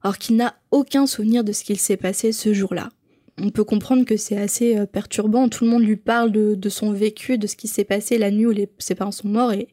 alors 0.04 0.18
qu'il 0.18 0.36
n'a 0.36 0.54
aucun 0.70 1.06
souvenir 1.06 1.42
de 1.42 1.52
ce 1.52 1.64
qu'il 1.64 1.78
s'est 1.78 1.96
passé 1.96 2.30
ce 2.30 2.52
jour-là. 2.52 2.90
On 3.38 3.50
peut 3.50 3.64
comprendre 3.64 4.04
que 4.04 4.16
c'est 4.16 4.36
assez 4.36 4.76
euh, 4.76 4.86
perturbant, 4.86 5.48
tout 5.48 5.64
le 5.64 5.70
monde 5.70 5.82
lui 5.82 5.96
parle 5.96 6.30
de, 6.30 6.68
son 6.68 6.92
vécu, 6.92 7.36
de 7.38 7.48
ce 7.48 7.56
qui 7.56 7.66
s'est 7.66 7.84
passé 7.84 8.18
la 8.18 8.30
nuit 8.30 8.46
où 8.46 8.54
ses 8.78 8.94
parents 8.94 9.10
sont 9.10 9.28
morts, 9.28 9.52
et, 9.52 9.66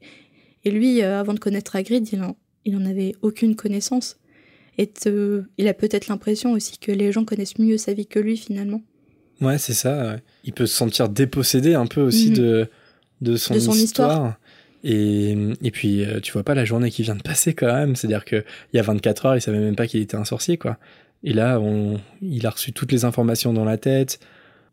et 0.63 0.71
lui, 0.71 1.03
euh, 1.03 1.19
avant 1.19 1.33
de 1.33 1.39
connaître 1.39 1.75
Hagrid, 1.75 2.07
il 2.11 2.23
en, 2.23 2.35
il 2.65 2.75
en 2.75 2.85
avait 2.85 3.13
aucune 3.21 3.55
connaissance. 3.55 4.17
Et 4.77 4.89
il 5.57 5.67
a 5.67 5.73
peut-être 5.73 6.07
l'impression 6.07 6.53
aussi 6.53 6.79
que 6.79 6.91
les 6.91 7.11
gens 7.11 7.25
connaissent 7.25 7.59
mieux 7.59 7.77
sa 7.77 7.93
vie 7.93 8.07
que 8.07 8.17
lui 8.17 8.37
finalement. 8.37 8.81
Ouais, 9.41 9.57
c'est 9.57 9.73
ça. 9.73 10.15
Il 10.43 10.53
peut 10.53 10.65
se 10.65 10.75
sentir 10.75 11.09
dépossédé 11.09 11.75
un 11.75 11.85
peu 11.85 12.01
aussi 12.01 12.29
mhm. 12.29 12.37
de, 12.37 12.69
de 13.19 13.35
son, 13.35 13.53
histoire. 13.53 14.39
Et, 14.83 15.37
et, 15.61 15.71
puis, 15.71 16.03
euh, 16.03 16.19
tu 16.19 16.31
vois 16.31 16.43
pas 16.43 16.55
la 16.55 16.65
journée 16.65 16.89
qui 16.89 17.03
vient 17.03 17.15
de 17.15 17.21
passer 17.21 17.53
quand 17.53 17.71
même. 17.71 17.95
C'est-à-dire 17.95 18.25
qu'il 18.25 18.43
y 18.73 18.79
a 18.79 18.81
24 18.81 19.25
heures, 19.25 19.35
il 19.35 19.41
savait 19.41 19.59
même 19.59 19.75
pas 19.75 19.87
qu'il 19.87 20.01
était 20.01 20.17
un 20.17 20.25
sorcier, 20.25 20.57
quoi. 20.57 20.77
Et 21.23 21.33
là, 21.33 21.59
on, 21.59 21.99
il 22.21 22.45
a 22.47 22.49
reçu 22.49 22.73
toutes 22.73 22.91
les 22.91 23.05
informations 23.05 23.53
dans 23.53 23.65
la 23.65 23.77
tête. 23.77 24.19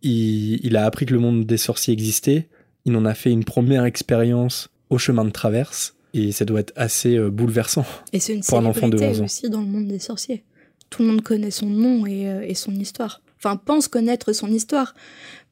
Il, 0.02 0.64
il 0.64 0.76
a 0.76 0.86
appris 0.86 1.04
que 1.04 1.12
le 1.12 1.20
monde 1.20 1.44
des 1.44 1.58
sorciers 1.58 1.92
existait. 1.92 2.48
Il 2.84 2.96
en 2.96 3.04
a 3.04 3.14
fait 3.14 3.30
une 3.30 3.44
première 3.44 3.84
expérience 3.84 4.70
au 4.88 4.98
chemin 4.98 5.24
de 5.24 5.30
traverse. 5.30 5.94
Et 6.14 6.32
ça 6.32 6.44
doit 6.44 6.60
être 6.60 6.72
assez 6.76 7.16
euh, 7.16 7.30
bouleversant. 7.30 7.84
Et 8.12 8.20
c'est 8.20 8.34
une 8.34 8.42
pour 8.42 8.58
un 8.58 8.64
enfant 8.64 8.88
de 8.88 8.98
11 8.98 9.20
ans. 9.20 9.24
aussi 9.24 9.50
dans 9.50 9.60
le 9.60 9.66
monde 9.66 9.88
des 9.88 9.98
sorciers. 9.98 10.42
Tout 10.90 11.02
le 11.02 11.08
monde 11.08 11.22
connaît 11.22 11.50
son 11.50 11.66
nom 11.66 12.06
et, 12.06 12.28
euh, 12.28 12.40
et 12.46 12.54
son 12.54 12.74
histoire. 12.74 13.20
Enfin, 13.38 13.56
pense 13.56 13.88
connaître 13.88 14.32
son 14.32 14.48
histoire. 14.48 14.94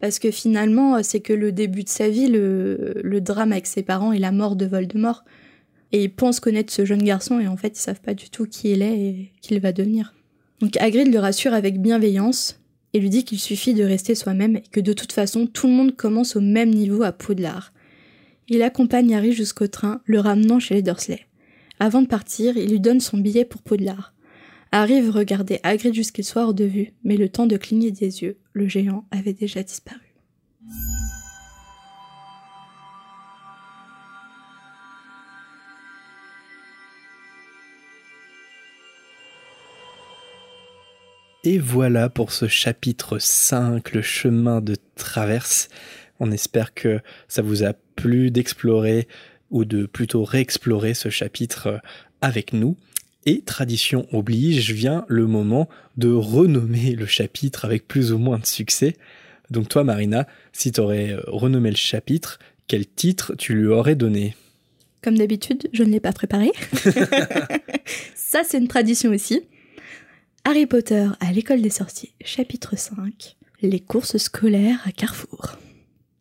Parce 0.01 0.19
que 0.19 0.31
finalement, 0.31 1.03
c'est 1.03 1.21
que 1.21 1.33
le 1.33 1.53
début 1.53 1.85
de 1.85 1.89
sa 1.89 2.09
vie, 2.09 2.29
le, 2.29 3.21
drame 3.21 3.53
avec 3.53 3.67
ses 3.67 3.83
parents 3.83 4.13
et 4.13 4.19
la 4.19 4.33
mort 4.33 4.57
de 4.57 4.67
Voldemort. 4.67 5.25
Et 5.93 6.05
ils 6.05 6.13
pensent 6.13 6.41
connaître 6.41 6.73
ce 6.73 6.85
jeune 6.85 7.03
garçon 7.03 7.39
et 7.39 7.47
en 7.47 7.57
fait, 7.57 7.79
ils 7.79 7.83
savent 7.83 8.01
pas 8.01 8.15
du 8.15 8.29
tout 8.29 8.47
qui 8.47 8.73
il 8.73 8.83
est 8.83 8.99
et 8.99 9.33
qui 9.41 9.55
il 9.55 9.61
va 9.61 9.73
devenir. 9.73 10.15
Donc 10.61 10.77
Hagrid 10.79 11.13
le 11.13 11.19
rassure 11.19 11.55
avec 11.55 11.81
bienveillance 11.81 12.59
et 12.93 12.99
lui 12.99 13.09
dit 13.09 13.25
qu'il 13.25 13.39
suffit 13.39 13.73
de 13.73 13.85
rester 13.85 14.15
soi-même 14.15 14.57
et 14.57 14.63
que 14.73 14.81
de 14.81 14.93
toute 14.93 15.13
façon, 15.13 15.47
tout 15.47 15.69
le 15.69 15.73
monde 15.73 15.95
commence 15.95 16.35
au 16.35 16.41
même 16.41 16.71
niveau 16.71 17.03
à 17.03 17.13
Poudlard. 17.13 17.73
Il 18.49 18.63
accompagne 18.63 19.15
Harry 19.15 19.33
jusqu'au 19.33 19.69
train, 19.69 20.01
le 20.07 20.19
ramenant 20.19 20.59
chez 20.59 20.75
les 20.75 20.83
Dursley. 20.83 21.21
Avant 21.79 22.03
de 22.03 22.07
partir, 22.07 22.57
il 22.57 22.71
lui 22.71 22.81
donne 22.81 23.01
son 23.01 23.19
billet 23.19 23.45
pour 23.45 23.63
Poudlard. 23.63 24.15
Harry 24.79 25.09
regarder 25.09 25.59
Hagrid 25.63 25.95
jusqu'il 25.95 26.23
soit 26.23 26.43
hors 26.43 26.53
de 26.53 26.67
vue, 26.67 26.93
mais 27.03 27.17
le 27.17 27.31
temps 27.31 27.47
de 27.47 27.57
cligner 27.57 27.93
des 27.93 28.23
yeux, 28.23 28.37
le 28.53 28.69
géant 28.69 29.07
avait 29.11 29.33
déjà 29.33 29.63
disparu. 29.63 30.15
Et 41.43 41.57
voilà 41.57 42.11
pour 42.11 42.31
ce 42.31 42.47
chapitre 42.47 43.19
5, 43.19 43.93
le 43.93 44.03
chemin 44.03 44.61
de 44.61 44.77
traverse. 44.95 45.71
On 46.21 46.31
espère 46.31 46.75
que 46.75 47.01
ça 47.29 47.41
vous 47.41 47.65
a 47.65 47.73
plu 47.73 48.31
d'explorer 48.31 49.09
ou 49.49 49.65
de 49.65 49.87
plutôt 49.87 50.23
réexplorer 50.23 50.93
ce 50.93 51.09
chapitre 51.09 51.67
euh, 51.69 51.79
avec 52.21 52.53
nous. 52.53 52.77
Et 53.29 53.41
tradition 53.41 54.07
oblige, 54.13 54.71
vient 54.73 55.05
le 55.09 55.27
moment 55.27 55.69
de 55.97 56.13
renommer 56.13 56.93
le 56.93 57.07
chapitre 57.07 57.65
avec 57.65 57.89
plus 57.89 58.13
ou 58.13 58.19
moins 58.19 58.39
de 58.39 58.47
succès. 58.47 58.97
Donc 59.51 59.69
toi 59.69 59.83
Marina, 59.83 60.29
si 60.53 60.71
tu 60.71 60.81
aurais 60.81 61.11
euh, 61.11 61.21
renommé 61.27 61.71
le 61.71 61.77
chapitre, 61.77 62.39
quel 62.69 62.87
titre 62.87 63.35
tu 63.37 63.55
lui 63.55 63.67
aurais 63.67 63.97
donné? 63.97 64.37
Comme 65.03 65.19
d'habitude, 65.19 65.69
je 65.73 65.83
ne 65.83 65.91
l'ai 65.91 66.01
pas 66.01 66.13
préparé. 66.13 66.53
Ça 68.15 68.43
c'est 68.45 68.59
une 68.59 68.69
tradition 68.69 69.11
aussi. 69.11 69.43
Harry 70.45 70.67
Potter 70.67 71.09
à 71.19 71.33
l'école 71.33 71.63
des 71.63 71.71
sorciers, 71.71 72.13
chapitre 72.25 72.79
5, 72.79 73.37
les 73.63 73.81
courses 73.81 74.19
scolaires 74.19 74.79
à 74.87 74.93
Carrefour. 74.93 75.59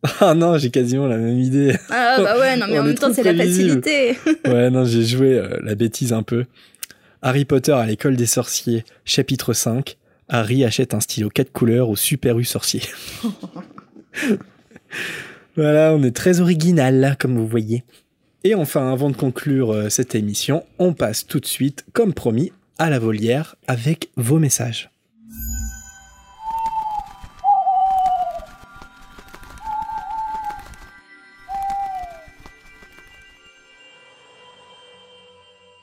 Ah 0.20 0.34
non, 0.34 0.56
j'ai 0.56 0.70
quasiment 0.70 1.06
la 1.06 1.16
même 1.16 1.38
idée. 1.38 1.74
Ah 1.90 2.16
bah 2.18 2.38
ouais, 2.38 2.56
non 2.56 2.66
mais 2.68 2.78
en 2.80 2.84
même 2.84 2.94
temps 2.94 3.12
c'est 3.12 3.24
la 3.24 3.34
facilité. 3.34 4.16
ouais, 4.44 4.70
non, 4.70 4.84
j'ai 4.84 5.04
joué 5.04 5.34
euh, 5.34 5.58
la 5.62 5.74
bêtise 5.74 6.12
un 6.12 6.22
peu. 6.22 6.44
Harry 7.22 7.44
Potter 7.44 7.72
à 7.72 7.86
l'école 7.86 8.16
des 8.16 8.26
sorciers, 8.26 8.84
chapitre 9.04 9.52
5. 9.52 9.96
Harry 10.28 10.64
achète 10.64 10.94
un 10.94 11.00
stylo 11.00 11.28
4 11.28 11.52
couleurs 11.52 11.88
au 11.88 11.96
Super 11.96 12.38
U 12.38 12.44
sorcier. 12.44 12.82
voilà, 15.56 15.92
on 15.94 16.02
est 16.02 16.14
très 16.14 16.40
original 16.40 17.00
là, 17.00 17.16
comme 17.16 17.36
vous 17.36 17.46
voyez. 17.46 17.84
Et 18.44 18.54
enfin, 18.54 18.92
avant 18.92 19.10
de 19.10 19.16
conclure 19.16 19.72
euh, 19.72 19.88
cette 19.88 20.14
émission, 20.14 20.64
on 20.78 20.92
passe 20.92 21.26
tout 21.26 21.40
de 21.40 21.46
suite, 21.46 21.84
comme 21.92 22.14
promis, 22.14 22.52
à 22.78 22.90
la 22.90 22.98
volière 22.98 23.56
avec 23.66 24.10
vos 24.16 24.38
messages. 24.38 24.90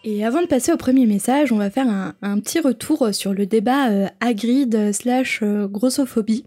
Et 0.06 0.26
avant 0.26 0.42
de 0.42 0.48
passer 0.48 0.74
au 0.74 0.78
premier 0.78 1.06
message, 1.06 1.54
on 1.54 1.58
va 1.58 1.70
faire 1.70 1.88
un, 1.88 2.40
petit 2.40 2.60
retour 2.60 3.14
sur 3.14 3.34
le 3.34 3.46
débat 3.46 3.90
euh, 3.90 4.08
Hagrid 4.20 4.92
slash 4.92 5.40
euh, 5.42 5.66
grossophobie. 5.68 6.46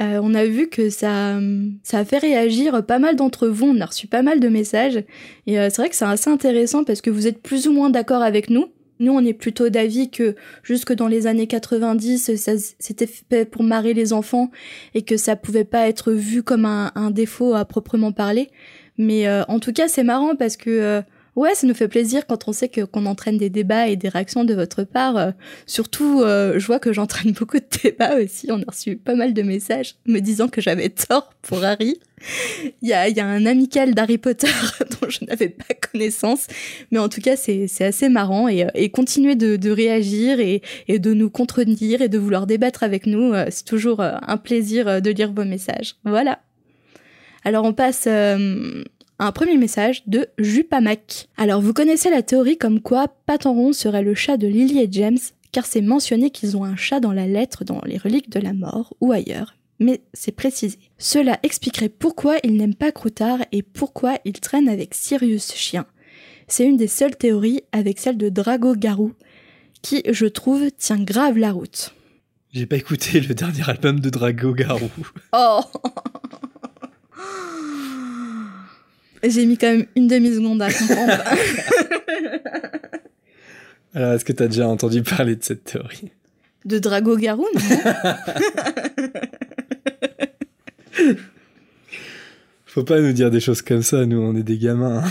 Euh, 0.00 0.20
on 0.22 0.34
a 0.34 0.46
vu 0.46 0.68
que 0.68 0.88
ça, 0.88 1.40
ça 1.82 1.98
a 1.98 2.04
fait 2.04 2.18
réagir 2.18 2.86
pas 2.86 3.00
mal 3.00 3.16
d'entre 3.16 3.48
vous, 3.48 3.66
on 3.66 3.80
a 3.80 3.86
reçu 3.86 4.06
pas 4.06 4.22
mal 4.22 4.38
de 4.38 4.48
messages, 4.48 4.96
et 5.46 5.56
c'est 5.56 5.76
vrai 5.76 5.90
que 5.90 5.96
c'est 5.96 6.06
assez 6.06 6.30
intéressant 6.30 6.84
parce 6.84 7.02
que 7.02 7.10
vous 7.10 7.26
êtes 7.26 7.42
plus 7.42 7.68
ou 7.68 7.72
moins 7.72 7.90
d'accord 7.90 8.22
avec 8.22 8.48
nous. 8.48 8.66
Nous, 8.98 9.12
on 9.12 9.22
est 9.22 9.34
plutôt 9.34 9.68
d'avis 9.68 10.08
que 10.08 10.36
jusque 10.62 10.94
dans 10.94 11.06
les 11.06 11.26
années 11.26 11.46
90, 11.46 12.36
ça 12.36 12.52
c'était 12.78 13.06
fait 13.06 13.44
pour 13.44 13.62
marrer 13.62 13.92
les 13.92 14.14
enfants 14.14 14.50
et 14.94 15.02
que 15.02 15.18
ça 15.18 15.36
pouvait 15.36 15.64
pas 15.64 15.86
être 15.86 16.12
vu 16.12 16.42
comme 16.42 16.64
un, 16.64 16.92
un 16.94 17.10
défaut 17.10 17.54
à 17.54 17.66
proprement 17.66 18.12
parler. 18.12 18.48
Mais 18.96 19.28
en 19.48 19.58
tout 19.58 19.72
cas, 19.72 19.88
c'est 19.88 20.04
marrant 20.04 20.34
parce 20.34 20.56
que 20.56 21.02
Ouais, 21.40 21.54
ça 21.54 21.66
nous 21.66 21.72
fait 21.72 21.88
plaisir 21.88 22.26
quand 22.26 22.48
on 22.48 22.52
sait 22.52 22.68
que 22.68 22.82
qu'on 22.82 23.06
entraîne 23.06 23.38
des 23.38 23.48
débats 23.48 23.88
et 23.88 23.96
des 23.96 24.10
réactions 24.10 24.44
de 24.44 24.52
votre 24.52 24.84
part. 24.84 25.16
Euh, 25.16 25.30
surtout, 25.64 26.20
euh, 26.20 26.58
je 26.58 26.66
vois 26.66 26.78
que 26.78 26.92
j'entraîne 26.92 27.32
beaucoup 27.38 27.56
de 27.56 27.64
débats 27.82 28.16
aussi. 28.16 28.52
On 28.52 28.60
a 28.60 28.64
reçu 28.70 28.96
pas 28.96 29.14
mal 29.14 29.32
de 29.32 29.40
messages 29.40 29.94
me 30.04 30.18
disant 30.18 30.48
que 30.48 30.60
j'avais 30.60 30.90
tort 30.90 31.32
pour 31.40 31.64
Harry. 31.64 31.98
Il 32.82 32.88
y 32.90 32.92
a, 32.92 33.08
y 33.08 33.20
a 33.20 33.26
un 33.26 33.46
amical 33.46 33.94
d'Harry 33.94 34.18
Potter 34.18 34.52
dont 35.00 35.08
je 35.08 35.24
n'avais 35.24 35.48
pas 35.48 35.72
connaissance, 35.72 36.46
mais 36.90 36.98
en 36.98 37.08
tout 37.08 37.22
cas 37.22 37.36
c'est 37.36 37.70
assez 37.80 38.10
marrant 38.10 38.46
et, 38.46 38.64
euh, 38.64 38.88
continuer 38.92 39.34
de, 39.34 39.70
réagir 39.70 40.40
et, 40.40 40.60
de 40.90 41.14
nous 41.14 41.30
contredire 41.30 42.02
et 42.02 42.10
de 42.10 42.18
vouloir 42.18 42.46
débattre 42.46 42.82
avec 42.82 43.06
nous, 43.06 43.32
c'est 43.48 43.64
toujours 43.64 44.02
un 44.02 44.36
plaisir 44.36 45.00
de 45.00 45.10
lire 45.10 45.32
vos 45.32 45.46
messages. 45.46 45.94
Voilà. 46.04 46.40
Alors 47.44 47.64
on 47.64 47.72
passe 47.72 48.06
un 49.20 49.32
premier 49.32 49.58
message 49.58 50.02
de 50.06 50.28
Jupamac. 50.38 51.28
Alors 51.36 51.60
vous 51.60 51.74
connaissez 51.74 52.08
la 52.08 52.22
théorie 52.22 52.56
comme 52.56 52.80
quoi 52.80 53.08
Patenron 53.26 53.74
serait 53.74 54.02
le 54.02 54.14
chat 54.14 54.38
de 54.38 54.46
Lily 54.46 54.80
et 54.80 54.88
James, 54.90 55.18
car 55.52 55.66
c'est 55.66 55.82
mentionné 55.82 56.30
qu'ils 56.30 56.56
ont 56.56 56.64
un 56.64 56.76
chat 56.76 57.00
dans 57.00 57.12
la 57.12 57.26
lettre 57.26 57.62
dans 57.64 57.82
les 57.84 57.98
reliques 57.98 58.30
de 58.30 58.40
la 58.40 58.54
mort 58.54 58.94
ou 59.02 59.12
ailleurs, 59.12 59.56
mais 59.78 60.00
c'est 60.14 60.32
précisé. 60.32 60.78
Cela 60.96 61.38
expliquerait 61.42 61.90
pourquoi 61.90 62.38
ils 62.44 62.56
n'aiment 62.56 62.74
pas 62.74 62.92
Croutard 62.92 63.40
et 63.52 63.62
pourquoi 63.62 64.18
ils 64.24 64.40
traînent 64.40 64.70
avec 64.70 64.94
Sirius 64.94 65.52
Chien. 65.54 65.84
C'est 66.48 66.64
une 66.64 66.78
des 66.78 66.88
seules 66.88 67.16
théories 67.16 67.60
avec 67.72 67.98
celle 67.98 68.16
de 68.16 68.30
Drago 68.30 68.74
Garou, 68.74 69.12
qui, 69.82 70.02
je 70.08 70.26
trouve, 70.26 70.70
tient 70.72 70.98
grave 70.98 71.36
la 71.36 71.52
route. 71.52 71.94
J'ai 72.52 72.66
pas 72.66 72.76
écouté 72.76 73.20
le 73.20 73.34
dernier 73.34 73.68
album 73.68 74.00
de 74.00 74.08
Drago 74.08 74.54
Garou. 74.54 74.90
Oh 75.32 75.60
J'ai 79.22 79.44
mis 79.46 79.56
quand 79.58 79.70
même 79.70 79.86
une 79.96 80.06
demi-seconde 80.08 80.62
à 80.62 80.72
comprendre. 80.72 81.12
Alors, 83.94 84.12
est-ce 84.14 84.24
que 84.24 84.32
tu 84.32 84.42
as 84.42 84.48
déjà 84.48 84.66
entendu 84.68 85.02
parler 85.02 85.36
de 85.36 85.42
cette 85.44 85.64
théorie? 85.64 86.10
De 86.64 86.78
Drago 86.78 87.16
Garou, 87.16 87.46
Faut 92.66 92.84
pas 92.84 93.00
nous 93.00 93.12
dire 93.12 93.30
des 93.30 93.40
choses 93.40 93.62
comme 93.62 93.82
ça, 93.82 94.06
nous 94.06 94.18
on 94.20 94.36
est 94.36 94.42
des 94.44 94.58
gamins. 94.58 95.02
hein. 95.04 95.10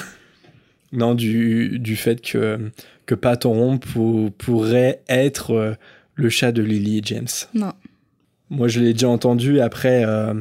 Non, 0.91 1.13
du, 1.13 1.77
du 1.79 1.95
fait 1.95 2.21
que, 2.21 2.71
que 3.05 3.15
pour- 3.15 4.31
pourrait 4.31 5.01
être 5.09 5.51
euh, 5.51 5.73
le 6.15 6.29
chat 6.29 6.51
de 6.51 6.61
Lily 6.63 6.99
et 6.99 7.01
James. 7.03 7.27
Non. 7.53 7.73
Moi 8.49 8.67
je 8.69 8.79
l'ai 8.79 8.93
déjà 8.93 9.09
entendu, 9.09 9.59
après 9.59 10.03
euh, 10.05 10.33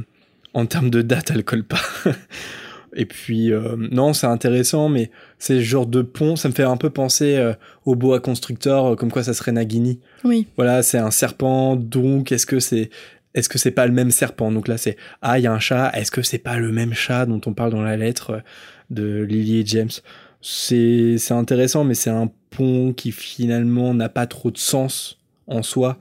en 0.55 0.65
termes 0.67 0.91
de 0.91 1.03
date 1.03 1.31
elle 1.35 1.45
colle 1.45 1.65
pas. 1.65 1.81
Et 2.95 3.07
puis 3.07 3.53
euh, 3.53 3.77
non 3.77 4.13
c'est 4.13 4.27
intéressant 4.27 4.89
mais 4.89 5.11
c'est 5.39 5.55
le 5.55 5.61
genre 5.61 5.87
de 5.87 6.03
pont, 6.03 6.37
ça 6.37 6.49
me 6.49 6.55
fait 6.55 6.65
un 6.65 6.77
peu 6.77 6.91
penser 6.91 7.37
euh, 7.37 7.55
au 7.85 7.95
boa 7.95 8.21
constructeur, 8.21 8.97
comme 8.97 9.11
quoi 9.11 9.23
ça 9.23 9.35
serait 9.35 9.53
Nagini. 9.53 10.01
Oui. 10.25 10.47
Voilà, 10.57 10.83
c'est 10.83 10.99
un 10.99 11.11
serpent, 11.11 11.77
donc 11.77 12.33
est-ce 12.33 12.47
que 12.47 12.61
c'est 12.61 12.91
est-ce 13.35 13.49
que 13.49 13.59
c'est 13.59 13.71
pas 13.71 13.87
le 13.87 13.93
même 13.93 14.11
serpent? 14.11 14.51
Donc 14.51 14.69
là 14.69 14.79
c'est 14.79 14.97
ah 15.23 15.39
il 15.39 15.43
y 15.43 15.47
a 15.47 15.53
un 15.53 15.59
chat, 15.59 15.91
est-ce 15.95 16.11
que 16.11 16.23
c'est 16.23 16.39
pas 16.39 16.59
le 16.59 16.73
même 16.73 16.95
chat 16.95 17.27
dont 17.27 17.41
on 17.47 17.53
parle 17.53 17.71
dans 17.71 17.83
la 17.83 17.97
lettre 17.97 18.31
euh, 18.31 18.41
de 18.91 19.23
Lily 19.23 19.61
et 19.61 19.67
James? 19.67 19.91
C'est 20.41 21.17
c'est 21.19 21.35
intéressant 21.35 21.85
mais 21.85 21.95
c'est 21.95 22.11
un 22.11 22.31
pont 22.51 22.93
qui 22.93 23.13
finalement 23.13 23.95
n'a 23.95 24.09
pas 24.09 24.27
trop 24.27 24.51
de 24.51 24.59
sens 24.59 25.21
en 25.47 25.63
soi. 25.63 25.99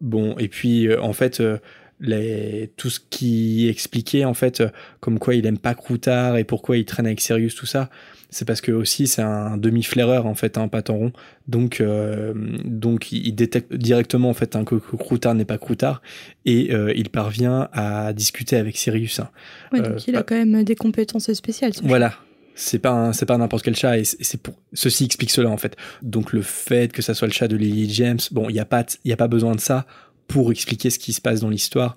Bon 0.00 0.36
et 0.38 0.48
puis 0.48 0.88
euh, 0.88 1.00
en 1.02 1.12
fait 1.12 1.40
euh, 1.40 1.58
les, 2.00 2.70
tout 2.76 2.90
ce 2.90 3.00
qui 3.10 3.68
expliquait 3.68 4.24
en 4.24 4.34
fait 4.34 4.60
euh, 4.60 4.68
comme 5.00 5.18
quoi 5.18 5.34
il 5.34 5.44
aime 5.46 5.58
pas 5.58 5.74
Croutard 5.74 6.36
et 6.36 6.44
pourquoi 6.44 6.76
il 6.76 6.84
traîne 6.84 7.06
avec 7.06 7.20
Sirius 7.20 7.54
tout 7.54 7.66
ça 7.66 7.90
c'est 8.30 8.44
parce 8.44 8.60
que 8.60 8.70
aussi 8.72 9.06
c'est 9.06 9.22
un 9.22 9.56
demi 9.56 9.82
flaireur 9.82 10.26
en 10.26 10.34
fait 10.34 10.58
un 10.58 10.68
patin 10.68 10.92
rond 10.92 11.12
donc 11.48 11.80
euh, 11.80 12.34
donc 12.64 13.10
il 13.10 13.32
détecte 13.32 13.74
directement 13.74 14.28
en 14.30 14.34
fait 14.34 14.54
hein, 14.54 14.64
que, 14.64 14.76
que 14.76 14.96
Croutard 14.96 15.34
n'est 15.34 15.44
pas 15.44 15.58
Croutard 15.58 16.02
et 16.44 16.72
euh, 16.74 16.92
il 16.94 17.08
parvient 17.10 17.68
à 17.72 18.12
discuter 18.12 18.56
avec 18.56 18.76
Sirius 18.76 19.18
hein. 19.20 19.30
Ouais, 19.72 19.80
Euh, 19.80 19.88
donc 19.90 20.06
il 20.06 20.14
a 20.16 20.22
quand 20.22 20.36
même 20.36 20.62
des 20.64 20.76
compétences 20.76 21.32
spéciales. 21.32 21.72
voilà 21.82 22.14
c'est 22.54 22.80
pas 22.80 22.90
un- 22.90 23.12
c'est 23.12 23.24
pas 23.26 23.38
n'importe 23.38 23.62
quel 23.64 23.76
chat 23.76 23.98
et 23.98 24.04
c'est 24.04 24.40
pour 24.42 24.54
ceci 24.72 25.04
explique 25.04 25.30
cela 25.30 25.48
en 25.48 25.56
fait 25.58 25.76
donc 26.02 26.32
le 26.32 26.42
fait 26.42 26.92
que 26.92 27.02
ça 27.02 27.14
soit 27.14 27.28
le 27.28 27.32
chat 27.32 27.46
de 27.48 27.56
Lily 27.56 27.88
James 27.94 28.18
bon 28.32 28.48
il 28.50 28.56
y 28.56 28.60
a 28.60 28.64
pas 28.64 28.84
il 29.04 29.10
y 29.10 29.12
a 29.12 29.16
pas 29.16 29.28
besoin 29.28 29.54
de 29.54 29.60
ça 29.60 29.86
pour 30.28 30.52
expliquer 30.52 30.90
ce 30.90 30.98
qui 30.98 31.12
se 31.12 31.20
passe 31.20 31.40
dans 31.40 31.48
l'histoire. 31.48 31.96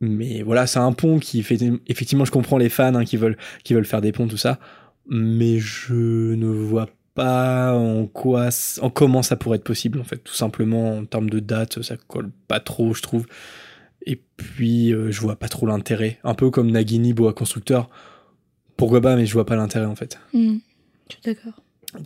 Mais 0.00 0.42
voilà 0.42 0.66
c'est 0.66 0.78
un 0.78 0.92
pont 0.92 1.18
qui 1.18 1.42
fait 1.42 1.58
effectivement 1.86 2.24
je 2.24 2.30
comprends 2.30 2.58
les 2.58 2.68
fans 2.68 2.94
hein, 2.94 3.04
qui 3.04 3.16
veulent 3.16 3.38
qui 3.64 3.72
veulent 3.72 3.86
faire 3.86 4.00
des 4.00 4.12
ponts 4.12 4.26
tout 4.26 4.36
ça. 4.36 4.58
Mais 5.08 5.58
je 5.58 5.94
ne 5.94 6.48
vois 6.48 6.88
pas 7.14 7.72
en 7.72 8.06
quoi 8.06 8.48
en 8.82 8.90
comment 8.90 9.22
ça 9.22 9.36
pourrait 9.36 9.56
être 9.56 9.64
possible 9.64 10.00
en 10.00 10.04
fait. 10.04 10.18
Tout 10.18 10.34
simplement 10.34 10.98
en 10.98 11.04
termes 11.04 11.30
de 11.30 11.38
date 11.38 11.82
ça 11.82 11.96
colle 11.96 12.30
pas 12.48 12.60
trop 12.60 12.92
je 12.92 13.02
trouve. 13.02 13.26
Et 14.04 14.20
puis 14.36 14.92
euh, 14.92 15.10
je 15.10 15.20
vois 15.20 15.36
pas 15.36 15.48
trop 15.48 15.66
l'intérêt. 15.66 16.18
Un 16.24 16.34
peu 16.34 16.50
comme 16.50 16.70
Nagini 16.70 17.12
boa 17.14 17.32
constructeur. 17.32 17.88
Pourquoi 18.76 19.00
pas 19.00 19.16
mais 19.16 19.24
je 19.24 19.32
vois 19.32 19.46
pas 19.46 19.56
l'intérêt 19.56 19.86
en 19.86 19.96
fait. 19.96 20.18
Hmm, 20.34 20.58
Je 21.08 21.14
suis 21.14 21.22
d'accord. 21.24 21.54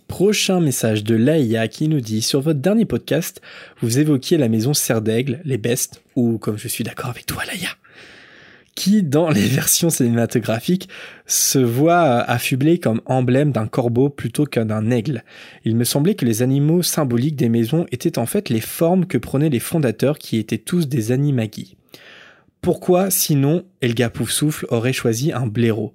Prochain 0.08 0.60
message 0.60 1.04
de 1.04 1.14
Laïa 1.14 1.66
qui 1.66 1.88
nous 1.88 2.00
dit 2.00 2.22
Sur 2.22 2.40
votre 2.40 2.60
dernier 2.60 2.84
podcast, 2.84 3.40
vous 3.80 3.98
évoquiez 3.98 4.36
la 4.36 4.48
maison 4.48 4.74
Serre 4.74 5.00
d'Aigle, 5.00 5.40
les 5.44 5.58
Bestes, 5.58 6.02
ou 6.16 6.38
comme 6.38 6.58
je 6.58 6.68
suis 6.68 6.84
d'accord 6.84 7.10
avec 7.10 7.26
toi, 7.26 7.42
Laïa, 7.46 7.70
qui, 8.74 9.02
dans 9.02 9.30
les 9.30 9.46
versions 9.46 9.90
cinématographiques, 9.90 10.88
se 11.26 11.58
voit 11.58 12.04
euh, 12.04 12.24
affublé 12.26 12.78
comme 12.78 13.00
emblème 13.06 13.52
d'un 13.52 13.66
corbeau 13.66 14.10
plutôt 14.10 14.44
qu'un 14.44 14.66
d'un 14.66 14.90
aigle. 14.90 15.24
Il 15.64 15.76
me 15.76 15.84
semblait 15.84 16.14
que 16.14 16.26
les 16.26 16.42
animaux 16.42 16.82
symboliques 16.82 17.36
des 17.36 17.48
maisons 17.48 17.86
étaient 17.90 18.18
en 18.18 18.26
fait 18.26 18.50
les 18.50 18.60
formes 18.60 19.06
que 19.06 19.18
prenaient 19.18 19.48
les 19.48 19.60
fondateurs 19.60 20.18
qui 20.18 20.36
étaient 20.36 20.58
tous 20.58 20.88
des 20.88 21.10
animagis. 21.10 21.76
Pourquoi, 22.60 23.10
sinon, 23.10 23.64
Elga 23.80 24.10
Poufsouffle 24.10 24.66
aurait 24.68 24.92
choisi 24.92 25.32
un 25.32 25.46
blaireau? 25.46 25.94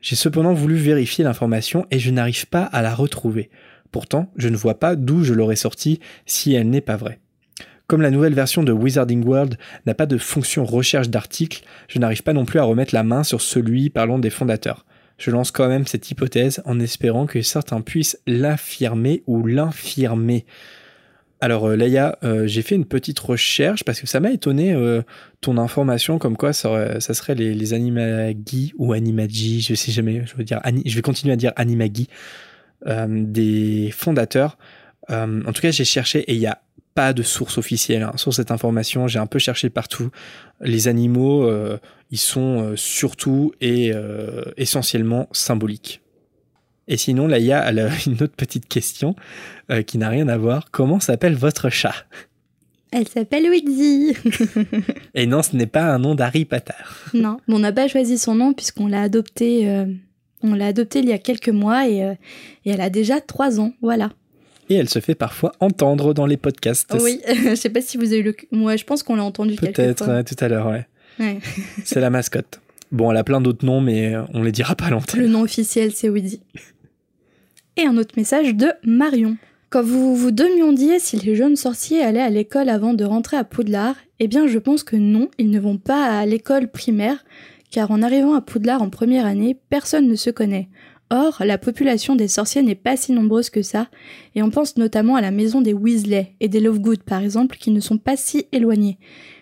J'ai 0.00 0.16
cependant 0.16 0.54
voulu 0.54 0.76
vérifier 0.76 1.24
l'information 1.24 1.86
et 1.90 1.98
je 1.98 2.10
n'arrive 2.10 2.46
pas 2.46 2.62
à 2.62 2.82
la 2.82 2.94
retrouver. 2.94 3.50
Pourtant, 3.90 4.30
je 4.36 4.48
ne 4.48 4.56
vois 4.56 4.78
pas 4.78 4.96
d'où 4.96 5.24
je 5.24 5.34
l'aurais 5.34 5.56
sortie 5.56 6.00
si 6.26 6.54
elle 6.54 6.70
n'est 6.70 6.80
pas 6.80 6.96
vraie. 6.96 7.18
Comme 7.86 8.02
la 8.02 8.10
nouvelle 8.10 8.34
version 8.34 8.62
de 8.62 8.72
Wizarding 8.72 9.24
World 9.24 9.56
n'a 9.86 9.94
pas 9.94 10.04
de 10.04 10.18
fonction 10.18 10.66
recherche 10.66 11.08
d'articles, 11.08 11.62
je 11.88 11.98
n'arrive 11.98 12.22
pas 12.22 12.34
non 12.34 12.44
plus 12.44 12.58
à 12.58 12.64
remettre 12.64 12.94
la 12.94 13.02
main 13.02 13.24
sur 13.24 13.40
celui 13.40 13.88
parlant 13.88 14.18
des 14.18 14.30
fondateurs. 14.30 14.84
Je 15.16 15.30
lance 15.30 15.50
quand 15.50 15.68
même 15.68 15.86
cette 15.86 16.10
hypothèse 16.10 16.62
en 16.64 16.78
espérant 16.80 17.26
que 17.26 17.40
certains 17.40 17.80
puissent 17.80 18.20
l'affirmer 18.26 19.22
ou 19.26 19.46
l'infirmer. 19.46 20.44
Alors 21.40 21.66
euh, 21.66 21.76
Leia, 21.76 22.18
euh, 22.24 22.46
j'ai 22.46 22.62
fait 22.62 22.74
une 22.74 22.84
petite 22.84 23.18
recherche 23.18 23.84
parce 23.84 24.00
que 24.00 24.06
ça 24.06 24.18
m'a 24.18 24.32
étonné 24.32 24.72
euh, 24.72 25.02
ton 25.40 25.56
information 25.56 26.18
comme 26.18 26.36
quoi 26.36 26.52
ça, 26.52 27.00
serait 27.00 27.36
les, 27.36 27.54
les 27.54 27.74
animagi 27.74 28.72
ou 28.76 28.92
animagi, 28.92 29.60
je 29.60 29.74
sais 29.74 29.92
jamais, 29.92 30.24
je 30.26 30.34
veux 30.34 30.44
dire, 30.44 30.60
je 30.84 30.94
vais 30.94 31.02
continuer 31.02 31.32
à 31.32 31.36
dire 31.36 31.52
animagi 31.56 32.08
des 32.86 33.90
fondateurs. 33.92 34.56
En 35.08 35.52
tout 35.52 35.62
cas, 35.62 35.70
j'ai 35.70 35.84
cherché 35.84 36.20
et 36.20 36.34
il 36.34 36.38
n'y 36.38 36.46
a 36.46 36.60
pas 36.94 37.12
de 37.12 37.22
source 37.22 37.58
officielle 37.58 38.02
hein, 38.02 38.12
sur 38.16 38.34
cette 38.34 38.50
information. 38.50 39.08
J'ai 39.08 39.18
un 39.18 39.26
peu 39.26 39.38
cherché 39.38 39.70
partout. 39.70 40.10
Les 40.60 40.86
animaux, 40.86 41.50
ils 42.10 42.18
sont 42.18 42.72
surtout 42.76 43.52
et 43.60 43.92
essentiellement 44.56 45.28
symboliques. 45.32 46.02
Et 46.88 46.96
sinon, 46.96 47.26
Laïa, 47.26 47.60
a 47.60 47.70
une 48.06 48.14
autre 48.22 48.34
petite 48.36 48.66
question 48.66 49.14
euh, 49.70 49.82
qui 49.82 49.98
n'a 49.98 50.08
rien 50.08 50.26
à 50.28 50.36
voir. 50.38 50.70
Comment 50.70 51.00
s'appelle 51.00 51.34
votre 51.34 51.68
chat? 51.70 51.94
Elle 52.90 53.06
s'appelle 53.06 53.44
Weezy. 53.50 54.16
Et 55.14 55.26
non, 55.26 55.42
ce 55.42 55.54
n'est 55.54 55.66
pas 55.66 55.82
un 55.82 55.98
nom 55.98 56.14
d'Harry 56.14 56.46
Potter. 56.46 56.72
non, 57.12 57.36
on 57.46 57.58
n'a 57.58 57.70
pas 57.72 57.86
choisi 57.86 58.16
son 58.16 58.34
nom 58.34 58.54
puisqu'on 58.54 58.86
l'a 58.88 59.02
adopté. 59.02 59.68
euh, 59.68 59.84
on 60.42 60.54
l'a 60.54 60.66
adopté 60.68 61.00
il 61.00 61.08
y 61.08 61.12
a 61.12 61.18
quelques 61.18 61.50
mois 61.50 61.86
et, 61.88 62.02
euh, 62.02 62.14
et 62.64 62.70
elle 62.70 62.80
a 62.80 62.88
déjà 62.88 63.20
trois 63.20 63.60
ans. 63.60 63.72
Voilà. 63.82 64.10
Et 64.70 64.74
elle 64.76 64.88
se 64.88 65.00
fait 65.00 65.14
parfois 65.14 65.52
entendre 65.60 66.14
dans 66.14 66.24
les 66.26 66.36
podcasts. 66.38 66.96
Oui, 67.02 67.20
je 67.28 67.54
sais 67.54 67.68
pas 67.70 67.82
si 67.82 67.98
vous 67.98 68.06
avez 68.06 68.18
eu 68.18 68.22
le. 68.22 68.36
Moi, 68.52 68.76
je 68.76 68.84
pense 68.84 69.02
qu'on 69.02 69.16
l'a 69.16 69.24
entendu 69.24 69.56
Peut-être 69.56 70.08
euh, 70.08 70.22
tout 70.22 70.36
à 70.42 70.48
l'heure, 70.48 70.68
ouais. 70.68 70.86
Ouais. 71.20 71.38
C'est 71.84 72.00
la 72.00 72.08
mascotte. 72.10 72.60
Bon, 72.90 73.10
elle 73.10 73.16
a 73.18 73.24
plein 73.24 73.42
d'autres 73.42 73.66
noms, 73.66 73.82
mais 73.82 74.14
on 74.32 74.42
les 74.42 74.52
dira 74.52 74.74
pas 74.76 74.88
l'antenne. 74.88 75.20
Le 75.20 75.28
nom 75.28 75.42
officiel, 75.42 75.92
c'est 75.92 76.08
Weezy. 76.08 76.40
Et 77.80 77.86
un 77.86 77.96
autre 77.96 78.14
message 78.16 78.56
de 78.56 78.72
Marion. 78.82 79.36
Quand 79.70 79.84
vous 79.84 80.16
vous 80.16 80.32
demandiez 80.32 80.98
si 80.98 81.16
les 81.16 81.36
jeunes 81.36 81.54
sorciers 81.54 82.02
allaient 82.02 82.20
à 82.20 82.28
l'école 82.28 82.70
avant 82.70 82.92
de 82.92 83.04
rentrer 83.04 83.36
à 83.36 83.44
Poudlard, 83.44 83.94
eh 84.18 84.26
bien 84.26 84.48
je 84.48 84.58
pense 84.58 84.82
que 84.82 84.96
non, 84.96 85.28
ils 85.38 85.48
ne 85.48 85.60
vont 85.60 85.78
pas 85.78 86.18
à 86.18 86.26
l'école 86.26 86.72
primaire, 86.72 87.24
car 87.70 87.92
en 87.92 88.02
arrivant 88.02 88.34
à 88.34 88.40
Poudlard 88.40 88.82
en 88.82 88.90
première 88.90 89.26
année, 89.26 89.56
personne 89.70 90.08
ne 90.08 90.16
se 90.16 90.30
connaît. 90.30 90.68
Or, 91.10 91.40
la 91.44 91.56
population 91.56 92.16
des 92.16 92.26
sorciers 92.26 92.62
n'est 92.62 92.74
pas 92.74 92.96
si 92.96 93.12
nombreuse 93.12 93.48
que 93.48 93.62
ça, 93.62 93.86
et 94.34 94.42
on 94.42 94.50
pense 94.50 94.76
notamment 94.76 95.14
à 95.14 95.20
la 95.20 95.30
maison 95.30 95.60
des 95.60 95.72
Weasley 95.72 96.34
et 96.40 96.48
des 96.48 96.58
Lovegood 96.58 97.04
par 97.04 97.22
exemple, 97.22 97.58
qui 97.58 97.70
ne 97.70 97.78
sont 97.78 97.98
pas 97.98 98.16
si 98.16 98.48
éloignés. 98.50 98.98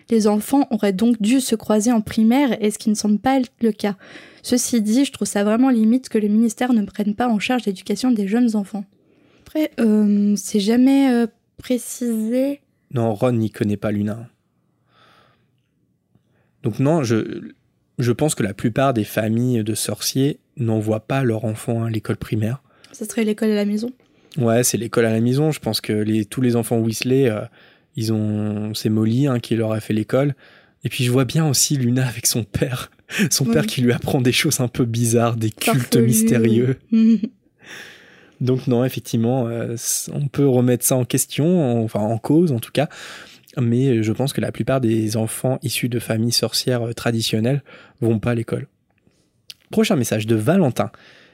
Les 0.09 0.27
enfants 0.27 0.67
auraient 0.71 0.93
donc 0.93 1.21
dû 1.21 1.41
se 1.41 1.55
croiser 1.55 1.91
en 1.91 2.01
primaire, 2.01 2.61
et 2.63 2.71
ce 2.71 2.77
qui 2.77 2.89
ne 2.89 2.95
semble 2.95 3.19
pas 3.19 3.39
être 3.39 3.51
le 3.61 3.71
cas. 3.71 3.95
Ceci 4.41 4.81
dit, 4.81 5.05
je 5.05 5.11
trouve 5.11 5.27
ça 5.27 5.43
vraiment 5.43 5.69
limite 5.69 6.09
que 6.09 6.17
le 6.17 6.27
ministère 6.27 6.73
ne 6.73 6.83
prenne 6.83 7.15
pas 7.15 7.27
en 7.27 7.39
charge 7.39 7.65
l'éducation 7.65 8.11
des 8.11 8.27
jeunes 8.27 8.55
enfants. 8.55 8.85
Après, 9.41 9.71
euh, 9.79 10.33
c'est 10.37 10.59
jamais 10.59 11.11
euh, 11.11 11.27
précisé. 11.57 12.61
Non, 12.93 13.13
Ron 13.13 13.33
n'y 13.33 13.49
connaît 13.49 13.77
pas 13.77 13.91
Luna. 13.91 14.27
Donc 16.63 16.79
non, 16.79 17.03
je, 17.03 17.51
je 17.99 18.11
pense 18.11 18.35
que 18.35 18.43
la 18.43 18.53
plupart 18.53 18.93
des 18.93 19.03
familles 19.03 19.63
de 19.63 19.73
sorciers 19.73 20.39
n'envoient 20.57 21.01
pas 21.01 21.23
leur 21.23 21.45
enfant 21.45 21.83
à 21.83 21.89
l'école 21.89 22.17
primaire. 22.17 22.61
Ça 22.91 23.05
serait 23.05 23.23
l'école 23.23 23.51
à 23.51 23.55
la 23.55 23.65
maison. 23.65 23.91
Ouais, 24.37 24.63
c'est 24.63 24.77
l'école 24.77 25.05
à 25.05 25.11
la 25.11 25.21
maison. 25.21 25.51
Je 25.51 25.59
pense 25.59 25.81
que 25.81 25.93
les, 25.93 26.25
tous 26.25 26.41
les 26.41 26.55
enfants 26.55 26.77
Weasley, 26.77 27.29
euh, 27.29 27.41
ils 27.97 28.13
ont, 28.13 28.73
c'est 28.73 28.89
Molly 28.89 29.27
hein, 29.27 29.39
qui 29.39 29.55
leur 29.57 29.73
a 29.73 29.79
fait 29.81 29.93
l'école. 29.93 30.33
Et 30.85 30.89
puis 30.89 31.03
je 31.03 31.11
vois 31.11 31.25
bien 31.25 31.45
aussi 31.49 31.75
Luna 31.75 32.07
avec 32.07 32.25
son 32.27 32.43
père, 32.45 32.91
son 33.31 33.45
Oui. 33.45 33.51
père 33.53 33.65
qui 33.65 33.81
lui 33.81 33.91
apprend 33.91 34.21
des 34.21 34.31
choses 34.31 34.61
un 34.61 34.67
peu 34.69 34.85
bizarres, 34.85 35.35
des 35.35 35.49
cultes 35.51 35.97
mystérieux. 35.97 36.77
Donc 38.39 38.67
non, 38.67 38.85
effectivement, 38.85 39.47
euh, 39.47 39.75
on 40.13 40.27
peut 40.27 40.47
remettre 40.47 40.85
ça 40.85 40.95
en 40.95 41.05
question, 41.05 41.79
en- 41.79 41.83
enfin 41.83 41.99
en 41.99 42.17
cause 42.19 42.51
en 42.51 42.59
tout 42.59 42.71
cas, 42.71 42.87
mais 43.59 44.03
je 44.03 44.11
pense 44.11 44.31
que 44.33 44.41
la 44.41 44.51
plupart 44.51 44.79
des 44.79 45.17
enfants 45.17 45.57
issus 45.63 45.89
de 45.89 45.97
familles 45.99 46.31
sorcières 46.31 46.83
euh, 46.89 46.93
traditionnelles 46.93 47.63
vont 47.99 48.19
pas 48.19 48.31
à 48.31 48.35
l'école. 48.35 48.67
Prochain 49.71 49.95
message 49.95 50.27
de 50.27 50.35
Valentin 50.35 50.91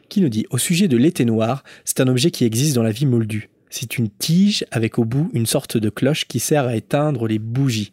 qui 0.09 0.21
nous 0.21 0.29
dit 0.29 0.45
au 0.49 0.57
sujet 0.57 0.87
de 0.87 0.95
l'été 0.95 1.25
noir, 1.25 1.63
c'est 1.85 1.99
un 1.99 2.07
objet 2.07 2.31
qui 2.31 2.45
existe 2.45 2.75
dans 2.75 2.83
la 2.83 2.91
vie 2.91 3.05
moldue. 3.05 3.49
C'est 3.75 3.97
une 3.97 4.07
tige 4.07 4.65
avec 4.69 4.99
au 4.99 5.03
bout 5.03 5.31
une 5.33 5.47
sorte 5.47 5.77
de 5.77 5.89
cloche 5.89 6.25
qui 6.27 6.39
sert 6.39 6.67
à 6.67 6.75
éteindre 6.75 7.25
les 7.27 7.39
bougies. 7.39 7.91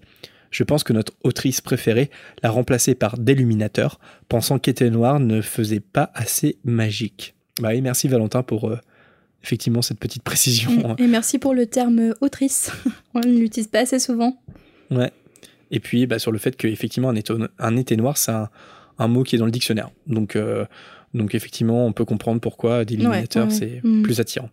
Je 0.51 0.63
pense 0.63 0.85
que 0.85 0.93
notre 0.93 1.15
autrice 1.25 1.63
préférée 1.63 2.11
l'a 2.43 2.51
remplacé 2.51 2.95
par 2.95 3.17
d'illuminateur, 3.17 3.99
pensant 4.29 4.59
qu'été 4.59 4.91
noir 4.91 5.21
ne 5.21 5.41
faisait 5.41 5.81
pas 5.81 6.11
assez 6.13 6.59
magique. 6.65 7.35
Bah 7.63 7.71
oui, 7.71 7.81
merci 7.81 8.09
Valentin 8.09 8.43
pour 8.43 8.69
euh, 8.69 8.79
effectivement 9.43 9.81
cette 9.81 9.99
petite 9.99 10.23
précision. 10.23 10.97
Et 10.99 11.07
merci 11.07 11.39
pour 11.39 11.55
le 11.55 11.65
terme 11.65 12.15
autrice. 12.21 12.71
On 13.15 13.21
ne 13.21 13.39
l'utilise 13.39 13.69
pas 13.69 13.81
assez 13.81 13.99
souvent. 13.99 14.39
Ouais. 14.91 15.11
Et 15.71 15.81
puis 15.81 16.05
bah, 16.05 16.19
sur 16.19 16.31
le 16.31 16.37
fait 16.37 16.57
qu'effectivement 16.57 17.09
un 17.09 17.17
été, 17.17 17.33
un 17.59 17.77
été 17.79 17.97
noir, 17.97 18.19
c'est 18.19 18.33
un, 18.33 18.51
un 18.99 19.09
mot 19.09 19.23
qui 19.23 19.37
est 19.37 19.39
dans 19.39 19.47
le 19.47 19.51
dictionnaire. 19.51 19.91
Donc, 20.07 20.37
euh, 20.37 20.67
donc 21.15 21.35
effectivement, 21.35 21.87
on 21.87 21.95
peut 21.95 22.05
comprendre 22.05 22.43
pourquoi 22.43 22.81
Ouais, 22.81 23.07
ouais, 23.07 23.51
c'est. 23.51 23.81
Mm. 23.83 24.03
plus 24.03 24.21
attirant. 24.21 24.51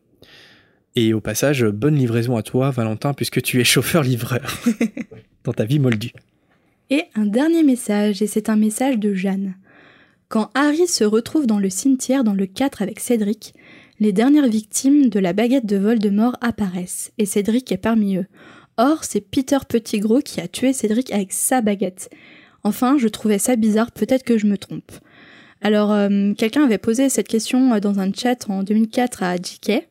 Et 1.00 1.14
au 1.14 1.22
passage, 1.22 1.64
bonne 1.64 1.94
livraison 1.94 2.38
à 2.38 2.42
toi, 2.42 2.72
Valentin, 2.72 3.14
puisque 3.14 3.40
tu 3.44 3.62
es 3.62 3.64
chauffeur-livreur 3.64 4.64
dans 5.44 5.54
ta 5.54 5.64
vie 5.64 5.78
moldue. 5.78 6.12
Et 6.90 7.04
un 7.14 7.28
dernier 7.28 7.62
message, 7.62 8.24
et 8.24 8.26
c'est 8.26 8.50
un 8.50 8.56
message 8.56 8.98
de 8.98 9.14
Jeanne. 9.14 9.54
Quand 10.28 10.50
Harry 10.56 10.88
se 10.88 11.04
retrouve 11.04 11.46
dans 11.46 11.60
le 11.60 11.70
cimetière 11.70 12.24
dans 12.24 12.34
le 12.34 12.48
4 12.48 12.82
avec 12.82 13.00
Cédric, 13.00 13.54
les 14.00 14.12
dernières 14.12 14.48
victimes 14.48 15.10
de 15.10 15.20
la 15.20 15.34
baguette 15.34 15.68
de 15.68 15.78
Voldemort 15.78 16.36
apparaissent, 16.42 17.12
et 17.20 17.28
Cédric 17.28 17.72
est 17.72 17.78
parmi 17.78 18.18
eux. 18.18 18.26
Or, 18.78 19.04
c'est 19.04 19.22
Peter 19.22 19.60
Pettigrew 19.70 20.24
qui 20.26 20.42
a 20.42 20.48
tué 20.48 20.74
Cédric 20.74 21.14
avec 21.14 21.32
sa 21.32 21.62
baguette. 21.62 22.10
Enfin, 22.64 22.98
je 22.98 23.08
trouvais 23.08 23.38
ça 23.38 23.56
bizarre, 23.56 23.92
peut-être 23.92 24.24
que 24.24 24.40
je 24.40 24.48
me 24.48 24.58
trompe. 24.58 24.94
Alors, 25.62 25.92
euh, 25.92 26.34
quelqu'un 26.34 26.64
avait 26.64 26.80
posé 26.80 27.10
cette 27.10 27.28
question 27.28 27.76
euh, 27.76 27.80
dans 27.80 28.00
un 28.00 28.12
chat 28.12 28.50
en 28.50 28.64
2004 28.64 29.22
à 29.22 29.36
JK, 29.36 29.88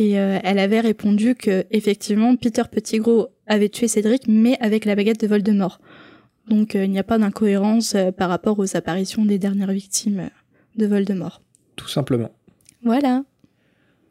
et 0.00 0.18
euh, 0.18 0.38
elle 0.42 0.58
avait 0.58 0.80
répondu 0.80 1.34
que, 1.34 1.66
effectivement, 1.70 2.34
Peter 2.34 2.62
Pettigrew 2.70 3.26
avait 3.46 3.68
tué 3.68 3.86
Cédric, 3.86 4.22
mais 4.26 4.56
avec 4.58 4.86
la 4.86 4.96
baguette 4.96 5.20
de 5.20 5.26
Voldemort. 5.26 5.78
Donc 6.48 6.74
euh, 6.74 6.86
il 6.86 6.90
n'y 6.90 6.98
a 6.98 7.04
pas 7.04 7.18
d'incohérence 7.18 7.94
euh, 7.94 8.10
par 8.10 8.30
rapport 8.30 8.58
aux 8.58 8.76
apparitions 8.78 9.26
des 9.26 9.38
dernières 9.38 9.72
victimes 9.72 10.30
de 10.76 10.86
Voldemort. 10.86 11.42
Tout 11.76 11.88
simplement. 11.88 12.30
Voilà. 12.82 13.24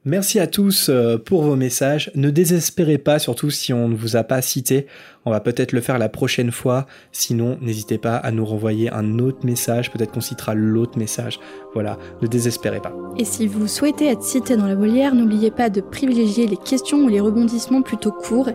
Merci 0.06 0.40
à 0.40 0.48
tous 0.48 0.88
euh, 0.88 1.18
pour 1.18 1.42
vos 1.44 1.58
messages. 1.58 2.10
Ne 2.16 2.30
désespérez 2.30 2.98
pas, 2.98 3.20
surtout 3.20 3.50
si 3.50 3.74
on 3.74 3.90
ne 3.90 3.96
vous 3.96 4.16
a 4.16 4.24
pas 4.24 4.42
cité. 4.42 4.88
On 5.26 5.32
va 5.32 5.42
peut-être 5.42 5.74
le 5.74 5.82
faire 5.82 6.00
la 6.00 6.08
prochaine 6.08 6.52
fois. 6.52 6.88
Sinon, 7.12 7.58
n'hésitez 7.60 7.98
pas 7.98 8.16
à 8.16 8.32
nous 8.32 8.46
renvoyer 8.46 8.90
un 8.94 9.20
autre 9.20 9.46
message. 9.46 9.92
Peut-être 9.92 10.14
qu'on 10.14 10.22
citera 10.22 10.54
l'autre 10.54 10.98
message. 10.98 11.42
Voilà, 11.74 11.98
ne 12.22 12.28
désespérez 12.28 12.80
pas. 12.80 12.94
Et 13.18 13.26
si 13.26 13.46
vous 13.46 13.68
souhaitez 13.68 14.08
être 14.08 14.24
cité 14.24 14.56
dans 14.56 14.68
la 14.68 14.76
volière, 14.76 15.14
n'oubliez 15.14 15.52
pas 15.52 15.70
de 15.70 15.82
privilégier 15.82 16.48
les 16.48 16.56
questions 16.56 17.00
ou 17.00 17.10
les 17.10 17.20
rebondissements 17.20 17.82
plutôt 17.82 18.14
courts. 18.14 18.52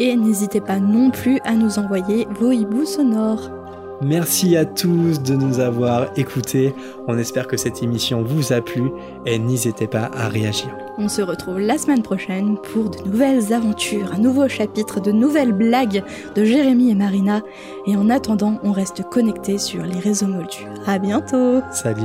Et 0.00 0.16
n'hésitez 0.16 0.62
pas 0.62 0.80
non 0.80 1.10
plus 1.10 1.40
à 1.44 1.52
nous 1.52 1.78
envoyer 1.78 2.26
vos 2.40 2.52
hiboux 2.52 2.86
sonores. 2.86 3.50
Merci 4.02 4.56
à 4.56 4.64
tous 4.64 5.22
de 5.22 5.34
nous 5.34 5.58
avoir 5.60 6.06
écoutés. 6.18 6.74
On 7.08 7.16
espère 7.16 7.46
que 7.46 7.56
cette 7.56 7.82
émission 7.82 8.22
vous 8.22 8.52
a 8.52 8.60
plu 8.60 8.90
et 9.24 9.38
n'hésitez 9.38 9.86
pas 9.86 10.10
à 10.14 10.28
réagir. 10.28 10.68
On 10.98 11.08
se 11.08 11.22
retrouve 11.22 11.58
la 11.58 11.78
semaine 11.78 12.02
prochaine 12.02 12.56
pour 12.58 12.90
de 12.90 12.98
nouvelles 13.08 13.52
aventures, 13.52 14.12
un 14.14 14.18
nouveau 14.18 14.48
chapitre, 14.48 15.00
de 15.00 15.12
nouvelles 15.12 15.52
blagues 15.52 16.02
de 16.34 16.44
Jérémy 16.44 16.90
et 16.90 16.94
Marina. 16.94 17.42
Et 17.86 17.96
en 17.96 18.10
attendant, 18.10 18.58
on 18.62 18.72
reste 18.72 19.02
connectés 19.08 19.58
sur 19.58 19.82
les 19.84 19.98
réseaux 19.98 20.26
moldus. 20.26 20.66
À 20.86 20.98
bientôt. 20.98 21.60
Salut. 21.72 22.04